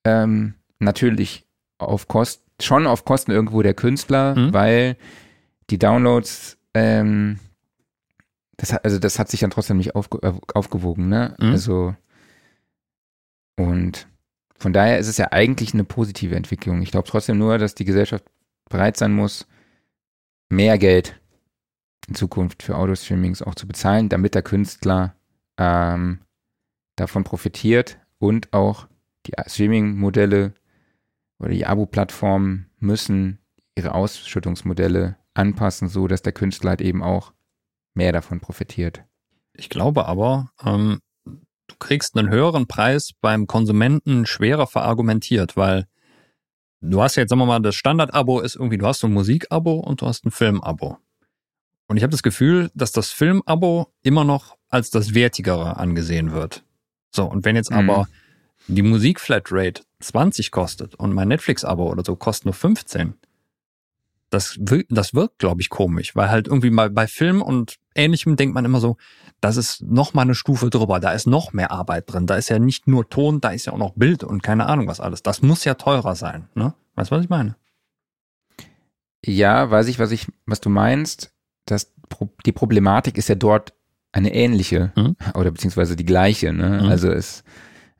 Ähm, 0.05 0.55
natürlich 0.79 1.47
auf 1.79 2.07
Kosten, 2.09 2.43
schon 2.61 2.87
auf 2.87 3.05
Kosten 3.05 3.33
irgendwo 3.33 3.63
der 3.63 3.75
Künstler, 3.75 4.35
Mhm. 4.37 4.53
weil 4.53 4.97
die 5.71 5.79
Downloads, 5.79 6.59
ähm, 6.75 7.39
das 8.57 8.73
hat, 8.73 8.85
also 8.85 8.99
das 8.99 9.19
hat 9.19 9.29
sich 9.31 9.41
dann 9.41 9.51
trotzdem 9.51 9.77
nicht 9.79 9.95
aufge, 9.95 10.19
äh, 10.23 10.33
aufgewogen, 10.55 11.09
ne? 11.09 11.35
Mhm. 11.41 11.51
Also 11.51 11.95
Und 13.59 14.07
von 14.59 14.73
daher 14.73 14.99
ist 14.99 15.09
es 15.09 15.17
ja 15.17 15.33
eigentlich 15.33 15.73
eine 15.75 15.85
positive 15.85 16.37
Entwicklung. 16.37 16.83
Ich 16.83 16.91
glaube 16.91 17.09
trotzdem 17.09 17.39
nur, 17.39 17.59
dass 17.59 17.75
die 17.75 17.85
Gesellschaft 17.85 18.25
bereit 18.69 18.97
sein 18.97 19.13
muss, 19.13 19.47
mehr 20.51 20.77
Geld 20.79 21.19
in 22.07 22.15
Zukunft 22.15 22.63
für 22.63 22.77
Audio-Streamings 22.77 23.43
auch 23.43 23.55
zu 23.55 23.67
bezahlen, 23.67 24.09
damit 24.09 24.35
der 24.35 24.43
Künstler 24.43 25.15
ähm, 25.59 26.21
davon 26.97 27.25
profitiert 27.25 27.99
und 28.19 28.53
auch 28.53 28.89
die 29.27 29.33
Streaming-Modelle 29.47 30.55
oder 31.39 31.51
die 31.51 31.67
Abo-Plattformen 31.67 32.71
müssen 32.79 33.39
ihre 33.75 33.95
Ausschüttungsmodelle 33.95 35.17
anpassen, 35.35 35.89
so 35.89 36.07
dass 36.07 36.23
der 36.23 36.33
Künstler 36.33 36.71
halt 36.71 36.81
eben 36.81 37.03
auch 37.03 37.33
mehr 37.95 38.13
davon 38.13 38.41
profitiert. 38.41 39.05
Ich 39.53 39.69
glaube 39.69 40.07
aber, 40.07 40.51
ähm, 40.65 41.01
du 41.25 41.77
kriegst 41.79 42.17
einen 42.17 42.31
höheren 42.31 42.67
Preis 42.67 43.13
beim 43.21 43.47
Konsumenten 43.47 44.27
schwerer 44.27 44.67
verargumentiert, 44.67 45.57
weil 45.57 45.87
du 46.81 47.03
hast 47.03 47.17
jetzt, 47.17 47.31
sagen 47.31 47.41
wir 47.41 47.47
mal, 47.47 47.61
das 47.61 47.75
Standard-Abo 47.75 48.41
ist 48.41 48.57
irgendwie, 48.57 48.79
du 48.79 48.87
hast 48.87 49.01
so 49.01 49.07
ein 49.07 49.13
Musik-Abo 49.13 49.75
und 49.81 50.01
du 50.01 50.07
hast 50.07 50.25
ein 50.25 50.31
Film-Abo. 50.31 50.99
Und 51.89 51.97
ich 51.97 52.03
habe 52.03 52.11
das 52.11 52.23
Gefühl, 52.23 52.71
dass 52.75 52.93
das 52.93 53.11
Film-Abo 53.11 53.93
immer 54.03 54.25
noch 54.25 54.57
als 54.69 54.91
das 54.91 55.15
Wertigere 55.15 55.77
angesehen 55.77 56.33
wird. 56.33 56.65
So, 57.15 57.25
und 57.25 57.45
wenn 57.45 57.57
jetzt 57.57 57.71
mhm. 57.71 57.91
aber 57.91 58.09
die 58.67 58.83
Musik-Flatrate 58.83 59.83
20 60.01 60.51
kostet 60.51 60.95
und 60.97 61.13
mein 61.13 61.29
Netflix-Abo 61.29 61.89
oder 61.89 62.03
so 62.05 62.17
kostet 62.17 62.47
nur 62.47 62.55
15, 62.55 63.15
das, 64.31 64.59
das 64.89 65.15
wirkt, 65.15 65.39
glaube 65.39 65.61
ich, 65.61 65.69
komisch, 65.69 66.17
weil 66.17 66.29
halt 66.29 66.49
irgendwie 66.49 66.71
mal 66.71 66.91
bei 66.91 67.07
Film 67.07 67.41
und 67.43 67.77
Ähnlichem 67.95 68.35
denkt 68.35 68.55
man 68.55 68.65
immer 68.65 68.81
so, 68.81 68.97
das 69.41 69.57
ist 69.57 69.83
noch 69.83 70.15
mal 70.15 70.23
eine 70.23 70.35
Stufe 70.35 70.69
drüber, 70.69 70.99
da 70.99 71.13
ist 71.13 71.27
noch 71.27 71.53
mehr 71.53 71.71
Arbeit 71.71 72.13
drin, 72.13 72.27
da 72.27 72.37
ist 72.37 72.49
ja 72.49 72.59
nicht 72.59 72.89
nur 72.89 73.09
Ton, 73.09 73.41
da 73.41 73.51
ist 73.51 73.67
ja 73.67 73.73
auch 73.73 73.79
noch 73.79 73.95
Bild 73.95 74.25
und 74.25 74.43
keine 74.43 74.67
Ahnung 74.67 74.89
was 74.89 75.01
alles. 75.01 75.23
Das 75.23 75.43
muss 75.43 75.65
ja 75.65 75.75
teurer 75.75 76.17
sein, 76.17 76.49
ne? 76.55 76.75
Weißt 76.97 77.11
du, 77.11 77.17
was 77.17 77.25
ich 77.25 77.31
meine? 77.31 77.57
Ja, 79.25 79.71
weiß 79.71 79.87
ich, 79.89 79.99
was 79.99 80.11
ich, 80.11 80.27
was 80.45 80.61
du 80.61 80.71
meinst 80.71 81.33
dass 81.67 81.93
die 82.47 82.53
Problematik 82.53 83.19
ist 83.19 83.29
ja 83.29 83.35
dort 83.35 83.75
eine 84.13 84.35
ähnliche 84.35 84.93
mhm. 84.97 85.17
oder 85.35 85.51
beziehungsweise 85.51 85.97
die 85.97 86.05
gleiche. 86.05 86.53
Ne? 86.53 86.81
Mhm. 86.83 86.89
Also 86.89 87.11
ist 87.11 87.45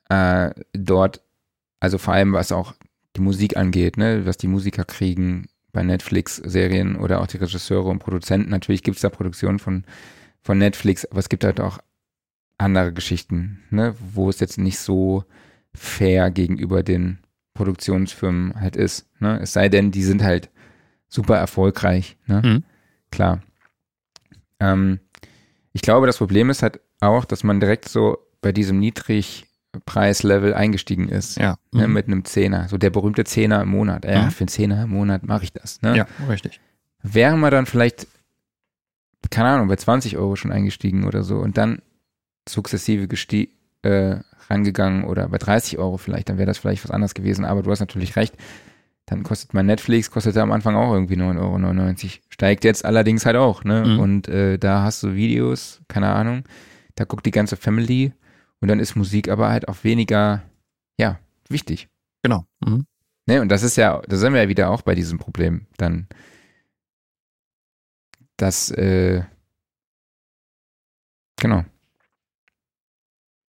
äh, 0.09 0.51
dort, 0.73 1.21
also 1.81 1.99
vor 1.99 2.15
allem 2.15 2.33
was 2.33 2.53
auch 2.53 2.75
die 3.17 3.21
Musik 3.21 3.57
angeht, 3.57 3.97
ne? 3.97 4.25
was 4.25 4.39
die 4.39 4.49
Musiker 4.49 4.85
kriegen 4.85 5.49
bei 5.73 5.83
Netflix-Serien 5.83 6.97
oder 6.97 7.21
auch 7.21 7.27
die 7.27 7.37
Regisseure 7.37 7.89
und 7.89 7.99
Produzenten. 7.99 8.51
Natürlich 8.51 8.83
gibt 8.83 8.97
es 8.97 9.03
da 9.03 9.11
Produktionen 9.11 9.59
von, 9.59 9.85
von 10.41 10.57
Netflix, 10.57 11.05
aber 11.05 11.21
es 11.21 11.29
gibt 11.29 11.45
halt 11.45 11.61
auch 11.61 11.79
andere 12.57 12.93
Geschichten, 12.93 13.63
ne? 13.71 13.95
wo 14.15 14.31
es 14.31 14.41
jetzt 14.41 14.57
nicht 14.57 14.79
so 14.79 15.25
fair 15.75 16.31
gegenüber 16.31 16.83
den 16.83 17.19
Produktionsfirmen 17.53 18.59
halt 18.59 18.77
ist. 18.77 19.07
Ne? 19.21 19.39
Es 19.43 19.53
sei 19.53 19.69
denn, 19.69 19.91
die 19.91 20.03
sind 20.03 20.23
halt 20.23 20.51
super 21.09 21.37
erfolgreich. 21.37 22.17
Ne? 22.27 22.43
Mhm. 22.43 22.65
Klar. 23.11 23.43
Ähm, 24.61 25.01
ich 25.73 25.83
glaube, 25.83 26.07
das 26.07 26.19
Problem 26.19 26.51
ist 26.51 26.63
halt 26.63 26.81
auch, 27.01 27.25
dass 27.25 27.45
man 27.45 27.61
direkt 27.61 27.89
so 27.89 28.19
bei 28.41 28.53
diesem 28.53 28.79
Niedrigpreislevel 28.79 30.55
eingestiegen 30.55 31.09
ist. 31.09 31.37
Ja. 31.37 31.57
Ne, 31.73 31.87
mhm. 31.87 31.93
mit 31.93 32.07
einem 32.07 32.25
Zehner. 32.25 32.69
So 32.69 32.79
der 32.79 32.91
berühmte 32.91 33.25
Zehner 33.25 33.63
im 33.63 33.69
Monat. 33.69 34.05
Ja, 34.05 34.23
mhm. 34.23 34.31
für 34.31 34.43
einen 34.43 34.49
Zehner 34.49 34.85
im 34.85 34.91
Monat 34.91 35.25
mache 35.25 35.45
ich 35.45 35.53
das. 35.53 35.83
Ne? 35.83 35.97
Ja, 35.97 36.07
richtig. 36.29 36.61
Wären 37.03 37.41
wir 37.41 37.51
dann 37.51 37.67
vielleicht, 37.67 38.07
keine 39.31 39.49
Ahnung, 39.49 39.69
bei 39.69 39.77
20 39.77 40.17
Euro 40.17 40.37
schon 40.37 40.53
eingestiegen 40.53 41.07
oder 41.07 41.23
so 41.23 41.39
und 41.39 41.59
dann 41.59 41.83
sukzessive 42.49 43.09
gestie 43.09 43.51
äh, 43.83 44.17
rangegangen 44.49 45.05
oder 45.05 45.29
bei 45.29 45.39
30 45.39 45.79
Euro 45.79 45.97
vielleicht, 45.97 46.29
dann 46.29 46.39
wäre 46.39 46.47
das 46.47 46.59
vielleicht 46.59 46.85
was 46.85 46.91
anderes 46.91 47.15
gewesen. 47.15 47.45
Aber 47.45 47.63
du 47.63 47.71
hast 47.71 47.81
natürlich 47.81 48.17
recht. 48.17 48.35
Dann 49.07 49.23
kostet 49.23 49.55
mein 49.55 49.67
Netflix, 49.67 50.11
kostete 50.11 50.43
am 50.43 50.51
Anfang 50.51 50.75
auch 50.75 50.93
irgendwie 50.93 51.15
9,99 51.15 52.05
Euro. 52.05 52.25
Steigt 52.29 52.65
jetzt 52.65 52.85
allerdings 52.85 53.25
halt 53.25 53.37
auch, 53.37 53.63
ne? 53.63 53.85
Mhm. 53.87 54.01
Und 54.01 54.29
äh, 54.29 54.59
da 54.59 54.83
hast 54.83 55.03
du 55.05 55.15
Videos, 55.15 55.81
keine 55.87 56.09
Ahnung, 56.09 56.43
da 56.97 57.05
guckt 57.05 57.25
die 57.25 57.31
ganze 57.31 57.57
Family 57.57 58.13
und 58.61 58.69
dann 58.69 58.81
ist 58.81 58.97
Musik 58.97 59.29
aber 59.29 59.49
halt 59.51 59.69
auch 59.69 59.85
weniger, 59.85 60.43
ja, 60.99 61.21
wichtig. 61.49 61.89
Genau. 62.23 62.45
Mhm. 62.65 62.87
Ne, 63.27 63.41
und 63.41 63.49
das 63.49 63.63
ist 63.63 63.77
ja, 63.77 64.03
da 64.09 64.17
sind 64.17 64.33
wir 64.33 64.43
ja 64.43 64.49
wieder 64.49 64.71
auch 64.71 64.83
bei 64.83 64.95
diesem 64.95 65.19
Problem 65.19 65.67
dann, 65.77 66.09
dass, 68.37 68.71
äh, 68.71 69.23
genau. 71.41 71.65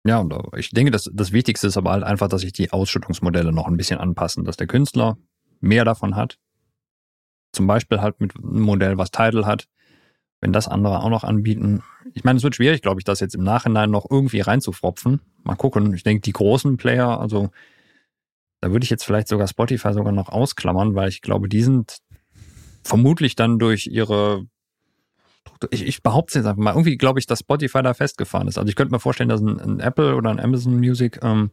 Ja, 0.03 0.19
und 0.19 0.33
ich 0.57 0.71
denke, 0.71 0.91
das, 0.91 1.09
das 1.13 1.31
Wichtigste 1.31 1.67
ist 1.67 1.77
aber 1.77 1.91
halt 1.91 2.03
einfach, 2.03 2.27
dass 2.27 2.41
sich 2.41 2.53
die 2.53 2.71
Ausschüttungsmodelle 2.71 3.51
noch 3.51 3.67
ein 3.67 3.77
bisschen 3.77 3.99
anpassen, 3.99 4.43
dass 4.43 4.57
der 4.57 4.67
Künstler 4.67 5.17
mehr 5.61 5.85
davon 5.85 6.15
hat. 6.15 6.37
Zum 7.53 7.67
Beispiel 7.67 8.01
halt 8.01 8.19
mit 8.19 8.35
einem 8.35 8.61
Modell, 8.61 8.97
was 8.97 9.11
Title 9.11 9.45
hat. 9.45 9.67
Wenn 10.39 10.53
das 10.53 10.67
andere 10.67 11.01
auch 11.01 11.09
noch 11.09 11.23
anbieten. 11.23 11.83
Ich 12.13 12.23
meine, 12.23 12.37
es 12.37 12.43
wird 12.43 12.55
schwierig, 12.55 12.81
glaube 12.81 12.99
ich, 12.99 13.05
das 13.05 13.19
jetzt 13.19 13.35
im 13.35 13.43
Nachhinein 13.43 13.91
noch 13.91 14.09
irgendwie 14.09 14.41
reinzufropfen. 14.41 15.21
Mal 15.43 15.55
gucken. 15.55 15.93
Ich 15.93 16.03
denke, 16.03 16.21
die 16.21 16.33
großen 16.33 16.77
Player, 16.77 17.19
also 17.19 17.51
da 18.59 18.71
würde 18.71 18.83
ich 18.83 18.89
jetzt 18.89 19.03
vielleicht 19.03 19.27
sogar 19.27 19.47
Spotify 19.47 19.93
sogar 19.93 20.11
noch 20.11 20.29
ausklammern, 20.29 20.95
weil 20.95 21.09
ich 21.09 21.21
glaube, 21.21 21.47
die 21.47 21.61
sind 21.61 21.99
vermutlich 22.83 23.35
dann 23.35 23.59
durch 23.59 23.85
ihre 23.87 24.47
ich, 25.69 25.85
ich 25.85 26.01
behaupte 26.01 26.39
jetzt 26.39 26.47
einfach 26.47 26.61
mal, 26.61 26.71
irgendwie 26.71 26.97
glaube 26.97 27.19
ich, 27.19 27.27
dass 27.27 27.39
Spotify 27.39 27.83
da 27.83 27.93
festgefahren 27.93 28.47
ist. 28.47 28.57
Also 28.57 28.69
ich 28.69 28.75
könnte 28.75 28.93
mir 28.93 28.99
vorstellen, 28.99 29.29
dass 29.29 29.41
ein, 29.41 29.59
ein 29.59 29.79
Apple 29.79 30.15
oder 30.15 30.29
ein 30.29 30.39
Amazon 30.39 30.77
Music 30.77 31.19
ähm, 31.21 31.51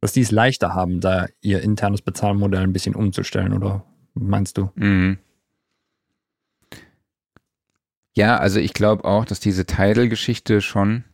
dass 0.00 0.12
die 0.12 0.20
es 0.20 0.30
leichter 0.30 0.74
haben, 0.74 1.00
da 1.00 1.26
ihr 1.40 1.62
internes 1.62 2.02
Bezahlmodell 2.02 2.62
ein 2.62 2.72
bisschen 2.72 2.94
umzustellen, 2.94 3.52
oder 3.52 3.84
meinst 4.14 4.58
du? 4.58 4.70
Mhm. 4.74 5.18
Ja, 8.14 8.38
also 8.38 8.58
ich 8.58 8.74
glaube 8.74 9.04
auch, 9.04 9.24
dass 9.24 9.40
diese 9.40 9.64
Tidal-Geschichte 9.64 10.60
schon 10.60 11.04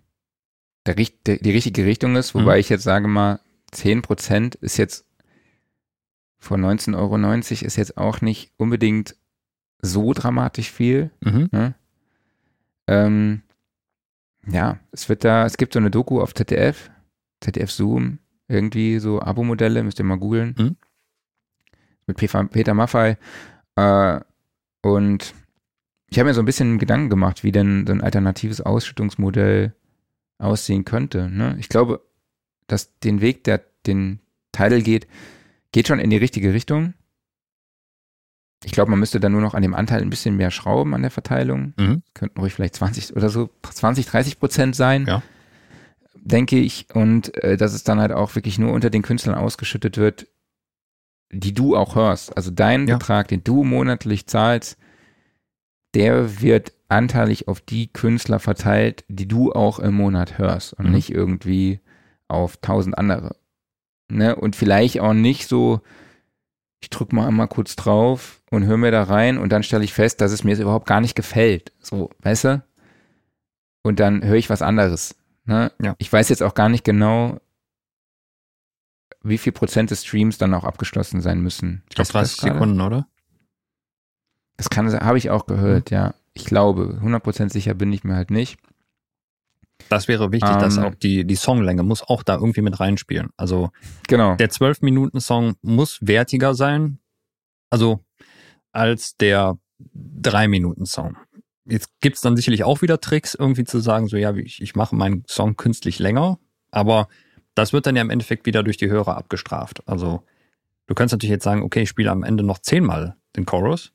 der, 0.87 0.95
der, 0.95 1.39
die 1.39 1.51
richtige 1.51 1.85
Richtung 1.85 2.16
ist, 2.16 2.35
wobei 2.35 2.55
mhm. 2.55 2.61
ich 2.61 2.68
jetzt 2.68 2.85
sage 2.85 3.09
mal, 3.09 3.41
10% 3.72 4.57
ist 4.61 4.76
jetzt 4.76 5.07
von 6.39 6.62
19,90 6.62 6.97
Euro 6.97 7.66
ist 7.66 7.76
jetzt 7.76 7.97
auch 7.97 8.20
nicht 8.20 8.53
unbedingt 8.57 9.16
so 9.80 10.12
dramatisch 10.12 10.70
viel. 10.70 11.11
Mhm. 11.20 11.49
Ne? 11.53 11.74
Ähm, 12.87 13.43
ja, 14.47 14.78
es 14.93 15.09
wird 15.09 15.24
da, 15.24 15.47
es 15.47 15.57
gibt 15.57 15.72
so 15.72 15.78
eine 15.78 15.91
Doku 15.91 16.20
auf 16.20 16.35
ZDF, 16.35 16.91
ZDF 17.41 17.70
Zoom, 17.70 18.18
irgendwie 18.49 18.99
so 18.99 19.20
Abo-Modelle, 19.20 19.82
müsst 19.82 19.99
ihr 19.99 20.05
mal 20.05 20.18
googeln. 20.18 20.55
Mhm. 20.59 20.76
Mit 22.06 22.16
Peter 22.18 22.74
Maffei. 22.74 23.18
Äh, 23.77 24.20
und 24.82 25.35
ich 26.09 26.18
habe 26.18 26.28
mir 26.28 26.35
so 26.35 26.43
ein 26.43 26.47
bisschen 26.47 26.78
Gedanken 26.78 27.09
gemacht, 27.09 27.43
wie 27.43 27.52
denn 27.52 27.86
so 27.86 27.93
ein 27.93 28.02
alternatives 28.02 28.60
Ausschüttungsmodell 28.60 29.74
aussehen 30.39 30.85
könnte. 30.85 31.31
Ne? 31.31 31.56
Ich 31.59 31.68
glaube, 31.68 32.02
dass 32.66 32.98
den 32.98 33.20
Weg, 33.20 33.44
der 33.44 33.62
den 33.86 34.20
Title 34.52 34.82
geht, 34.82 35.06
geht 35.73 35.89
schon 35.89 35.98
in 35.98 36.10
die 36.10 36.16
richtige 36.16 36.52
Richtung. 36.52 36.94
Ich 38.64 38.73
glaube, 38.73 38.90
man 38.90 39.01
müsste 39.01 39.20
dann 39.20 39.32
nur 39.32 39.40
noch 39.40 39.55
an 39.55 39.62
dem 39.62 39.74
Anteil 39.74 40.02
ein 40.02 40.10
bisschen 40.10 40.36
mehr 40.36 40.51
schrauben 40.51 40.94
an 40.94 41.02
der 41.02 41.10
Verteilung. 41.10 41.74
Mhm. 41.78 42.02
Könnten 42.14 42.40
ruhig 42.40 42.55
vielleicht 42.55 42.77
20 42.77 43.16
oder 43.16 43.28
so, 43.28 43.51
20, 43.62 44.06
30 44.06 44.39
Prozent 44.39 44.77
sein. 44.77 45.06
Ja 45.06 45.23
denke 46.24 46.59
ich, 46.59 46.88
und 46.94 47.36
äh, 47.42 47.56
dass 47.56 47.74
es 47.74 47.84
dann 47.84 48.01
halt 48.01 48.12
auch 48.12 48.34
wirklich 48.34 48.59
nur 48.59 48.72
unter 48.72 48.90
den 48.90 49.02
Künstlern 49.02 49.36
ausgeschüttet 49.36 49.98
wird, 49.98 50.26
die 51.30 51.52
du 51.52 51.76
auch 51.76 51.94
hörst. 51.96 52.36
Also 52.36 52.51
dein 52.51 52.88
ja. 52.88 52.96
Betrag, 52.96 53.28
den 53.28 53.44
du 53.44 53.64
monatlich 53.64 54.26
zahlst, 54.26 54.78
der 55.94 56.40
wird 56.40 56.72
anteilig 56.88 57.48
auf 57.48 57.60
die 57.60 57.92
Künstler 57.92 58.40
verteilt, 58.40 59.05
die 59.09 59.28
du 59.28 59.52
auch 59.52 59.78
im 59.78 59.94
Monat 59.94 60.38
hörst 60.38 60.72
und 60.74 60.86
mhm. 60.86 60.92
nicht 60.92 61.10
irgendwie 61.10 61.80
auf 62.28 62.56
tausend 62.56 62.98
andere. 62.98 63.36
Ne? 64.09 64.34
Und 64.34 64.56
vielleicht 64.56 65.01
auch 65.01 65.12
nicht 65.12 65.48
so, 65.48 65.80
ich 66.80 66.90
drück 66.90 67.12
mal 67.12 67.26
einmal 67.26 67.48
kurz 67.48 67.76
drauf 67.76 68.42
und 68.51 68.64
höre 68.64 68.76
mir 68.76 68.90
da 68.90 69.02
rein 69.02 69.38
und 69.38 69.51
dann 69.51 69.62
stelle 69.62 69.84
ich 69.84 69.92
fest, 69.92 70.20
dass 70.20 70.32
es 70.32 70.44
mir 70.44 70.59
überhaupt 70.59 70.86
gar 70.86 71.01
nicht 71.01 71.14
gefällt. 71.14 71.72
So, 71.80 72.10
weißt 72.20 72.44
du? 72.44 72.64
Und 73.82 74.01
dann 74.01 74.24
höre 74.24 74.36
ich 74.36 74.51
was 74.51 74.62
anderes. 74.62 75.16
Ne? 75.44 75.72
Ja. 75.82 75.94
Ich 75.98 76.12
weiß 76.12 76.28
jetzt 76.28 76.42
auch 76.42 76.54
gar 76.54 76.68
nicht 76.68 76.84
genau, 76.84 77.40
wie 79.22 79.38
viel 79.38 79.52
Prozent 79.52 79.90
des 79.90 80.04
Streams 80.04 80.38
dann 80.38 80.54
auch 80.54 80.64
abgeschlossen 80.64 81.20
sein 81.20 81.40
müssen. 81.40 81.82
Ich 81.88 81.96
glaube 81.96 82.10
30 82.10 82.40
Sekunden, 82.40 82.80
oder? 82.80 83.06
Das 84.56 84.70
kann, 84.70 84.92
habe 84.92 85.18
ich 85.18 85.30
auch 85.30 85.46
gehört, 85.46 85.90
mhm. 85.90 85.96
ja. 85.96 86.14
Ich 86.34 86.44
glaube, 86.44 86.98
100% 87.02 87.52
sicher 87.52 87.74
bin 87.74 87.92
ich 87.92 88.04
mir 88.04 88.16
halt 88.16 88.30
nicht. 88.30 88.58
Das 89.88 90.08
wäre 90.08 90.32
wichtig, 90.32 90.50
um, 90.50 90.58
dass 90.58 90.76
ähm. 90.76 90.84
auch 90.84 90.94
die, 90.94 91.24
die 91.24 91.34
Songlänge 91.34 91.82
muss 91.82 92.02
auch 92.02 92.22
da 92.22 92.34
irgendwie 92.34 92.62
mit 92.62 92.80
reinspielen. 92.80 93.30
Also 93.36 93.70
genau. 94.08 94.36
der 94.36 94.50
12-Minuten-Song 94.50 95.54
muss 95.62 95.98
wertiger 96.00 96.54
sein, 96.54 96.98
also 97.70 98.04
als 98.72 99.16
der 99.16 99.58
3-Minuten-Song. 99.94 101.16
Jetzt 101.66 101.89
gibt's 102.01 102.20
dann 102.20 102.36
sicherlich 102.36 102.65
auch 102.65 102.82
wieder 102.82 103.01
Tricks, 103.01 103.35
irgendwie 103.35 103.65
zu 103.65 103.78
sagen, 103.78 104.07
so 104.07 104.16
ja, 104.16 104.35
ich, 104.35 104.61
ich 104.61 104.74
mache 104.74 104.95
meinen 104.95 105.24
Song 105.28 105.57
künstlich 105.57 105.99
länger, 105.99 106.39
aber 106.70 107.09
das 107.55 107.73
wird 107.73 107.86
dann 107.86 107.97
ja 107.97 108.03
im 108.03 108.11
Endeffekt 108.11 108.45
wieder 108.47 108.62
durch 108.62 108.77
die 108.77 108.91
Hörer 108.91 109.16
abgestraft. 109.16 109.82
Also 109.86 110.23
du 110.86 110.95
kannst 110.95 111.12
natürlich 111.12 111.31
jetzt 111.31 111.45
sagen, 111.45 111.62
okay, 111.62 111.82
ich 111.82 111.89
spiele 111.89 112.11
am 112.11 112.23
Ende 112.23 112.45
noch 112.45 112.59
zehnmal 112.59 113.16
den 113.36 113.47
Chorus, 113.47 113.93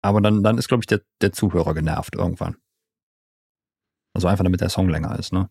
aber 0.00 0.20
dann, 0.20 0.42
dann 0.42 0.56
ist, 0.56 0.68
glaube 0.68 0.82
ich, 0.82 0.86
der, 0.86 1.02
der 1.20 1.32
Zuhörer 1.32 1.74
genervt 1.74 2.14
irgendwann. 2.14 2.56
Also 4.14 4.28
einfach 4.28 4.44
damit 4.44 4.60
der 4.60 4.70
Song 4.70 4.88
länger 4.88 5.18
ist, 5.18 5.32
ne? 5.32 5.50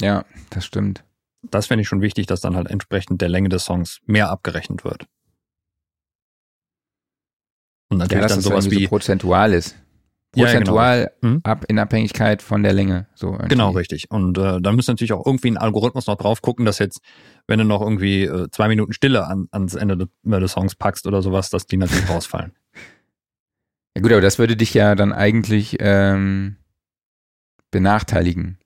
Ja, 0.00 0.24
das 0.50 0.64
stimmt. 0.64 1.04
Das 1.50 1.66
finde 1.66 1.82
ich 1.82 1.88
schon 1.88 2.00
wichtig, 2.00 2.26
dass 2.26 2.40
dann 2.40 2.56
halt 2.56 2.68
entsprechend 2.68 3.20
der 3.20 3.28
Länge 3.28 3.48
des 3.48 3.64
Songs 3.64 4.00
mehr 4.06 4.30
abgerechnet 4.30 4.84
wird. 4.84 5.06
Und 7.88 7.98
natürlich 7.98 8.22
ja, 8.22 8.28
dann 8.28 8.40
sowas 8.40 8.70
wie 8.70 8.84
so 8.84 8.88
prozentual 8.88 9.52
ist. 9.52 9.76
Prozentual 10.32 11.00
ja, 11.00 11.10
genau. 11.20 11.34
hm? 11.34 11.40
ab 11.44 11.64
in 11.68 11.78
Abhängigkeit 11.78 12.40
von 12.40 12.62
der 12.62 12.72
Länge. 12.72 13.06
So 13.14 13.32
genau, 13.48 13.70
richtig. 13.70 14.10
Und 14.10 14.38
äh, 14.38 14.60
da 14.60 14.72
müssen 14.72 14.92
natürlich 14.92 15.12
auch 15.12 15.26
irgendwie 15.26 15.50
ein 15.50 15.58
Algorithmus 15.58 16.06
noch 16.06 16.16
drauf 16.16 16.40
gucken, 16.40 16.64
dass 16.64 16.78
jetzt, 16.78 17.00
wenn 17.46 17.58
du 17.58 17.64
noch 17.64 17.82
irgendwie 17.82 18.24
äh, 18.24 18.48
zwei 18.50 18.68
Minuten 18.68 18.94
Stille 18.94 19.26
an, 19.26 19.48
ans 19.50 19.74
Ende 19.74 19.96
des, 19.96 20.08
des 20.24 20.52
Songs 20.52 20.74
packst 20.74 21.06
oder 21.06 21.20
sowas, 21.20 21.50
dass 21.50 21.66
die 21.66 21.76
natürlich 21.76 22.08
rausfallen. 22.08 22.52
Ja 23.94 24.00
gut, 24.00 24.12
aber 24.12 24.22
das 24.22 24.38
würde 24.38 24.56
dich 24.56 24.72
ja 24.72 24.94
dann 24.94 25.12
eigentlich 25.12 25.76
ähm, 25.78 26.56
benachteiligen. 27.70 28.56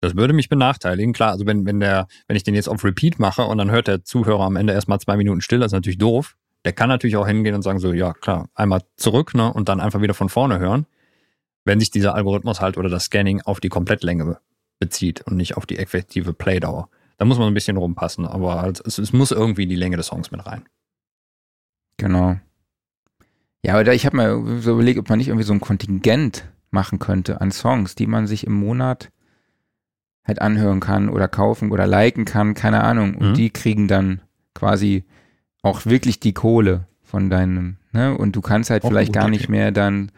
Das 0.00 0.16
würde 0.16 0.32
mich 0.32 0.48
benachteiligen, 0.48 1.12
klar. 1.12 1.30
Also 1.30 1.46
wenn, 1.46 1.64
wenn 1.66 1.78
der, 1.78 2.08
wenn 2.26 2.36
ich 2.36 2.42
den 2.42 2.56
jetzt 2.56 2.68
auf 2.68 2.82
Repeat 2.82 3.20
mache 3.20 3.44
und 3.44 3.58
dann 3.58 3.70
hört 3.70 3.86
der 3.86 4.02
Zuhörer 4.02 4.42
am 4.42 4.56
Ende 4.56 4.72
erstmal 4.72 4.98
zwei 4.98 5.16
Minuten 5.16 5.40
still, 5.40 5.60
das 5.60 5.68
ist 5.68 5.76
natürlich 5.76 5.98
doof. 5.98 6.36
Der 6.64 6.72
kann 6.72 6.88
natürlich 6.88 7.16
auch 7.16 7.26
hingehen 7.26 7.54
und 7.54 7.62
sagen 7.62 7.78
so, 7.78 7.92
ja 7.92 8.12
klar, 8.12 8.48
einmal 8.54 8.82
zurück, 8.96 9.34
ne, 9.34 9.52
und 9.52 9.68
dann 9.68 9.80
einfach 9.80 10.00
wieder 10.00 10.14
von 10.14 10.28
vorne 10.28 10.58
hören. 10.58 10.86
Wenn 11.64 11.80
sich 11.80 11.90
dieser 11.90 12.14
Algorithmus 12.14 12.60
halt 12.60 12.76
oder 12.76 12.88
das 12.88 13.04
Scanning 13.04 13.40
auf 13.42 13.60
die 13.60 13.68
Komplettlänge 13.68 14.38
bezieht 14.78 15.20
und 15.22 15.36
nicht 15.36 15.56
auf 15.56 15.64
die 15.64 15.78
effektive 15.78 16.32
Playdauer. 16.32 16.88
Da 17.18 17.24
muss 17.24 17.38
man 17.38 17.46
ein 17.46 17.54
bisschen 17.54 17.76
rumpassen, 17.76 18.26
aber 18.26 18.60
halt, 18.60 18.82
es, 18.84 18.98
es 18.98 19.12
muss 19.12 19.30
irgendwie 19.30 19.66
die 19.66 19.76
Länge 19.76 19.96
des 19.96 20.08
Songs 20.08 20.32
mit 20.32 20.44
rein. 20.44 20.64
Genau. 21.98 22.36
Ja, 23.64 23.74
aber 23.74 23.84
da, 23.84 23.92
ich 23.92 24.06
habe 24.06 24.16
mir 24.16 24.60
so 24.60 24.72
überlegt, 24.72 24.98
ob 24.98 25.08
man 25.08 25.18
nicht 25.18 25.28
irgendwie 25.28 25.44
so 25.44 25.52
ein 25.52 25.60
Kontingent 25.60 26.50
machen 26.72 26.98
könnte 26.98 27.40
an 27.40 27.52
Songs, 27.52 27.94
die 27.94 28.08
man 28.08 28.26
sich 28.26 28.44
im 28.44 28.54
Monat 28.54 29.12
halt 30.24 30.40
anhören 30.40 30.80
kann 30.80 31.08
oder 31.08 31.28
kaufen 31.28 31.70
oder 31.70 31.86
liken 31.86 32.24
kann, 32.24 32.54
keine 32.54 32.82
Ahnung. 32.82 33.14
Und 33.14 33.30
mhm. 33.30 33.34
die 33.34 33.50
kriegen 33.50 33.86
dann 33.86 34.20
quasi 34.54 35.04
auch 35.62 35.86
wirklich 35.86 36.20
die 36.20 36.34
Kohle 36.34 36.86
von 37.02 37.30
deinem, 37.30 37.76
ne? 37.92 38.16
Und 38.16 38.36
du 38.36 38.40
kannst 38.40 38.70
halt 38.70 38.84
auch 38.84 38.88
vielleicht 38.88 39.12
gar 39.12 39.28
nicht 39.28 39.48
mehr 39.48 39.70
dann 39.70 40.10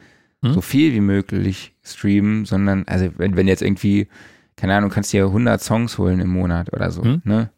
mhm. 0.42 0.54
so 0.54 0.60
viel 0.60 0.92
wie 0.92 1.00
möglich 1.00 1.74
streamen, 1.82 2.44
sondern, 2.44 2.84
also 2.86 3.10
wenn, 3.16 3.36
wenn 3.36 3.48
jetzt 3.48 3.62
irgendwie, 3.62 4.08
keine 4.56 4.74
Ahnung, 4.74 4.90
kannst 4.90 5.12
dir 5.12 5.26
100 5.26 5.60
Songs 5.60 5.98
holen 5.98 6.20
im 6.20 6.30
Monat 6.30 6.72
oder 6.72 6.90
so, 6.90 7.02
mhm. 7.02 7.22
ne? 7.24 7.50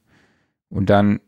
Und 0.68 0.90
dann 0.90 1.20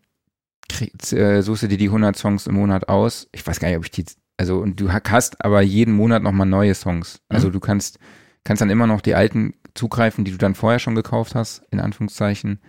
krieg, 0.69 0.93
äh, 1.13 1.43
suchst 1.43 1.63
du 1.63 1.69
dir 1.69 1.79
die 1.79 1.87
100 1.87 2.17
Songs 2.17 2.47
im 2.47 2.57
Monat 2.57 2.89
aus. 2.89 3.29
Ich 3.33 3.47
weiß 3.47 3.61
gar 3.61 3.69
nicht, 3.69 3.79
ob 3.79 3.85
ich 3.85 3.91
die 3.91 4.05
also 4.39 4.59
und 4.59 4.81
du 4.81 4.91
hast 4.93 5.45
aber 5.45 5.61
jeden 5.61 5.95
Monat 5.95 6.23
nochmal 6.23 6.47
neue 6.47 6.75
Songs. 6.75 7.21
Also 7.29 7.49
mhm. 7.49 7.53
du 7.53 7.61
kannst, 7.61 7.99
kannst 8.45 8.63
dann 8.63 8.71
immer 8.71 8.87
noch 8.87 9.01
die 9.01 9.15
alten 9.15 9.55
zugreifen, 9.75 10.25
die 10.25 10.31
du 10.31 10.39
dann 10.39 10.55
vorher 10.55 10.79
schon 10.79 10.95
gekauft 10.95 11.35
hast, 11.35 11.63
in 11.71 11.81
Anführungszeichen. 11.81 12.61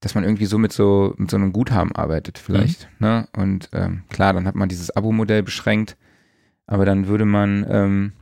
Dass 0.00 0.14
man 0.14 0.24
irgendwie 0.24 0.46
so 0.46 0.58
mit 0.58 0.72
so, 0.72 1.14
mit 1.16 1.30
so 1.30 1.36
einem 1.36 1.52
Guthaben 1.52 1.92
arbeitet, 1.92 2.38
vielleicht. 2.38 2.88
Mhm. 2.98 3.06
Ne? 3.06 3.28
Und 3.36 3.68
ähm, 3.72 4.04
klar, 4.08 4.32
dann 4.32 4.46
hat 4.46 4.54
man 4.54 4.68
dieses 4.68 4.90
Abo-Modell 4.90 5.42
beschränkt, 5.42 5.96
aber 6.66 6.84
dann 6.84 7.08
würde 7.08 7.24
man, 7.24 7.66
ähm, 7.68 8.12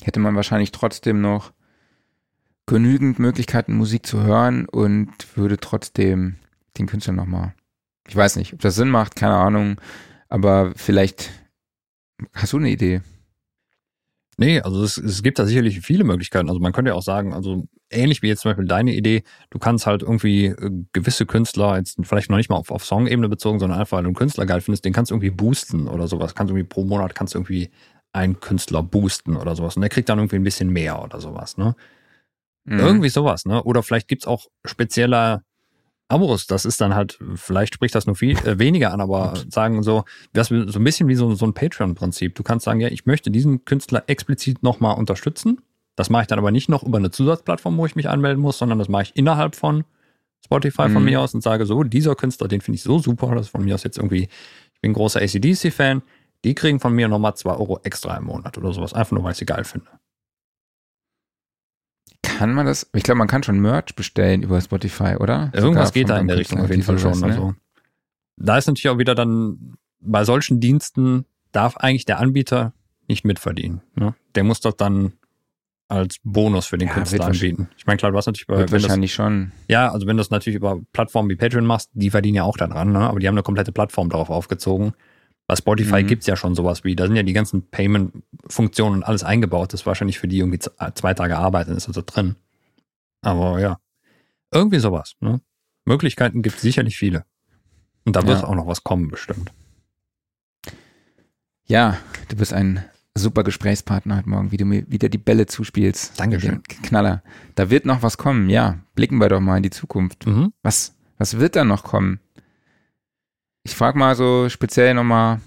hätte 0.00 0.20
man 0.20 0.34
wahrscheinlich 0.34 0.72
trotzdem 0.72 1.20
noch 1.20 1.52
genügend 2.66 3.18
Möglichkeiten, 3.18 3.74
Musik 3.74 4.06
zu 4.06 4.22
hören 4.22 4.66
und 4.66 5.36
würde 5.36 5.58
trotzdem 5.58 6.36
den 6.78 6.86
Künstler 6.86 7.12
nochmal. 7.12 7.54
Ich 8.08 8.16
weiß 8.16 8.36
nicht, 8.36 8.54
ob 8.54 8.60
das 8.60 8.74
Sinn 8.74 8.88
macht, 8.88 9.16
keine 9.16 9.34
Ahnung, 9.34 9.80
aber 10.28 10.72
vielleicht 10.74 11.30
Hast 12.32 12.52
du 12.52 12.58
eine 12.58 12.70
Idee? 12.70 13.00
Nee, 14.38 14.60
also 14.60 14.82
es, 14.82 14.96
es 14.96 15.22
gibt 15.22 15.38
da 15.38 15.46
sicherlich 15.46 15.80
viele 15.80 16.04
Möglichkeiten. 16.04 16.48
Also 16.48 16.60
man 16.60 16.72
könnte 16.72 16.90
ja 16.90 16.94
auch 16.94 17.02
sagen, 17.02 17.34
also 17.34 17.66
ähnlich 17.90 18.22
wie 18.22 18.28
jetzt 18.28 18.40
zum 18.40 18.50
Beispiel 18.50 18.66
deine 18.66 18.94
Idee, 18.94 19.24
du 19.50 19.58
kannst 19.58 19.86
halt 19.86 20.02
irgendwie 20.02 20.46
äh, 20.46 20.70
gewisse 20.92 21.26
Künstler, 21.26 21.76
jetzt 21.76 21.98
vielleicht 22.02 22.30
noch 22.30 22.38
nicht 22.38 22.48
mal 22.48 22.56
auf, 22.56 22.70
auf 22.70 22.84
Song-Ebene 22.84 23.28
bezogen, 23.28 23.58
sondern 23.58 23.78
einfach, 23.78 23.98
weil 23.98 24.04
du 24.04 24.08
einen 24.08 24.16
Künstler 24.16 24.46
geil 24.46 24.62
findest, 24.62 24.84
den 24.84 24.92
kannst 24.92 25.10
du 25.10 25.14
irgendwie 25.14 25.30
boosten 25.30 25.86
oder 25.86 26.08
sowas. 26.08 26.34
Kannst 26.34 26.50
irgendwie 26.50 26.66
pro 26.66 26.84
Monat 26.84 27.14
kannst 27.14 27.34
du 27.34 27.38
irgendwie 27.38 27.70
einen 28.12 28.40
Künstler 28.40 28.82
boosten 28.82 29.36
oder 29.36 29.54
sowas. 29.54 29.76
Und 29.76 29.82
der 29.82 29.90
kriegt 29.90 30.08
dann 30.08 30.18
irgendwie 30.18 30.36
ein 30.36 30.44
bisschen 30.44 30.70
mehr 30.70 31.02
oder 31.02 31.20
sowas, 31.20 31.56
ne? 31.56 31.74
Mhm. 32.64 32.78
Irgendwie 32.78 33.08
sowas, 33.08 33.44
ne? 33.44 33.62
Oder 33.62 33.82
vielleicht 33.82 34.08
gibt's 34.08 34.26
auch 34.26 34.46
spezielle 34.64 35.42
Abos, 36.12 36.46
das 36.46 36.64
ist 36.64 36.80
dann 36.80 36.94
halt, 36.94 37.18
vielleicht 37.34 37.74
spricht 37.74 37.94
das 37.94 38.06
nur 38.06 38.16
viel 38.16 38.36
äh, 38.46 38.58
weniger 38.58 38.92
an, 38.92 39.00
aber 39.00 39.34
sagen 39.48 39.82
so, 39.82 40.04
das 40.32 40.48
so 40.48 40.54
ein 40.56 40.84
bisschen 40.84 41.08
wie 41.08 41.14
so, 41.14 41.34
so 41.34 41.46
ein 41.46 41.54
Patreon-Prinzip. 41.54 42.34
Du 42.34 42.42
kannst 42.42 42.64
sagen, 42.64 42.80
ja, 42.80 42.88
ich 42.88 43.06
möchte 43.06 43.30
diesen 43.30 43.64
Künstler 43.64 44.04
explizit 44.06 44.62
nochmal 44.62 44.98
unterstützen. 44.98 45.60
Das 45.96 46.10
mache 46.10 46.22
ich 46.22 46.28
dann 46.28 46.38
aber 46.38 46.50
nicht 46.50 46.68
noch 46.68 46.82
über 46.82 46.98
eine 46.98 47.10
Zusatzplattform, 47.10 47.76
wo 47.78 47.86
ich 47.86 47.96
mich 47.96 48.08
anmelden 48.08 48.42
muss, 48.42 48.58
sondern 48.58 48.78
das 48.78 48.88
mache 48.88 49.04
ich 49.04 49.16
innerhalb 49.16 49.56
von 49.56 49.84
Spotify 50.44 50.88
von 50.90 51.02
mhm. 51.02 51.04
mir 51.04 51.20
aus 51.20 51.34
und 51.34 51.42
sage 51.42 51.66
so, 51.66 51.82
dieser 51.82 52.14
Künstler, 52.14 52.48
den 52.48 52.60
finde 52.60 52.76
ich 52.76 52.82
so 52.82 52.98
super, 52.98 53.34
das 53.34 53.48
von 53.48 53.64
mir 53.64 53.74
aus 53.74 53.84
jetzt 53.84 53.96
irgendwie, 53.96 54.28
ich 54.74 54.80
bin 54.80 54.92
großer 54.92 55.20
ACDC-Fan, 55.20 56.02
die 56.44 56.54
kriegen 56.54 56.80
von 56.80 56.92
mir 56.92 57.08
nochmal 57.08 57.36
zwei 57.36 57.52
Euro 57.52 57.80
extra 57.84 58.16
im 58.16 58.24
Monat 58.24 58.58
oder 58.58 58.72
sowas, 58.72 58.92
einfach 58.92 59.12
nur, 59.12 59.24
weil 59.24 59.32
ich 59.32 59.38
sie 59.38 59.46
geil 59.46 59.64
finde. 59.64 59.86
Kann 62.42 62.54
man 62.54 62.66
das? 62.66 62.90
Ich 62.92 63.04
glaube, 63.04 63.18
man 63.18 63.28
kann 63.28 63.44
schon 63.44 63.60
Merch 63.60 63.94
bestellen 63.94 64.42
über 64.42 64.60
Spotify, 64.60 65.14
oder? 65.14 65.52
Irgendwas 65.52 65.62
Sogar 65.62 65.90
geht 65.92 66.08
da 66.08 66.18
in 66.18 66.26
der 66.26 66.38
Richtung 66.38 66.60
auf 66.60 66.70
jeden 66.70 66.82
Fall 66.82 66.98
schon. 66.98 67.20
Ne? 67.20 67.26
Also. 67.26 67.54
Da 68.36 68.58
ist 68.58 68.66
natürlich 68.66 68.88
auch 68.88 68.98
wieder 68.98 69.14
dann, 69.14 69.76
bei 70.00 70.24
solchen 70.24 70.58
Diensten 70.58 71.24
darf 71.52 71.76
eigentlich 71.76 72.04
der 72.04 72.18
Anbieter 72.18 72.72
nicht 73.06 73.24
mitverdienen. 73.24 73.82
Ne? 73.94 74.16
Der 74.34 74.42
muss 74.42 74.58
das 74.58 74.76
dann 74.76 75.12
als 75.86 76.16
Bonus 76.24 76.66
für 76.66 76.78
den 76.78 76.88
ja, 76.88 76.94
Künstler 76.94 77.26
anbieten. 77.26 77.68
Ich 77.76 77.86
meine, 77.86 77.98
klar, 77.98 78.10
du 78.10 78.18
hast 78.18 78.26
natürlich 78.26 78.48
bei, 78.48 78.68
wahrscheinlich 78.72 79.12
das, 79.12 79.16
schon. 79.16 79.52
Ja, 79.68 79.92
also 79.92 80.08
wenn 80.08 80.16
du 80.16 80.22
das 80.22 80.30
natürlich 80.30 80.56
über 80.56 80.80
Plattformen 80.92 81.30
wie 81.30 81.36
Patreon 81.36 81.64
machst, 81.64 81.90
die 81.92 82.10
verdienen 82.10 82.34
ja 82.34 82.42
auch 82.42 82.56
daran, 82.56 82.90
ne? 82.90 82.98
aber 82.98 83.20
die 83.20 83.28
haben 83.28 83.36
eine 83.36 83.44
komplette 83.44 83.70
Plattform 83.70 84.08
darauf 84.08 84.30
aufgezogen. 84.30 84.94
Bei 85.46 85.56
Spotify 85.56 86.02
mhm. 86.02 86.06
gibt's 86.06 86.26
ja 86.26 86.36
schon 86.36 86.54
sowas 86.54 86.84
wie, 86.84 86.96
da 86.96 87.06
sind 87.06 87.16
ja 87.16 87.22
die 87.22 87.32
ganzen 87.32 87.68
Payment-Funktionen 87.68 88.96
und 88.96 89.02
alles 89.02 89.24
eingebaut. 89.24 89.72
Das 89.72 89.80
ist 89.80 89.86
wahrscheinlich 89.86 90.18
für 90.18 90.28
die 90.28 90.38
irgendwie 90.38 90.60
zwei 90.94 91.14
Tage 91.14 91.36
Arbeit, 91.36 91.68
dann 91.68 91.76
ist 91.76 91.88
das 91.88 91.94
so 91.94 92.02
drin. 92.04 92.36
Aber 93.22 93.60
ja, 93.60 93.78
irgendwie 94.52 94.78
sowas. 94.78 95.14
Ne? 95.20 95.40
Möglichkeiten 95.84 96.42
gibt 96.42 96.56
es 96.56 96.62
sicherlich 96.62 96.96
viele. 96.96 97.24
Und 98.04 98.16
da 98.16 98.26
wird 98.26 98.40
ja. 98.40 98.46
auch 98.46 98.54
noch 98.54 98.66
was 98.66 98.84
kommen, 98.84 99.08
bestimmt. 99.08 99.52
Ja, 101.64 101.98
du 102.28 102.36
bist 102.36 102.52
ein 102.52 102.84
super 103.14 103.44
Gesprächspartner 103.44 104.16
heute 104.18 104.28
Morgen, 104.28 104.52
wie 104.52 104.56
du 104.56 104.64
mir 104.64 104.90
wieder 104.90 105.08
die 105.08 105.18
Bälle 105.18 105.46
zuspielst. 105.46 106.18
Dankeschön. 106.18 106.62
Knaller. 106.64 107.22
Da 107.54 107.70
wird 107.70 107.86
noch 107.86 108.02
was 108.02 108.18
kommen, 108.18 108.48
ja. 108.50 108.80
Blicken 108.94 109.18
wir 109.18 109.28
doch 109.28 109.40
mal 109.40 109.58
in 109.58 109.62
die 109.62 109.70
Zukunft. 109.70 110.26
Mhm. 110.26 110.52
Was, 110.62 110.96
was 111.18 111.38
wird 111.38 111.56
da 111.56 111.64
noch 111.64 111.84
kommen? 111.84 112.20
Ich 113.64 113.76
frage 113.76 113.98
mal 113.98 114.14
so 114.16 114.48
speziell 114.48 114.94
nochmal 114.94 115.40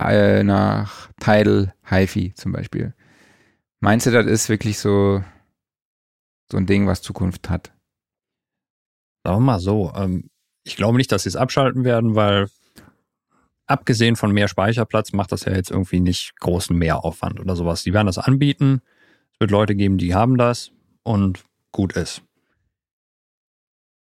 äh, 0.00 0.42
nach 0.42 1.10
Tidal 1.20 1.74
HiFi 1.88 2.34
zum 2.34 2.52
Beispiel. 2.52 2.94
Meinst 3.80 4.06
du, 4.06 4.10
das 4.10 4.26
ist 4.26 4.48
wirklich 4.48 4.78
so, 4.78 5.22
so 6.50 6.56
ein 6.56 6.66
Ding, 6.66 6.86
was 6.86 7.02
Zukunft 7.02 7.48
hat? 7.48 7.72
Sagen 9.24 9.38
wir 9.38 9.40
mal 9.40 9.60
so, 9.60 9.92
ähm, 9.94 10.30
ich 10.64 10.76
glaube 10.76 10.98
nicht, 10.98 11.12
dass 11.12 11.22
sie 11.22 11.28
es 11.28 11.36
abschalten 11.36 11.84
werden, 11.84 12.16
weil 12.16 12.48
abgesehen 13.66 14.16
von 14.16 14.32
mehr 14.32 14.48
Speicherplatz 14.48 15.12
macht 15.12 15.30
das 15.30 15.44
ja 15.44 15.52
jetzt 15.54 15.70
irgendwie 15.70 16.00
nicht 16.00 16.34
großen 16.40 16.76
Mehraufwand 16.76 17.38
oder 17.38 17.54
sowas. 17.54 17.84
Die 17.84 17.92
werden 17.94 18.06
das 18.06 18.18
anbieten. 18.18 18.82
Es 19.32 19.40
wird 19.40 19.52
Leute 19.52 19.76
geben, 19.76 19.96
die 19.96 20.14
haben 20.14 20.36
das 20.36 20.72
und 21.04 21.44
gut 21.70 21.92
ist 21.92 22.22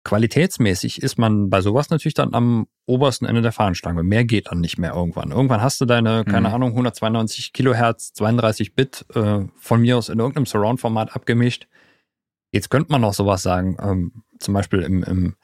qualitätsmäßig 0.03 1.01
ist 1.01 1.17
man 1.17 1.49
bei 1.49 1.61
sowas 1.61 1.89
natürlich 1.89 2.13
dann 2.13 2.34
am 2.34 2.67
obersten 2.85 3.25
Ende 3.25 3.41
der 3.41 3.51
Fahnenstange. 3.51 4.03
Mehr 4.03 4.25
geht 4.25 4.47
dann 4.51 4.59
nicht 4.59 4.77
mehr 4.77 4.93
irgendwann. 4.93 5.31
Irgendwann 5.31 5.61
hast 5.61 5.80
du 5.80 5.85
deine, 5.85 6.25
keine 6.25 6.49
mhm. 6.49 6.55
Ahnung, 6.55 6.69
192 6.71 7.53
Kilohertz, 7.53 8.13
32 8.13 8.75
Bit 8.75 9.05
äh, 9.15 9.45
von 9.55 9.81
mir 9.81 9.97
aus 9.97 10.09
in 10.09 10.19
irgendeinem 10.19 10.45
Surround-Format 10.45 11.15
abgemischt. 11.15 11.67
Jetzt 12.51 12.69
könnte 12.69 12.91
man 12.91 13.01
noch 13.01 13.13
sowas 13.13 13.41
sagen, 13.41 13.77
ähm, 13.81 14.23
zum 14.39 14.53
Beispiel 14.53 14.81
im, 14.81 15.03
im 15.03 15.35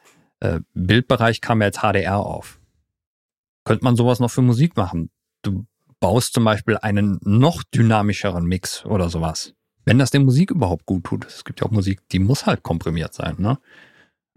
äh, 0.41 0.59
Bildbereich 0.73 1.41
kam 1.41 1.61
jetzt 1.61 1.79
HDR 1.79 2.17
auf. 2.17 2.59
Könnte 3.63 3.83
man 3.83 3.95
sowas 3.95 4.19
noch 4.19 4.31
für 4.31 4.41
Musik 4.41 4.75
machen? 4.75 5.09
Du 5.41 5.65
baust 5.99 6.33
zum 6.33 6.43
Beispiel 6.43 6.77
einen 6.77 7.19
noch 7.23 7.63
dynamischeren 7.63 8.45
Mix 8.45 8.85
oder 8.85 9.09
sowas. 9.09 9.53
Wenn 9.85 9.99
das 9.99 10.11
der 10.11 10.19
Musik 10.19 10.51
überhaupt 10.51 10.85
gut 10.85 11.05
tut. 11.05 11.25
Es 11.25 11.45
gibt 11.45 11.61
ja 11.61 11.67
auch 11.67 11.71
Musik, 11.71 12.01
die 12.11 12.19
muss 12.19 12.45
halt 12.45 12.63
komprimiert 12.63 13.13
sein, 13.13 13.35
ne? 13.37 13.57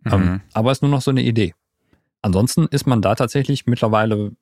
Ähm, 0.05 0.21
mhm. 0.21 0.29
Ähm, 0.29 0.41
aber 0.53 0.73
ist 0.73 0.83
nur 0.83 0.91
noch 0.91 1.03
so 1.03 1.11
eine 1.11 1.23
Idee. 1.23 1.55
Ansonsten 2.23 2.67
ist 2.67 2.87
man 2.87 3.03
da 3.03 3.15
tatsächlich 3.15 3.67
mittlerweile 3.67 4.33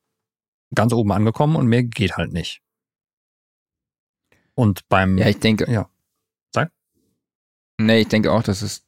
ganz 0.75 0.93
oben 0.93 1.13
angekommen 1.13 1.57
und 1.57 1.67
mehr 1.67 1.83
geht 1.83 2.17
halt 2.17 2.33
nicht. 2.33 2.61
Und 4.55 4.89
beim. 4.89 5.19
Ja, 5.19 5.27
ich 5.29 5.39
denke. 5.39 5.71
Ja. 5.71 5.89
Sag. 6.55 6.71
Nee, 7.79 8.01
ich 8.01 8.09
denke 8.09 8.33
auch, 8.33 8.43
dass 8.43 8.63
es 8.63 8.87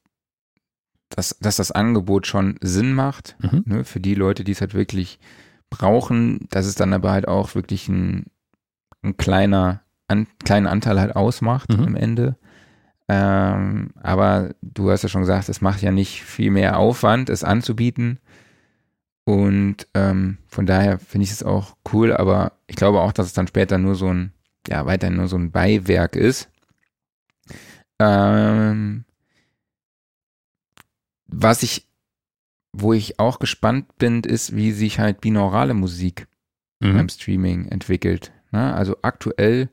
dass, 1.15 1.37
dass 1.41 1.57
das 1.57 1.71
Angebot 1.73 2.27
schon 2.27 2.57
Sinn 2.63 2.95
macht, 2.95 3.37
Mhm. 3.41 3.63
ne, 3.67 3.85
für 3.85 4.01
die 4.01 4.15
Leute, 4.15 4.45
die 4.45 4.53
es 4.53 4.63
halt 4.63 4.73
wirklich 4.73 5.19
brauchen, 5.69 6.47
dass 6.49 6.65
es 6.65 6.75
dann 6.75 6.95
aber 6.95 7.11
halt 7.13 7.29
auch 7.29 7.55
wirklich 7.55 7.87
ein, 7.89 8.27
ein 9.03 9.19
kleiner, 9.19 9.83
an, 10.09 10.27
kleinen 10.43 10.67
Anteil 10.67 10.99
halt 10.99 11.15
ausmacht 11.15 11.69
Mhm. 11.71 11.85
am 11.85 11.97
Ende. 11.97 12.37
Ähm, 13.15 13.91
aber 14.01 14.55
du 14.63 14.91
hast 14.91 15.03
ja 15.03 15.09
schon 15.11 15.21
gesagt, 15.21 15.51
es 15.51 15.61
macht 15.61 15.83
ja 15.83 15.91
nicht 15.91 16.23
viel 16.23 16.51
mehr 16.51 16.79
Aufwand, 16.79 17.29
es 17.29 17.45
anzubieten. 17.45 18.19
Und 19.25 19.87
ähm, 19.93 20.39
von 20.49 20.65
daher 20.65 20.99
finde 20.99 21.25
ich 21.25 21.31
es 21.31 21.43
auch 21.43 21.77
cool, 21.93 22.13
aber 22.15 22.53
ich 22.69 22.77
glaube 22.77 23.01
auch, 23.03 23.13
dass 23.13 23.27
es 23.27 23.35
dann 23.35 23.47
später 23.47 23.77
nur 23.77 23.97
so 23.97 24.09
ein, 24.09 24.33
ja, 24.67 24.87
weiterhin 24.87 25.17
nur 25.17 25.29
so 25.29 25.37
ein 25.37 25.51
Beiwerk 25.53 26.17
ist. 26.17 26.49
Ähm, 27.99 29.05
was 31.27 31.63
ich, 31.63 31.87
wo 32.73 32.95
ich 32.95 33.19
auch 33.21 33.39
gespannt 33.39 33.99
bin, 33.99 34.23
ist, 34.23 34.57
wie 34.57 34.73
sich 34.73 34.99
halt 34.99 35.21
binaurale 35.21 35.75
Musik 35.75 36.27
Mhm. 36.81 36.95
beim 36.97 37.09
Streaming 37.11 37.69
entwickelt. 37.69 38.33
Ne? 38.51 38.75
Also 38.75 38.97
aktuell 39.03 39.69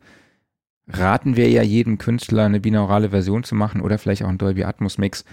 raten 0.90 1.36
wir 1.36 1.50
ja 1.50 1.62
jedem 1.62 1.98
Künstler 1.98 2.46
eine 2.46 2.60
binaurale 2.60 3.10
Version 3.10 3.44
zu 3.44 3.56
machen 3.56 3.82
oder 3.82 3.98
vielleicht 3.98 4.24
auch 4.24 4.30
einen 4.30 4.38
Dolby 4.38 4.64
Atmos 4.64 4.98
Mix, 4.98 5.24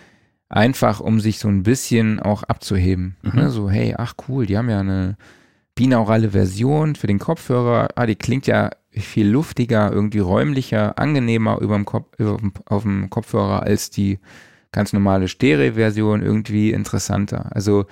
einfach 0.48 1.00
um 1.00 1.20
sich 1.20 1.38
so 1.38 1.48
ein 1.48 1.62
bisschen 1.62 2.20
auch 2.20 2.42
abzuheben. 2.42 3.16
Mhm. 3.22 3.32
Ne? 3.34 3.50
So, 3.50 3.70
hey, 3.70 3.94
ach 3.96 4.14
cool, 4.28 4.46
die 4.46 4.56
haben 4.56 4.70
ja 4.70 4.80
eine 4.80 5.16
binaurale 5.74 6.30
Version 6.30 6.94
für 6.94 7.06
den 7.06 7.18
Kopfhörer. 7.18 7.88
Ah, 7.96 8.06
die 8.06 8.16
klingt 8.16 8.46
ja 8.46 8.70
viel 8.90 9.28
luftiger, 9.28 9.92
irgendwie 9.92 10.20
räumlicher, 10.20 10.98
angenehmer 10.98 11.60
überm 11.60 11.84
Kopf, 11.84 12.18
über, 12.18 12.38
auf 12.66 12.82
dem 12.82 13.10
Kopfhörer 13.10 13.62
als 13.62 13.90
die 13.90 14.18
ganz 14.72 14.92
normale 14.92 15.28
Stereo-Version, 15.28 16.22
irgendwie 16.22 16.70
interessanter. 16.70 17.54
Also 17.54 17.86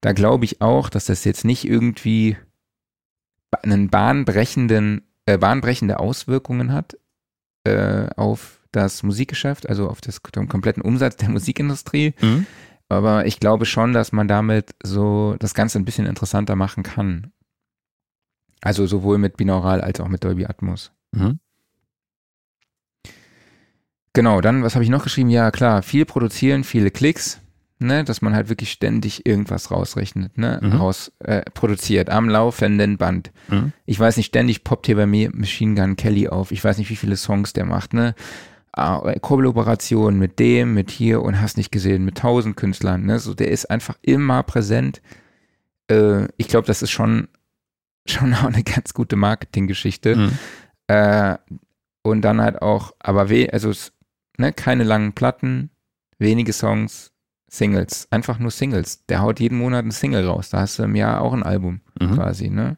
da 0.00 0.12
glaube 0.12 0.44
ich 0.44 0.60
auch, 0.60 0.88
dass 0.88 1.06
das 1.06 1.24
jetzt 1.24 1.44
nicht 1.44 1.64
irgendwie 1.64 2.36
einen 3.62 3.90
bahnbrechenden, 3.90 5.02
äh, 5.26 5.38
bahnbrechende 5.38 5.98
Auswirkungen 5.98 6.72
hat 6.72 6.96
äh, 7.64 8.08
auf 8.16 8.60
das 8.72 9.02
Musikgeschäft, 9.02 9.68
also 9.68 9.88
auf 9.88 10.00
das, 10.00 10.20
den 10.34 10.48
kompletten 10.48 10.82
Umsatz 10.82 11.16
der 11.16 11.28
Musikindustrie. 11.30 12.14
Mhm. 12.20 12.46
Aber 12.88 13.26
ich 13.26 13.38
glaube 13.38 13.66
schon, 13.66 13.92
dass 13.92 14.12
man 14.12 14.28
damit 14.28 14.74
so 14.82 15.36
das 15.38 15.54
Ganze 15.54 15.78
ein 15.78 15.84
bisschen 15.84 16.06
interessanter 16.06 16.56
machen 16.56 16.82
kann. 16.82 17.32
Also 18.62 18.86
sowohl 18.86 19.18
mit 19.18 19.36
Binaural 19.36 19.80
als 19.80 20.00
auch 20.00 20.08
mit 20.08 20.24
Dolby 20.24 20.44
Atmos. 20.44 20.92
Mhm. 21.12 21.38
Genau, 24.12 24.40
dann, 24.40 24.64
was 24.64 24.74
habe 24.74 24.82
ich 24.82 24.90
noch 24.90 25.04
geschrieben? 25.04 25.30
Ja, 25.30 25.50
klar, 25.52 25.82
viel 25.82 26.04
produzieren, 26.04 26.64
viele 26.64 26.90
Klicks, 26.90 27.40
ne, 27.80 28.04
dass 28.04 28.22
man 28.22 28.34
halt 28.34 28.48
wirklich 28.48 28.70
ständig 28.72 29.26
irgendwas 29.26 29.70
rausrechnet, 29.70 30.36
ne, 30.38 30.58
Mhm. 30.62 30.72
raus 30.72 31.12
äh, 31.20 31.42
produziert 31.54 32.10
am 32.10 32.28
laufenden 32.28 32.96
Band. 32.98 33.30
Mhm. 33.48 33.72
Ich 33.86 33.98
weiß 33.98 34.16
nicht, 34.16 34.26
ständig 34.26 34.64
poppt 34.64 34.86
hier 34.86 34.96
bei 34.96 35.06
mir 35.06 35.30
Machine 35.34 35.74
Gun 35.74 35.96
Kelly 35.96 36.28
auf. 36.28 36.52
Ich 36.52 36.62
weiß 36.62 36.78
nicht, 36.78 36.90
wie 36.90 36.96
viele 36.96 37.16
Songs 37.16 37.52
der 37.52 37.64
macht, 37.64 37.94
ne? 37.94 38.14
Ah, 38.72 39.14
Kollaboration 39.20 40.16
mit 40.18 40.38
dem, 40.38 40.74
mit 40.74 40.92
hier 40.92 41.22
und 41.22 41.40
hast 41.40 41.56
nicht 41.56 41.72
gesehen, 41.72 42.04
mit 42.04 42.18
tausend 42.18 42.56
Künstlern, 42.56 43.04
ne? 43.04 43.18
So, 43.18 43.34
der 43.34 43.50
ist 43.50 43.68
einfach 43.70 43.96
immer 44.02 44.42
präsent. 44.44 45.02
Äh, 45.90 46.28
ich 46.36 46.46
glaube, 46.48 46.66
das 46.68 46.82
ist 46.82 46.90
schon, 46.92 47.28
schon 48.06 48.32
auch 48.34 48.44
eine 48.44 48.62
ganz 48.62 48.94
gute 48.94 49.16
Marketinggeschichte. 49.16 50.16
Mhm. 50.16 50.38
Äh, 50.86 51.36
und 52.02 52.22
dann 52.22 52.40
halt 52.40 52.62
auch, 52.62 52.92
aber 52.98 53.28
weh, 53.28 53.50
also 53.50 53.70
es, 53.70 53.92
ne, 54.38 54.52
keine 54.52 54.84
langen 54.84 55.12
Platten, 55.12 55.70
wenige 56.18 56.52
Songs, 56.52 57.09
Singles, 57.52 58.06
einfach 58.10 58.38
nur 58.38 58.50
Singles. 58.52 59.04
Der 59.06 59.20
haut 59.20 59.40
jeden 59.40 59.58
Monat 59.58 59.84
ein 59.84 59.90
Single 59.90 60.24
raus. 60.26 60.50
Da 60.50 60.60
hast 60.60 60.78
du 60.78 60.84
im 60.84 60.94
Jahr 60.94 61.20
auch 61.20 61.32
ein 61.32 61.42
Album 61.42 61.80
Mhm. 62.00 62.12
quasi, 62.14 62.48
ne? 62.48 62.76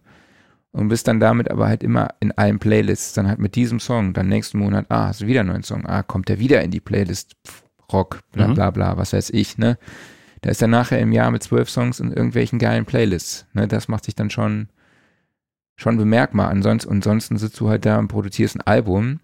Und 0.72 0.88
bist 0.88 1.06
dann 1.06 1.20
damit 1.20 1.50
aber 1.50 1.68
halt 1.68 1.82
immer 1.82 2.08
in 2.20 2.32
allen 2.32 2.58
Playlists, 2.58 3.12
dann 3.12 3.28
halt 3.28 3.38
mit 3.38 3.54
diesem 3.56 3.78
Song, 3.78 4.14
dann 4.14 4.28
nächsten 4.28 4.58
Monat, 4.58 4.86
ah, 4.88 5.08
hast 5.08 5.20
du 5.20 5.26
wieder 5.26 5.40
einen 5.40 5.50
neuen 5.50 5.62
Song, 5.62 5.84
ah, 5.86 6.02
kommt 6.02 6.30
der 6.30 6.38
wieder 6.38 6.62
in 6.62 6.70
die 6.70 6.80
Playlist, 6.80 7.36
Pff, 7.46 7.62
Rock, 7.92 8.20
bla 8.32 8.48
Mhm. 8.48 8.54
bla 8.54 8.70
bla, 8.70 8.96
was 8.96 9.12
weiß 9.12 9.28
ich, 9.30 9.58
ne? 9.58 9.76
Da 10.40 10.48
ist 10.50 10.62
er 10.62 10.68
nachher 10.68 10.98
im 11.00 11.12
Jahr 11.12 11.30
mit 11.30 11.42
zwölf 11.42 11.68
Songs 11.68 12.00
in 12.00 12.10
irgendwelchen 12.10 12.58
geilen 12.58 12.86
Playlists, 12.86 13.44
ne? 13.52 13.68
Das 13.68 13.88
macht 13.88 14.06
sich 14.06 14.14
dann 14.14 14.30
schon, 14.30 14.70
schon 15.76 15.98
bemerkbar. 15.98 16.48
Ansonsten, 16.48 16.90
ansonsten 16.90 17.36
sitzt 17.36 17.60
du 17.60 17.68
halt 17.68 17.84
da 17.84 17.98
und 17.98 18.08
produzierst 18.08 18.56
ein 18.56 18.62
Album, 18.62 19.20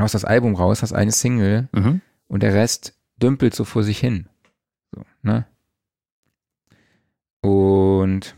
haust 0.00 0.14
das 0.14 0.24
Album 0.24 0.56
raus, 0.56 0.82
hast 0.82 0.92
eine 0.92 1.12
Single 1.12 1.68
Mhm. 1.72 2.00
und 2.26 2.42
der 2.42 2.54
Rest 2.54 2.94
dümpelt 3.22 3.54
so 3.54 3.62
vor 3.64 3.84
sich 3.84 3.98
hin. 4.00 4.26
Ne? 5.28 5.46
Und 7.42 8.34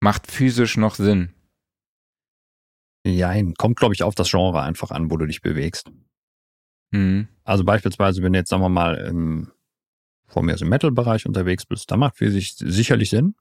macht 0.00 0.30
physisch 0.30 0.76
noch 0.76 0.94
Sinn. 0.94 1.34
Jein. 3.04 3.54
Kommt, 3.54 3.76
glaube 3.76 3.94
ich, 3.94 4.04
auf 4.04 4.14
das 4.14 4.30
Genre 4.30 4.62
einfach 4.62 4.92
an, 4.92 5.10
wo 5.10 5.16
du 5.16 5.26
dich 5.26 5.42
bewegst. 5.42 5.90
Mhm. 6.92 7.26
Also 7.42 7.64
beispielsweise, 7.64 8.22
wenn 8.22 8.32
du 8.32 8.38
jetzt, 8.38 8.50
sagen 8.50 8.62
wir 8.62 8.68
mal, 8.68 8.94
im, 8.98 9.50
vor 10.28 10.44
mir 10.44 10.54
aus 10.54 10.62
im 10.62 10.68
Metal-Bereich 10.68 11.26
unterwegs 11.26 11.66
bist, 11.66 11.90
da 11.90 11.96
macht 11.96 12.18
für 12.18 12.30
sich 12.30 12.54
sicherlich 12.54 13.10
Sinn. 13.10 13.34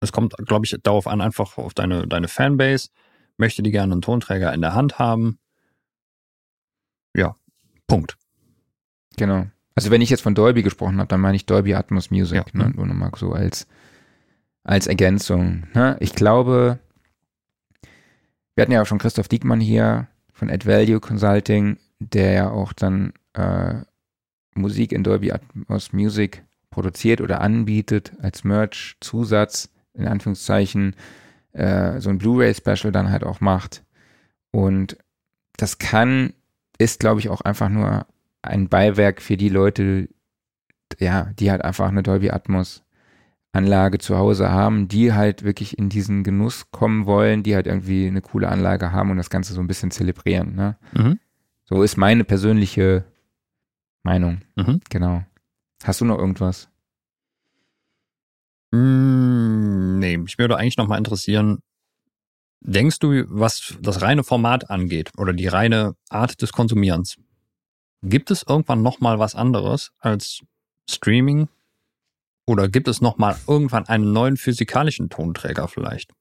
Es 0.00 0.12
kommt, 0.12 0.34
glaube 0.46 0.64
ich, 0.64 0.74
darauf 0.82 1.06
an, 1.06 1.20
einfach 1.20 1.58
auf 1.58 1.74
deine, 1.74 2.08
deine 2.08 2.28
Fanbase. 2.28 2.88
Möchte 3.36 3.62
die 3.62 3.70
gerne 3.70 3.92
einen 3.92 4.02
Tonträger 4.02 4.54
in 4.54 4.62
der 4.62 4.74
Hand 4.74 4.98
haben. 4.98 5.38
Ja, 7.14 7.36
Punkt. 7.86 8.16
Genau. 9.16 9.46
Also 9.74 9.90
wenn 9.90 10.00
ich 10.02 10.10
jetzt 10.10 10.22
von 10.22 10.34
Dolby 10.34 10.62
gesprochen 10.62 10.98
habe, 10.98 11.08
dann 11.08 11.20
meine 11.20 11.36
ich 11.36 11.46
Dolby 11.46 11.74
Atmos 11.74 12.10
Music, 12.10 12.44
Ja. 12.54 12.64
ne? 12.64 12.70
Nur 12.74 12.86
nochmal 12.86 13.10
so 13.16 13.32
als, 13.32 13.66
als 14.64 14.86
Ergänzung. 14.86 15.64
Ne? 15.74 15.96
Ich 16.00 16.14
glaube, 16.14 16.78
wir 18.54 18.62
hatten 18.62 18.72
ja 18.72 18.82
auch 18.82 18.86
schon 18.86 18.98
Christoph 18.98 19.28
Diekmann 19.28 19.60
hier 19.60 20.08
von 20.32 20.50
Add 20.50 20.66
Value 20.66 21.00
Consulting, 21.00 21.78
der 21.98 22.32
ja 22.32 22.50
auch 22.50 22.72
dann 22.72 23.12
äh, 23.34 23.74
Musik 24.54 24.92
in 24.92 25.04
Dolby 25.04 25.32
Atmos 25.32 25.92
Music 25.92 26.44
produziert 26.70 27.20
oder 27.20 27.40
anbietet 27.40 28.12
als 28.20 28.44
Merch-Zusatz, 28.44 29.70
in 29.94 30.06
Anführungszeichen, 30.06 30.94
äh, 31.52 32.00
so 32.00 32.10
ein 32.10 32.18
Blu-ray-Special 32.18 32.92
dann 32.92 33.10
halt 33.10 33.24
auch 33.24 33.40
macht. 33.40 33.82
Und 34.50 34.96
das 35.56 35.78
kann, 35.78 36.32
ist, 36.78 37.00
glaube 37.00 37.20
ich, 37.20 37.28
auch 37.28 37.40
einfach 37.40 37.68
nur 37.68 38.06
ein 38.42 38.68
Beiwerk 38.68 39.22
für 39.22 39.36
die 39.36 39.48
Leute, 39.48 40.08
ja, 40.98 41.32
die 41.38 41.50
halt 41.50 41.62
einfach 41.62 41.88
eine 41.88 42.02
Dolby 42.02 42.30
Atmos 42.30 42.82
Anlage 43.52 43.98
zu 43.98 44.16
Hause 44.16 44.50
haben, 44.50 44.86
die 44.86 45.12
halt 45.12 45.42
wirklich 45.42 45.76
in 45.76 45.88
diesen 45.88 46.22
Genuss 46.22 46.70
kommen 46.70 47.06
wollen, 47.06 47.42
die 47.42 47.56
halt 47.56 47.66
irgendwie 47.66 48.06
eine 48.06 48.20
coole 48.20 48.48
Anlage 48.48 48.92
haben 48.92 49.10
und 49.10 49.16
das 49.16 49.30
Ganze 49.30 49.54
so 49.54 49.60
ein 49.60 49.66
bisschen 49.66 49.90
zelebrieren. 49.90 50.54
Ne? 50.54 50.76
Mhm. 50.92 51.18
So 51.64 51.82
ist 51.82 51.96
meine 51.96 52.24
persönliche 52.24 53.04
Meinung. 54.04 54.42
Mhm. 54.54 54.80
Genau. 54.88 55.24
Hast 55.82 56.00
du 56.00 56.04
noch 56.04 56.18
irgendwas? 56.18 56.68
Mm, 58.72 59.98
nee, 59.98 60.16
mich 60.16 60.38
würde 60.38 60.56
eigentlich 60.56 60.76
nochmal 60.76 60.98
interessieren, 60.98 61.58
denkst 62.60 63.00
du, 63.00 63.24
was 63.28 63.76
das 63.80 64.02
reine 64.02 64.22
Format 64.22 64.70
angeht 64.70 65.10
oder 65.16 65.32
die 65.32 65.48
reine 65.48 65.96
Art 66.08 66.40
des 66.40 66.52
Konsumierens, 66.52 67.16
gibt 68.02 68.30
es 68.30 68.42
irgendwann 68.42 68.82
nochmal 68.82 69.18
was 69.18 69.34
anderes 69.34 69.92
als 69.98 70.42
Streaming? 70.88 71.48
Oder 72.46 72.68
gibt 72.68 72.88
es 72.88 73.00
nochmal 73.00 73.38
irgendwann 73.46 73.86
einen 73.86 74.12
neuen 74.12 74.36
physikalischen 74.36 75.08
Tonträger 75.08 75.68
vielleicht? 75.68 76.12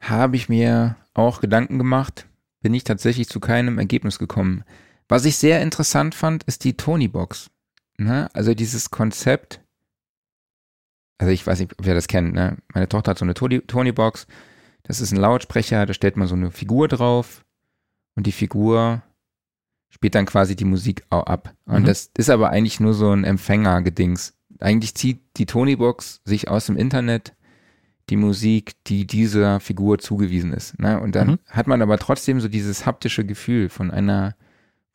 Habe 0.00 0.36
ich 0.36 0.48
mir 0.48 0.96
auch 1.14 1.40
Gedanken 1.40 1.78
gemacht, 1.78 2.26
bin 2.60 2.74
ich 2.74 2.84
tatsächlich 2.84 3.28
zu 3.28 3.40
keinem 3.40 3.78
Ergebnis 3.78 4.18
gekommen. 4.18 4.64
Was 5.08 5.24
ich 5.24 5.36
sehr 5.36 5.62
interessant 5.62 6.14
fand, 6.14 6.44
ist 6.44 6.64
die 6.64 6.76
Tony-Box. 6.76 7.50
Ne? 7.98 8.28
Also 8.32 8.54
dieses 8.54 8.90
Konzept, 8.90 9.60
also 11.18 11.30
ich 11.30 11.46
weiß 11.46 11.60
nicht, 11.60 11.74
wer 11.78 11.94
das 11.94 12.08
kennt, 12.08 12.34
ne? 12.34 12.58
Meine 12.72 12.88
Tochter 12.88 13.12
hat 13.12 13.18
so 13.18 13.24
eine 13.24 13.34
Tony- 13.34 13.60
Tony-Box, 13.60 14.26
das 14.82 15.00
ist 15.00 15.12
ein 15.12 15.18
Lautsprecher, 15.18 15.86
da 15.86 15.94
stellt 15.94 16.16
man 16.16 16.26
so 16.26 16.34
eine 16.34 16.50
Figur 16.50 16.88
drauf 16.88 17.43
und 18.16 18.26
die 18.26 18.32
Figur 18.32 19.02
spielt 19.90 20.14
dann 20.14 20.26
quasi 20.26 20.56
die 20.56 20.64
Musik 20.64 21.04
auch 21.10 21.24
ab. 21.26 21.54
Und 21.66 21.82
Mhm. 21.82 21.86
das 21.86 22.10
ist 22.16 22.30
aber 22.30 22.50
eigentlich 22.50 22.80
nur 22.80 22.94
so 22.94 23.10
ein 23.12 23.24
Empfängergedings. 23.24 24.34
Eigentlich 24.60 24.94
zieht 24.94 25.20
die 25.36 25.46
Tony-Box 25.46 26.20
sich 26.24 26.48
aus 26.48 26.66
dem 26.66 26.76
Internet 26.76 27.34
die 28.10 28.16
Musik, 28.16 28.74
die 28.86 29.06
dieser 29.06 29.60
Figur 29.60 29.98
zugewiesen 29.98 30.52
ist. 30.52 30.78
Ne? 30.78 31.00
Und 31.00 31.14
dann 31.14 31.28
Mhm. 31.28 31.38
hat 31.48 31.66
man 31.66 31.80
aber 31.80 31.98
trotzdem 31.98 32.40
so 32.40 32.48
dieses 32.48 32.84
haptische 32.86 33.24
Gefühl 33.24 33.68
von 33.68 33.90
einer, 33.90 34.36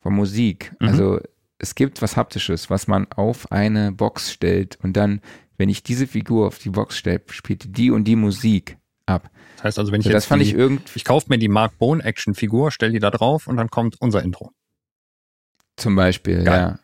von 0.00 0.14
Musik. 0.14 0.72
Mhm. 0.80 0.88
Also 0.88 1.20
es 1.58 1.74
gibt 1.74 2.02
was 2.02 2.16
Haptisches, 2.16 2.70
was 2.70 2.86
man 2.86 3.10
auf 3.12 3.50
eine 3.52 3.92
Box 3.92 4.32
stellt 4.32 4.78
und 4.82 4.96
dann, 4.96 5.20
wenn 5.58 5.68
ich 5.68 5.82
diese 5.82 6.06
Figur 6.06 6.46
auf 6.46 6.58
die 6.58 6.70
Box 6.70 6.96
stelle, 6.96 7.20
spielt 7.30 7.76
die 7.76 7.90
und 7.90 8.04
die 8.04 8.16
Musik. 8.16 8.76
Das 9.60 9.64
heißt 9.64 9.78
also, 9.78 9.92
wenn 9.92 10.00
ich 10.00 10.04
So, 10.06 10.10
jetzt 10.10 10.16
das 10.22 10.26
fand 10.26 10.42
die, 10.42 10.46
ich 10.48 10.54
irgendwie 10.54 10.90
ich 10.94 11.04
kaufe 11.04 11.26
mir 11.28 11.38
die 11.38 11.48
Mark 11.48 11.76
Bone 11.78 12.02
Action 12.02 12.34
Figur, 12.34 12.70
stell 12.70 12.92
die 12.92 12.98
da 12.98 13.10
drauf 13.10 13.46
und 13.46 13.56
dann 13.58 13.68
kommt 13.68 14.00
unser 14.00 14.22
Intro. 14.22 14.52
zum 15.76 15.94
Beispiel, 15.96 16.44
Geil. 16.44 16.60
ja. 16.60 16.78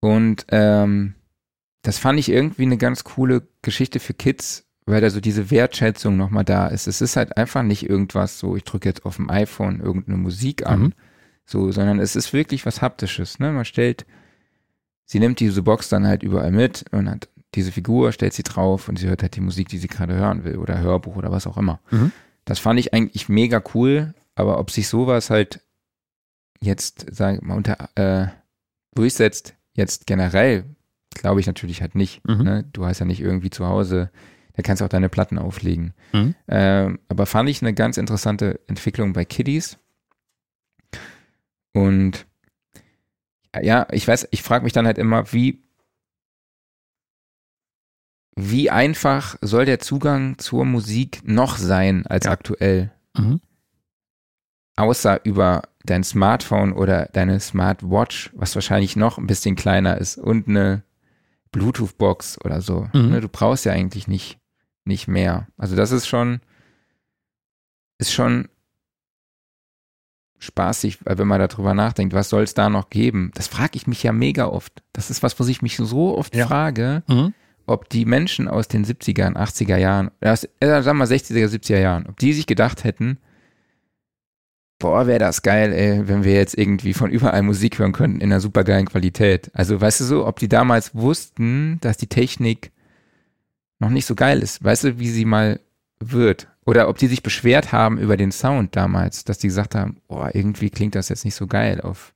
Und 0.00 0.46
ähm, 0.50 1.14
das 1.82 1.98
fand 1.98 2.18
ich 2.18 2.28
irgendwie 2.28 2.62
eine 2.62 2.76
ganz 2.78 3.04
coole 3.04 3.48
Geschichte 3.62 4.00
für 4.00 4.14
Kids, 4.14 4.66
weil 4.86 5.00
da 5.00 5.08
so 5.10 5.20
diese 5.20 5.50
Wertschätzung 5.50 6.16
nochmal 6.16 6.44
da 6.44 6.66
ist. 6.68 6.86
Es 6.86 7.00
ist 7.00 7.16
halt 7.16 7.36
einfach 7.36 7.62
nicht 7.62 7.88
irgendwas 7.88 8.38
so, 8.38 8.56
ich 8.56 8.64
drücke 8.64 8.88
jetzt 8.88 9.04
auf 9.06 9.16
dem 9.16 9.30
iPhone 9.30 9.80
irgendeine 9.80 10.16
Musik 10.18 10.66
an, 10.66 10.80
Mhm. 10.82 10.92
so, 11.46 11.70
sondern 11.72 12.00
es 12.00 12.16
ist 12.16 12.32
wirklich 12.32 12.64
was 12.66 12.82
Haptisches. 12.82 13.38
Ne? 13.38 13.50
Man 13.52 13.64
stellt, 13.64 14.04
sie 15.06 15.20
nimmt 15.20 15.40
diese 15.40 15.62
Box 15.62 15.88
dann 15.88 16.06
halt 16.06 16.22
überall 16.22 16.52
mit 16.52 16.84
und 16.92 17.08
hat 17.10 17.28
diese 17.54 17.72
Figur, 17.72 18.12
stellt 18.12 18.32
sie 18.32 18.42
drauf 18.42 18.88
und 18.88 18.98
sie 18.98 19.08
hört 19.08 19.22
halt 19.22 19.36
die 19.36 19.40
Musik, 19.40 19.68
die 19.68 19.78
sie 19.78 19.88
gerade 19.88 20.14
hören 20.14 20.44
will 20.44 20.56
oder 20.56 20.78
Hörbuch 20.78 21.16
oder 21.16 21.32
was 21.32 21.46
auch 21.46 21.56
immer. 21.56 21.80
Mhm. 21.90 22.12
Das 22.44 22.58
fand 22.58 22.78
ich 22.78 22.94
eigentlich 22.94 23.28
mega 23.28 23.62
cool, 23.74 24.14
aber 24.34 24.58
ob 24.58 24.70
sich 24.70 24.88
sowas 24.88 25.30
halt 25.30 25.60
jetzt, 26.60 27.06
sag 27.10 27.36
ich 27.36 27.42
mal, 27.42 27.56
unter, 27.56 27.88
äh, 27.96 28.28
durchsetzt, 28.94 29.54
jetzt 29.74 30.06
generell, 30.06 30.64
glaube 31.10 31.40
ich 31.40 31.46
natürlich 31.46 31.80
halt 31.80 31.94
nicht. 31.94 32.26
Mhm. 32.26 32.42
Ne? 32.42 32.64
Du 32.72 32.86
hast 32.86 33.00
ja 33.00 33.06
nicht 33.06 33.20
irgendwie 33.20 33.50
zu 33.50 33.66
Hause, 33.66 34.10
da 34.54 34.62
kannst 34.62 34.80
du 34.80 34.84
auch 34.84 34.90
deine 34.90 35.08
Platten 35.08 35.38
auflegen. 35.38 35.94
Mhm. 36.12 36.34
Ähm, 36.48 36.98
aber 37.08 37.26
fand 37.26 37.48
ich 37.48 37.62
eine 37.62 37.74
ganz 37.74 37.96
interessante 37.96 38.60
Entwicklung 38.66 39.12
bei 39.12 39.24
Kiddies. 39.24 39.78
Und 41.72 42.26
ja, 43.60 43.86
ich 43.90 44.06
weiß, 44.06 44.28
ich 44.30 44.42
frage 44.42 44.64
mich 44.64 44.72
dann 44.72 44.86
halt 44.86 44.98
immer, 44.98 45.32
wie, 45.32 45.62
wie 48.42 48.70
einfach 48.70 49.36
soll 49.40 49.64
der 49.64 49.78
Zugang 49.80 50.38
zur 50.38 50.64
Musik 50.64 51.20
noch 51.24 51.56
sein 51.58 52.06
als 52.06 52.26
Ja. 52.26 52.32
aktuell? 52.32 52.92
Mhm. 53.16 53.40
Außer 54.76 55.20
über 55.24 55.62
dein 55.84 56.04
Smartphone 56.04 56.72
oder 56.72 57.06
deine 57.12 57.38
Smartwatch, 57.40 58.30
was 58.34 58.54
wahrscheinlich 58.54 58.96
noch 58.96 59.18
ein 59.18 59.26
bisschen 59.26 59.56
kleiner 59.56 59.98
ist 59.98 60.16
und 60.18 60.48
eine 60.48 60.82
Bluetooth-Box 61.52 62.38
oder 62.44 62.60
so. 62.60 62.88
Mhm. 62.92 63.10
Ne, 63.10 63.20
Du 63.20 63.28
brauchst 63.28 63.64
ja 63.64 63.72
eigentlich 63.72 64.06
nicht, 64.08 64.38
nicht 64.84 65.08
mehr. 65.08 65.48
Also 65.56 65.76
das 65.76 65.90
ist 65.90 66.06
schon, 66.06 66.40
ist 67.98 68.12
schon 68.12 68.48
spaßig, 70.38 71.04
weil 71.04 71.18
wenn 71.18 71.28
man 71.28 71.40
darüber 71.40 71.74
nachdenkt, 71.74 72.14
was 72.14 72.30
soll 72.30 72.42
es 72.42 72.54
da 72.54 72.70
noch 72.70 72.88
geben? 72.88 73.30
Das 73.34 73.48
frage 73.48 73.72
ich 73.76 73.86
mich 73.86 74.02
ja 74.02 74.12
mega 74.12 74.46
oft. 74.46 74.82
Das 74.92 75.10
ist 75.10 75.22
was, 75.22 75.38
was 75.38 75.48
ich 75.48 75.60
mich 75.60 75.76
so 75.76 76.16
oft 76.16 76.34
Ja. 76.34 76.46
frage, 76.46 77.02
Mhm. 77.08 77.34
Ob 77.70 77.88
die 77.88 78.04
Menschen 78.04 78.48
aus 78.48 78.68
den 78.68 78.84
70ern, 78.84 79.36
80er 79.36 79.76
Jahren, 79.76 80.10
äh, 80.20 80.30
aus- 80.30 80.44
äh, 80.60 80.66
sagen 80.66 80.84
wir 80.86 80.94
mal 80.94 81.06
60er, 81.06 81.48
70er 81.48 81.78
Jahren, 81.80 82.06
ob 82.06 82.18
die 82.18 82.32
sich 82.32 82.46
gedacht 82.46 82.84
hätten, 82.84 83.18
boah, 84.78 85.06
wäre 85.06 85.18
das 85.18 85.42
geil, 85.42 85.72
ey, 85.72 86.08
wenn 86.08 86.24
wir 86.24 86.32
jetzt 86.34 86.56
irgendwie 86.56 86.94
von 86.94 87.10
überall 87.10 87.42
Musik 87.42 87.78
hören 87.78 87.92
könnten 87.92 88.20
in 88.20 88.32
einer 88.32 88.40
supergeilen 88.40 88.86
Qualität. 88.86 89.50
Also, 89.54 89.80
weißt 89.80 90.00
du 90.00 90.04
so, 90.04 90.26
ob 90.26 90.38
die 90.38 90.48
damals 90.48 90.94
wussten, 90.94 91.78
dass 91.80 91.96
die 91.98 92.06
Technik 92.08 92.72
noch 93.78 93.90
nicht 93.90 94.06
so 94.06 94.14
geil 94.14 94.40
ist. 94.42 94.62
Weißt 94.64 94.84
du, 94.84 94.98
wie 94.98 95.08
sie 95.10 95.24
mal 95.24 95.60
wird? 96.00 96.48
Oder 96.64 96.88
ob 96.88 96.98
die 96.98 97.08
sich 97.08 97.22
beschwert 97.22 97.72
haben 97.72 97.98
über 97.98 98.16
den 98.16 98.32
Sound 98.32 98.74
damals, 98.76 99.24
dass 99.24 99.38
die 99.38 99.48
gesagt 99.48 99.74
haben, 99.74 100.00
boah, 100.08 100.34
irgendwie 100.34 100.70
klingt 100.70 100.94
das 100.94 101.08
jetzt 101.08 101.24
nicht 101.24 101.34
so 101.34 101.46
geil 101.46 101.80
auf 101.80 102.14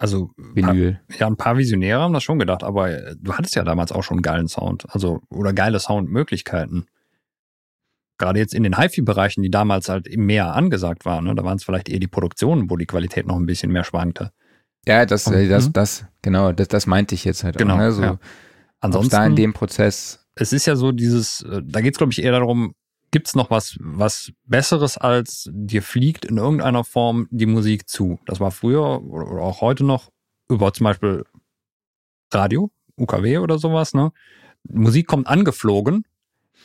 Also 0.00 0.30
Vinyl. 0.36 1.00
ja, 1.18 1.26
ein 1.26 1.36
paar 1.36 1.56
Visionäre 1.58 2.00
haben 2.00 2.12
das 2.14 2.22
schon 2.22 2.38
gedacht, 2.38 2.62
aber 2.62 2.90
äh, 2.90 3.16
du 3.20 3.34
hattest 3.34 3.56
ja 3.56 3.64
damals 3.64 3.90
auch 3.92 4.04
schon 4.04 4.18
einen 4.18 4.22
geilen 4.22 4.48
Sound, 4.48 4.86
also 4.90 5.20
oder 5.28 5.52
geile 5.52 5.80
Soundmöglichkeiten. 5.80 6.86
Gerade 8.16 8.38
jetzt 8.38 8.54
in 8.54 8.62
den 8.62 8.78
HiFi-Bereichen, 8.78 9.42
die 9.42 9.50
damals 9.50 9.88
halt 9.88 10.08
mehr 10.16 10.54
angesagt 10.54 11.04
waren, 11.04 11.24
ne? 11.24 11.34
da 11.34 11.44
waren 11.44 11.56
es 11.56 11.64
vielleicht 11.64 11.88
eher 11.88 11.98
die 12.00 12.06
Produktionen, 12.08 12.70
wo 12.70 12.76
die 12.76 12.86
Qualität 12.86 13.26
noch 13.26 13.36
ein 13.36 13.46
bisschen 13.46 13.70
mehr 13.72 13.84
schwankte. 13.84 14.30
Ja, 14.86 15.04
das, 15.04 15.26
Und- 15.26 15.34
äh, 15.34 15.48
das, 15.48 15.68
mhm. 15.68 15.72
das, 15.72 16.06
genau, 16.22 16.52
das, 16.52 16.68
das 16.68 16.86
meinte 16.86 17.14
ich 17.14 17.24
jetzt 17.24 17.42
halt 17.44 17.58
Genau, 17.58 17.74
auch. 17.74 17.78
Ne? 17.78 17.92
So, 17.92 18.02
ja. 18.02 18.18
Ansonsten, 18.80 19.10
da 19.16 19.26
in 19.26 19.36
dem 19.36 19.52
Prozess 19.52 20.24
es 20.40 20.52
ist 20.52 20.66
ja 20.66 20.76
so 20.76 20.92
dieses, 20.92 21.42
äh, 21.42 21.62
da 21.64 21.80
geht 21.80 21.94
es 21.94 21.98
glaube 21.98 22.12
ich 22.12 22.22
eher 22.22 22.30
darum, 22.32 22.74
gibt 23.10 23.28
es 23.28 23.34
noch 23.34 23.50
was, 23.50 23.76
was 23.80 24.32
Besseres 24.44 24.98
als 24.98 25.48
dir 25.52 25.82
fliegt 25.82 26.24
in 26.24 26.36
irgendeiner 26.36 26.84
Form 26.84 27.28
die 27.30 27.46
Musik 27.46 27.88
zu? 27.88 28.18
Das 28.26 28.40
war 28.40 28.50
früher 28.50 29.02
oder 29.02 29.30
oder 29.30 29.42
auch 29.42 29.60
heute 29.60 29.84
noch 29.84 30.10
über 30.48 30.72
zum 30.72 30.84
Beispiel 30.84 31.24
Radio, 32.32 32.70
UKW 32.96 33.38
oder 33.38 33.58
sowas, 33.58 33.94
ne? 33.94 34.12
Musik 34.64 35.06
kommt 35.06 35.26
angeflogen, 35.26 36.04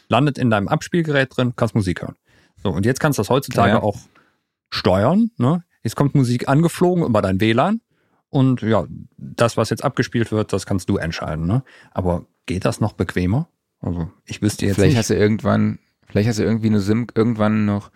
landet 0.10 0.38
in 0.38 0.50
deinem 0.50 0.68
Abspielgerät 0.68 1.36
drin, 1.36 1.54
kannst 1.56 1.76
Musik 1.76 2.02
hören. 2.02 2.16
So, 2.62 2.70
und 2.70 2.86
jetzt 2.86 3.00
kannst 3.00 3.18
du 3.20 3.22
das 3.22 3.30
heutzutage 3.30 3.74
Ja. 3.74 3.82
auch 3.84 3.98
steuern, 4.70 5.32
ne? 5.38 5.64
Jetzt 5.84 5.96
kommt 5.96 6.16
Musik 6.16 6.48
angeflogen 6.48 7.04
über 7.04 7.22
dein 7.22 7.40
WLAN 7.42 7.82
und 8.30 8.62
ja, 8.62 8.86
das, 9.18 9.58
was 9.58 9.70
jetzt 9.70 9.84
abgespielt 9.84 10.32
wird, 10.32 10.54
das 10.54 10.66
kannst 10.66 10.90
du 10.90 10.98
entscheiden, 10.98 11.46
ne? 11.46 11.64
Aber 11.92 12.26
geht 12.46 12.66
das 12.66 12.80
noch 12.80 12.94
bequemer? 12.94 13.48
Also, 13.80 14.10
ich 14.26 14.42
wüsste 14.42 14.66
jetzt 14.66 14.76
vielleicht 14.76 14.92
nicht. 14.92 14.98
hast 14.98 15.10
du 15.10 15.16
irgendwann, 15.16 15.80
vielleicht 16.14 16.30
hast 16.30 16.38
du 16.38 16.44
irgendwie 16.44 16.68
eine 16.68 16.80
SIM 16.80 17.08
irgendwann 17.16 17.66
noch 17.66 17.90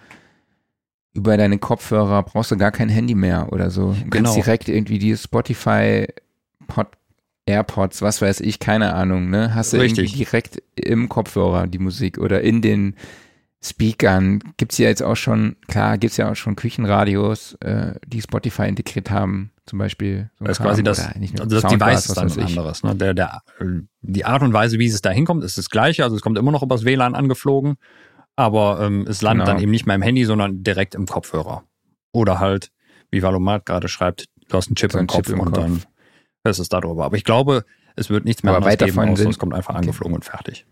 über 1.13 1.37
deine 1.37 1.59
Kopfhörer, 1.59 2.23
brauchst 2.23 2.49
du 2.49 2.57
gar 2.57 2.71
kein 2.71 2.89
Handy 2.89 3.13
mehr 3.13 3.53
oder 3.53 3.69
so. 3.69 3.93
Du 3.93 4.09
Genau. 4.09 4.31
kannst 4.31 4.35
direkt 4.35 4.69
irgendwie 4.69 4.97
die 4.97 5.15
Spotify 5.15 6.07
Pod, 6.67 6.87
AirPods, 7.45 8.01
was 8.01 8.21
weiß 8.23 8.39
ich, 8.41 8.57
keine 8.59 8.93
Ahnung, 8.95 9.29
ne? 9.29 9.53
Hast 9.53 9.71
du 9.73 9.77
Richtig. 9.77 9.99
irgendwie 10.09 10.25
direkt 10.25 10.61
im 10.75 11.07
Kopfhörer 11.09 11.67
die 11.67 11.77
Musik 11.79 12.17
oder 12.17 12.41
in 12.41 12.61
den 12.63 12.95
Speakern. 13.63 14.39
Gibt's 14.57 14.77
ja 14.79 14.87
jetzt 14.89 15.01
auch 15.03 15.15
schon, 15.15 15.55
klar, 15.67 15.97
gibt's 15.99 16.17
ja 16.17 16.31
auch 16.31 16.35
schon 16.35 16.55
Küchenradios, 16.55 17.53
äh, 17.61 17.93
die 18.05 18.21
Spotify 18.21 18.67
integriert 18.67 19.09
haben, 19.11 19.51
zum 19.65 19.79
Beispiel. 19.79 20.29
So 20.39 20.45
Das 20.45 20.57
ist 20.59 20.63
quasi 20.63 20.83
das, 20.83 20.99
also 20.99 21.45
das 21.45 21.63
Device 21.71 22.05
ist 22.05 22.09
was 22.09 22.15
dann 22.15 22.27
ich. 22.45 22.45
anderes. 22.45 22.83
Ne? 22.83 22.95
Der, 22.95 23.13
der, 23.13 23.41
die 24.01 24.25
Art 24.25 24.43
und 24.43 24.53
Weise, 24.53 24.77
wie 24.77 24.85
es 24.85 25.01
da 25.01 25.09
hinkommt, 25.09 25.43
ist 25.43 25.57
das 25.57 25.69
gleiche. 25.69 26.03
Also 26.03 26.15
es 26.15 26.21
kommt 26.21 26.37
immer 26.37 26.51
noch 26.51 26.61
übers 26.63 26.85
WLAN 26.85 27.15
angeflogen, 27.15 27.77
aber 28.37 28.79
ähm, 28.81 29.05
es 29.09 29.21
landet 29.21 29.45
Genau. 29.45 29.55
dann 29.55 29.61
eben 29.61 29.71
nicht 29.71 29.85
mehr 29.85 29.95
im 29.95 30.01
Handy, 30.01 30.23
sondern 30.23 30.63
direkt 30.63 30.95
im 30.95 31.05
Kopfhörer. 31.05 31.63
Oder 32.13 32.39
halt, 32.39 32.71
wie 33.11 33.21
Valomat 33.21 33.65
gerade 33.65 33.89
schreibt, 33.89 34.27
du 34.47 34.55
hast 34.57 34.67
einen 34.69 34.75
Chip 34.77 34.93
So 34.93 34.99
im 34.99 35.03
ein 35.03 35.07
Chip 35.09 35.25
Kopf 35.25 35.29
im 35.33 35.39
und 35.41 35.51
Kopf. 35.51 35.57
dann 35.57 35.83
hörst 36.45 36.59
du 36.59 36.63
es 36.63 36.69
darüber. 36.69 37.03
Aber 37.03 37.17
ich 37.17 37.25
glaube, 37.25 37.65
es 37.97 38.09
wird 38.09 38.23
nichts 38.23 38.43
mehr 38.43 38.51
Aber 38.53 38.65
anderes 38.65 38.79
weit 38.79 38.95
geben, 38.95 39.09
außer 39.11 39.29
es 39.29 39.39
kommt 39.39 39.53
einfach 39.53 39.75
angeflogen 39.75 40.15
und 40.15 40.23
fertig. 40.23 40.65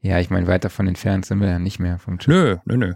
Ja, 0.00 0.18
ich 0.18 0.30
meine, 0.30 0.46
weit 0.46 0.64
davon 0.64 0.88
entfernt 0.88 1.26
sind 1.26 1.40
wir 1.40 1.48
ja 1.48 1.58
nicht 1.58 1.78
mehr 1.78 1.98
vom 1.98 2.18
Chip. 2.18 2.28
Nö, 2.28 2.56
nö, 2.64 2.76
nö. 2.76 2.94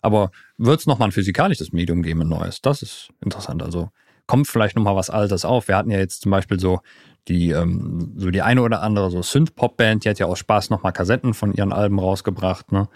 Aber 0.00 0.30
wird 0.58 0.80
es 0.80 0.86
nochmal 0.86 1.08
ein 1.08 1.12
physikalisches 1.12 1.72
Medium 1.72 2.02
geben, 2.02 2.22
ein 2.22 2.28
neues? 2.28 2.60
Das 2.60 2.82
ist 2.82 3.10
interessant. 3.22 3.62
Also 3.62 3.90
kommt 4.26 4.48
vielleicht 4.48 4.76
nochmal 4.76 4.96
was 4.96 5.10
Altes 5.10 5.44
auf. 5.44 5.68
Wir 5.68 5.76
hatten 5.76 5.90
ja 5.90 5.98
jetzt 5.98 6.22
zum 6.22 6.30
Beispiel 6.32 6.58
so 6.58 6.80
die, 7.28 7.50
ähm, 7.50 8.14
so 8.16 8.30
die 8.30 8.42
eine 8.42 8.62
oder 8.62 8.82
andere 8.82 9.10
so 9.10 9.22
Synth-Pop-Band, 9.22 10.04
die 10.04 10.08
hat 10.08 10.18
ja 10.18 10.26
aus 10.26 10.38
Spaß 10.40 10.70
nochmal 10.70 10.92
Kassetten 10.92 11.34
von 11.34 11.52
ihren 11.52 11.72
Alben 11.72 11.98
rausgebracht, 12.00 12.72
ne? 12.72 12.88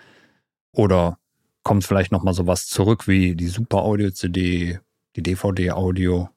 Oder 0.77 1.19
kommt 1.63 1.85
vielleicht 1.85 2.13
nochmal 2.13 2.35
sowas 2.35 2.67
zurück 2.67 3.09
wie 3.09 3.35
die 3.35 3.47
Super 3.49 3.79
Audio-CD, 3.79 4.79
die 5.17 5.23
DVD-Audio, 5.23 6.29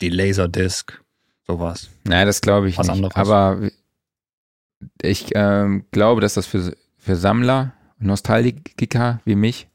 die 0.00 0.08
Laserdisc, 0.08 1.02
sowas. 1.46 1.90
Naja, 2.04 2.24
das 2.24 2.40
glaube 2.40 2.68
ich 2.68 2.78
Was 2.78 2.86
nicht. 2.86 2.94
anderes. 2.96 3.16
Aber 3.16 3.70
ich 5.02 5.30
ähm, 5.34 5.84
glaube, 5.90 6.20
dass 6.20 6.34
das 6.34 6.46
für, 6.46 6.74
für 6.96 7.16
Sammler, 7.16 7.72
Nostalgiker 7.98 9.20
wie 9.24 9.34
mich, 9.34 9.68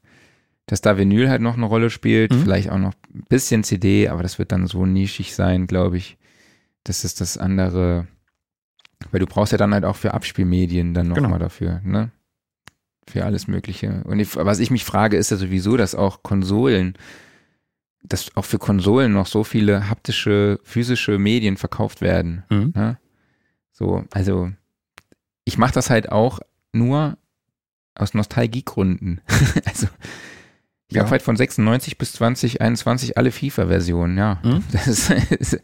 dass 0.66 0.80
da 0.80 0.96
Vinyl 0.96 1.28
halt 1.28 1.42
noch 1.42 1.54
eine 1.56 1.66
Rolle 1.66 1.90
spielt, 1.90 2.32
Mhm. 2.32 2.40
vielleicht 2.42 2.70
auch 2.70 2.78
noch 2.78 2.94
ein 3.14 3.24
bisschen 3.28 3.64
CD, 3.64 4.08
aber 4.08 4.22
das 4.22 4.38
wird 4.38 4.50
dann 4.52 4.66
so 4.66 4.86
nischig 4.86 5.34
sein, 5.34 5.66
glaube 5.66 5.98
ich. 5.98 6.16
Das 6.84 7.04
ist 7.04 7.20
das 7.20 7.36
andere, 7.36 8.06
weil 9.10 9.20
du 9.20 9.26
brauchst 9.26 9.52
ja 9.52 9.58
dann 9.58 9.74
halt 9.74 9.84
auch 9.84 9.96
für 9.96 10.14
Abspielmedien 10.14 10.94
dann 10.94 11.08
nochmal 11.08 11.24
Genau. 11.32 11.38
dafür, 11.38 11.80
ne? 11.84 12.10
Für 13.06 13.24
alles 13.24 13.46
Mögliche. 13.48 14.02
Und 14.04 14.18
ich, 14.18 14.34
was 14.36 14.58
ich 14.58 14.70
mich 14.70 14.84
frage, 14.84 15.16
ist 15.16 15.30
ja 15.30 15.36
sowieso, 15.36 15.76
dass 15.76 15.94
auch 15.94 16.22
Konsolen, 16.22 16.94
dass 18.02 18.34
auch 18.36 18.44
für 18.44 18.58
Konsolen 18.58 19.12
noch 19.12 19.26
so 19.26 19.44
viele 19.44 19.88
haptische, 19.90 20.58
physische 20.62 21.18
Medien 21.18 21.56
verkauft 21.56 22.00
werden. 22.00 22.44
Mhm. 22.50 22.72
Ne? 22.74 22.98
So, 23.72 24.04
also 24.12 24.50
ich 25.44 25.58
mache 25.58 25.74
das 25.74 25.90
halt 25.90 26.10
auch 26.10 26.40
nur 26.72 27.18
aus 27.94 28.14
Nostalgiegründen. 28.14 29.20
also 29.66 29.86
ich 30.88 30.96
Ja. 30.96 31.02
habe 31.02 31.10
halt 31.12 31.22
von 31.22 31.36
96 31.36 31.98
bis 31.98 32.12
2021 32.12 33.16
alle 33.18 33.30
FIFA-Versionen, 33.32 34.16
ja. 34.18 34.40
Mhm. 34.42 34.64
Das 34.72 34.86
ist, 34.86 35.10
ist 35.10 35.60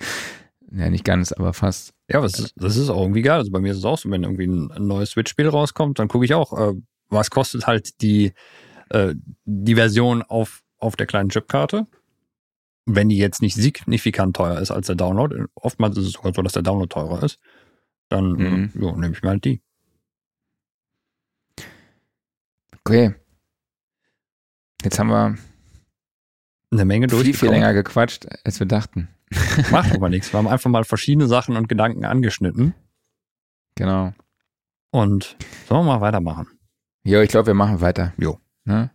ja 0.73 0.89
nicht 0.91 1.05
ganz, 1.05 1.33
aber 1.33 1.53
fast. 1.53 1.93
Ja, 2.11 2.25
ist, 2.25 2.53
das 2.57 2.77
ist 2.77 2.89
auch 2.91 3.01
irgendwie 3.03 3.23
geil. 3.23 3.39
Also 3.39 3.51
bei 3.51 3.61
mir 3.61 3.73
ist 3.73 3.79
es 3.79 3.85
auch 3.85 3.99
so, 3.99 4.11
wenn 4.11 4.23
irgendwie 4.25 4.47
ein, 4.47 4.71
ein 4.71 4.87
neues 4.87 5.11
Switch-Spiel 5.11 5.49
rauskommt, 5.49 5.99
dann 5.99 6.09
gucke 6.09 6.25
ich 6.25 6.35
auch, 6.35 6.53
äh, 6.59 6.75
was 7.11 7.31
kostet 7.31 7.67
halt 7.67 8.01
die, 8.03 8.33
äh, 8.91 9.15
die 9.45 9.75
Version 9.75 10.23
auf, 10.23 10.63
auf 10.79 10.97
der 10.97 11.07
kleinen 11.07 11.29
Chipkarte. 11.31 11.87
Wenn 12.87 13.09
die 13.09 13.19
jetzt 13.19 13.43
nicht 13.43 13.55
signifikant 13.55 14.35
teuer 14.37 14.59
ist 14.59 14.71
als 14.71 14.87
der 14.87 14.97
Download, 14.97 15.45
oftmals 15.55 15.97
ist 15.99 16.07
es 16.07 16.13
sogar 16.13 16.33
so, 16.35 16.43
dass 16.43 16.55
der 16.55 16.63
Download 16.63 16.89
teurer 16.89 17.23
ist, 17.23 17.39
dann 18.09 18.33
Mhm. 18.33 18.71
äh, 18.75 18.79
jo, 18.81 18.97
nehme 18.97 19.13
ich 19.15 19.23
mir 19.23 19.29
halt 19.31 19.45
die. 19.45 19.63
Okay. 22.85 23.15
Jetzt 24.83 24.99
haben 24.99 25.09
wir 25.11 25.37
Eine 26.73 26.85
Menge 26.85 27.09
viel, 27.09 27.17
viel 27.19 27.25
durchgekommen. 27.25 27.53
länger 27.61 27.75
gequatscht, 27.75 28.27
als 28.45 28.59
wir 28.61 28.67
dachten. 28.67 29.09
Macht 29.71 29.93
aber 29.93 30.09
nichts. 30.09 30.33
Wir 30.33 30.39
haben 30.39 30.49
einfach 30.49 30.71
mal 30.71 30.85
verschiedene 30.85 31.27
Sachen 31.29 31.57
und 31.57 31.69
Gedanken 31.69 32.05
angeschnitten. 32.05 32.75
Genau. 33.77 34.13
Und 34.91 35.37
sollen 35.69 35.85
wir 35.85 35.93
mal 35.93 36.01
weitermachen? 36.01 36.49
Jo, 37.03 37.21
ich 37.21 37.31
glaube, 37.31 37.47
wir 37.47 37.55
machen 37.55 37.81
weiter. 37.81 38.13
Jo. 38.19 38.39
Ne? 38.65 38.91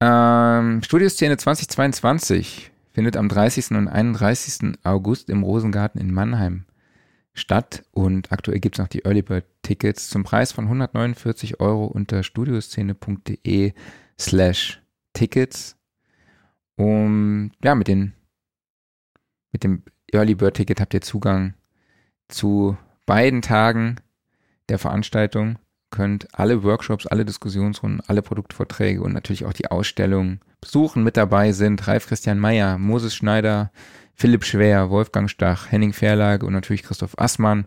Ähm, 0.00 0.82
Studioszene 0.82 1.36
2022 1.36 2.70
findet 2.92 3.16
am 3.16 3.28
30. 3.28 3.72
und 3.72 3.88
31. 3.88 4.78
August 4.84 5.30
im 5.30 5.42
Rosengarten 5.42 6.00
in 6.00 6.12
Mannheim 6.12 6.64
statt 7.34 7.84
und 7.90 8.32
aktuell 8.32 8.60
gibt 8.60 8.76
es 8.76 8.78
noch 8.78 8.88
die 8.88 9.04
Early 9.04 9.22
Bird 9.22 9.44
Tickets 9.62 10.08
zum 10.08 10.24
Preis 10.24 10.52
von 10.52 10.64
149 10.64 11.60
Euro 11.60 11.86
unter 11.86 12.22
studioszene.de 12.22 13.72
slash 14.18 14.82
Tickets. 15.12 15.76
Um, 16.76 17.52
ja, 17.62 17.74
mit, 17.74 17.88
den, 17.88 18.14
mit 19.52 19.64
dem 19.64 19.82
Early 20.12 20.34
Bird 20.34 20.56
Ticket 20.56 20.80
habt 20.80 20.94
ihr 20.94 21.00
Zugang 21.00 21.54
zu 22.28 22.76
beiden 23.06 23.42
Tagen 23.42 23.96
der 24.68 24.78
Veranstaltung 24.78 25.58
könnt 25.96 26.28
alle 26.38 26.62
Workshops, 26.62 27.06
alle 27.06 27.24
Diskussionsrunden, 27.24 28.02
alle 28.06 28.20
Produktvorträge 28.20 29.00
und 29.00 29.14
natürlich 29.14 29.46
auch 29.46 29.54
die 29.54 29.70
Ausstellung 29.70 30.40
besuchen. 30.60 31.02
Mit 31.02 31.16
dabei 31.16 31.52
sind 31.52 31.88
Ralf 31.88 32.06
Christian 32.06 32.38
Meyer, 32.38 32.76
Moses 32.76 33.14
Schneider, 33.14 33.72
Philipp 34.14 34.44
Schwer, 34.44 34.90
Wolfgang 34.90 35.30
Stach, 35.30 35.72
Henning 35.72 35.94
Verlage 35.94 36.44
und 36.44 36.52
natürlich 36.52 36.82
Christoph 36.82 37.18
Assmann, 37.18 37.64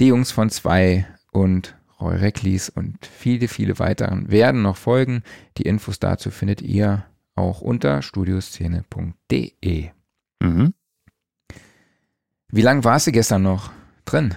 die 0.00 0.06
Jungs 0.06 0.32
von 0.32 0.48
zwei 0.48 1.06
und 1.30 1.76
Roy 2.00 2.16
Recklis 2.16 2.70
und 2.70 3.04
viele, 3.04 3.48
viele 3.48 3.78
weiteren 3.78 4.30
werden 4.30 4.62
noch 4.62 4.78
folgen. 4.78 5.22
Die 5.58 5.64
Infos 5.64 5.98
dazu 5.98 6.30
findet 6.30 6.62
ihr 6.62 7.04
auch 7.34 7.60
unter 7.60 8.00
studioszene.de. 8.00 9.90
Mhm. 10.40 10.74
Wie 12.48 12.62
lange 12.62 12.84
warst 12.84 13.08
du 13.08 13.12
gestern 13.12 13.42
noch 13.42 13.72
drin? 14.06 14.34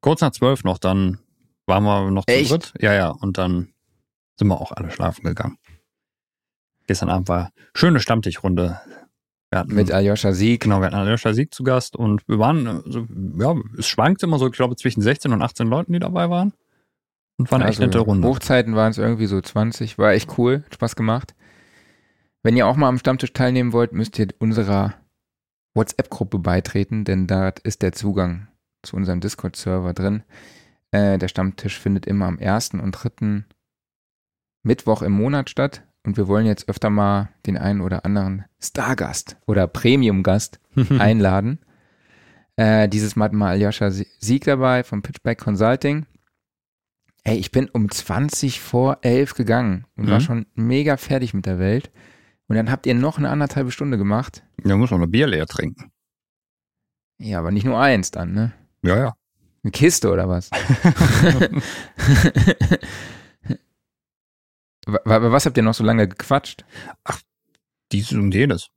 Kurz 0.00 0.20
nach 0.20 0.30
zwölf 0.30 0.62
noch, 0.62 0.78
dann 0.78 1.18
waren 1.66 1.84
wir 1.84 2.10
noch 2.10 2.24
zu 2.24 2.34
Echt? 2.34 2.50
dritt. 2.50 2.72
Ja, 2.80 2.94
ja, 2.94 3.10
und 3.10 3.38
dann 3.38 3.74
sind 4.38 4.48
wir 4.48 4.60
auch 4.60 4.72
alle 4.72 4.90
schlafen 4.90 5.24
gegangen. 5.24 5.58
Gestern 6.86 7.10
Abend 7.10 7.28
war 7.28 7.50
schöne 7.74 8.00
Stammtischrunde. 8.00 8.80
Mit 9.68 9.90
Aljoscha 9.90 10.32
Sieg. 10.32 10.64
genau, 10.64 10.80
wir 10.80 10.86
hatten 10.86 10.96
Aljoscha 10.96 11.32
Sieg 11.32 11.54
zu 11.54 11.64
Gast 11.64 11.96
und 11.96 12.28
wir 12.28 12.38
waren, 12.38 12.66
äh, 12.66 12.80
so, 12.84 13.06
ja, 13.38 13.54
es 13.78 13.86
schwankt 13.86 14.22
immer 14.22 14.38
so, 14.38 14.48
ich 14.48 14.52
glaube, 14.52 14.76
zwischen 14.76 15.00
16 15.00 15.32
und 15.32 15.40
18 15.40 15.66
Leuten, 15.66 15.94
die 15.94 15.98
dabei 15.98 16.28
waren. 16.28 16.52
Und 17.38 17.50
war 17.50 17.60
eine 17.60 17.70
echt 17.70 17.80
nette 17.80 18.00
Runde. 18.00 18.28
Hochzeiten 18.28 18.74
waren 18.76 18.90
es 18.90 18.98
irgendwie 18.98 19.26
so 19.26 19.40
20. 19.40 19.96
War 19.96 20.12
echt 20.12 20.36
cool, 20.36 20.62
hat 20.64 20.74
Spaß 20.74 20.96
gemacht. 20.96 21.34
Wenn 22.42 22.56
ihr 22.56 22.66
auch 22.66 22.76
mal 22.76 22.88
am 22.88 22.98
Stammtisch 22.98 23.32
teilnehmen 23.32 23.72
wollt, 23.72 23.92
müsst 23.92 24.18
ihr 24.18 24.28
unserer 24.38 24.94
WhatsApp-Gruppe 25.74 26.38
beitreten, 26.38 27.04
denn 27.04 27.26
da 27.26 27.52
ist 27.62 27.82
der 27.82 27.92
Zugang 27.92 28.48
zu 28.82 28.96
unserem 28.96 29.20
Discord-Server 29.20 29.94
drin. 29.94 30.22
Äh, 30.96 31.18
der 31.18 31.28
Stammtisch 31.28 31.78
findet 31.78 32.06
immer 32.06 32.26
am 32.26 32.38
ersten 32.38 32.80
und 32.80 32.92
dritten 32.92 33.44
Mittwoch 34.62 35.02
im 35.02 35.12
Monat 35.12 35.50
statt. 35.50 35.82
Und 36.06 36.16
wir 36.16 36.28
wollen 36.28 36.46
jetzt 36.46 36.68
öfter 36.68 36.88
mal 36.88 37.30
den 37.46 37.58
einen 37.58 37.80
oder 37.80 38.04
anderen 38.04 38.44
Stargast 38.62 39.36
oder 39.46 39.66
Premium-Gast 39.66 40.60
einladen. 40.98 41.58
Äh, 42.56 42.88
dieses 42.88 43.16
Mal 43.16 43.26
hatten 43.26 43.36
wir 43.38 43.46
Aljoscha 43.46 43.90
Sieg 43.90 44.44
dabei 44.44 44.84
vom 44.84 45.02
Pitchback 45.02 45.38
Consulting. 45.38 46.06
Ey, 47.24 47.36
ich 47.38 47.50
bin 47.50 47.68
um 47.68 47.90
20 47.90 48.60
vor 48.60 48.98
11 49.02 49.34
gegangen 49.34 49.84
und 49.96 50.08
war 50.08 50.20
Mhm. 50.20 50.24
schon 50.24 50.46
mega 50.54 50.96
fertig 50.96 51.34
mit 51.34 51.44
der 51.44 51.58
Welt. 51.58 51.90
Und 52.46 52.54
dann 52.56 52.70
habt 52.70 52.86
ihr 52.86 52.94
noch 52.94 53.18
eine 53.18 53.28
anderthalbe 53.28 53.72
Stunde 53.72 53.98
gemacht. 53.98 54.44
Ja, 54.64 54.76
muss 54.76 54.92
man 54.92 55.02
ein 55.02 55.10
Bier 55.10 55.26
leer 55.26 55.46
trinken. 55.46 55.90
Ja, 57.18 57.40
aber 57.40 57.50
nicht 57.50 57.66
nur 57.66 57.80
eins 57.80 58.12
dann, 58.12 58.32
ne? 58.32 58.52
Ja, 58.82 58.96
ja. 58.96 59.14
Eine 59.66 59.72
Kiste 59.72 60.12
oder 60.12 60.28
was? 60.28 60.48
Wa- 64.86 65.00
wa- 65.04 65.32
was 65.32 65.44
habt 65.44 65.56
ihr 65.56 65.64
noch 65.64 65.74
so 65.74 65.82
lange 65.82 66.06
gequatscht? 66.06 66.64
Dieses 67.90 68.12
und 68.12 68.32
jenes. 68.32 68.68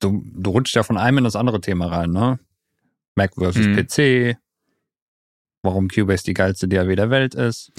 Du, 0.00 0.24
du 0.34 0.50
rutscht 0.50 0.74
ja 0.74 0.82
von 0.82 0.98
einem 0.98 1.18
in 1.18 1.24
das 1.24 1.36
andere 1.36 1.60
Thema 1.60 1.86
rein, 1.86 2.10
ne? 2.10 2.40
Mac 3.14 3.32
versus 3.34 3.64
Mhm. 3.66 3.76
PC. 3.76 4.36
Warum 5.62 5.86
Cubase 5.88 6.24
die 6.24 6.34
geilste 6.34 6.66
DAW 6.66 6.96
der 6.96 7.10
Welt 7.10 7.36
ist. 7.36 7.70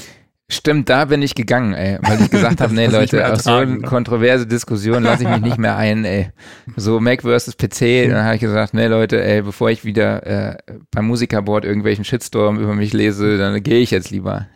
Stimmt, 0.52 0.90
da 0.90 1.06
bin 1.06 1.22
ich 1.22 1.34
gegangen, 1.34 1.73
ey, 1.73 1.98
weil 2.02 2.22
ich 2.22 2.30
gesagt 2.30 2.60
habe, 2.61 2.73
nee 2.73 2.88
Leute, 2.88 3.32
auf 3.32 3.40
so 3.40 3.52
eine 3.52 3.78
ne? 3.78 3.82
kontroverse 3.84 4.45
Diskussion 4.45 5.02
lasse 5.02 5.23
ich 5.23 5.30
mich 5.30 5.40
nicht 5.40 5.57
mehr 5.57 5.78
ein, 5.78 6.03
ey. 6.03 6.32
So 6.76 6.99
Mac 6.99 7.22
versus 7.22 7.56
PC, 7.56 8.10
dann 8.10 8.26
habe 8.26 8.36
ich 8.36 8.41
gesagt, 8.41 8.73
nee 8.73 8.88
Leute, 8.88 9.23
ey, 9.23 9.44
bevor 9.44 9.69
ich 9.69 9.86
wieder 9.86 10.28
äh, 10.28 10.57
beim 10.91 11.07
Musikerboard 11.07 11.64
irgendwelchen 11.64 12.03
Shitstorm 12.03 12.60
über 12.60 12.76
mich 12.76 12.91
lese, 12.91 13.38
dann 13.38 13.64
gehe 13.64 13.80
ich 13.80 13.91
jetzt 13.91 14.11
lieber. 14.11 14.48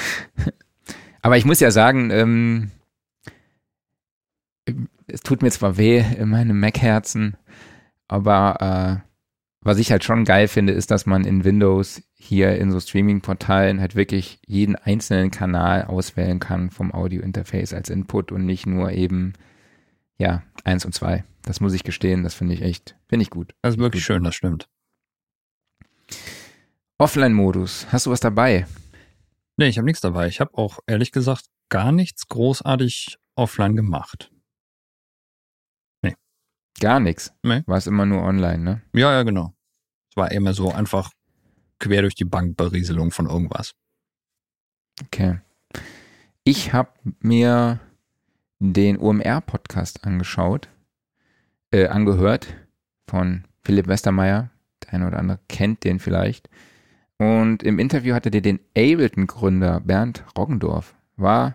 Aber 1.20 1.36
ich 1.36 1.44
muss 1.44 1.60
ja 1.60 1.70
sagen, 1.70 2.10
ähm, 2.10 2.70
es 5.08 5.20
tut 5.20 5.42
mir 5.42 5.50
zwar 5.50 5.76
weh 5.76 6.02
in 6.18 6.30
meinem 6.30 6.58
Mac-Herzen, 6.58 7.36
aber 8.08 9.02
äh, 9.02 9.08
was 9.60 9.78
ich 9.78 9.92
halt 9.92 10.04
schon 10.04 10.24
geil 10.24 10.48
finde, 10.48 10.72
ist, 10.72 10.90
dass 10.90 11.04
man 11.04 11.24
in 11.24 11.44
Windows 11.44 12.02
hier 12.22 12.56
in 12.56 12.70
so 12.70 12.78
Streaming-Portalen 12.78 13.80
halt 13.80 13.94
wirklich 13.94 14.38
jeden 14.46 14.76
einzelnen 14.76 15.30
Kanal 15.30 15.84
auswählen 15.84 16.38
kann 16.38 16.70
vom 16.70 16.92
Audio-Interface 16.92 17.74
als 17.74 17.90
Input 17.90 18.30
und 18.30 18.46
nicht 18.46 18.66
nur 18.66 18.92
eben, 18.92 19.32
ja, 20.18 20.42
eins 20.64 20.84
und 20.84 20.92
zwei. 20.94 21.24
Das 21.42 21.60
muss 21.60 21.74
ich 21.74 21.82
gestehen, 21.82 22.22
das 22.22 22.34
finde 22.34 22.54
ich 22.54 22.62
echt, 22.62 22.96
finde 23.08 23.24
ich 23.24 23.30
gut. 23.30 23.54
Das 23.62 23.74
ist 23.74 23.80
wirklich 23.80 24.04
schön, 24.04 24.22
das 24.22 24.34
stimmt. 24.34 24.68
Offline-Modus, 26.98 27.88
hast 27.90 28.06
du 28.06 28.10
was 28.10 28.20
dabei? 28.20 28.66
Nee, 29.56 29.66
ich 29.66 29.78
habe 29.78 29.86
nichts 29.86 30.00
dabei. 30.00 30.28
Ich 30.28 30.40
habe 30.40 30.56
auch 30.56 30.78
ehrlich 30.86 31.10
gesagt 31.10 31.46
gar 31.68 31.90
nichts 31.90 32.28
großartig 32.28 33.18
offline 33.34 33.74
gemacht. 33.74 34.32
Gar 36.80 36.98
nichts. 36.98 37.32
Nee. 37.44 37.62
War 37.66 37.76
es 37.76 37.86
immer 37.86 38.06
nur 38.06 38.22
online, 38.22 38.58
ne? 38.58 38.82
Ja, 38.92 39.12
ja, 39.12 39.22
genau. 39.22 39.54
Es 40.10 40.16
war 40.16 40.32
immer 40.32 40.52
so 40.52 40.72
einfach 40.72 41.12
quer 41.82 42.02
durch 42.02 42.14
die 42.14 42.24
Bank 42.24 42.56
Berieselung 42.56 43.10
von 43.10 43.26
irgendwas. 43.26 43.74
Okay. 45.04 45.40
Ich 46.44 46.72
habe 46.72 46.90
mir 47.20 47.80
den 48.58 48.98
OMR-Podcast 48.98 50.04
angeschaut, 50.04 50.68
äh, 51.72 51.88
angehört 51.88 52.56
von 53.06 53.44
Philipp 53.62 53.88
Westermeier. 53.88 54.50
Der 54.84 54.94
eine 54.94 55.06
oder 55.08 55.18
andere 55.18 55.40
kennt 55.48 55.84
den 55.84 55.98
vielleicht. 55.98 56.48
Und 57.18 57.62
im 57.62 57.78
Interview 57.78 58.14
hatte 58.14 58.30
der 58.30 58.40
den 58.40 58.60
Ableton-Gründer 58.76 59.80
Bernd 59.80 60.24
Roggendorf. 60.36 60.94
War 61.16 61.54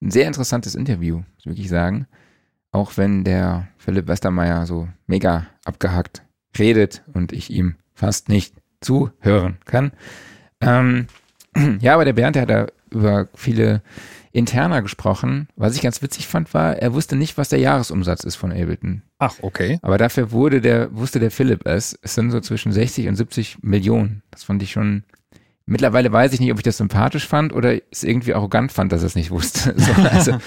ein 0.00 0.10
sehr 0.10 0.26
interessantes 0.26 0.74
Interview, 0.74 1.22
muss 1.44 1.58
ich 1.58 1.68
sagen. 1.68 2.06
Auch 2.70 2.96
wenn 2.96 3.24
der 3.24 3.68
Philipp 3.78 4.06
Westermeier 4.06 4.66
so 4.66 4.88
mega 5.06 5.46
abgehackt 5.64 6.22
redet 6.58 7.02
und 7.12 7.32
ich 7.32 7.50
ihm 7.50 7.76
fast 7.94 8.28
nicht 8.28 8.54
zuhören 8.80 9.58
kann. 9.64 9.92
Ähm, 10.60 11.06
ja, 11.80 11.94
aber 11.94 12.04
der 12.04 12.12
Bernd, 12.12 12.36
der 12.36 12.42
hat 12.42 12.50
da 12.50 12.66
über 12.90 13.28
viele 13.34 13.82
Interna 14.32 14.80
gesprochen. 14.80 15.48
Was 15.56 15.74
ich 15.74 15.82
ganz 15.82 16.02
witzig 16.02 16.28
fand, 16.28 16.52
war, 16.54 16.76
er 16.76 16.94
wusste 16.94 17.16
nicht, 17.16 17.38
was 17.38 17.48
der 17.48 17.58
Jahresumsatz 17.58 18.24
ist 18.24 18.36
von 18.36 18.52
Ableton. 18.52 19.02
Ach, 19.18 19.34
okay. 19.42 19.78
Aber 19.82 19.98
dafür 19.98 20.30
wurde 20.30 20.60
der, 20.60 20.94
wusste 20.94 21.18
der 21.18 21.30
Philipp 21.30 21.66
es. 21.66 21.98
Es 22.02 22.14
sind 22.14 22.30
so 22.30 22.40
zwischen 22.40 22.72
60 22.72 23.08
und 23.08 23.16
70 23.16 23.58
Millionen. 23.62 24.22
Das 24.30 24.44
fand 24.44 24.62
ich 24.62 24.72
schon. 24.72 25.04
Mittlerweile 25.66 26.12
weiß 26.12 26.32
ich 26.32 26.40
nicht, 26.40 26.52
ob 26.52 26.58
ich 26.58 26.62
das 26.62 26.78
sympathisch 26.78 27.26
fand 27.26 27.52
oder 27.52 27.78
es 27.90 28.02
irgendwie 28.02 28.32
arrogant 28.32 28.72
fand, 28.72 28.92
dass 28.92 29.02
er 29.02 29.06
es 29.06 29.16
nicht 29.16 29.30
wusste. 29.30 29.74
So, 29.78 29.92
also, 30.02 30.38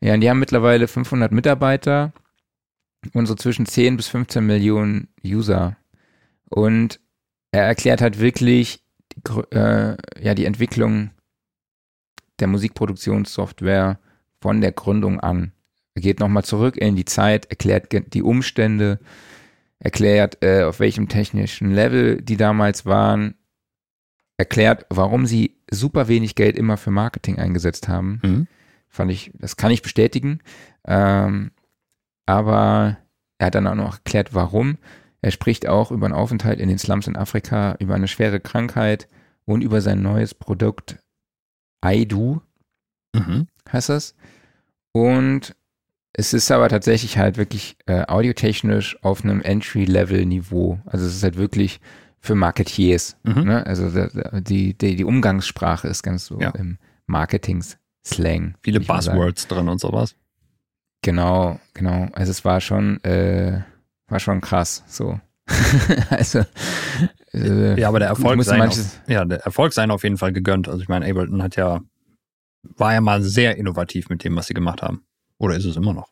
ja, 0.00 0.14
und 0.14 0.20
die 0.20 0.28
haben 0.28 0.40
mittlerweile 0.40 0.88
500 0.88 1.30
Mitarbeiter 1.30 2.12
und 3.12 3.26
so 3.26 3.34
zwischen 3.34 3.66
10 3.66 3.96
bis 3.96 4.08
15 4.08 4.44
Millionen 4.44 5.08
User. 5.24 5.76
Und 6.48 7.00
er 7.54 7.64
erklärt 7.66 8.00
halt 8.00 8.18
wirklich 8.18 8.82
äh, 9.52 9.96
ja, 10.20 10.34
die 10.34 10.44
Entwicklung 10.44 11.10
der 12.40 12.48
Musikproduktionssoftware 12.48 14.00
von 14.40 14.60
der 14.60 14.72
Gründung 14.72 15.20
an. 15.20 15.52
Er 15.94 16.02
geht 16.02 16.18
nochmal 16.18 16.44
zurück 16.44 16.76
in 16.76 16.96
die 16.96 17.04
Zeit, 17.04 17.46
erklärt 17.46 18.12
die 18.12 18.22
Umstände, 18.22 18.98
erklärt, 19.78 20.42
äh, 20.42 20.64
auf 20.64 20.80
welchem 20.80 21.08
technischen 21.08 21.70
Level 21.70 22.20
die 22.20 22.36
damals 22.36 22.86
waren, 22.86 23.36
erklärt, 24.36 24.84
warum 24.90 25.24
sie 25.24 25.56
super 25.70 26.08
wenig 26.08 26.34
Geld 26.34 26.58
immer 26.58 26.76
für 26.76 26.90
Marketing 26.90 27.38
eingesetzt 27.38 27.86
haben. 27.86 28.20
Mhm. 28.24 28.46
Fand 28.88 29.12
ich, 29.12 29.30
das 29.34 29.56
kann 29.56 29.70
ich 29.70 29.82
bestätigen. 29.82 30.40
Ähm, 30.88 31.52
aber 32.26 32.98
er 33.38 33.46
hat 33.46 33.54
dann 33.54 33.68
auch 33.68 33.76
noch 33.76 33.94
erklärt, 33.98 34.34
warum. 34.34 34.78
Er 35.24 35.30
spricht 35.30 35.66
auch 35.66 35.90
über 35.90 36.04
einen 36.06 36.14
Aufenthalt 36.14 36.60
in 36.60 36.68
den 36.68 36.78
Slums 36.78 37.06
in 37.06 37.16
Afrika, 37.16 37.76
über 37.78 37.94
eine 37.94 38.08
schwere 38.08 38.40
Krankheit 38.40 39.08
und 39.46 39.62
über 39.62 39.80
sein 39.80 40.02
neues 40.02 40.34
Produkt 40.34 40.98
iDo 41.84 42.42
Mhm. 43.16 43.46
heißt 43.72 43.88
das. 43.88 44.14
Und 44.92 45.54
es 46.12 46.32
ist 46.34 46.50
aber 46.50 46.68
tatsächlich 46.68 47.16
halt 47.16 47.36
wirklich 47.38 47.76
äh, 47.86 48.04
audiotechnisch 48.06 49.02
auf 49.02 49.24
einem 49.24 49.40
Entry-Level-Niveau. 49.40 50.78
Also 50.84 51.06
es 51.06 51.16
ist 51.16 51.22
halt 51.22 51.36
wirklich 51.36 51.80
für 52.20 52.34
Marketiers. 52.34 53.16
Mhm. 53.22 53.44
Ne? 53.44 53.66
Also 53.66 53.90
die, 54.40 54.74
die, 54.76 54.96
die 54.96 55.04
Umgangssprache 55.04 55.88
ist 55.88 56.02
ganz 56.02 56.26
so 56.26 56.40
Ja. 56.40 56.50
im 56.50 56.78
Marketing-Slang. 57.06 58.56
Viele. 58.62 58.80
Buzzwords 58.80 59.46
drin 59.48 59.68
und 59.68 59.80
sowas. 59.80 60.16
Genau, 61.02 61.60
genau. 61.74 62.08
Also 62.12 62.30
es 62.30 62.44
war 62.44 62.60
schon, 62.60 63.02
äh, 63.04 63.62
war 64.08 64.20
schon 64.20 64.40
krass. 64.40 64.84
So. 64.86 65.20
also 66.10 66.44
äh, 67.32 67.80
Ja, 67.80 67.88
aber 67.88 67.98
der 67.98 68.08
Erfolg 68.08 68.36
musste 68.36 68.50
sei 68.50 68.58
manches, 68.58 69.00
auf, 69.02 69.08
ja, 69.08 69.24
der 69.24 69.40
Erfolg 69.40 69.72
sei 69.72 69.82
ihnen 69.84 69.92
auf 69.92 70.02
jeden 70.02 70.16
Fall 70.16 70.32
gegönnt. 70.32 70.68
Also 70.68 70.80
ich 70.80 70.88
meine, 70.88 71.06
Ableton 71.08 71.42
hat 71.42 71.56
ja, 71.56 71.80
war 72.62 72.94
ja 72.94 73.00
mal 73.00 73.22
sehr 73.22 73.56
innovativ 73.56 74.08
mit 74.08 74.24
dem, 74.24 74.36
was 74.36 74.46
sie 74.46 74.54
gemacht 74.54 74.82
haben. 74.82 75.04
Oder 75.38 75.56
ist 75.56 75.64
es 75.64 75.76
immer 75.76 75.92
noch? 75.92 76.10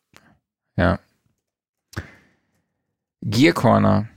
Ja. 0.77 0.99
Gear 3.23 3.55
Corner. 3.55 4.09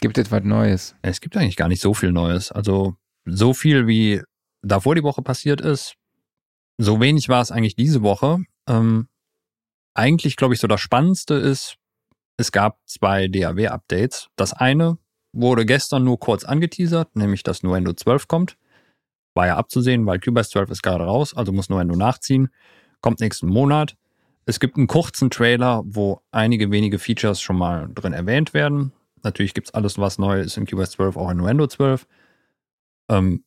Gibt 0.00 0.18
es 0.18 0.30
was 0.30 0.44
Neues? 0.44 0.94
Es 1.02 1.20
gibt 1.20 1.36
eigentlich 1.36 1.56
gar 1.56 1.68
nicht 1.68 1.80
so 1.80 1.94
viel 1.94 2.12
Neues. 2.12 2.52
Also 2.52 2.96
so 3.24 3.54
viel 3.54 3.86
wie 3.86 4.22
davor 4.62 4.94
die 4.94 5.02
Woche 5.02 5.22
passiert 5.22 5.60
ist, 5.60 5.94
so 6.78 7.00
wenig 7.00 7.28
war 7.28 7.42
es 7.42 7.50
eigentlich 7.50 7.76
diese 7.76 8.02
Woche. 8.02 8.38
Ähm, 8.66 9.08
eigentlich, 9.94 10.36
glaube 10.36 10.54
ich, 10.54 10.60
so 10.60 10.66
das 10.66 10.80
Spannendste 10.80 11.34
ist, 11.34 11.76
es 12.40 12.52
gab 12.52 12.78
zwei 12.86 13.28
DAW-Updates. 13.28 14.28
Das 14.36 14.52
eine 14.52 14.98
wurde 15.32 15.66
gestern 15.66 16.04
nur 16.04 16.18
kurz 16.18 16.44
angeteasert, 16.44 17.14
nämlich 17.14 17.42
dass 17.42 17.62
Nuendo 17.62 17.92
12 17.92 18.28
kommt. 18.28 18.56
War 19.34 19.46
ja 19.46 19.56
abzusehen, 19.56 20.06
weil 20.06 20.18
Cubase 20.18 20.50
12 20.50 20.70
ist 20.70 20.82
gerade 20.82 21.04
raus, 21.04 21.36
also 21.36 21.52
muss 21.52 21.68
Nuendo 21.68 21.94
nachziehen. 21.94 22.48
Kommt 23.00 23.20
nächsten 23.20 23.46
Monat. 23.46 23.96
Es 24.46 24.58
gibt 24.58 24.76
einen 24.76 24.86
kurzen 24.86 25.30
Trailer, 25.30 25.82
wo 25.84 26.22
einige 26.32 26.70
wenige 26.70 26.98
Features 26.98 27.40
schon 27.40 27.56
mal 27.56 27.88
drin 27.94 28.12
erwähnt 28.12 28.54
werden. 28.54 28.92
Natürlich 29.22 29.54
gibt's 29.54 29.72
alles, 29.72 29.98
was 29.98 30.18
neu 30.18 30.40
ist 30.40 30.56
in 30.56 30.66
Cubase 30.66 30.92
12, 30.92 31.16
auch 31.16 31.30
in 31.30 31.36
Nuendo 31.36 31.66
12. 31.66 32.06
Ähm, 33.10 33.44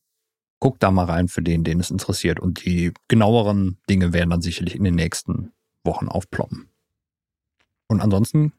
guckt 0.60 0.82
da 0.84 0.91
mal 0.91 1.06
rein 1.06 1.28
für 1.28 1.41
den, 1.41 1.64
den 1.64 1.80
es 1.80 1.91
interessiert. 1.91 2.40
Und 2.40 2.64
die 2.64 2.94
genaueren 3.07 3.80
Dinge 3.90 4.14
werden 4.14 4.30
dann 4.30 4.41
sicherlich 4.41 4.76
in 4.76 4.84
den 4.84 4.95
nächsten 4.95 5.52
Wochen 5.84 6.07
aufploppen. 6.07 6.70
Und 7.88 8.02
ansonsten, 8.02 8.53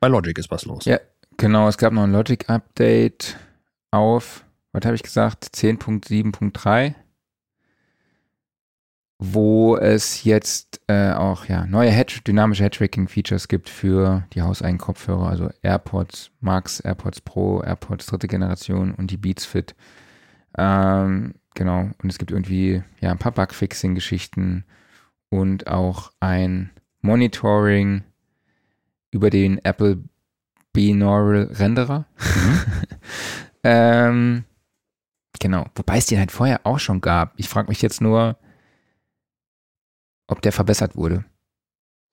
bei 0.00 0.08
Logic 0.08 0.36
ist 0.36 0.50
was 0.50 0.64
los. 0.64 0.84
Ja. 0.86 0.98
Genau, 1.36 1.68
es 1.68 1.78
gab 1.78 1.92
noch 1.92 2.02
ein 2.02 2.12
Logic-Update 2.12 3.38
auf, 3.92 4.44
was 4.72 4.84
habe 4.84 4.94
ich 4.94 5.02
gesagt, 5.02 5.46
10.7.3, 5.54 6.94
wo 9.18 9.76
es 9.76 10.24
jetzt 10.24 10.80
äh, 10.86 11.12
auch 11.12 11.46
ja, 11.46 11.64
neue 11.66 11.90
Head 11.90 12.26
dynamische 12.26 12.64
Head-Tracking-Features 12.64 13.48
gibt 13.48 13.68
für 13.68 14.26
die 14.34 14.42
hauseigenen 14.42 14.78
Kopfhörer, 14.78 15.28
also 15.28 15.50
AirPods 15.62 16.30
Max, 16.40 16.80
AirPods 16.80 17.20
Pro, 17.22 17.62
AirPods 17.62 18.06
dritte 18.06 18.28
Generation 18.28 18.94
und 18.94 19.10
die 19.10 19.16
Beats 19.16 19.46
Fit. 19.46 19.74
Ähm, 20.58 21.34
genau, 21.54 21.90
und 22.02 22.10
es 22.10 22.18
gibt 22.18 22.32
irgendwie 22.32 22.82
ja, 23.00 23.10
ein 23.12 23.18
paar 23.18 23.32
Bug-Fixing-Geschichten 23.32 24.64
und 25.30 25.68
auch 25.68 26.12
ein 26.20 26.70
Monitoring 27.00 28.04
über 29.10 29.30
den 29.30 29.58
Apple 29.64 30.02
Binaural 30.72 31.50
Renderer. 31.52 32.06
ähm, 33.64 34.44
genau, 35.40 35.66
wobei 35.74 35.98
es 35.98 36.06
den 36.06 36.18
halt 36.18 36.30
vorher 36.30 36.60
auch 36.64 36.78
schon 36.78 37.00
gab. 37.00 37.32
Ich 37.36 37.48
frage 37.48 37.68
mich 37.68 37.82
jetzt 37.82 38.00
nur, 38.00 38.36
ob 40.26 40.42
der 40.42 40.52
verbessert 40.52 40.96
wurde. 40.96 41.24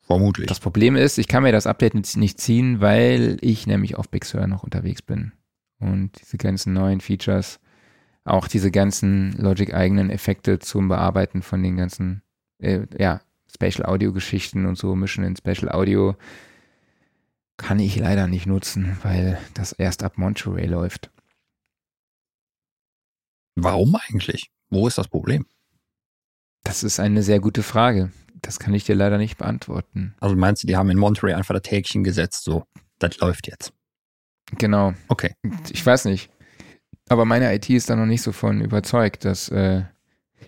Vermutlich. 0.01 0.47
Das 0.47 0.59
Problem 0.59 0.95
ist, 0.95 1.17
ich 1.17 1.27
kann 1.27 1.43
mir 1.43 1.51
das 1.51 1.67
Update 1.67 1.93
nicht- 1.93 2.39
ziehen, 2.39 2.79
weil 2.79 3.37
ich 3.41 3.67
nämlich 3.67 3.95
auf 3.97 4.09
Big 4.09 4.25
Sur 4.25 4.47
noch 4.47 4.63
unterwegs 4.63 5.01
bin. 5.01 5.33
Und 5.79 6.19
diese 6.21 6.37
ganzen 6.37 6.73
neuen 6.73 7.01
Features, 7.01 7.59
auch 8.23 8.47
diese 8.47 8.71
ganzen 8.71 9.33
Logic-eigenen 9.33 10.09
Effekte 10.09 10.59
zum 10.59 10.87
Bearbeiten 10.87 11.41
von 11.41 11.61
den 11.61 11.75
ganzen, 11.77 12.23
äh, 12.59 12.87
ja, 12.97 13.21
Spatial 13.53 13.87
Audio-Geschichten 13.87 14.65
und 14.65 14.77
so 14.77 14.95
mischen 14.95 15.23
in 15.23 15.35
Spatial 15.35 15.71
Audio, 15.71 16.15
kann 17.57 17.79
ich 17.79 17.95
leider 17.97 18.27
nicht 18.27 18.45
nutzen, 18.45 18.97
weil 19.03 19.37
das 19.53 19.71
erst 19.73 20.03
ab 20.03 20.17
Monterey 20.17 20.65
läuft. 20.67 21.11
Warum 23.55 23.95
eigentlich? 23.95 24.51
Wo 24.69 24.87
ist 24.87 24.97
das 24.97 25.07
Problem? 25.07 25.45
Das 26.63 26.83
ist 26.83 26.99
eine 26.99 27.23
sehr 27.23 27.39
gute 27.39 27.63
Frage. 27.63 28.11
Das 28.41 28.59
kann 28.59 28.73
ich 28.73 28.83
dir 28.83 28.95
leider 28.95 29.17
nicht 29.17 29.37
beantworten. 29.37 30.15
Also 30.19 30.35
meinst 30.35 30.61
du, 30.63 30.67
die 30.67 30.77
haben 30.77 30.89
in 30.91 30.97
Monterey 30.97 31.33
einfach 31.33 31.59
das 31.59 31.71
Häkchen 31.71 32.03
gesetzt, 32.03 32.43
so, 32.43 32.65
das 32.99 33.17
läuft 33.17 33.47
jetzt. 33.47 33.73
Genau. 34.57 34.93
Okay. 35.07 35.33
Ich 35.71 35.83
weiß 35.85 36.05
nicht. 36.05 36.29
Aber 37.09 37.25
meine 37.25 37.53
IT 37.55 37.69
ist 37.69 37.89
da 37.89 37.95
noch 37.95 38.05
nicht 38.05 38.21
so 38.21 38.31
von 38.31 38.61
überzeugt, 38.61 39.25
dass, 39.25 39.49
äh, 39.49 39.83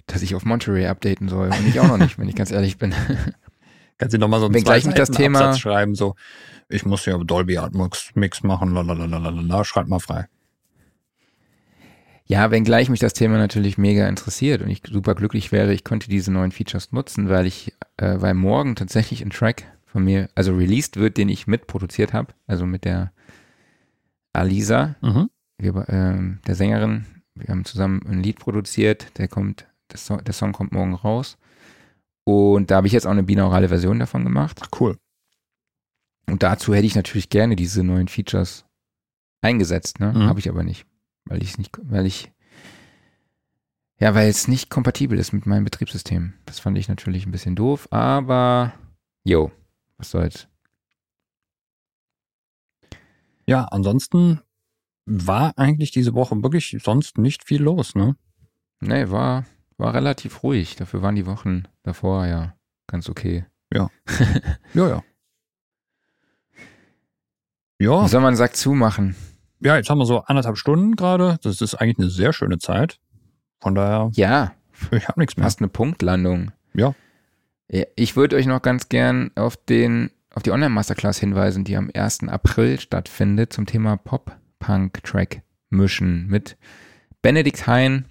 dass 0.05 0.21
ich 0.21 0.35
auf 0.35 0.45
Monterey 0.45 0.85
updaten 0.85 1.29
soll. 1.29 1.47
Und 1.49 1.67
ich 1.67 1.79
auch 1.79 1.87
noch 1.87 1.97
nicht, 1.97 2.19
wenn 2.19 2.29
ich 2.29 2.35
ganz 2.35 2.51
ehrlich 2.51 2.77
bin. 2.77 2.93
Kannst 3.97 4.13
du 4.13 4.17
noch 4.19 4.27
mal 4.27 4.39
so 4.39 4.45
einen 4.45 4.53
Wenn 4.55 4.63
gleich 4.63 4.85
nicht 4.85 4.97
das 4.99 5.07
Zwei-Seiten- 5.09 5.23
Thema- 5.23 5.39
Absatz 5.39 5.59
schreiben, 5.59 5.95
so, 5.95 6.15
ich 6.69 6.85
muss 6.85 7.05
ja 7.05 7.17
Dolby 7.17 7.57
Atmos 7.57 8.11
Mix 8.15 8.43
machen, 8.43 8.73
lalalala, 8.73 9.63
schreib 9.65 9.87
mal 9.87 9.99
frei. 9.99 10.27
Ja, 12.25 12.51
wenngleich 12.51 12.89
mich 12.89 12.99
das 12.99 13.13
Thema 13.13 13.37
natürlich 13.39 13.79
mega 13.79 14.07
interessiert 14.07 14.61
und 14.61 14.69
ich 14.69 14.83
super 14.87 15.15
glücklich 15.15 15.51
wäre, 15.51 15.73
ich 15.73 15.83
könnte 15.83 16.09
diese 16.09 16.31
neuen 16.31 16.51
Features 16.51 16.91
nutzen, 16.91 17.27
weil 17.27 17.47
ich, 17.47 17.73
äh, 17.97 18.21
weil 18.21 18.35
morgen 18.35 18.75
tatsächlich 18.75 19.23
ein 19.23 19.31
Track 19.31 19.63
von 19.87 20.03
mir, 20.03 20.29
also 20.35 20.55
released 20.55 20.97
wird, 20.97 21.17
den 21.17 21.27
ich 21.27 21.47
mitproduziert 21.47 22.13
habe, 22.13 22.33
also 22.45 22.67
mit 22.67 22.85
der 22.85 23.11
Alisa, 24.33 24.95
Mhm. 25.01 25.29
wir, 25.57 25.85
ähm, 25.89 26.39
der 26.45 26.53
Sängerin. 26.53 27.05
Wir 27.33 27.47
haben 27.47 27.65
zusammen 27.65 28.01
ein 28.07 28.21
Lied 28.21 28.37
produziert, 28.37 29.17
der 29.17 29.27
kommt, 29.27 29.65
der 29.91 29.97
Song, 29.97 30.23
der 30.23 30.33
Song 30.33 30.51
kommt 30.51 30.71
morgen 30.71 30.93
raus. 30.93 31.37
Und 32.25 32.69
da 32.69 32.75
habe 32.75 32.87
ich 32.87 32.93
jetzt 32.93 33.07
auch 33.07 33.11
eine 33.11 33.23
binaurale 33.23 33.69
Version 33.69 33.97
davon 33.97 34.23
gemacht. 34.23 34.59
Ach, 34.61 34.67
cool. 34.79 34.97
Und 36.29 36.43
dazu 36.43 36.73
hätte 36.73 36.85
ich 36.85 36.95
natürlich 36.95 37.29
gerne 37.29 37.55
diese 37.55 37.83
neuen 37.83 38.07
Features 38.07 38.65
eingesetzt, 39.41 39.99
ne? 39.99 40.13
Mhm. 40.13 40.23
Habe 40.23 40.39
ich 40.39 40.49
aber 40.49 40.63
nicht. 40.63 40.85
Weil 41.25 41.41
ich 41.43 41.51
es 41.51 41.57
nicht, 41.57 41.77
weil 41.81 42.05
ich, 42.05 42.31
ja, 43.99 44.15
weil 44.15 44.29
es 44.29 44.47
nicht 44.47 44.69
kompatibel 44.69 45.17
ist 45.19 45.33
mit 45.33 45.45
meinem 45.45 45.63
Betriebssystem. 45.63 46.33
Das 46.45 46.59
fand 46.59 46.77
ich 46.77 46.87
natürlich 46.87 47.25
ein 47.25 47.31
bisschen 47.31 47.55
doof, 47.55 47.87
aber, 47.91 48.73
yo, 49.23 49.51
was 49.97 50.11
soll's. 50.11 50.47
Ja, 53.45 53.65
ansonsten 53.65 54.41
war 55.05 55.57
eigentlich 55.57 55.91
diese 55.91 56.13
Woche 56.13 56.41
wirklich 56.43 56.77
sonst 56.83 57.17
nicht 57.17 57.43
viel 57.43 57.61
los, 57.61 57.95
ne? 57.95 58.15
Nee, 58.79 59.09
war, 59.09 59.45
war 59.77 59.93
relativ 59.93 60.43
ruhig. 60.43 60.75
Dafür 60.75 61.01
waren 61.01 61.15
die 61.15 61.25
Wochen 61.25 61.63
davor 61.83 62.27
ja 62.27 62.55
ganz 62.87 63.09
okay. 63.09 63.45
Ja, 63.73 63.89
ja. 64.73 64.87
Ja, 64.87 65.03
Wie 67.79 68.07
soll 68.09 68.21
man 68.21 68.35
Sack 68.35 68.55
zumachen? 68.55 69.15
ja, 69.61 69.75
jetzt 69.77 69.89
haben 69.89 69.97
wir 69.97 70.05
so 70.05 70.19
anderthalb 70.21 70.57
Stunden 70.57 70.95
gerade. 70.95 71.37
Das 71.43 71.61
ist 71.61 71.75
eigentlich 71.75 71.97
eine 71.99 72.09
sehr 72.09 72.31
schöne 72.33 72.59
Zeit. 72.59 72.99
Von 73.61 73.75
daher, 73.75 74.09
Ja, 74.13 74.53
ich 74.91 75.07
habe 75.07 75.19
nichts 75.19 75.35
mehr. 75.37 75.45
fast 75.45 75.59
eine 75.59 75.67
Punktlandung. 75.69 76.51
Ja. 76.73 76.93
Ja, 77.71 77.83
Ich 77.95 78.15
würde 78.15 78.35
euch 78.37 78.45
noch 78.47 78.61
ganz 78.61 78.89
gern 78.89 79.31
auf 79.35 79.57
den 79.57 80.11
auf 80.35 80.43
die 80.43 80.51
Online-Masterclass 80.51 81.17
hinweisen, 81.17 81.63
die 81.63 81.75
am 81.75 81.89
1. 81.93 82.27
April 82.29 82.79
stattfindet 82.79 83.51
zum 83.51 83.65
Thema 83.65 83.97
Pop-Punk-Track 83.97 85.41
mischen 85.71 86.27
mit 86.27 86.55
Benedikt 87.21 87.65
Hein. 87.67 88.05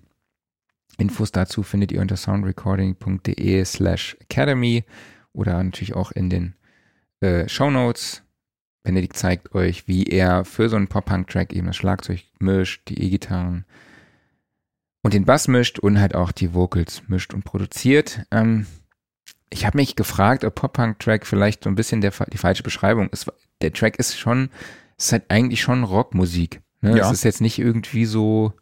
Infos 0.98 1.30
dazu 1.30 1.62
findet 1.62 1.92
ihr 1.92 2.00
unter 2.00 2.16
soundrecording.de 2.16 3.64
slash 3.64 4.16
academy 4.20 4.84
oder 5.32 5.62
natürlich 5.62 5.94
auch 5.94 6.10
in 6.12 6.28
den 6.28 6.54
äh, 7.20 7.48
Shownotes. 7.48 8.22
Benedikt 8.88 9.18
zeigt 9.18 9.54
euch, 9.54 9.86
wie 9.86 10.04
er 10.04 10.46
für 10.46 10.70
so 10.70 10.76
einen 10.76 10.88
Pop-Punk-Track 10.88 11.52
eben 11.52 11.66
das 11.66 11.76
Schlagzeug 11.76 12.24
mischt, 12.38 12.88
die 12.88 13.02
E-Gitarren 13.02 13.66
und 15.02 15.12
den 15.12 15.26
Bass 15.26 15.46
mischt 15.46 15.78
und 15.78 16.00
halt 16.00 16.14
auch 16.14 16.32
die 16.32 16.54
Vocals 16.54 17.02
mischt 17.06 17.34
und 17.34 17.44
produziert. 17.44 18.22
Ähm, 18.30 18.64
ich 19.50 19.66
habe 19.66 19.76
mich 19.76 19.94
gefragt, 19.94 20.42
ob 20.42 20.54
Pop-Punk-Track 20.54 21.26
vielleicht 21.26 21.64
so 21.64 21.70
ein 21.70 21.74
bisschen 21.74 22.00
der, 22.00 22.14
die 22.32 22.38
falsche 22.38 22.62
Beschreibung 22.62 23.10
ist. 23.10 23.30
Der 23.60 23.74
Track 23.74 23.98
ist 23.98 24.18
schon, 24.18 24.48
ist 24.96 25.12
halt 25.12 25.24
eigentlich 25.28 25.60
schon 25.60 25.84
Rockmusik. 25.84 26.62
Ne? 26.80 26.96
Ja. 26.96 27.08
Es 27.08 27.12
ist 27.12 27.24
jetzt 27.24 27.42
nicht 27.42 27.58
irgendwie 27.58 28.06
so, 28.06 28.54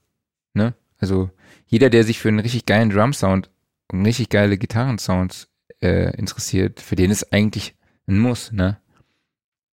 ne? 0.55 0.75
Also 0.99 1.31
jeder, 1.69 1.89
der 1.89 2.03
sich 2.03 2.19
für 2.19 2.31
einen 2.31 2.41
richtig 2.41 2.67
geilen 2.67 2.91
Drum-Sound 2.91 3.49
und 3.93 4.05
richtig 4.05 4.31
geile 4.31 4.59
Gitarrensounds 4.59 5.47
äh, 5.81 6.17
interessiert, 6.17 6.81
für 6.81 6.97
den 6.97 7.13
ist 7.13 7.33
eigentlich 7.33 7.77
ein 8.09 8.19
Muss, 8.19 8.51
ne? 8.51 8.81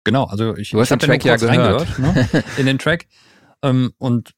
Genau, 0.03 0.25
also 0.25 0.55
ich, 0.57 0.71
Du 0.71 0.79
hast 0.79 0.91
ich 0.91 0.97
den 0.97 1.07
Track 1.07 1.23
ja 1.25 1.35
gehört. 1.37 1.51
reingehört, 1.57 1.99
ne? 1.99 2.43
in 2.57 2.65
den 2.65 2.77
Track. 2.79 3.07
Ähm, 3.65 3.93
und 3.97 4.33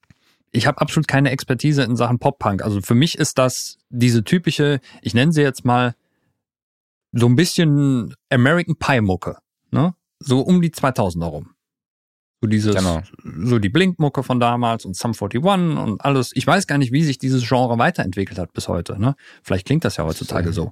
ich 0.52 0.68
habe 0.68 0.80
absolut 0.80 1.08
keine 1.08 1.32
Expertise 1.32 1.82
in 1.82 1.96
Sachen 1.96 2.20
Pop-Punk. 2.20 2.62
Also 2.64 2.80
für 2.82 2.94
mich 2.94 3.18
ist 3.18 3.40
das 3.40 3.80
diese 3.90 4.24
typische, 4.24 4.82
ich 5.02 5.16
nenne 5.16 5.32
sie 5.32 5.42
jetzt 5.42 5.66
mal 5.66 5.96
so 7.12 7.26
ein 7.26 7.36
bisschen 7.36 8.14
American 8.30 8.76
Pie-Mucke, 8.78 9.38
ne? 9.72 9.96
So 10.20 10.42
um 10.42 10.62
die 10.62 10.70
2000er 10.70 11.26
rum. 11.26 11.56
So 12.40 12.48
dieses, 12.48 12.76
Genau. 12.76 13.02
so 13.24 13.58
die 13.58 13.70
Blink-Mucke 13.70 14.22
von 14.22 14.40
damals 14.40 14.86
und 14.86 14.96
Sum 14.96 15.14
41 15.20 15.42
und 15.44 16.02
alles. 16.02 16.32
Ich 16.36 16.46
weiß 16.46 16.68
gar 16.68 16.78
nicht, 16.78 16.92
wie 16.92 17.04
sich 17.04 17.18
dieses 17.18 17.48
Genre 17.48 17.80
weiterentwickelt 17.80 18.38
hat 18.38 18.54
bis 18.54 18.68
heute, 18.68 19.02
ne? 19.02 19.16
Vielleicht 19.42 19.66
klingt 19.66 19.86
das 19.86 19.98
ja 19.98 20.04
heutzutage 20.06 20.54
so. 20.54 20.72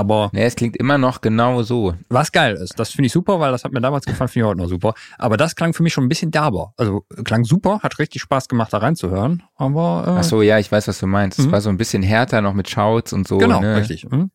Aber 0.00 0.30
Nee, 0.32 0.44
es 0.44 0.56
klingt 0.56 0.76
immer 0.78 0.96
noch 0.96 1.20
genau 1.20 1.62
so. 1.62 1.94
was 2.08 2.32
geil 2.32 2.54
ist, 2.54 2.78
das 2.80 2.90
finde 2.90 3.06
ich 3.08 3.12
super, 3.12 3.38
weil 3.38 3.52
das 3.52 3.64
hat 3.64 3.72
mir 3.72 3.82
damals 3.82 4.06
gefallen, 4.06 4.28
finde 4.28 4.46
ich 4.46 4.48
heute 4.50 4.60
noch 4.62 4.68
super. 4.68 4.94
Aber 5.18 5.36
das 5.36 5.54
klang 5.54 5.74
für 5.74 5.82
mich 5.82 5.92
schon 5.92 6.04
ein 6.04 6.08
bisschen 6.08 6.30
derber. 6.30 6.72
Also 6.78 7.04
klang 7.24 7.44
super, 7.44 7.80
hat 7.82 7.98
richtig 7.98 8.22
Spaß 8.22 8.48
gemacht, 8.48 8.72
da 8.72 8.78
reinzuhören. 8.78 9.42
Aber 9.56 10.04
äh, 10.06 10.10
Ach 10.20 10.24
so, 10.24 10.40
ja, 10.40 10.58
ich 10.58 10.72
weiß, 10.72 10.88
was 10.88 10.98
du 11.00 11.06
meinst. 11.06 11.38
Es 11.38 11.46
Mhm. 11.46 11.52
war 11.52 11.60
so 11.60 11.68
ein 11.68 11.76
bisschen 11.76 12.02
härter 12.02 12.40
noch 12.40 12.54
mit 12.54 12.70
Shouts 12.70 13.12
und 13.12 13.28
so. 13.28 13.36
genau, 13.36 13.60
ne? 13.60 13.76
richtig. 13.76 14.08
Mhm. 14.10 14.30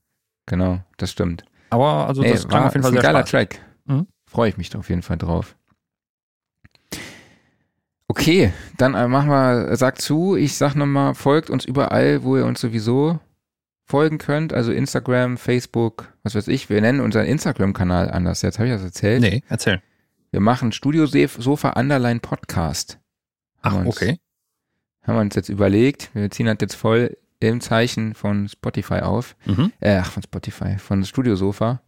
Genau, 0.46 0.80
das 0.98 1.12
stimmt. 1.12 1.44
Aber 1.72 2.06
also 2.08 2.22
das 2.22 2.48
klang 2.48 2.62
war, 2.62 2.68
auf 2.68 2.74
jeden 2.76 2.84
ist 2.84 2.90
Fall 2.90 2.98
ein 2.98 3.02
sehr 3.02 3.12
geiler 3.12 3.20
Spaß. 3.26 3.32
Track. 3.32 3.60
Mhm. 3.86 4.08
Freue 4.28 4.50
ich 4.50 4.58
mich 4.58 4.70
da 4.70 4.78
auf 4.80 4.90
jeden 4.90 5.02
Fall 5.02 5.18
drauf. 5.18 5.56
Okay, 8.08 8.54
dann 8.78 8.94
äh, 8.94 9.08
machen 9.08 9.30
wir, 9.30 9.76
sag 9.76 10.00
zu, 10.00 10.36
ich 10.36 10.56
sag 10.56 10.76
nochmal, 10.76 11.16
folgt 11.16 11.50
uns 11.50 11.66
überall, 11.66 12.24
wo 12.24 12.38
ihr 12.38 12.46
uns 12.46 12.62
sowieso 12.62 13.20
folgen 13.86 14.18
könnt, 14.18 14.52
also 14.54 14.72
Instagram, 14.72 15.38
Facebook, 15.38 16.12
was 16.24 16.36
weiß 16.36 16.48
ich, 16.48 16.70
wir 16.70 16.82
nennen 16.82 17.00
unseren 17.02 17.26
Instagram-Kanal 17.26 18.10
anders, 18.10 18.42
jetzt 18.42 18.58
habe 18.60 18.68
ich 18.68 18.74
das 18.74 18.84
erzählt. 18.84 19.22
Nee, 19.22 19.44
erzähl. 19.48 19.82
Wir 20.32 20.40
machen 20.42 20.72
Studio 20.72 21.06
Sofa 21.06 21.70
Underline 21.80 22.20
Podcast. 22.20 23.00
Ach, 23.62 23.74
Haben 23.74 23.86
uns- 23.86 23.96
okay. 23.96 24.20
Haben 25.04 25.16
wir 25.18 25.22
uns 25.22 25.36
jetzt 25.36 25.50
überlegt, 25.50 26.10
wir 26.16 26.30
ziehen 26.32 26.48
das 26.48 26.58
jetzt 26.62 26.74
voll 26.76 27.16
im 27.40 27.62
Zeichen 27.62 28.16
von 28.16 28.48
Spotify 28.50 29.02
auf. 29.02 29.36
Mhm. 29.46 29.72
Äh, 29.80 29.98
ach, 29.98 30.12
von 30.12 30.24
Spotify, 30.24 30.78
von 30.80 31.06
Studio 31.06 31.36
Sofa. 31.36 31.82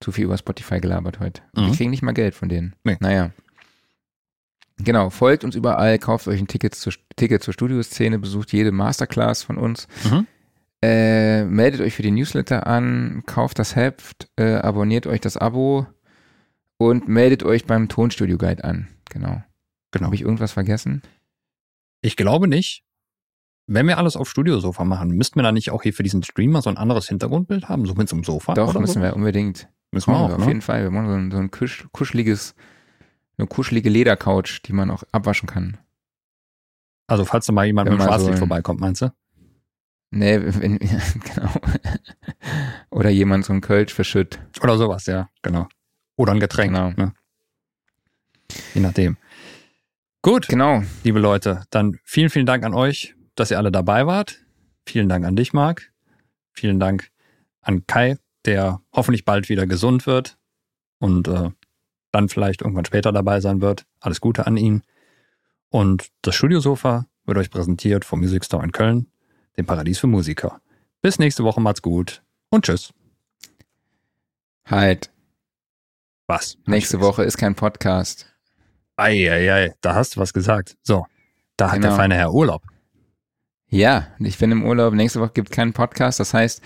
Zu 0.00 0.12
viel 0.12 0.24
über 0.26 0.38
Spotify 0.38 0.78
gelabert 0.80 1.18
heute. 1.18 1.42
Mhm. 1.56 1.66
Wir 1.66 1.72
kriegen 1.74 1.90
nicht 1.90 2.02
mal 2.02 2.12
Geld 2.12 2.36
von 2.36 2.48
denen. 2.48 2.76
Nee. 2.84 2.96
Naja. 3.00 3.32
Genau, 4.78 5.10
folgt 5.10 5.42
uns 5.42 5.56
überall, 5.56 5.98
kauft 5.98 6.28
euch 6.28 6.38
ein 6.40 6.46
Ticket 6.46 6.76
zur, 6.76 6.92
Ticket 7.16 7.42
zur 7.42 7.52
Studioszene, 7.52 8.20
besucht 8.20 8.52
jede 8.52 8.70
Masterclass 8.70 9.42
von 9.42 9.58
uns. 9.58 9.88
Mhm. 10.08 10.26
Äh, 10.82 11.44
meldet 11.44 11.80
euch 11.80 11.94
für 11.94 12.02
die 12.02 12.12
Newsletter 12.12 12.66
an, 12.66 13.24
kauft 13.26 13.58
das 13.58 13.74
Heft, 13.74 14.30
äh, 14.36 14.54
abonniert 14.54 15.06
euch 15.06 15.20
das 15.20 15.36
Abo 15.36 15.86
und 16.78 17.08
meldet 17.08 17.42
euch 17.42 17.66
beim 17.66 17.88
Tonstudio 17.88 18.38
Guide 18.38 18.62
an. 18.62 18.88
Genau. 19.10 19.42
Genau. 19.90 20.06
Habe 20.06 20.14
ich 20.14 20.22
irgendwas 20.22 20.52
vergessen? 20.52 21.02
Ich 22.00 22.16
glaube 22.16 22.46
nicht. 22.46 22.84
Wenn 23.66 23.86
wir 23.86 23.98
alles 23.98 24.16
auf 24.16 24.30
Studiosofa 24.30 24.84
machen, 24.84 25.10
müssten 25.10 25.36
wir 25.36 25.42
da 25.42 25.52
nicht 25.52 25.70
auch 25.70 25.82
hier 25.82 25.92
für 25.92 26.02
diesen 26.02 26.22
Streamer 26.22 26.62
so 26.62 26.70
ein 26.70 26.78
anderes 26.78 27.08
Hintergrundbild 27.08 27.68
haben, 27.68 27.84
so 27.84 27.94
mit 27.94 28.08
so 28.08 28.16
einem 28.16 28.24
Sofa? 28.24 28.54
Doch, 28.54 28.72
müssen 28.78 28.94
so? 28.94 29.00
wir 29.02 29.14
unbedingt. 29.14 29.68
Müssen 29.90 30.12
wir 30.12 30.16
auch, 30.16 30.28
wir 30.28 30.36
auf 30.36 30.40
ne? 30.42 30.46
jeden 30.46 30.62
Fall. 30.62 30.84
Wir 30.84 30.90
machen 30.90 31.08
so 31.08 31.14
ein, 31.14 31.30
so 31.30 31.36
ein 31.38 31.50
kusch, 31.50 31.86
kuscheliges, 31.92 32.54
eine 33.36 33.46
kuschelige 33.46 33.90
Ledercouch, 33.90 34.62
die 34.64 34.72
man 34.72 34.90
auch 34.90 35.02
abwaschen 35.12 35.48
kann. 35.48 35.78
Also 37.08 37.24
falls 37.24 37.46
da 37.46 37.52
mal 37.52 37.66
jemand 37.66 37.90
Wenn 37.90 37.98
mit 37.98 38.06
dem 38.06 38.18
so 38.20 38.28
ein- 38.28 38.36
vorbeikommt, 38.36 38.80
meinst 38.80 39.02
du? 39.02 39.12
Nee, 40.10 40.40
wenn, 40.42 40.78
genau. 40.78 41.50
Oder 42.90 43.10
jemand 43.10 43.44
so 43.44 43.52
ein 43.52 43.60
Kölsch 43.60 43.92
verschütt. 43.92 44.38
Oder 44.62 44.78
sowas, 44.78 45.06
ja, 45.06 45.28
genau. 45.42 45.68
Oder 46.16 46.32
ein 46.32 46.40
Getränk, 46.40 46.72
Genau. 46.74 46.90
ne? 46.90 47.12
Je 48.74 48.80
nachdem. 48.80 49.16
Gut, 50.22 50.48
Genau. 50.48 50.82
liebe 51.04 51.18
Leute, 51.20 51.64
dann 51.70 51.98
vielen, 52.04 52.30
vielen 52.30 52.46
Dank 52.46 52.64
an 52.64 52.74
euch, 52.74 53.14
dass 53.34 53.50
ihr 53.50 53.58
alle 53.58 53.70
dabei 53.70 54.06
wart. 54.06 54.40
Vielen 54.86 55.08
Dank 55.08 55.24
an 55.26 55.36
dich, 55.36 55.52
Marc. 55.52 55.92
Vielen 56.52 56.80
Dank 56.80 57.10
an 57.60 57.86
Kai, 57.86 58.16
der 58.46 58.80
hoffentlich 58.92 59.24
bald 59.26 59.48
wieder 59.48 59.66
gesund 59.66 60.06
wird 60.06 60.38
und 60.98 61.28
äh, 61.28 61.50
dann 62.10 62.28
vielleicht 62.30 62.62
irgendwann 62.62 62.86
später 62.86 63.12
dabei 63.12 63.40
sein 63.40 63.60
wird. 63.60 63.84
Alles 64.00 64.20
Gute 64.20 64.46
an 64.46 64.56
ihn. 64.56 64.82
Und 65.68 66.08
das 66.22 66.34
Studiosofa 66.34 67.06
wird 67.26 67.36
euch 67.36 67.50
präsentiert 67.50 68.06
vom 68.06 68.20
Music 68.20 68.44
Store 68.46 68.64
in 68.64 68.72
Köln, 68.72 69.06
dem 69.58 69.66
Paradies 69.66 69.98
für 69.98 70.06
Musiker. 70.06 70.60
Bis 71.02 71.18
nächste 71.18 71.44
Woche, 71.44 71.60
macht's 71.60 71.82
gut 71.82 72.22
und 72.50 72.64
tschüss. 72.64 72.92
Halt. 74.66 75.10
Was? 76.26 76.58
Nächste 76.66 77.00
Woche 77.00 77.24
ist 77.24 77.36
kein 77.38 77.54
Podcast. 77.54 78.26
Eieiei, 78.96 79.74
da 79.80 79.94
hast 79.94 80.16
du 80.16 80.20
was 80.20 80.32
gesagt. 80.32 80.76
So, 80.82 81.06
da 81.56 81.68
hat 81.68 81.76
Genau. 81.76 81.88
der 81.88 81.96
feine 81.96 82.14
Herr 82.16 82.32
Urlaub. 82.34 82.62
Ja, 83.70 84.08
ich 84.18 84.38
bin 84.38 84.50
im 84.52 84.64
Urlaub. 84.64 84.94
Nächste 84.94 85.20
Woche 85.20 85.32
gibt 85.34 85.50
keinen 85.50 85.72
Podcast. 85.72 86.20
Das 86.20 86.34
heißt, 86.34 86.62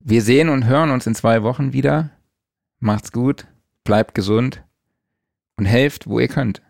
wir 0.00 0.22
sehen 0.22 0.48
und 0.48 0.66
hören 0.66 0.90
uns 0.90 1.06
in 1.06 1.14
zwei 1.14 1.42
Wochen 1.42 1.72
wieder. 1.72 2.10
Macht's 2.78 3.12
gut. 3.12 3.46
Bleibt 3.84 4.14
gesund. 4.14 4.62
Und 5.56 5.64
helft, 5.66 6.06
wo 6.06 6.20
ihr 6.20 6.28
könnt. 6.28 6.60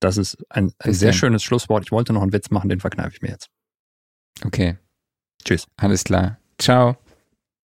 Das 0.00 0.16
ist 0.16 0.38
ein, 0.48 0.72
ein 0.78 0.94
sehr 0.94 1.12
schönes 1.12 1.42
Schlusswort. 1.42 1.84
Ich 1.84 1.92
wollte 1.92 2.12
noch 2.12 2.22
einen 2.22 2.32
Witz 2.32 2.50
machen, 2.50 2.70
den 2.70 2.80
verkneife 2.80 3.12
ich 3.14 3.22
mir 3.22 3.28
jetzt. 3.30 3.50
Okay. 4.44 4.76
Tschüss. 5.44 5.66
Alles 5.76 6.04
klar. 6.04 6.38
Ciao. 6.58 6.96